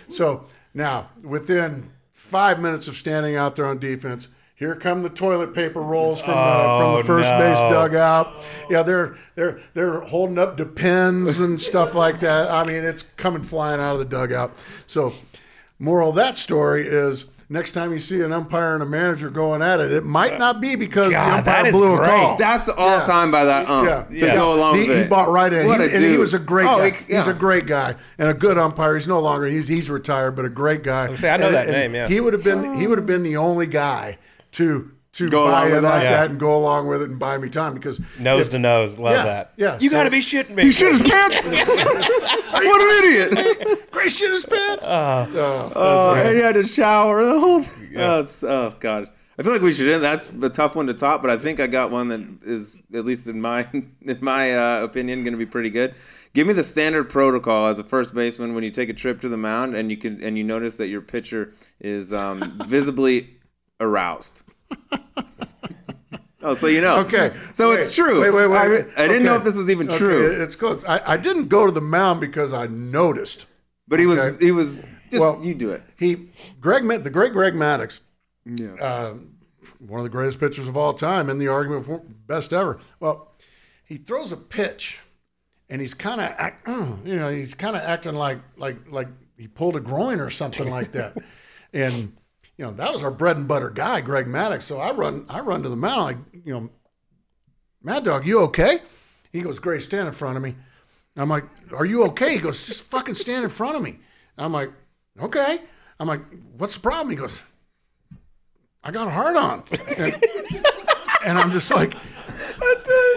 So 0.10 0.46
now, 0.74 1.10
within 1.24 1.92
five 2.12 2.60
minutes 2.60 2.88
of 2.88 2.96
standing 2.96 3.36
out 3.36 3.56
there 3.56 3.66
on 3.66 3.78
defense, 3.80 4.28
here 4.62 4.76
come 4.76 5.02
the 5.02 5.10
toilet 5.10 5.56
paper 5.56 5.82
rolls 5.82 6.20
from 6.22 6.36
the 6.36 6.40
from 6.40 6.46
Oh, 6.46 6.98
the 7.00 7.04
first 7.04 7.28
no. 7.32 7.40
base 7.40 7.58
dugout. 7.60 8.32
Yeah, 8.70 8.84
they're 8.84 9.18
they're 9.36 9.60
they're 9.74 10.02
holding 10.02 10.38
up 10.38 10.56
depends 10.56 11.40
and 11.40 11.60
stuff 11.60 11.96
like 11.96 12.20
that. 12.20 12.52
I 12.52 12.64
mean, 12.64 12.84
it's 12.84 13.02
coming 13.02 13.42
flying 13.42 13.82
out 13.82 13.94
of 13.94 14.00
the 14.00 14.06
dugout. 14.06 14.52
So, 14.86 15.14
moral 15.80 16.12
of 16.12 16.16
that 16.16 16.38
story 16.38 16.88
is. 16.88 17.26
Next 17.54 17.74
time 17.74 17.92
you 17.92 18.00
see 18.00 18.22
an 18.22 18.32
umpire 18.32 18.76
and 18.76 18.82
a 18.82 18.86
manager 18.86 19.30
going 19.30 19.62
at 19.62 19.82
it, 19.82 19.92
it 19.92 20.06
might 20.06 20.40
not 20.40 20.62
be 20.62 20.78
because 20.78 21.12
God, 21.12 21.28
the 21.28 21.38
umpire 21.40 21.64
that 21.64 21.66
is 21.66 21.74
blew 21.76 21.96
a 21.96 21.98
great. 21.98 22.08
call. 22.08 22.38
That's 22.38 22.70
all 22.70 23.02
time 23.02 23.30
by 23.30 23.44
that 23.44 23.68
ump 23.68 23.90
Yeah. 24.10 24.20
to 24.20 24.26
Yeah. 24.28 24.36
go 24.36 24.56
along 24.56 24.76
he, 24.76 24.88
with 24.88 25.02
he 25.04 25.10
bought 25.10 25.28
right 25.28 25.52
in. 25.52 25.68
What 25.68 25.82
He- 25.82 25.88
a 25.88 25.90
and 25.90 26.02
he 26.06 26.16
was 26.16 26.34
a 26.34 26.40
great 26.40 26.66
Oh, 26.70 26.78
guy. 26.78 26.92
he- 26.92 27.14
He's 27.14 27.28
a 27.28 27.34
great 27.34 27.66
guy 27.66 27.96
and 28.18 28.30
a 28.30 28.34
good 28.34 28.58
umpire. 28.58 28.96
He's 28.96 29.10
no 29.10 29.20
longer. 29.20 29.48
He's 29.48 29.68
he's 29.68 29.90
retired, 29.90 30.38
but 30.38 30.46
a 30.46 30.50
great 30.50 30.82
guy. 30.84 31.14
say, 31.18 31.30
I 31.30 31.36
know 31.36 31.48
And- 31.48 31.56
that 31.56 31.64
and 31.68 31.74
name, 31.76 31.94
yeah. 31.94 32.08
He 32.08 32.22
would 32.22 32.32
have 32.32 32.46
been. 32.46 32.76
He 32.76 32.88
would 32.88 32.98
have 32.98 33.06
been 33.08 33.24
the 33.24 33.36
only 33.36 33.68
guy 33.68 34.18
to 34.53 34.91
to 35.14 35.28
Go 35.28 35.44
buy 35.52 35.68
it 35.68 35.73
like 35.73 35.82
that. 35.82 36.03
Yeah. 36.03 36.11
that 36.11 36.30
and 36.30 36.40
go 36.40 36.56
along 36.56 36.88
with 36.88 37.02
it 37.02 37.10
and 37.10 37.19
buy 37.19 37.38
me 37.38 37.49
time 37.49 37.73
because 37.73 37.99
Nose 38.18 38.45
if- 38.45 38.52
to 38.52 38.60
nose. 38.60 38.98
Love 38.98 39.14
Yeah, 39.14 39.23
that. 39.26 39.53
yeah. 39.57 39.78
You 39.80 39.90
So- 39.90 39.95
gotta 39.98 40.10
be 40.10 40.19
shitting 40.19 40.56
me. 40.56 40.64
He 40.64 40.72
shit 40.72 40.91
his 40.91 41.02
pants. 41.02 41.38
what 41.44 42.82
an 42.82 43.03
idiot. 43.03 43.91
Great 43.91 44.11
shit 44.11 44.32
his 44.32 44.45
pants. 44.45 44.84
Oh, 44.88 46.14
and 46.18 46.36
he 46.36 46.41
had 46.41 46.53
to 46.53 46.64
shower. 46.65 47.23
The 47.26 47.40
whole. 47.40 47.65
That's, 47.94 48.44
oh 48.44 48.73
god. 48.80 49.10
I 49.40 49.44
feel 49.44 49.53
like 49.53 49.61
we 49.61 49.73
should 49.73 49.88
end. 49.90 50.03
That's 50.03 50.30
a 50.30 50.49
tough 50.49 50.76
one 50.76 50.88
to 50.88 50.94
top, 50.94 51.22
but 51.22 51.32
I 51.32 51.38
think 51.38 51.60
I 51.60 51.65
got 51.68 51.90
one 51.90 52.10
that 52.10 52.22
is, 52.44 52.78
at 52.94 53.06
least 53.06 53.28
in 53.28 53.41
my 53.41 53.68
in 53.73 54.18
my 54.22 54.53
uh, 54.56 54.84
opinion, 54.84 55.23
going 55.23 55.34
to 55.34 55.38
be 55.38 55.45
pretty 55.45 55.69
good. 55.69 55.95
Give 56.34 56.48
me 56.48 56.53
the 56.53 56.64
standard 56.64 57.10
protocol 57.10 57.68
as 57.68 57.80
a 57.80 57.84
first 57.84 58.14
baseman 58.14 58.53
when 58.56 58.64
you 58.64 58.72
take 58.72 58.88
a 58.90 58.94
trip 58.94 59.19
to 59.22 59.30
the 59.30 59.38
mound 59.38 59.76
and 59.76 59.90
you 59.91 59.98
can 59.98 60.23
and 60.23 60.38
you 60.38 60.44
notice 60.44 60.78
that 60.78 60.88
your 60.88 61.02
pitcher 61.02 61.53
is 61.80 62.14
um, 62.14 62.57
visibly 62.65 63.32
aroused. 63.82 64.44
Oh, 66.44 66.56
so 66.56 66.66
you 66.68 66.82
know. 66.82 66.99
Okay. 67.02 67.36
So 67.53 67.70
Wait, 67.70 67.80
it's 67.80 67.95
true. 67.95 68.22
Wait, 68.22 68.32
wait, 68.34 68.48
wait. 68.48 68.88
I, 68.98 69.03
I 69.03 69.08
didn't 69.08 69.24
know 69.26 69.36
if 69.36 69.44
this 69.44 69.56
was 69.58 69.70
even 69.70 69.88
Okay, 69.88 69.98
true, 69.98 70.41
It's 70.41 70.56
close. 70.56 70.84
I, 70.86 71.14
I 71.14 71.18
didn't 71.18 71.49
go 71.49 71.68
to 71.68 71.72
the 71.72 71.82
mound 71.82 72.20
because 72.20 72.52
I 72.52 72.66
noticed. 72.66 73.45
but 73.88 73.99
he 73.99 74.08
was 74.08 74.20
okay. 74.20 74.44
he 74.45 74.52
was 74.52 74.82
just 75.12 75.22
Well- 75.22 75.40
you 75.44 75.53
do 75.53 75.70
it. 75.72 75.84
He, 75.99 76.30
Greg, 76.60 76.88
the 77.03 77.10
great 77.12 77.34
Greg 77.34 77.53
Maddux, 77.53 77.99
Yeah. 78.45 78.74
uh, 78.82 79.14
one 79.78 79.99
of 79.99 80.03
the 80.03 80.10
greatest 80.10 80.40
pitchers 80.40 80.68
of 80.68 80.76
all 80.76 80.94
time 80.95 81.30
in 81.30 81.38
the 81.38 81.48
argument 81.48 81.86
for 81.86 81.99
best 82.26 82.53
ever. 82.53 82.80
Well, 82.99 83.36
he 83.86 83.98
throws 83.98 84.32
a 84.32 84.38
pitch, 84.38 84.99
and 85.70 85.80
he's 85.80 85.94
kind 85.94 86.22
of, 86.22 86.98
you 87.06 87.18
know, 87.18 87.30
he's 87.30 87.53
kind 87.53 87.76
of 87.76 87.84
acting 87.84 88.16
like 88.16 88.40
like 88.58 88.91
like 88.91 89.10
he 89.38 89.48
pulled 89.48 89.76
a 89.76 89.80
groin 89.80 90.20
or 90.20 90.32
something 90.32 90.68
like 90.72 90.91
that, 90.94 91.16
and 91.74 92.18
you 92.62 92.68
know 92.68 92.74
that 92.74 92.94
was 92.94 93.02
our 93.02 93.10
bread 93.10 93.38
and 93.38 93.48
butter 93.48 93.72
guy, 93.72 94.02
Greg 94.02 94.28
Maddux. 94.28 94.62
So 94.62 94.78
I 94.78 94.92
run 94.92 95.26
I 95.28 95.40
run 95.40 95.64
to 95.64 95.70
the 95.70 95.76
mound 95.76 96.02
like 96.04 96.18
you 96.46 96.54
know, 96.54 96.70
Mad 97.82 98.04
Dog, 98.04 98.28
you 98.28 98.42
okay? 98.42 98.82
He 99.32 99.42
goes, 99.42 99.58
Gray, 99.58 99.80
stand 99.80 100.08
in 100.08 100.14
front 100.14 100.38
of 100.38 100.44
me. 100.44 100.54
I'm 101.18 101.28
like, 101.28 101.46
are 101.74 101.86
you 101.86 102.04
okay? 102.04 102.34
He 102.34 102.38
goes, 102.38 102.68
just 102.68 102.84
fucking 102.84 103.16
stand 103.16 103.44
in 103.44 103.50
front 103.50 103.78
of 103.78 103.82
me. 103.82 103.98
I'm 104.38 104.52
like, 104.52 104.72
okay. 105.20 105.62
I'm 106.00 106.08
like, 106.08 106.22
what's 106.56 106.76
the 106.76 106.82
problem? 106.82 107.10
He 107.10 107.16
goes, 107.16 107.42
I 108.84 108.92
got 108.92 109.08
a 109.08 109.12
heart 109.12 109.36
on. 109.36 109.64
And, 109.98 110.24
and 111.26 111.40
I'm 111.40 111.52
just 111.52 111.72
like, 111.72 111.96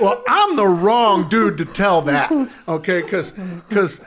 well, 0.00 0.22
I'm 0.26 0.56
the 0.56 0.66
wrong 0.66 1.28
dude 1.28 1.58
to 1.58 1.66
tell 1.66 2.00
that, 2.02 2.32
okay? 2.66 3.02
Because 3.02 3.30
because 3.68 4.02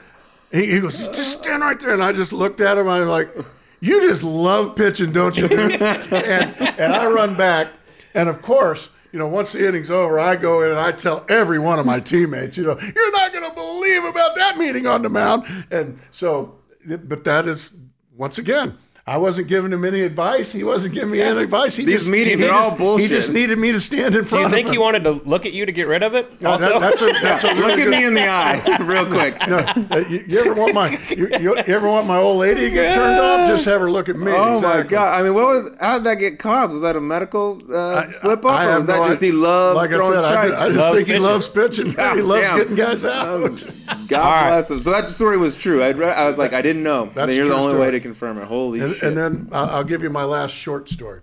he, 0.51 0.65
he 0.65 0.79
goes, 0.79 0.97
just 0.97 1.39
stand 1.39 1.61
right 1.61 1.79
there, 1.79 1.93
and 1.93 2.03
I 2.03 2.11
just 2.11 2.33
looked 2.33 2.59
at 2.59 2.79
him. 2.79 2.87
I'm 2.87 3.07
like, 3.07 3.29
you 3.79 4.07
just 4.07 4.23
love 4.23 4.75
pitching, 4.75 5.11
don't 5.11 5.37
you? 5.37 5.47
And 5.49 6.55
and 6.59 6.93
I 6.93 7.05
run 7.07 7.35
back, 7.35 7.71
and 8.13 8.29
of 8.29 8.41
course. 8.41 8.89
You 9.13 9.19
know, 9.19 9.27
once 9.29 9.53
the 9.53 9.65
inning's 9.65 9.89
over, 9.89 10.19
I 10.19 10.35
go 10.35 10.61
in 10.63 10.69
and 10.69 10.79
I 10.79 10.91
tell 10.91 11.25
every 11.29 11.59
one 11.59 11.79
of 11.79 11.85
my 11.85 11.99
teammates, 12.01 12.57
you 12.57 12.65
know, 12.65 12.77
you're 12.77 13.11
not 13.13 13.31
going 13.31 13.49
to 13.49 13.55
believe 13.55 14.03
about 14.03 14.35
that 14.35 14.57
meeting 14.57 14.85
on 14.85 15.01
the 15.01 15.09
mound. 15.09 15.45
And 15.71 15.97
so, 16.11 16.59
but 16.85 17.23
that 17.23 17.47
is, 17.47 17.73
once 18.17 18.37
again, 18.37 18.77
I 19.07 19.17
wasn't 19.17 19.47
giving 19.47 19.71
him 19.71 19.85
any 19.85 20.01
advice. 20.01 20.51
He 20.51 20.65
wasn't 20.65 20.93
giving 20.93 21.11
me 21.11 21.21
any 21.21 21.39
advice. 21.43 21.77
He 21.77 21.85
These 21.85 21.99
just, 21.99 22.09
meetings 22.11 22.41
he 22.41 22.47
are 22.47 22.51
all 22.51 22.75
bullshit. 22.75 23.09
He 23.09 23.15
just 23.15 23.31
needed 23.31 23.57
me 23.57 23.71
to 23.71 23.79
stand 23.79 24.15
in 24.15 24.25
front. 24.25 24.27
Do 24.27 24.29
front 24.29 24.41
you 24.41 24.45
of 24.47 24.51
think 24.51 24.67
him. 24.67 24.73
he 24.73 24.77
wanted 24.79 25.03
to 25.05 25.11
look 25.11 25.45
at 25.45 25.53
you 25.53 25.65
to 25.65 25.71
get 25.71 25.87
rid 25.87 26.03
of 26.03 26.13
it? 26.13 26.41
No, 26.41 26.51
Also, 26.51 26.65
that- 26.77 26.81
that's 26.81 27.01
a, 27.01 27.05
that's 27.23 27.43
a 27.45 27.47
really 27.55 27.61
Look 27.61 27.79
at 27.79 27.87
me 27.87 28.05
in 28.05 28.13
the 28.13 28.27
eye, 28.27 28.77
real 28.81 29.05
quick. 29.05 29.37
No, 29.47 29.55
uh, 29.55 30.03
you, 30.09 30.23
you 30.27 30.39
ever 30.41 30.53
want 30.53 30.73
my 30.73 30.89
you, 31.09 31.29
you, 31.39 31.55
you 31.55 31.73
ever 31.73 31.87
want 31.87 32.05
my 32.05 32.17
old 32.17 32.37
lady 32.39 32.61
to 32.61 32.69
get 32.69 32.93
turned 32.93 33.17
off? 33.19 33.47
Just 33.47 33.63
have 33.63 33.79
her 33.79 33.89
look 33.89 34.09
at 34.09 34.17
me. 34.17 34.31
Oh 34.35 34.59
my 34.59 34.81
god! 34.83 35.17
I 35.17 35.23
mean, 35.23 35.33
what 35.33 35.45
was? 35.45 35.73
How 35.79 35.99
did 35.99 36.03
that 36.05 36.15
get 36.15 36.37
caused? 36.37 36.73
Was 36.73 36.81
that 36.81 36.97
a 36.97 37.01
medical 37.01 37.61
uh, 37.73 38.09
slip 38.11 38.43
up, 38.43 38.51
I 38.59 38.73
or 38.73 38.77
was 38.77 38.87
that 38.87 38.99
no 38.99 39.05
just 39.07 39.23
idea. 39.23 39.31
he 39.31 39.37
loves 39.37 39.75
like 39.77 39.89
throwing 39.89 40.17
I 40.17 40.21
said, 40.21 40.25
I 40.25 40.47
strikes? 40.47 40.51
just, 40.51 40.61
I 40.61 40.65
just 40.65 40.77
Loves 40.77 40.95
think 40.97 41.07
he 41.07 41.13
pitching. 41.13 41.23
loves 41.23 41.49
pitching. 41.49 41.91
God 41.91 42.15
he 42.17 42.21
loves 42.23 42.41
damn. 42.45 42.57
getting 42.57 42.75
guys 42.75 43.05
out. 43.05 43.71
God 44.09 44.11
right. 44.11 44.49
bless 44.49 44.69
him. 44.69 44.79
So 44.79 44.91
that 44.91 45.07
story 45.09 45.37
was 45.37 45.55
true. 45.55 45.81
I'd 45.81 46.01
I 46.01 46.27
was 46.27 46.37
like, 46.37 46.51
I 46.53 46.61
didn't 46.61 46.83
know. 46.83 47.05
That's 47.13 47.27
then 47.27 47.35
you're 47.37 47.47
the 47.47 47.53
only 47.53 47.69
story. 47.71 47.79
way 47.79 47.91
to 47.91 47.99
confirm 48.01 48.37
it. 48.37 48.45
Holy 48.45 48.81
and, 48.81 48.96
shit! 48.97 49.09
and 49.09 49.17
then 49.17 49.49
I'll, 49.51 49.69
I'll 49.69 49.83
give 49.83 50.03
you 50.03 50.09
my 50.09 50.23
last 50.23 50.51
short 50.51 50.89
story. 50.89 51.21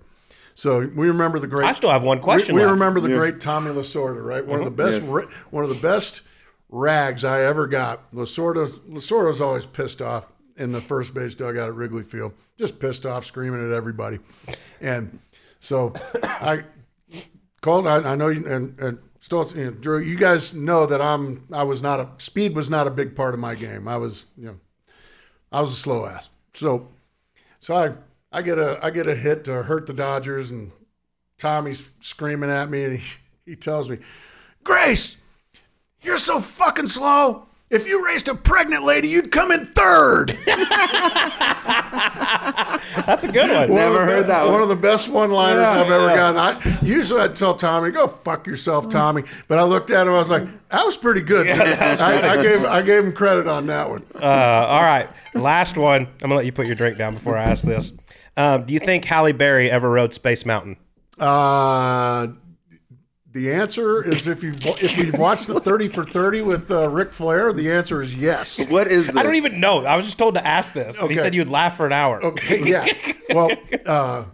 So 0.54 0.80
we 0.80 1.08
remember 1.08 1.38
the 1.38 1.46
great. 1.46 1.66
I 1.66 1.72
still 1.72 1.90
have 1.90 2.02
one 2.02 2.20
question 2.20 2.54
We, 2.54 2.62
we 2.62 2.68
remember 2.68 3.00
the 3.00 3.08
great 3.08 3.40
Tommy 3.40 3.70
Lasorda, 3.72 4.24
right? 4.24 4.44
One 4.44 4.60
of 4.60 4.76
the 4.76 4.82
uh-huh. 4.82 4.90
best. 4.90 5.02
Yes. 5.02 5.12
ra- 5.12 5.30
One 5.50 5.64
of 5.64 5.70
the 5.70 5.80
best 5.80 6.20
rags 6.68 7.24
I 7.24 7.42
ever 7.42 7.66
got. 7.66 8.10
Lasorda. 8.12 8.68
Lasorda 8.88 9.28
was 9.28 9.40
always 9.40 9.66
pissed 9.66 10.00
off 10.00 10.28
in 10.56 10.70
the 10.70 10.80
first 10.80 11.12
base 11.14 11.34
dugout 11.34 11.68
at 11.68 11.74
Wrigley 11.74 12.04
Field, 12.04 12.32
just 12.56 12.78
pissed 12.78 13.04
off, 13.04 13.24
screaming 13.24 13.66
at 13.66 13.72
everybody, 13.72 14.20
and 14.80 15.18
so 15.60 15.92
I 16.22 16.62
called. 17.60 17.86
I, 17.86 18.12
I 18.12 18.14
know 18.14 18.28
you 18.28 18.46
and. 18.46 18.78
and 18.78 18.98
Still, 19.20 19.50
you 19.56 19.64
know, 19.64 19.70
Drew, 19.70 20.00
you 20.00 20.18
guys 20.18 20.52
know 20.52 20.84
that 20.84 21.00
I'm. 21.00 21.46
I 21.50 21.62
was 21.62 21.80
not 21.80 21.98
a 21.98 22.10
speed 22.18 22.54
was 22.54 22.68
not 22.68 22.86
a 22.86 22.90
big 22.90 23.16
part 23.16 23.32
of 23.32 23.40
my 23.40 23.54
game. 23.54 23.88
I 23.88 23.96
was, 23.96 24.26
you 24.36 24.44
know, 24.44 24.60
I 25.50 25.62
was 25.62 25.72
a 25.72 25.76
slow 25.76 26.04
ass. 26.04 26.28
So, 26.52 26.88
so 27.64 27.74
I 27.74 27.92
I 28.30 28.42
get 28.42 28.58
a 28.58 28.78
I 28.84 28.90
get 28.90 29.06
a 29.06 29.14
hit 29.14 29.44
to 29.44 29.62
hurt 29.62 29.86
the 29.86 29.94
Dodgers, 29.94 30.50
and 30.50 30.70
Tommy's 31.38 31.90
screaming 32.00 32.50
at 32.50 32.68
me, 32.68 32.84
and 32.84 32.98
he, 32.98 33.14
he 33.46 33.56
tells 33.56 33.88
me, 33.88 33.96
Grace, 34.62 35.16
you're 36.02 36.18
so 36.18 36.40
fucking 36.40 36.88
slow. 36.88 37.46
If 37.70 37.88
you 37.88 38.04
raced 38.04 38.28
a 38.28 38.34
pregnant 38.34 38.84
lady, 38.84 39.08
you'd 39.08 39.32
come 39.32 39.50
in 39.50 39.64
third. 39.64 40.38
That's 43.06 43.24
a 43.24 43.32
good 43.32 43.50
one. 43.50 43.68
One 43.70 43.78
Never 43.78 44.00
of 44.02 44.06
the 44.06 44.12
heard 44.12 44.26
that 44.28 44.44
One 44.44 44.52
one. 44.54 44.62
of 44.62 44.68
the 44.68 44.76
best 44.76 45.08
one-liners 45.08 45.60
Yeah, 45.62 45.70
I've 45.80 45.90
ever 45.90 46.08
yeah. 46.08 46.16
gotten. 46.32 46.62
I 46.62 46.78
usually 46.82 47.22
I'd 47.22 47.34
tell 47.34 47.54
Tommy, 47.54 47.90
"Go 47.90 48.06
fuck 48.06 48.46
yourself, 48.46 48.90
Tommy," 48.90 49.22
but 49.48 49.58
I 49.58 49.64
looked 49.64 49.90
at 49.90 50.06
him. 50.06 50.12
I 50.12 50.16
was 50.18 50.30
like, 50.30 50.44
"That 50.68 50.84
was 50.84 50.96
pretty 50.96 51.22
good." 51.22 51.48
I, 51.48 52.38
I 52.38 52.42
gave 52.42 52.64
I 52.64 52.82
gave 52.82 53.04
him 53.04 53.12
credit 53.12 53.46
on 53.48 53.66
that 53.66 53.88
one. 53.88 54.04
Uh, 54.14 54.66
all 54.68 54.82
right, 54.82 55.08
last 55.34 55.76
one. 55.76 56.02
I'm 56.02 56.16
gonna 56.20 56.36
let 56.36 56.46
you 56.46 56.52
put 56.52 56.66
your 56.66 56.74
drink 56.74 56.98
down 56.98 57.14
before 57.14 57.36
I 57.36 57.44
ask 57.44 57.64
this. 57.64 57.92
Um, 58.36 58.64
do 58.64 58.74
you 58.74 58.80
think 58.80 59.04
Halle 59.04 59.32
Berry 59.32 59.70
ever 59.70 59.90
rode 59.90 60.12
Space 60.12 60.44
Mountain? 60.44 60.76
Uh, 61.18 62.28
the 63.34 63.52
answer 63.52 64.02
is 64.08 64.26
if 64.26 64.42
you 64.42 64.54
if 64.80 64.96
you 64.96 65.12
watch 65.12 65.46
the 65.46 65.58
Thirty 65.58 65.88
for 65.88 66.04
Thirty 66.04 66.42
with 66.42 66.70
uh, 66.70 66.88
Ric 66.88 67.10
Flair, 67.10 67.52
the 67.52 67.70
answer 67.70 68.00
is 68.00 68.14
yes. 68.14 68.58
what 68.68 68.86
is 68.86 69.08
this? 69.08 69.16
I 69.16 69.22
don't 69.22 69.34
even 69.34 69.58
know. 69.60 69.84
I 69.84 69.96
was 69.96 70.04
just 70.04 70.18
told 70.18 70.34
to 70.34 70.46
ask 70.46 70.72
this. 70.72 70.98
And 70.98 71.10
he 71.10 71.16
said 71.16 71.34
you'd 71.34 71.48
laugh 71.48 71.76
for 71.76 71.86
an 71.86 71.92
hour. 71.92 72.24
Okay, 72.24 72.62
yeah. 72.64 72.86
Well, 73.30 73.50
uh, 73.86 74.24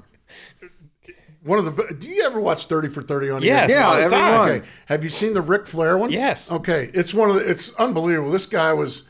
one 1.42 1.58
of 1.58 1.64
the. 1.64 1.94
Do 1.98 2.10
you 2.10 2.24
ever 2.24 2.40
watch 2.40 2.66
Thirty 2.66 2.88
for 2.88 3.00
Thirty 3.00 3.30
on? 3.30 3.42
Yes, 3.42 3.70
ESPN? 3.70 3.74
Yeah, 3.74 3.86
all 3.86 3.96
the 3.96 4.02
every 4.02 4.18
time. 4.18 4.38
one. 4.38 4.50
Okay. 4.50 4.66
Have 4.86 5.04
you 5.04 5.10
seen 5.10 5.32
the 5.32 5.40
Ric 5.40 5.66
Flair 5.66 5.96
one? 5.96 6.10
Yes. 6.10 6.50
Okay, 6.50 6.90
it's 6.92 7.14
one 7.14 7.30
of 7.30 7.36
the. 7.36 7.48
It's 7.48 7.74
unbelievable. 7.76 8.30
This 8.30 8.46
guy 8.46 8.74
was 8.74 9.08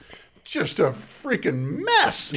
just 0.50 0.80
a 0.80 0.90
freaking 1.22 1.84
mess, 1.84 2.32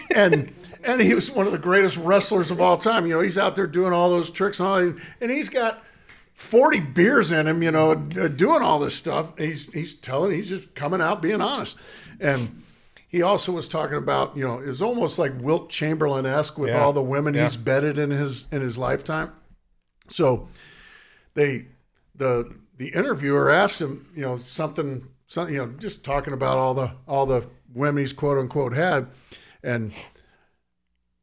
and 0.14 0.52
and 0.84 1.00
he 1.00 1.14
was 1.14 1.30
one 1.30 1.46
of 1.46 1.52
the 1.52 1.58
greatest 1.58 1.96
wrestlers 1.96 2.50
of 2.50 2.60
all 2.60 2.78
time. 2.78 3.06
You 3.06 3.14
know, 3.14 3.20
he's 3.20 3.36
out 3.38 3.56
there 3.56 3.66
doing 3.66 3.92
all 3.92 4.10
those 4.10 4.30
tricks 4.30 4.60
and 4.60 4.68
all, 4.68 4.78
and 5.20 5.30
he's 5.30 5.48
got. 5.48 5.82
40 6.34 6.78
beers 6.78 7.32
in 7.32 7.48
him, 7.48 7.64
you 7.64 7.72
know, 7.72 7.90
uh, 7.90 8.28
doing 8.28 8.62
all 8.62 8.78
this 8.78 8.94
stuff. 8.94 9.36
He's 9.36 9.72
he's 9.72 9.92
telling, 9.94 10.30
he's 10.30 10.48
just 10.48 10.72
coming 10.76 11.00
out 11.00 11.20
being 11.20 11.40
honest. 11.40 11.76
And 12.20 12.62
he 13.08 13.22
also 13.22 13.50
was 13.50 13.66
talking 13.66 13.96
about, 13.96 14.36
you 14.36 14.46
know, 14.46 14.60
it 14.60 14.68
was 14.68 14.80
almost 14.80 15.18
like 15.18 15.32
Wilt 15.40 15.68
Chamberlain 15.68 16.26
esque 16.26 16.56
with 16.56 16.68
Yeah. 16.68 16.80
all 16.80 16.92
the 16.92 17.02
women 17.02 17.34
Yeah. 17.34 17.42
he's 17.42 17.56
bedded 17.56 17.98
in 17.98 18.10
his 18.10 18.44
in 18.52 18.60
his 18.62 18.78
lifetime. 18.78 19.32
So 20.10 20.46
they 21.34 21.66
the 22.14 22.54
the 22.76 22.90
interviewer 22.90 23.50
asked 23.50 23.80
him, 23.80 24.06
you 24.14 24.22
know, 24.22 24.36
something, 24.36 25.08
something, 25.28 25.54
you 25.54 25.64
know, 25.64 25.72
just 25.78 26.02
talking 26.02 26.32
about 26.32 26.56
all 26.56 26.74
the 26.74 26.90
all 27.06 27.26
the 27.26 27.44
women 27.72 28.00
he's 28.02 28.12
quote 28.12 28.38
unquote 28.38 28.74
had, 28.74 29.06
and 29.62 29.92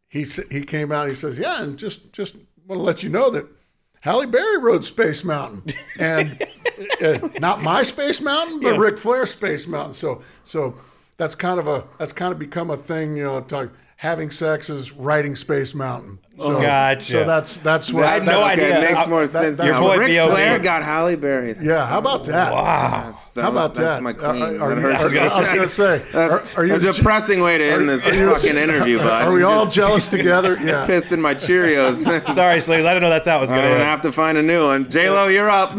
he 0.08 0.26
he 0.50 0.62
came 0.62 0.94
out. 0.94 1.02
and 1.02 1.10
He 1.10 1.16
says, 1.16 1.38
"Yeah, 1.38 1.62
and 1.62 1.78
just 1.78 2.14
just 2.14 2.36
want 2.66 2.80
to 2.80 2.84
let 2.84 3.04
you 3.04 3.10
know 3.10 3.30
that 3.32 3.46
Halle 4.02 4.28
Berry 4.28 4.60
rode 4.60 4.86
Space 4.86 5.24
Mountain, 5.26 5.74
and 6.00 6.42
uh, 7.04 7.28
not 7.42 7.62
my 7.62 7.84
Space 7.84 8.22
Mountain, 8.22 8.62
but 8.62 8.76
Yeah. 8.76 8.80
Ric 8.80 8.98
Flair's 8.98 9.32
Space 9.32 9.68
Mountain." 9.68 9.94
So 9.96 10.22
so 10.46 10.76
that's 11.18 11.36
kind 11.36 11.60
of 11.60 11.68
a 11.68 11.84
that's 11.98 12.14
kind 12.14 12.32
of 12.32 12.40
become 12.40 12.70
a 12.70 12.78
thing, 12.78 13.18
you 13.18 13.24
know. 13.24 13.42
Talk, 13.42 13.72
having 13.98 14.30
sex 14.32 14.70
is 14.70 14.92
riding 14.92 15.36
Space 15.36 15.74
Mountain. 15.74 16.20
So, 16.38 16.62
Gotcha. 16.62 17.06
So 17.12 17.24
that's 17.24 17.56
that's 17.58 17.94
what 17.94 18.04
I 18.04 18.16
had 18.16 18.24
that- 18.24 18.26
no 18.26 18.42
okay, 18.44 18.52
idea. 18.52 18.78
It 18.80 18.92
makes 18.92 19.06
uh, 19.06 19.10
more 19.10 19.22
that- 19.22 19.28
sense 19.30 19.58
that- 19.58 19.66
Your 19.68 19.76
now. 19.76 19.80
boy 19.80 19.98
Ric 20.00 20.08
B.O.B. 20.08 20.32
Flair 20.34 20.60
got 20.60 20.84
Halle 20.84 21.16
Berry. 21.16 21.54
That's- 21.54 21.66
Yeah, 21.66 21.88
how 21.88 22.00
about 22.00 22.26
that? 22.26 22.52
Wow. 22.52 22.90
that's- 22.92 23.34
that 23.36 23.42
How 23.44 23.52
was- 23.52 23.58
about 23.58 23.76
that's 23.76 23.96
that? 23.96 24.04
my 24.04 24.10
Are- 24.10 24.14
queen. 24.16 24.44
are- 24.44 24.52
That 24.52 24.62
are 24.62 24.76
you- 24.76 24.82
hurts 24.82 25.06
are- 25.06 25.10
to 25.12 25.20
I 25.22 25.40
was 25.40 25.48
gonna 25.48 25.68
say, 25.70 26.02
That's 26.12 26.58
are- 26.58 26.60
are 26.62 26.66
you 26.66 26.74
a 26.76 26.80
the- 26.80 26.92
depressing 26.92 27.40
way 27.42 27.58
to 27.58 27.64
end 27.64 27.88
this 27.88 28.06
are 28.06 28.14
you- 28.14 28.36
fucking 28.36 28.58
interview, 28.58 28.98
bud. 28.98 29.30
Are 29.30 29.34
we 29.34 29.44
all 29.44 29.64
just 29.64 29.76
jealous 29.78 30.08
together? 30.10 30.58
Yeah. 30.62 30.86
pissed 30.86 31.14
in 31.14 31.22
my 31.22 31.34
Cheerios? 31.36 32.04
Sorry, 32.34 32.60
Sleeves. 32.60 32.84
I 32.84 32.90
didn't 32.90 33.04
know 33.04 33.10
that's 33.10 33.28
how 33.28 33.38
it 33.38 33.42
was 33.42 33.50
going 33.50 33.62
gonna 33.62 33.86
have 33.86 34.02
to 34.02 34.12
find 34.12 34.38
a 34.38 34.44
new 34.44 34.68
one. 34.68 34.90
J 34.90 35.10
Lo, 35.10 35.28
you're 35.30 35.50
up. 35.50 35.74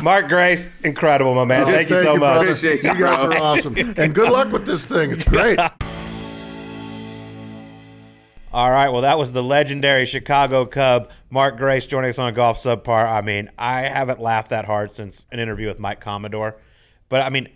Mark 0.00 0.28
Grace, 0.28 0.68
incredible, 0.84 1.34
my 1.34 1.44
man. 1.44 1.64
Oh, 1.64 1.66
thank 1.72 1.90
you 1.90 2.00
so 2.02 2.16
much. 2.16 2.42
Appreciate 2.42 2.84
You 2.84 2.92
you, 2.92 3.00
guys 3.00 3.24
are 3.24 3.36
awesome. 3.36 3.74
And 3.96 4.14
good 4.14 4.30
luck 4.30 4.52
with 4.52 4.64
this 4.64 4.86
thing. 4.86 5.10
It's 5.10 5.24
great. 5.24 5.58
All 8.52 8.68
right. 8.68 8.88
Well, 8.88 9.02
that 9.02 9.16
was 9.16 9.30
the 9.30 9.44
legendary 9.44 10.04
Chicago 10.04 10.66
Cub, 10.66 11.08
Mark 11.30 11.56
Grace, 11.56 11.86
joining 11.86 12.10
us 12.10 12.18
on 12.18 12.26
a 12.28 12.32
Golf 12.32 12.56
Subpar. 12.56 13.06
I 13.06 13.20
mean, 13.20 13.48
I 13.56 13.82
haven't 13.82 14.18
laughed 14.18 14.50
that 14.50 14.64
hard 14.64 14.90
since 14.90 15.24
an 15.30 15.38
interview 15.38 15.68
with 15.68 15.78
Mike 15.78 16.00
Commodore. 16.00 16.56
But 17.08 17.20
I 17.20 17.30
mean, 17.30 17.48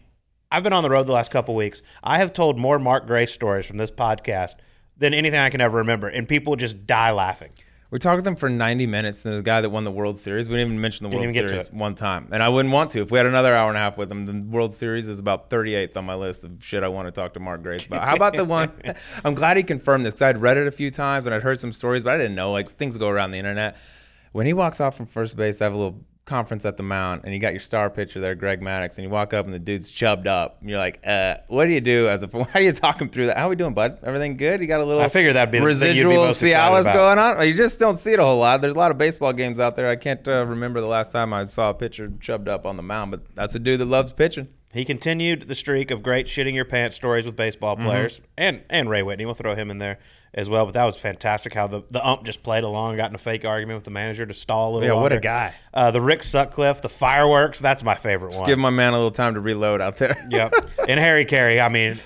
I've 0.52 0.62
been 0.62 0.72
on 0.72 0.84
the 0.84 0.90
road 0.90 1.08
the 1.08 1.12
last 1.12 1.32
couple 1.32 1.56
weeks. 1.56 1.82
I 2.04 2.18
have 2.18 2.32
told 2.32 2.60
more 2.60 2.78
Mark 2.78 3.08
Grace 3.08 3.32
stories 3.32 3.66
from 3.66 3.76
this 3.76 3.90
podcast 3.90 4.54
than 4.96 5.12
anything 5.12 5.40
I 5.40 5.50
can 5.50 5.60
ever 5.60 5.78
remember, 5.78 6.06
and 6.06 6.28
people 6.28 6.54
just 6.54 6.86
die 6.86 7.10
laughing. 7.10 7.50
We 7.94 8.00
talked 8.00 8.16
with 8.16 8.26
him 8.26 8.34
for 8.34 8.50
90 8.50 8.88
minutes, 8.88 9.24
and 9.24 9.38
the 9.38 9.42
guy 9.42 9.60
that 9.60 9.70
won 9.70 9.84
the 9.84 9.90
World 9.92 10.18
Series, 10.18 10.48
we 10.48 10.56
didn't 10.56 10.70
even 10.70 10.80
mention 10.80 11.04
the 11.04 11.10
Didn't 11.10 11.20
World 11.20 11.36
even 11.36 11.42
get 11.42 11.42
to 11.42 11.48
Series 11.60 11.68
it. 11.68 11.74
one 11.74 11.94
time. 11.94 12.26
And 12.32 12.42
I 12.42 12.48
wouldn't 12.48 12.74
want 12.74 12.90
to. 12.90 13.02
If 13.02 13.12
we 13.12 13.18
had 13.18 13.26
another 13.26 13.54
hour 13.54 13.68
and 13.68 13.76
a 13.76 13.80
half 13.80 13.96
with 13.96 14.10
him, 14.10 14.26
the 14.26 14.32
World 14.50 14.74
Series 14.74 15.06
is 15.06 15.20
about 15.20 15.48
38th 15.48 15.96
on 15.96 16.04
my 16.04 16.16
list 16.16 16.42
of 16.42 16.56
shit 16.58 16.82
I 16.82 16.88
want 16.88 17.06
to 17.06 17.12
talk 17.12 17.34
to 17.34 17.38
Mark 17.38 17.62
Grace 17.62 17.86
about. 17.86 18.02
How 18.02 18.16
about 18.16 18.34
the 18.34 18.44
one? 18.44 18.72
I'm 19.24 19.36
glad 19.36 19.58
he 19.58 19.62
confirmed 19.62 20.04
this 20.04 20.12
because 20.12 20.22
I'd 20.22 20.38
read 20.38 20.56
it 20.56 20.66
a 20.66 20.72
few 20.72 20.90
times 20.90 21.26
and 21.26 21.36
I'd 21.36 21.42
heard 21.42 21.60
some 21.60 21.70
stories, 21.70 22.02
but 22.02 22.14
I 22.14 22.16
didn't 22.16 22.34
know. 22.34 22.50
Like, 22.50 22.68
things 22.68 22.96
go 22.96 23.08
around 23.08 23.30
the 23.30 23.38
internet. 23.38 23.76
When 24.32 24.46
he 24.46 24.54
walks 24.54 24.80
off 24.80 24.96
from 24.96 25.06
first 25.06 25.36
base, 25.36 25.62
I 25.62 25.66
have 25.66 25.72
a 25.74 25.76
little 25.76 26.00
conference 26.24 26.64
at 26.64 26.76
the 26.76 26.82
mound, 26.82 27.20
and 27.24 27.34
you 27.34 27.38
got 27.38 27.52
your 27.52 27.60
star 27.60 27.90
pitcher 27.90 28.18
there, 28.20 28.34
Greg 28.34 28.60
Maddux, 28.60 28.96
and 28.96 29.04
you 29.04 29.10
walk 29.10 29.34
up 29.34 29.44
and 29.44 29.54
the 29.54 29.58
dude's 29.58 29.90
chubbed 29.90 30.26
up. 30.26 30.56
And 30.60 30.70
you're 30.70 30.78
like, 30.78 31.00
uh, 31.06 31.36
what 31.48 31.66
do 31.66 31.72
you 31.72 31.80
do 31.80 32.08
as 32.08 32.22
a 32.22 32.28
how 32.44 32.58
do 32.58 32.64
you 32.64 32.72
talk 32.72 33.00
him 33.00 33.08
through 33.10 33.26
that? 33.26 33.36
How 33.36 33.46
are 33.46 33.50
we 33.50 33.56
doing, 33.56 33.74
bud? 33.74 33.98
Everything 34.02 34.36
good? 34.36 34.60
You 34.60 34.66
got 34.66 34.80
a 34.80 34.84
little 34.84 35.02
I 35.02 35.08
figured 35.08 35.34
that'd 35.36 35.52
be 35.52 35.58
the 35.58 35.74
thing 35.74 35.96
you'd 35.96 36.04
be 36.04 36.16
residual 36.16 36.26
Cialis 36.28 36.92
going 36.92 37.18
on. 37.18 37.46
You 37.46 37.54
just 37.54 37.78
don't 37.78 37.96
see 37.96 38.12
it 38.14 38.18
a 38.18 38.24
whole 38.24 38.38
lot. 38.38 38.62
There's 38.62 38.74
a 38.74 38.78
lot 38.78 38.90
of 38.90 38.98
baseball 38.98 39.32
games 39.32 39.60
out 39.60 39.76
there. 39.76 39.88
I 39.90 39.96
can't 39.96 40.26
uh, 40.26 40.46
remember 40.46 40.80
the 40.80 40.86
last 40.86 41.12
time 41.12 41.32
I 41.34 41.44
saw 41.44 41.70
a 41.70 41.74
pitcher 41.74 42.10
chubbed 42.20 42.48
up 42.48 42.64
on 42.66 42.76
the 42.76 42.82
mound, 42.82 43.10
but 43.10 43.22
that's 43.34 43.54
a 43.54 43.58
dude 43.58 43.80
that 43.80 43.86
loves 43.86 44.12
pitching. 44.12 44.48
He 44.72 44.84
continued 44.84 45.46
the 45.46 45.54
streak 45.54 45.90
of 45.92 46.02
great 46.02 46.26
shitting 46.26 46.54
your 46.54 46.64
pants 46.64 46.96
stories 46.96 47.26
with 47.26 47.36
baseball 47.36 47.76
Mm-hmm. 47.76 47.84
players 47.86 48.20
and 48.36 48.62
and 48.70 48.90
Ray 48.90 49.02
Whitney. 49.02 49.24
We'll 49.24 49.34
throw 49.34 49.54
him 49.54 49.70
in 49.70 49.78
there 49.78 49.98
as 50.34 50.48
well. 50.48 50.66
But 50.66 50.74
that 50.74 50.84
was 50.84 50.96
fantastic 50.96 51.54
how 51.54 51.66
the, 51.66 51.82
the 51.88 52.06
ump 52.06 52.24
just 52.24 52.42
played 52.42 52.64
along 52.64 52.90
and 52.90 52.96
got 52.98 53.10
in 53.10 53.14
a 53.14 53.18
fake 53.18 53.44
argument 53.44 53.78
with 53.78 53.84
the 53.84 53.90
manager 53.90 54.26
to 54.26 54.34
stall 54.34 54.72
a 54.72 54.74
little. 54.74 54.88
Bit. 54.88 54.94
Yeah, 54.94 55.00
what 55.00 55.12
a 55.12 55.20
guy. 55.20 55.54
Uh, 55.72 55.90
the 55.90 56.00
Rick 56.00 56.22
Sutcliffe, 56.22 56.82
the 56.82 56.88
fireworks. 56.88 57.60
That's 57.60 57.82
my 57.82 57.94
favorite 57.94 58.34
one. 58.34 58.44
Give 58.44 58.58
my 58.58 58.70
man 58.70 58.92
a 58.92 58.96
little 58.96 59.10
time 59.10 59.34
to 59.34 59.40
reload 59.40 59.80
out 59.80 59.96
there. 59.96 60.26
Yep. 60.30 60.54
and 60.88 61.00
Harry 61.00 61.24
Caray. 61.24 61.60
I 61.60 61.68
mean, 61.68 62.00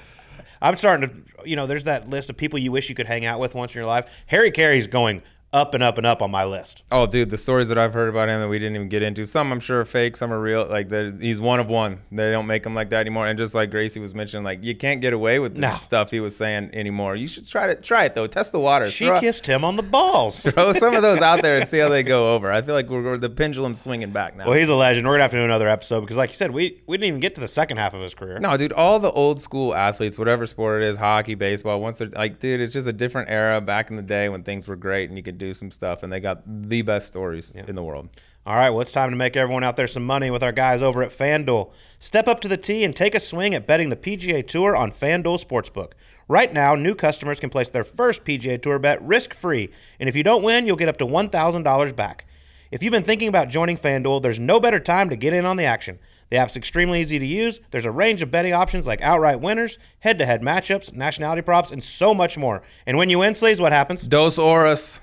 I'm 0.60 0.76
starting 0.76 1.08
to, 1.08 1.48
you 1.48 1.56
know, 1.56 1.66
there's 1.66 1.84
that 1.84 2.08
list 2.08 2.30
of 2.30 2.36
people 2.36 2.58
you 2.58 2.70
wish 2.70 2.88
you 2.88 2.94
could 2.94 3.06
hang 3.06 3.24
out 3.24 3.40
with 3.40 3.54
once 3.54 3.74
in 3.74 3.78
your 3.78 3.86
life. 3.86 4.10
Harry 4.26 4.50
Caray's 4.50 4.88
going 4.88 5.22
up 5.50 5.72
and 5.72 5.82
up 5.82 5.96
and 5.96 6.06
up 6.06 6.20
on 6.20 6.30
my 6.30 6.44
list. 6.44 6.82
Oh, 6.92 7.06
dude, 7.06 7.30
the 7.30 7.38
stories 7.38 7.68
that 7.68 7.78
I've 7.78 7.94
heard 7.94 8.10
about 8.10 8.28
him 8.28 8.40
that 8.40 8.48
we 8.48 8.58
didn't 8.58 8.74
even 8.76 8.88
get 8.90 9.02
into. 9.02 9.24
Some 9.24 9.50
I'm 9.50 9.60
sure 9.60 9.80
are 9.80 9.84
fake, 9.86 10.16
some 10.16 10.30
are 10.32 10.40
real. 10.40 10.66
Like 10.66 10.90
he's 11.20 11.40
one 11.40 11.58
of 11.58 11.68
one. 11.68 12.00
They 12.12 12.30
don't 12.30 12.46
make 12.46 12.66
him 12.66 12.74
like 12.74 12.90
that 12.90 13.00
anymore. 13.00 13.26
And 13.26 13.38
just 13.38 13.54
like 13.54 13.70
Gracie 13.70 13.98
was 13.98 14.14
mentioning, 14.14 14.44
like 14.44 14.62
you 14.62 14.76
can't 14.76 15.00
get 15.00 15.14
away 15.14 15.38
with 15.38 15.54
the 15.54 15.62
No. 15.62 15.76
stuff 15.80 16.10
he 16.10 16.20
was 16.20 16.36
saying 16.36 16.70
anymore. 16.74 17.16
You 17.16 17.26
should 17.26 17.48
try 17.48 17.66
to 17.68 17.80
try 17.80 18.04
it 18.04 18.14
though. 18.14 18.26
Test 18.26 18.52
the 18.52 18.60
waters. 18.60 18.92
She 18.92 19.06
throw, 19.06 19.20
kissed 19.20 19.46
him 19.46 19.64
on 19.64 19.76
the 19.76 19.82
balls. 19.82 20.42
throw 20.42 20.74
some 20.74 20.94
of 20.94 21.00
those 21.00 21.20
out 21.20 21.40
there 21.40 21.56
and 21.58 21.66
see 21.68 21.78
how 21.78 21.88
they 21.88 22.02
go 22.02 22.34
over. 22.34 22.52
I 22.52 22.60
feel 22.60 22.74
like 22.74 22.90
we're, 22.90 23.02
we're 23.02 23.16
the 23.16 23.30
pendulum's 23.30 23.80
swinging 23.80 24.10
back 24.12 24.36
now. 24.36 24.44
well, 24.46 24.54
he's 24.58 24.68
a 24.68 24.74
legend. 24.74 25.06
We're 25.06 25.14
gonna 25.14 25.22
have 25.24 25.30
to 25.30 25.38
do 25.38 25.44
another 25.44 25.68
episode 25.68 26.02
because, 26.02 26.18
like 26.18 26.28
you 26.30 26.36
said, 26.36 26.50
we 26.50 26.82
we 26.86 26.98
didn't 26.98 27.08
even 27.08 27.20
get 27.20 27.34
to 27.36 27.40
the 27.40 27.48
second 27.48 27.78
half 27.78 27.94
of 27.94 28.02
his 28.02 28.14
career. 28.14 28.38
No, 28.38 28.54
dude, 28.58 28.74
all 28.74 28.98
the 28.98 29.12
old 29.12 29.40
school 29.40 29.74
athletes, 29.74 30.18
whatever 30.18 30.46
sport 30.46 30.82
it 30.82 30.88
is, 30.88 30.98
hockey, 30.98 31.34
baseball, 31.36 31.80
once 31.80 31.98
they're 31.98 32.08
like, 32.08 32.38
dude, 32.38 32.60
it's 32.60 32.74
just 32.74 32.86
a 32.86 32.92
different 32.92 33.30
era 33.30 33.62
back 33.62 33.88
in 33.88 33.96
the 33.96 34.02
day 34.02 34.28
when 34.28 34.42
things 34.42 34.68
were 34.68 34.76
great 34.76 35.08
and 35.08 35.16
you 35.16 35.22
could 35.22 35.37
do 35.38 35.54
some 35.54 35.70
stuff 35.70 36.02
and 36.02 36.12
they 36.12 36.20
got 36.20 36.42
the 36.46 36.82
best 36.82 37.06
stories 37.08 37.54
in 37.54 37.74
the 37.74 37.82
world. 37.82 38.08
All 38.46 38.56
right, 38.56 38.70
well, 38.70 38.80
it's 38.80 38.92
time 38.92 39.10
to 39.10 39.16
make 39.16 39.36
everyone 39.36 39.62
out 39.62 39.76
there 39.76 39.86
some 39.86 40.06
money 40.06 40.30
with 40.30 40.42
our 40.42 40.52
guys 40.52 40.82
over 40.82 41.02
at 41.02 41.10
FanDuel. 41.10 41.70
Step 41.98 42.26
up 42.26 42.40
to 42.40 42.48
the 42.48 42.56
tee 42.56 42.82
and 42.82 42.96
take 42.96 43.14
a 43.14 43.20
swing 43.20 43.54
at 43.54 43.66
betting 43.66 43.90
the 43.90 43.96
PGA 43.96 44.46
Tour 44.46 44.74
on 44.74 44.90
FanDuel 44.90 45.44
Sportsbook. 45.44 45.92
Right 46.28 46.52
now, 46.52 46.74
new 46.74 46.94
customers 46.94 47.40
can 47.40 47.50
place 47.50 47.68
their 47.68 47.84
first 47.84 48.24
PGA 48.24 48.60
Tour 48.60 48.78
bet 48.78 49.02
risk 49.02 49.34
free, 49.34 49.70
and 50.00 50.08
if 50.08 50.16
you 50.16 50.22
don't 50.22 50.42
win, 50.42 50.66
you'll 50.66 50.76
get 50.76 50.88
up 50.88 50.96
to 50.98 51.06
$1,000 51.06 51.96
back. 51.96 52.26
If 52.70 52.82
you've 52.82 52.92
been 52.92 53.02
thinking 53.02 53.28
about 53.28 53.48
joining 53.48 53.78
FanDuel, 53.78 54.22
there's 54.22 54.38
no 54.38 54.60
better 54.60 54.80
time 54.80 55.08
to 55.08 55.16
get 55.16 55.32
in 55.32 55.46
on 55.46 55.56
the 55.56 55.64
action. 55.64 55.98
The 56.30 56.36
app's 56.36 56.56
extremely 56.56 57.00
easy 57.00 57.18
to 57.18 57.26
use. 57.26 57.60
There's 57.70 57.86
a 57.86 57.90
range 57.90 58.20
of 58.20 58.30
betting 58.30 58.52
options 58.52 58.86
like 58.86 59.00
outright 59.00 59.40
winners, 59.40 59.78
head 60.00 60.18
to 60.18 60.26
head 60.26 60.42
matchups, 60.42 60.92
nationality 60.92 61.40
props, 61.40 61.70
and 61.70 61.82
so 61.82 62.12
much 62.12 62.36
more. 62.36 62.62
And 62.86 62.98
when 62.98 63.08
you 63.08 63.20
win, 63.20 63.34
Sleeves, 63.34 63.60
what 63.60 63.72
happens? 63.72 64.06
Dos 64.06 64.36
horas, 64.36 65.00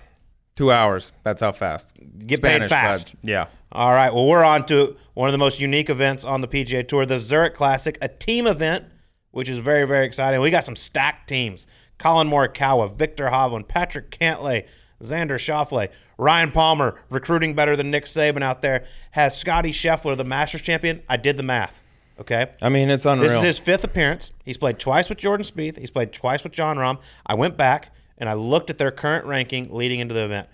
two 0.56 0.72
hours. 0.72 1.14
That's 1.23 1.41
how 1.41 1.52
fast. 1.52 1.94
Get 2.19 2.41
paid 2.41 2.68
fast. 2.69 3.15
Yeah. 3.22 3.48
All 3.72 3.91
right. 3.91 4.14
Well, 4.14 4.27
we're 4.27 4.44
on 4.44 4.65
to 4.68 4.95
one 5.14 5.27
of 5.27 5.34
the 5.34 5.38
most 5.38 5.60
unique 5.60 5.90
events 5.90 6.23
on 6.23 6.41
the 6.41 6.48
PGA 6.48 6.88
Tour, 6.88 7.06
the 7.06 7.19
Zurich 7.19 7.56
Classic, 7.56 7.98
a 8.02 8.07
team 8.07 8.48
event, 8.48 8.86
which 9.32 9.49
is 9.49 9.57
very, 9.57 9.86
very 9.86 10.06
exciting. 10.06 10.40
We 10.40 10.49
got 10.49 10.65
some 10.65 10.76
stacked 10.76 11.27
teams: 11.27 11.68
Collin 11.98 12.30
Morikawa, 12.30 12.95
Viktor 12.95 13.27
Hovland, 13.27 13.68
Patrick 13.68 14.11
Cantlay, 14.11 14.65
Xander 15.02 15.36
Schauffele, 15.36 15.90
Ryan 16.18 16.52
Palmer, 16.52 17.02
recruiting 17.10 17.53
better 17.53 17.76
than 17.76 17.91
Nick 17.91 18.06
Saban 18.06 18.41
out 18.41 18.61
there, 18.61 18.86
has 19.11 19.38
Scotty 19.38 19.72
Scheffler, 19.72 20.15
the 20.15 20.23
Masters 20.23 20.61
champion. 20.61 21.02
I 21.10 21.18
did 21.18 21.38
the 21.38 21.44
math. 21.44 21.82
Okay. 22.18 22.49
I 22.61 22.69
mean, 22.69 22.90
it's 22.90 23.06
unreal. 23.06 23.30
This 23.30 23.38
is 23.40 23.44
his 23.44 23.60
fifth 23.60 23.84
appearance. 23.84 24.32
He's 24.45 24.57
played 24.57 24.80
twice 24.80 25.10
with 25.10 25.18
Jordan 25.18 25.45
Spieth. 25.45 25.77
He's 25.77 25.91
played 25.91 26.14
twice 26.14 26.44
with 26.44 26.53
Jon 26.53 26.77
Rahm. 26.77 26.99
I 27.26 27.34
went 27.34 27.57
back 27.57 27.94
and 28.17 28.29
I 28.29 28.33
looked 28.33 28.69
at 28.69 28.77
their 28.77 28.91
current 28.91 29.25
ranking 29.25 29.73
leading 29.73 29.99
into 29.99 30.13
the 30.13 30.25
event. 30.25 30.47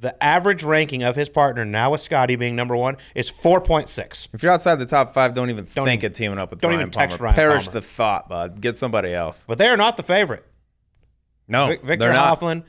The 0.00 0.20
average 0.22 0.64
ranking 0.64 1.02
of 1.02 1.14
his 1.14 1.28
partner, 1.28 1.64
now 1.64 1.90
with 1.90 2.00
Scotty 2.00 2.34
being 2.34 2.56
number 2.56 2.74
one, 2.74 2.96
is 3.14 3.30
4.6. 3.30 4.28
if 4.32 4.42
you're 4.42 4.50
outside 4.50 4.76
the 4.76 4.86
top 4.86 5.12
five, 5.12 5.34
don't 5.34 5.50
even 5.50 5.66
Don't 5.74 5.84
think 5.84 6.00
even- 6.00 6.12
of 6.12 6.16
teaming 6.16 6.38
up 6.38 6.50
with 6.50 6.60
don't 6.60 6.70
Ryan 6.70 6.80
even 6.80 6.90
text 6.90 7.18
Palmer. 7.18 7.26
Ryan 7.26 7.34
Perish 7.36 7.64
Palmer. 7.66 7.80
the 7.80 7.86
thought, 7.86 8.28
bud. 8.28 8.60
Get 8.60 8.78
somebody 8.78 9.12
else. 9.12 9.44
But 9.46 9.58
they 9.58 9.68
are 9.68 9.76
not 9.76 9.96
the 9.96 10.02
favorite. 10.02 10.44
No, 11.46 11.66
Vic- 11.66 11.82
Viktor. 11.82 12.12
Hovland, 12.12 12.62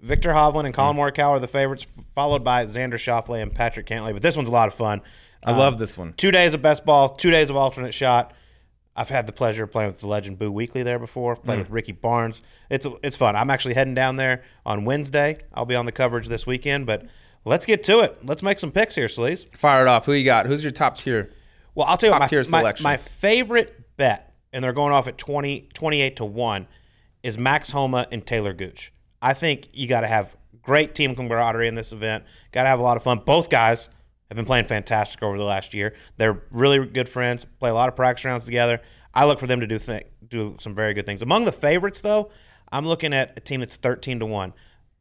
Viktor 0.00 0.30
Hovland 0.30 0.64
and 0.66 0.74
Collin 0.74 0.96
mm. 0.96 1.00
Morikawa 1.00 1.30
are 1.30 1.40
the 1.40 1.48
favorites, 1.48 1.86
followed 2.14 2.42
by 2.42 2.64
Xander 2.64 2.94
Schauffele 2.94 3.42
and 3.42 3.54
Patrick 3.54 3.86
Cantlay. 3.86 4.12
But 4.12 4.22
this 4.22 4.36
one's 4.36 4.48
a 4.48 4.52
lot 4.52 4.68
of 4.68 4.74
fun. 4.74 5.00
I 5.44 5.52
uh, 5.52 5.58
love 5.58 5.78
this 5.78 5.98
one. 5.98 6.14
Two 6.14 6.30
days 6.30 6.54
of 6.54 6.62
best 6.62 6.84
ball, 6.84 7.08
two 7.10 7.30
days 7.30 7.50
of 7.50 7.56
alternate 7.56 7.92
shot. 7.92 8.32
I've 8.94 9.08
had 9.08 9.26
the 9.26 9.32
pleasure 9.32 9.64
of 9.64 9.72
playing 9.72 9.90
with 9.90 10.00
the 10.00 10.06
legend 10.06 10.38
Boo 10.38 10.52
Weekley 10.52 10.84
there 10.84 10.98
before. 10.98 11.36
Played 11.36 11.54
hmm. 11.54 11.60
with 11.60 11.70
Ricky 11.70 11.92
Barnes. 11.92 12.42
It's 12.70 12.86
it's 13.02 13.16
fun. 13.16 13.36
I'm 13.36 13.50
actually 13.50 13.74
heading 13.74 13.94
down 13.94 14.16
there 14.16 14.42
on 14.66 14.84
Wednesday. 14.84 15.38
I'll 15.54 15.64
be 15.64 15.74
on 15.74 15.86
the 15.86 15.92
coverage 15.92 16.28
this 16.28 16.46
weekend. 16.46 16.86
But 16.86 17.06
let's 17.44 17.64
get 17.64 17.82
to 17.84 18.00
it. 18.00 18.18
Let's 18.24 18.42
make 18.42 18.58
some 18.58 18.70
picks 18.70 18.94
here, 18.94 19.08
Sleeves. 19.08 19.46
Fire 19.56 19.82
it 19.82 19.88
off. 19.88 20.04
Who 20.06 20.12
you 20.12 20.24
got? 20.24 20.46
Who's 20.46 20.62
your 20.62 20.72
top 20.72 20.98
tier? 20.98 21.30
Well, 21.74 21.86
I'll 21.86 21.96
tell 21.96 22.10
you 22.10 22.12
what, 22.12 22.20
Top 22.20 22.30
tier 22.30 22.44
my, 22.50 22.62
my, 22.62 22.74
my 22.80 22.96
favorite 22.98 23.96
bet, 23.96 24.34
and 24.52 24.62
they're 24.62 24.74
going 24.74 24.92
off 24.92 25.06
at 25.06 25.16
20, 25.16 25.70
28 25.72 26.16
to 26.16 26.24
1, 26.26 26.66
is 27.22 27.38
Max 27.38 27.70
Homa 27.70 28.06
and 28.12 28.26
Taylor 28.26 28.52
Gooch. 28.52 28.92
I 29.22 29.32
think 29.32 29.68
you 29.72 29.88
got 29.88 30.02
to 30.02 30.06
have 30.06 30.36
great 30.60 30.94
team 30.94 31.14
camaraderie 31.14 31.68
in 31.68 31.74
this 31.74 31.92
event. 31.92 32.24
Got 32.50 32.64
to 32.64 32.68
have 32.68 32.78
a 32.78 32.82
lot 32.82 32.98
of 32.98 33.02
fun. 33.02 33.22
Both 33.24 33.48
guys 33.48 33.88
have 34.32 34.36
been 34.36 34.46
playing 34.46 34.64
fantastic 34.64 35.22
over 35.22 35.36
the 35.36 35.44
last 35.44 35.74
year. 35.74 35.94
They're 36.16 36.42
really 36.50 36.86
good 36.86 37.06
friends, 37.06 37.44
play 37.58 37.68
a 37.68 37.74
lot 37.74 37.90
of 37.90 37.94
practice 37.96 38.24
rounds 38.24 38.46
together. 38.46 38.80
I 39.12 39.26
look 39.26 39.38
for 39.38 39.46
them 39.46 39.60
to 39.60 39.66
do 39.66 39.78
th- 39.78 40.04
do 40.26 40.56
some 40.58 40.74
very 40.74 40.94
good 40.94 41.04
things. 41.04 41.20
Among 41.20 41.44
the 41.44 41.52
favorites, 41.52 42.00
though, 42.00 42.30
I'm 42.70 42.86
looking 42.86 43.12
at 43.12 43.34
a 43.36 43.40
team 43.40 43.60
that's 43.60 43.76
13 43.76 44.20
to 44.20 44.26
1. 44.26 44.54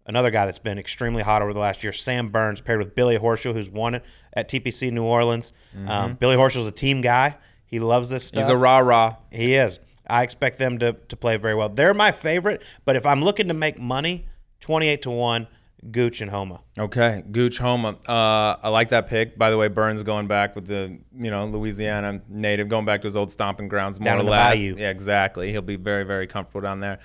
Another 0.06 0.32
guy 0.32 0.46
that's 0.46 0.60
been 0.60 0.78
extremely 0.78 1.24
hot 1.24 1.42
over 1.42 1.54
the 1.54 1.60
last 1.60 1.82
year, 1.82 1.94
Sam 1.94 2.28
Burns, 2.28 2.60
paired 2.60 2.80
with 2.80 2.94
Billy 2.94 3.18
Horschel, 3.18 3.54
who's 3.54 3.70
won 3.70 3.96
it 3.96 4.04
at 4.34 4.50
TPC 4.50 4.92
New 4.92 5.04
Orleans. 5.04 5.54
Um, 5.88 6.16
Billy 6.16 6.36
Horschel's 6.36 6.68
a 6.68 6.72
team 6.72 7.00
guy. 7.00 7.38
He 7.66 7.80
loves 7.80 8.10
this 8.10 8.26
stuff. 8.26 8.42
Mm-hmm. 8.42 8.50
He's 8.50 8.58
a 8.58 8.62
rah 8.62 8.80
rah. 8.80 9.16
He 9.32 9.54
is. 9.54 9.80
I 10.08 10.24
expect 10.24 10.58
them 10.58 10.78
to, 10.80 10.94
to 11.08 11.16
play 11.16 11.38
very 11.38 11.56
well. 11.56 11.70
They're 11.70 11.94
my 11.94 12.12
favorite, 12.12 12.62
but 12.84 12.98
if 12.98 13.06
I'm 13.06 13.24
looking 13.24 13.48
to 13.48 13.54
make 13.54 13.80
money, 13.80 14.28
28 14.60 15.04
to 15.04 15.12
1, 15.12 15.48
Gooch 15.90 16.22
and 16.22 16.30
Homa. 16.30 16.62
Okay, 16.78 17.24
Gooch 17.32 17.58
Homa. 17.58 17.96
Uh, 18.08 18.56
I 18.62 18.70
like 18.70 18.90
that 18.90 19.08
pick. 19.08 19.38
By 19.38 19.50
the 19.50 19.58
way, 19.58 19.68
Burns 19.68 20.04
going 20.04 20.28
back 20.28 20.56
with 20.56 20.68
the 20.68 21.00
you 21.18 21.32
know 21.32 21.46
Louisiana 21.46 22.22
native, 22.30 22.70
going 22.70 22.86
back 22.86 23.02
to 23.02 23.08
his 23.08 23.18
old 23.18 23.32
stomping 23.32 23.68
grounds 23.68 24.00
more 24.00 24.06
Down 24.06 24.20
or 24.20 24.24
less. 24.30 24.58
bayou. 24.58 24.76
Yeah, 24.78 24.90
exactly. 24.90 25.52
He'll 25.52 25.62
be 25.62 25.78
very 25.78 26.04
very 26.04 26.28
comfortable 26.28 26.62
down 26.62 26.80
there. 26.82 27.00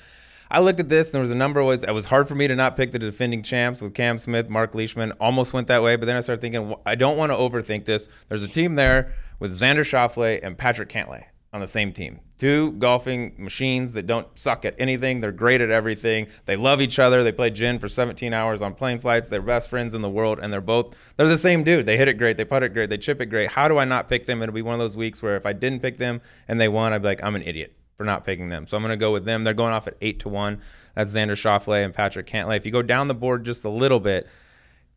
I 0.49 0.61
looked 0.61 0.79
at 0.79 0.89
this, 0.89 1.09
and 1.09 1.15
there 1.15 1.21
was 1.23 1.33
a 1.33 1.37
number 1.37 1.59
of 1.59 1.67
ways. 1.67 1.83
It 1.83 1.91
was 1.91 2.05
hard 2.05 2.29
for 2.29 2.35
me 2.37 2.47
to 2.47 2.55
not 2.55 2.77
pick 2.77 2.93
the 2.93 2.99
defending 2.99 3.43
champs 3.43 3.81
with 3.83 3.95
Cam 3.95 4.17
Smith, 4.19 4.49
Mark 4.49 4.75
Leishman. 4.75 5.13
Almost 5.13 5.53
went 5.53 5.67
that 5.69 5.83
way, 5.83 5.97
but 5.97 6.07
then 6.07 6.17
I 6.17 6.21
started 6.21 6.41
thinking, 6.41 6.73
I 6.85 6.95
don't 6.95 7.17
want 7.17 7.33
to 7.33 7.37
overthink 7.37 7.85
this. 7.85 8.09
There's 8.29 8.45
a 8.45 8.49
team 8.49 8.77
there 8.77 9.13
with 9.41 9.53
Xander 9.53 9.81
Schauffele 9.81 10.39
and 10.43 10.57
Patrick 10.57 10.89
Cantlay 10.89 11.25
on 11.57 11.61
the 11.63 11.69
same 11.69 11.93
team. 11.93 12.21
Two 12.39 12.73
golfing 12.73 13.35
machines 13.39 13.95
that 13.95 14.07
don't 14.07 14.27
suck 14.39 14.67
at 14.67 14.75
anything. 14.79 15.21
They're 15.21 15.33
great 15.33 15.63
at 15.63 15.71
everything. 15.71 16.29
They 16.45 16.55
love 16.55 16.83
each 16.83 16.99
other. 16.99 17.25
They 17.25 17.33
play 17.33 17.49
gin 17.51 17.79
for 17.79 17.89
17 17.89 18.35
hours 18.35 18.61
on 18.61 18.75
plane 18.75 19.01
flights. 19.01 19.31
They're 19.31 19.41
best 19.41 19.71
friends 19.71 19.95
in 19.95 20.03
the 20.03 20.11
world, 20.11 20.39
and 20.41 20.53
they're 20.53 20.61
both 20.61 20.95
they're 21.17 21.27
the 21.27 21.39
same 21.39 21.65
dude. 21.65 21.87
They 21.87 21.97
hit 21.97 22.09
it 22.09 22.19
great. 22.19 22.37
They 22.37 22.45
putt 22.45 22.63
it 22.63 22.75
great. 22.75 22.91
They 22.91 22.99
chip 22.99 23.21
it 23.21 23.27
great. 23.27 23.51
How 23.51 23.69
do 23.69 23.79
I 23.79 23.87
not 23.87 24.09
pick 24.09 24.27
them? 24.27 24.43
It'll 24.43 24.55
be 24.55 24.63
one 24.63 24.75
of 24.75 24.81
those 24.81 24.97
weeks 24.97 25.23
where 25.23 25.37
if 25.37 25.47
I 25.47 25.55
didn't 25.55 25.81
pick 25.81 25.97
them 25.99 26.21
and 26.47 26.61
they 26.61 26.69
won, 26.69 26.93
I'd 26.93 27.03
be 27.03 27.09
like, 27.09 27.25
I'm 27.25 27.35
an 27.35 27.43
idiot 27.43 27.75
for 27.97 28.05
not 28.05 28.27
picking 28.27 28.51
them. 28.51 28.67
So 28.67 28.77
I'm 28.77 28.83
going 28.83 28.91
to 28.91 28.97
go 28.97 29.13
with 29.13 29.25
them. 29.25 29.43
They're 29.43 29.55
going 29.55 29.73
off 29.73 29.89
at 29.89 29.97
eight 30.03 30.21
to 30.21 30.29
one. 30.29 30.61
That's 30.95 31.13
Xander 31.15 31.33
Schauffele 31.33 31.85
and 31.85 31.95
Patrick 31.95 32.27
Cantlay. 32.27 32.59
If 32.59 32.67
you 32.67 32.73
go 32.73 32.83
down 32.83 33.09
the 33.09 33.15
board 33.15 33.45
just 33.45 33.65
a 33.65 33.71
little 33.71 34.01
bit, 34.01 34.29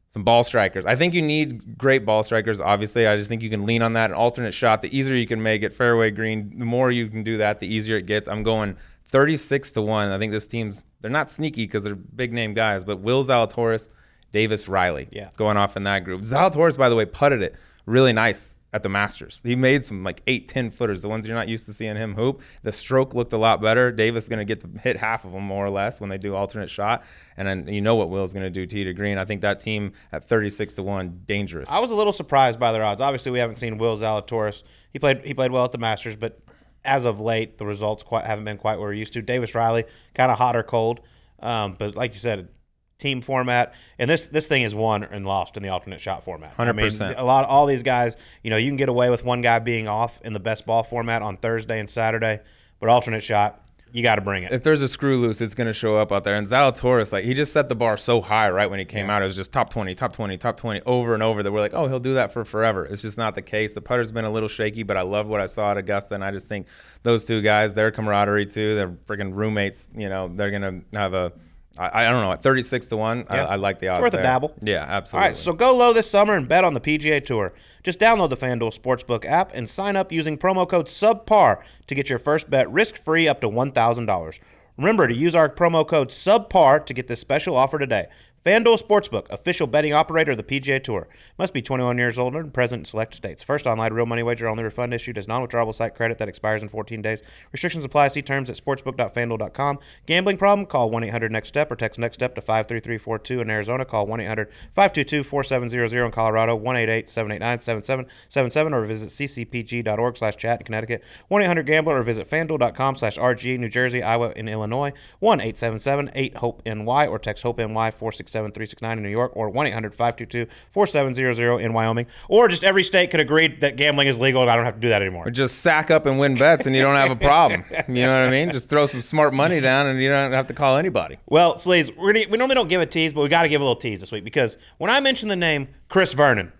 some 0.10 0.24
ball 0.24 0.44
strikers. 0.44 0.86
I 0.86 0.96
think 0.96 1.14
you 1.14 1.22
need 1.22 1.78
great 1.78 2.06
ball 2.06 2.24
strikers. 2.24 2.60
Obviously, 2.60 3.08
I 3.08 3.16
just 3.16 3.30
think 3.30 3.42
you 3.44 3.50
can 3.50 3.66
lean 3.66 3.82
on 3.82 3.94
that. 3.94 4.10
An 4.10 4.16
alternate 4.16 4.54
shot, 4.54 4.82
the 4.82 4.96
easier 4.96 5.16
you 5.16 5.28
can 5.28 5.42
make 5.42 5.62
it 5.64 5.72
fairway 5.74 6.10
green, 6.12 6.58
the 6.58 6.66
more 6.66 6.92
you 6.92 7.08
can 7.08 7.24
do 7.24 7.38
that, 7.38 7.60
the 7.60 7.68
easier 7.68 7.98
it 7.98 8.06
gets. 8.06 8.28
I'm 8.28 8.44
going 8.44 8.76
36 9.08 9.72
to 9.74 9.82
one. 9.82 10.10
I 10.10 10.18
think 10.20 10.32
this 10.32 10.48
team's 10.48 10.84
they're 11.02 11.10
not 11.12 11.30
sneaky 11.32 11.66
because 11.66 11.84
they're 11.84 11.96
big 11.96 12.34
name 12.34 12.54
guys, 12.54 12.84
but 12.84 13.00
Will 13.00 13.24
Zalatoris, 13.24 13.88
Davis 14.32 14.68
Riley, 14.68 15.08
Yeah. 15.12 15.30
going 15.38 15.58
off 15.58 15.78
in 15.78 15.84
that 15.84 16.04
group. 16.04 16.22
Zalatoris, 16.24 16.78
by 16.78 16.90
the 16.90 16.96
way, 16.96 17.06
putted 17.06 17.42
it 17.42 17.56
really 17.86 18.14
nice 18.14 18.59
at 18.72 18.84
the 18.84 18.90
Masters. 18.90 19.42
He 19.44 19.56
made 19.56 19.84
some 19.84 20.04
like 20.04 20.22
eight, 20.28 20.48
10 20.48 20.72
footers, 20.72 21.02
the 21.02 21.10
ones 21.10 21.26
you're 21.26 21.36
not 21.36 21.48
used 21.48 21.66
to 21.66 21.74
seeing 21.74 21.96
him 21.96 22.14
hoop. 22.14 22.42
The 22.62 22.72
stroke 22.72 23.16
looked 23.16 23.34
a 23.34 23.38
lot 23.38 23.62
better. 23.62 23.92
Davis 23.92 24.26
is 24.26 24.30
going 24.30 24.40
to 24.40 24.46
get 24.46 24.62
to 24.62 24.80
hit 24.80 24.98
half 24.98 25.26
of 25.26 25.32
them 25.32 25.44
more 25.44 25.66
or 25.66 25.70
less 25.70 26.00
when 26.00 26.10
they 26.10 26.18
do 26.18 26.36
alternate 26.36 26.70
shot. 26.70 27.04
And 27.36 27.48
then 27.48 27.68
you 27.68 27.82
know 27.82 27.96
what 27.96 28.10
Will's 28.10 28.34
going 28.34 28.44
to 28.44 28.50
do 28.50 28.66
tee 28.66 28.84
to 28.84 28.94
green. 28.94 29.18
I 29.18 29.26
think 29.26 29.42
that 29.42 29.60
team 29.60 29.94
at 30.12 30.24
36 30.24 30.76
to 30.76 30.84
1, 30.84 31.22
dangerous. 31.26 31.70
I 31.70 31.80
was 31.80 31.90
a 31.90 31.96
little 31.96 32.14
surprised 32.14 32.60
by 32.60 32.72
their 32.72 32.84
odds. 32.84 33.02
Obviously, 33.02 33.32
we 33.32 33.40
haven't 33.40 33.56
seen 33.56 33.78
Will 33.78 33.98
Zalatoris. 33.98 34.64
He 34.92 35.00
played 35.00 35.26
he 35.26 35.34
played 35.34 35.52
well 35.52 35.64
at 35.64 35.72
the 35.72 35.78
Masters, 35.78 36.16
but 36.16 36.40
as 36.86 37.06
of 37.06 37.20
late, 37.20 37.58
the 37.58 37.66
results 37.66 38.04
quite 38.04 38.26
haven't 38.26 38.46
been 38.46 38.58
quite 38.58 38.80
where 38.80 38.88
we're 38.88 38.94
used 38.94 39.14
to. 39.14 39.22
Davis 39.22 39.54
Riley, 39.54 39.86
kind 40.14 40.32
of 40.32 40.38
hot 40.38 40.56
or 40.56 40.64
cold, 40.64 41.02
um, 41.40 41.76
but 41.78 41.96
like 41.96 42.14
you 42.14 42.20
said, 42.20 42.50
team 43.00 43.22
format, 43.22 43.74
and 43.98 44.10
this 44.10 44.28
this 44.28 44.48
thing 44.48 44.62
is 44.64 44.76
won 44.76 45.04
and 45.04 45.26
lost 45.26 45.58
in 45.58 45.64
the 45.64 45.70
alternate 45.70 46.02
shot 46.02 46.24
format. 46.24 46.54
I 46.58 46.72
mean, 46.72 46.86
100%. 46.88 47.16
a 47.18 47.24
lot 47.24 47.46
all 47.46 47.66
these 47.66 47.82
guys, 47.82 48.18
you 48.44 48.50
know, 48.50 48.58
you 48.58 48.70
can 48.70 48.78
get 48.78 48.90
away 48.90 49.10
with 49.10 49.24
one 49.24 49.42
guy 49.42 49.58
being 49.60 49.88
off 49.88 50.22
in 50.22 50.34
the 50.34 50.40
best 50.40 50.66
ball 50.66 50.84
format 50.84 51.22
on 51.22 51.38
Thursday 51.38 51.80
and 51.80 51.90
Saturday, 51.90 52.40
but 52.80 52.90
alternate 52.90 53.24
shot. 53.24 53.64
you 53.92 54.04
got 54.04 54.16
to 54.16 54.22
bring 54.22 54.44
it. 54.44 54.52
if 54.52 54.62
there's 54.64 54.82
a 54.82 54.88
screw 54.88 55.18
loose, 55.18 55.42
it's 55.42 55.56
going 55.56 55.68
to 55.68 55.74
show 55.74 55.98
up 55.98 56.12
out 56.12 56.24
there. 56.24 56.36
And 56.36 56.46
Zalatoris, 56.46 57.12
like 57.12 57.26
he 57.26 57.34
just 57.34 57.54
set 57.54 57.70
the 57.70 57.76
bar 57.76 57.98
so 57.98 58.22
high 58.22 58.50
right 58.50 58.70
when 58.70 58.80
he 58.80 58.86
came 58.86 59.10
out. 59.10 59.22
It 59.22 59.26
was 59.26 59.36
just 59.36 59.52
top 59.52 59.70
20, 59.72 59.96
top 59.96 60.14
20, 60.14 60.38
top 60.38 60.58
20 60.58 60.82
over 60.86 61.14
and 61.14 61.24
over 61.24 61.42
that 61.42 61.52
we're 61.52 61.60
like, 61.60 61.74
oh, 61.74 61.88
he'll 61.88 62.00
do 62.00 62.14
that 62.16 62.32
for 62.32 62.46
forever. 62.46 62.86
It's 62.86 63.02
just 63.02 63.18
not 63.18 63.34
the 63.34 63.42
case. 63.42 63.74
The 63.74 63.82
putter's 63.82 64.12
been 64.12 64.26
a 64.26 64.30
little 64.30 64.50
shaky, 64.50 64.84
but 64.84 64.98
I 64.98 65.02
love 65.02 65.28
what 65.28 65.42
I 65.42 65.48
saw 65.48 65.72
at 65.72 65.78
Augusta. 65.78 66.16
And 66.16 66.24
I 66.24 66.32
just 66.32 66.48
think 66.48 66.68
those 67.04 67.24
two 67.24 67.42
guys, 67.42 67.74
their 67.74 67.92
camaraderie 67.92 68.46
too, 68.46 68.76
they're 68.76 68.90
freaking 69.08 69.34
roommates. 69.34 69.90
You 69.96 70.10
know, 70.10 70.28
they're 70.28 70.52
going 70.52 70.84
to 70.92 70.98
have 70.98 71.14
a, 71.14 71.32
I, 71.80 72.06
I 72.06 72.10
don't 72.12 72.24
know, 72.24 72.32
at 72.34 72.44
36 72.44 72.88
to 72.88 72.98
1, 72.98 73.26
I, 73.30 73.36
Yeah. 73.38 73.46
I 73.46 73.56
like 73.56 73.80
the 73.80 73.88
odds. 73.88 74.02
worth 74.02 74.14
a 74.14 74.18
there. 74.18 74.24
dabble. 74.24 74.54
Yeah, 74.62 74.86
absolutely. 74.88 75.24
All 75.24 75.30
right, 75.30 75.36
so 75.38 75.54
go 75.54 75.74
low 75.76 75.94
this 75.94 76.10
summer 76.10 76.36
and 76.36 76.48
bet 76.48 76.64
on 76.66 76.74
the 76.74 76.82
PGA 76.82 77.26
Tour. 77.26 77.54
Just 77.84 78.00
download 78.00 78.30
the 78.30 78.38
FanDuel 78.38 78.78
Sportsbook 78.78 79.26
app 79.26 79.52
and 79.56 79.70
sign 79.70 79.96
up 79.96 80.12
using 80.12 80.38
promo 80.38 80.68
code 80.70 80.88
SUBPAR 80.88 81.62
to 81.88 81.96
get 81.96 82.10
your 82.10 82.20
first 82.20 82.50
bet 82.50 82.70
risk 82.70 82.98
free 82.98 83.28
up 83.28 83.40
to 83.42 83.48
$1,000. 83.50 84.40
Remember 84.78 85.08
to 85.08 85.14
use 85.16 85.36
our 85.36 85.50
promo 85.50 85.88
code 85.88 86.10
SUBPAR 86.10 86.86
to 86.86 86.94
get 86.94 87.08
this 87.08 87.20
special 87.20 87.56
offer 87.56 87.78
today. 87.80 88.08
FanDuel 88.46 88.82
Sportsbook, 88.82 89.30
official 89.30 89.68
betting 89.68 89.94
operator 89.94 90.32
of 90.32 90.38
the 90.38 90.44
PGA 90.44 90.82
Tour. 90.82 91.10
Must 91.38 91.54
be 91.54 91.62
21 91.62 91.98
years 91.98 92.18
old 92.18 92.36
and 92.36 92.54
present 92.54 92.80
in 92.80 92.86
select 92.86 93.14
states. 93.14 93.44
First 93.44 93.68
online 93.68 93.92
real 93.92 94.06
money 94.06 94.24
wager 94.24 94.48
only 94.48 94.64
refund 94.64 94.94
issued 94.94 95.18
as 95.18 95.28
non-withdrawable 95.28 95.76
site 95.76 95.94
credit 95.94 96.20
that 96.20 96.30
expires 96.30 96.62
in 96.62 96.70
14 96.70 97.02
days. 97.02 97.22
Restrictions 97.52 97.84
apply. 97.84 98.08
See 98.08 98.22
terms 98.22 98.50
at 98.50 98.56
sportsbook.fanduel.com. 98.56 99.80
Gambling 100.06 100.38
problem? 100.38 100.66
Call 100.66 100.90
1-800-NEXT-STEP 100.90 101.70
or 101.70 101.76
text 101.76 102.00
NEXT 102.00 102.16
STEP 102.16 102.36
to 102.36 102.42
53342 102.42 103.42
in 103.42 103.50
Arizona. 103.50 103.84
Call 103.84 104.08
1-800-522-4700 104.08 106.06
in 106.06 106.12
Colorado. 106.12 106.58
1-888-789-7777 106.58 108.74
or 108.74 108.86
visit 108.86 109.10
ccpg.org 109.10 110.18
slash 110.18 110.38
chat 110.38 110.62
in 110.62 110.66
Connecticut. 110.66 111.04
1-800-GAMBLER 111.30 111.98
or 111.98 112.04
visit 112.04 112.30
fanduel.com 112.30 112.96
slash 112.96 113.18
RG, 113.18 113.60
New 113.60 113.68
Jersey, 113.68 114.02
Iowa, 114.02 114.32
and 114.38 114.48
Illinois. 114.48 114.94
1-877-8-HOPE-NY 115.22 117.08
or 117.08 117.20
text 117.20 117.44
HOPE-NY 117.44 117.92
467-369 118.32 118.94
in 118.94 119.04
New 119.04 119.10
York 119.10 119.32
or 119.36 119.52
1-800-522-4700 119.52 121.62
in 121.62 121.74
Wyoming. 121.74 122.08
Or 122.28 122.48
just 122.48 122.64
every 122.64 122.84
state 122.84 123.12
could 123.12 123.20
agree 123.20 123.48
that 123.48 123.76
gambling 123.76 124.08
is 124.08 124.20
legal 124.20 124.42
and 124.42 124.50
I 124.50 124.56
don't 124.56 124.66
have 124.66 124.76
to 124.76 124.80
do 124.80 124.90
that 124.90 125.02
anymore. 125.02 125.28
Or 125.28 125.32
just 125.32 125.60
sack 125.60 125.92
up 125.92 126.06
and 126.06 126.20
win 126.20 126.36
bets 126.36 126.66
and 126.66 126.76
you 126.76 126.82
don't 126.82 126.96
have 126.96 127.12
a 127.12 127.16
problem. 127.16 127.64
you 127.88 128.04
know 128.04 128.20
what 128.20 128.28
I 128.28 128.30
mean? 128.30 128.52
Just 128.52 128.70
throw 128.70 128.86
some 128.86 129.02
smart 129.02 129.34
money 129.34 129.60
down 129.60 129.88
and 129.88 130.02
you 130.02 130.10
don't 130.10 130.32
have 130.32 130.48
to 130.48 130.54
call 130.54 130.78
anybody. 130.78 131.18
Well, 131.28 131.58
Sleeves, 131.58 131.92
we're 131.96 132.14
gonna, 132.14 132.26
we 132.30 132.38
normally 132.38 132.56
don't 132.56 132.70
give 132.70 132.82
a 132.82 132.86
tease, 132.86 133.14
but 133.14 133.22
we 133.22 133.30
got 133.30 133.44
to 133.44 133.50
give 133.50 133.62
a 133.62 133.64
little 133.64 133.76
tease 133.76 134.00
this 134.00 134.12
week 134.12 134.24
because 134.24 134.58
when 134.78 134.90
I 134.90 135.00
mention 135.00 135.30
the 135.30 135.36
name 135.36 135.70
Chris 135.90 136.14
Vernon, 136.14 136.52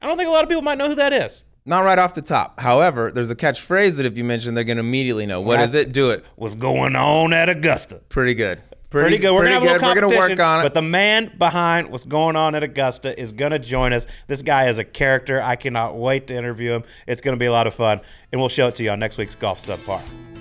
I 0.00 0.06
don't 0.06 0.16
think 0.16 0.28
a 0.28 0.32
lot 0.32 0.42
of 0.42 0.48
people 0.48 0.62
might 0.62 0.78
know 0.78 0.88
who 0.88 0.94
that 0.96 1.12
is. 1.12 1.44
Not 1.64 1.84
right 1.84 1.98
off 1.98 2.14
the 2.14 2.22
top. 2.22 2.58
However, 2.58 3.12
there's 3.12 3.30
a 3.30 3.36
catchphrase 3.36 3.96
that 3.96 4.06
if 4.06 4.16
you 4.16 4.24
mention, 4.24 4.54
they're 4.54 4.64
going 4.64 4.78
to 4.78 4.82
immediately 4.82 5.26
know. 5.26 5.40
What 5.40 5.60
is 5.60 5.74
it? 5.74 5.92
Do 5.92 6.10
it. 6.10 6.24
What's 6.34 6.56
going 6.56 6.96
on 6.96 7.32
at 7.32 7.48
Augusta? 7.48 8.00
Pretty 8.08 8.34
good. 8.34 8.60
Pretty, 8.92 9.18
good. 9.18 9.32
We're 9.32 9.40
pretty 9.40 9.54
gonna 9.54 9.66
have 9.66 9.82
a 9.82 9.86
little 9.86 10.10
We're 10.10 10.18
gonna 10.18 10.30
work 10.34 10.40
on 10.40 10.60
it. 10.60 10.62
But 10.64 10.74
the 10.74 10.82
man 10.82 11.32
behind 11.38 11.90
what's 11.90 12.04
going 12.04 12.36
on 12.36 12.54
at 12.54 12.62
Augusta 12.62 13.18
is 13.18 13.32
gonna 13.32 13.58
join 13.58 13.92
us. 13.92 14.06
This 14.26 14.42
guy 14.42 14.68
is 14.68 14.78
a 14.78 14.84
character. 14.84 15.42
I 15.42 15.56
cannot 15.56 15.96
wait 15.96 16.26
to 16.26 16.34
interview 16.34 16.72
him. 16.72 16.84
It's 17.06 17.20
gonna 17.22 17.36
be 17.38 17.46
a 17.46 17.52
lot 17.52 17.66
of 17.66 17.74
fun, 17.74 18.00
and 18.30 18.40
we'll 18.40 18.50
show 18.50 18.68
it 18.68 18.76
to 18.76 18.82
you 18.82 18.90
on 18.90 19.00
next 19.00 19.18
week's 19.18 19.34
Golf 19.34 19.60
Subpar. 19.60 20.31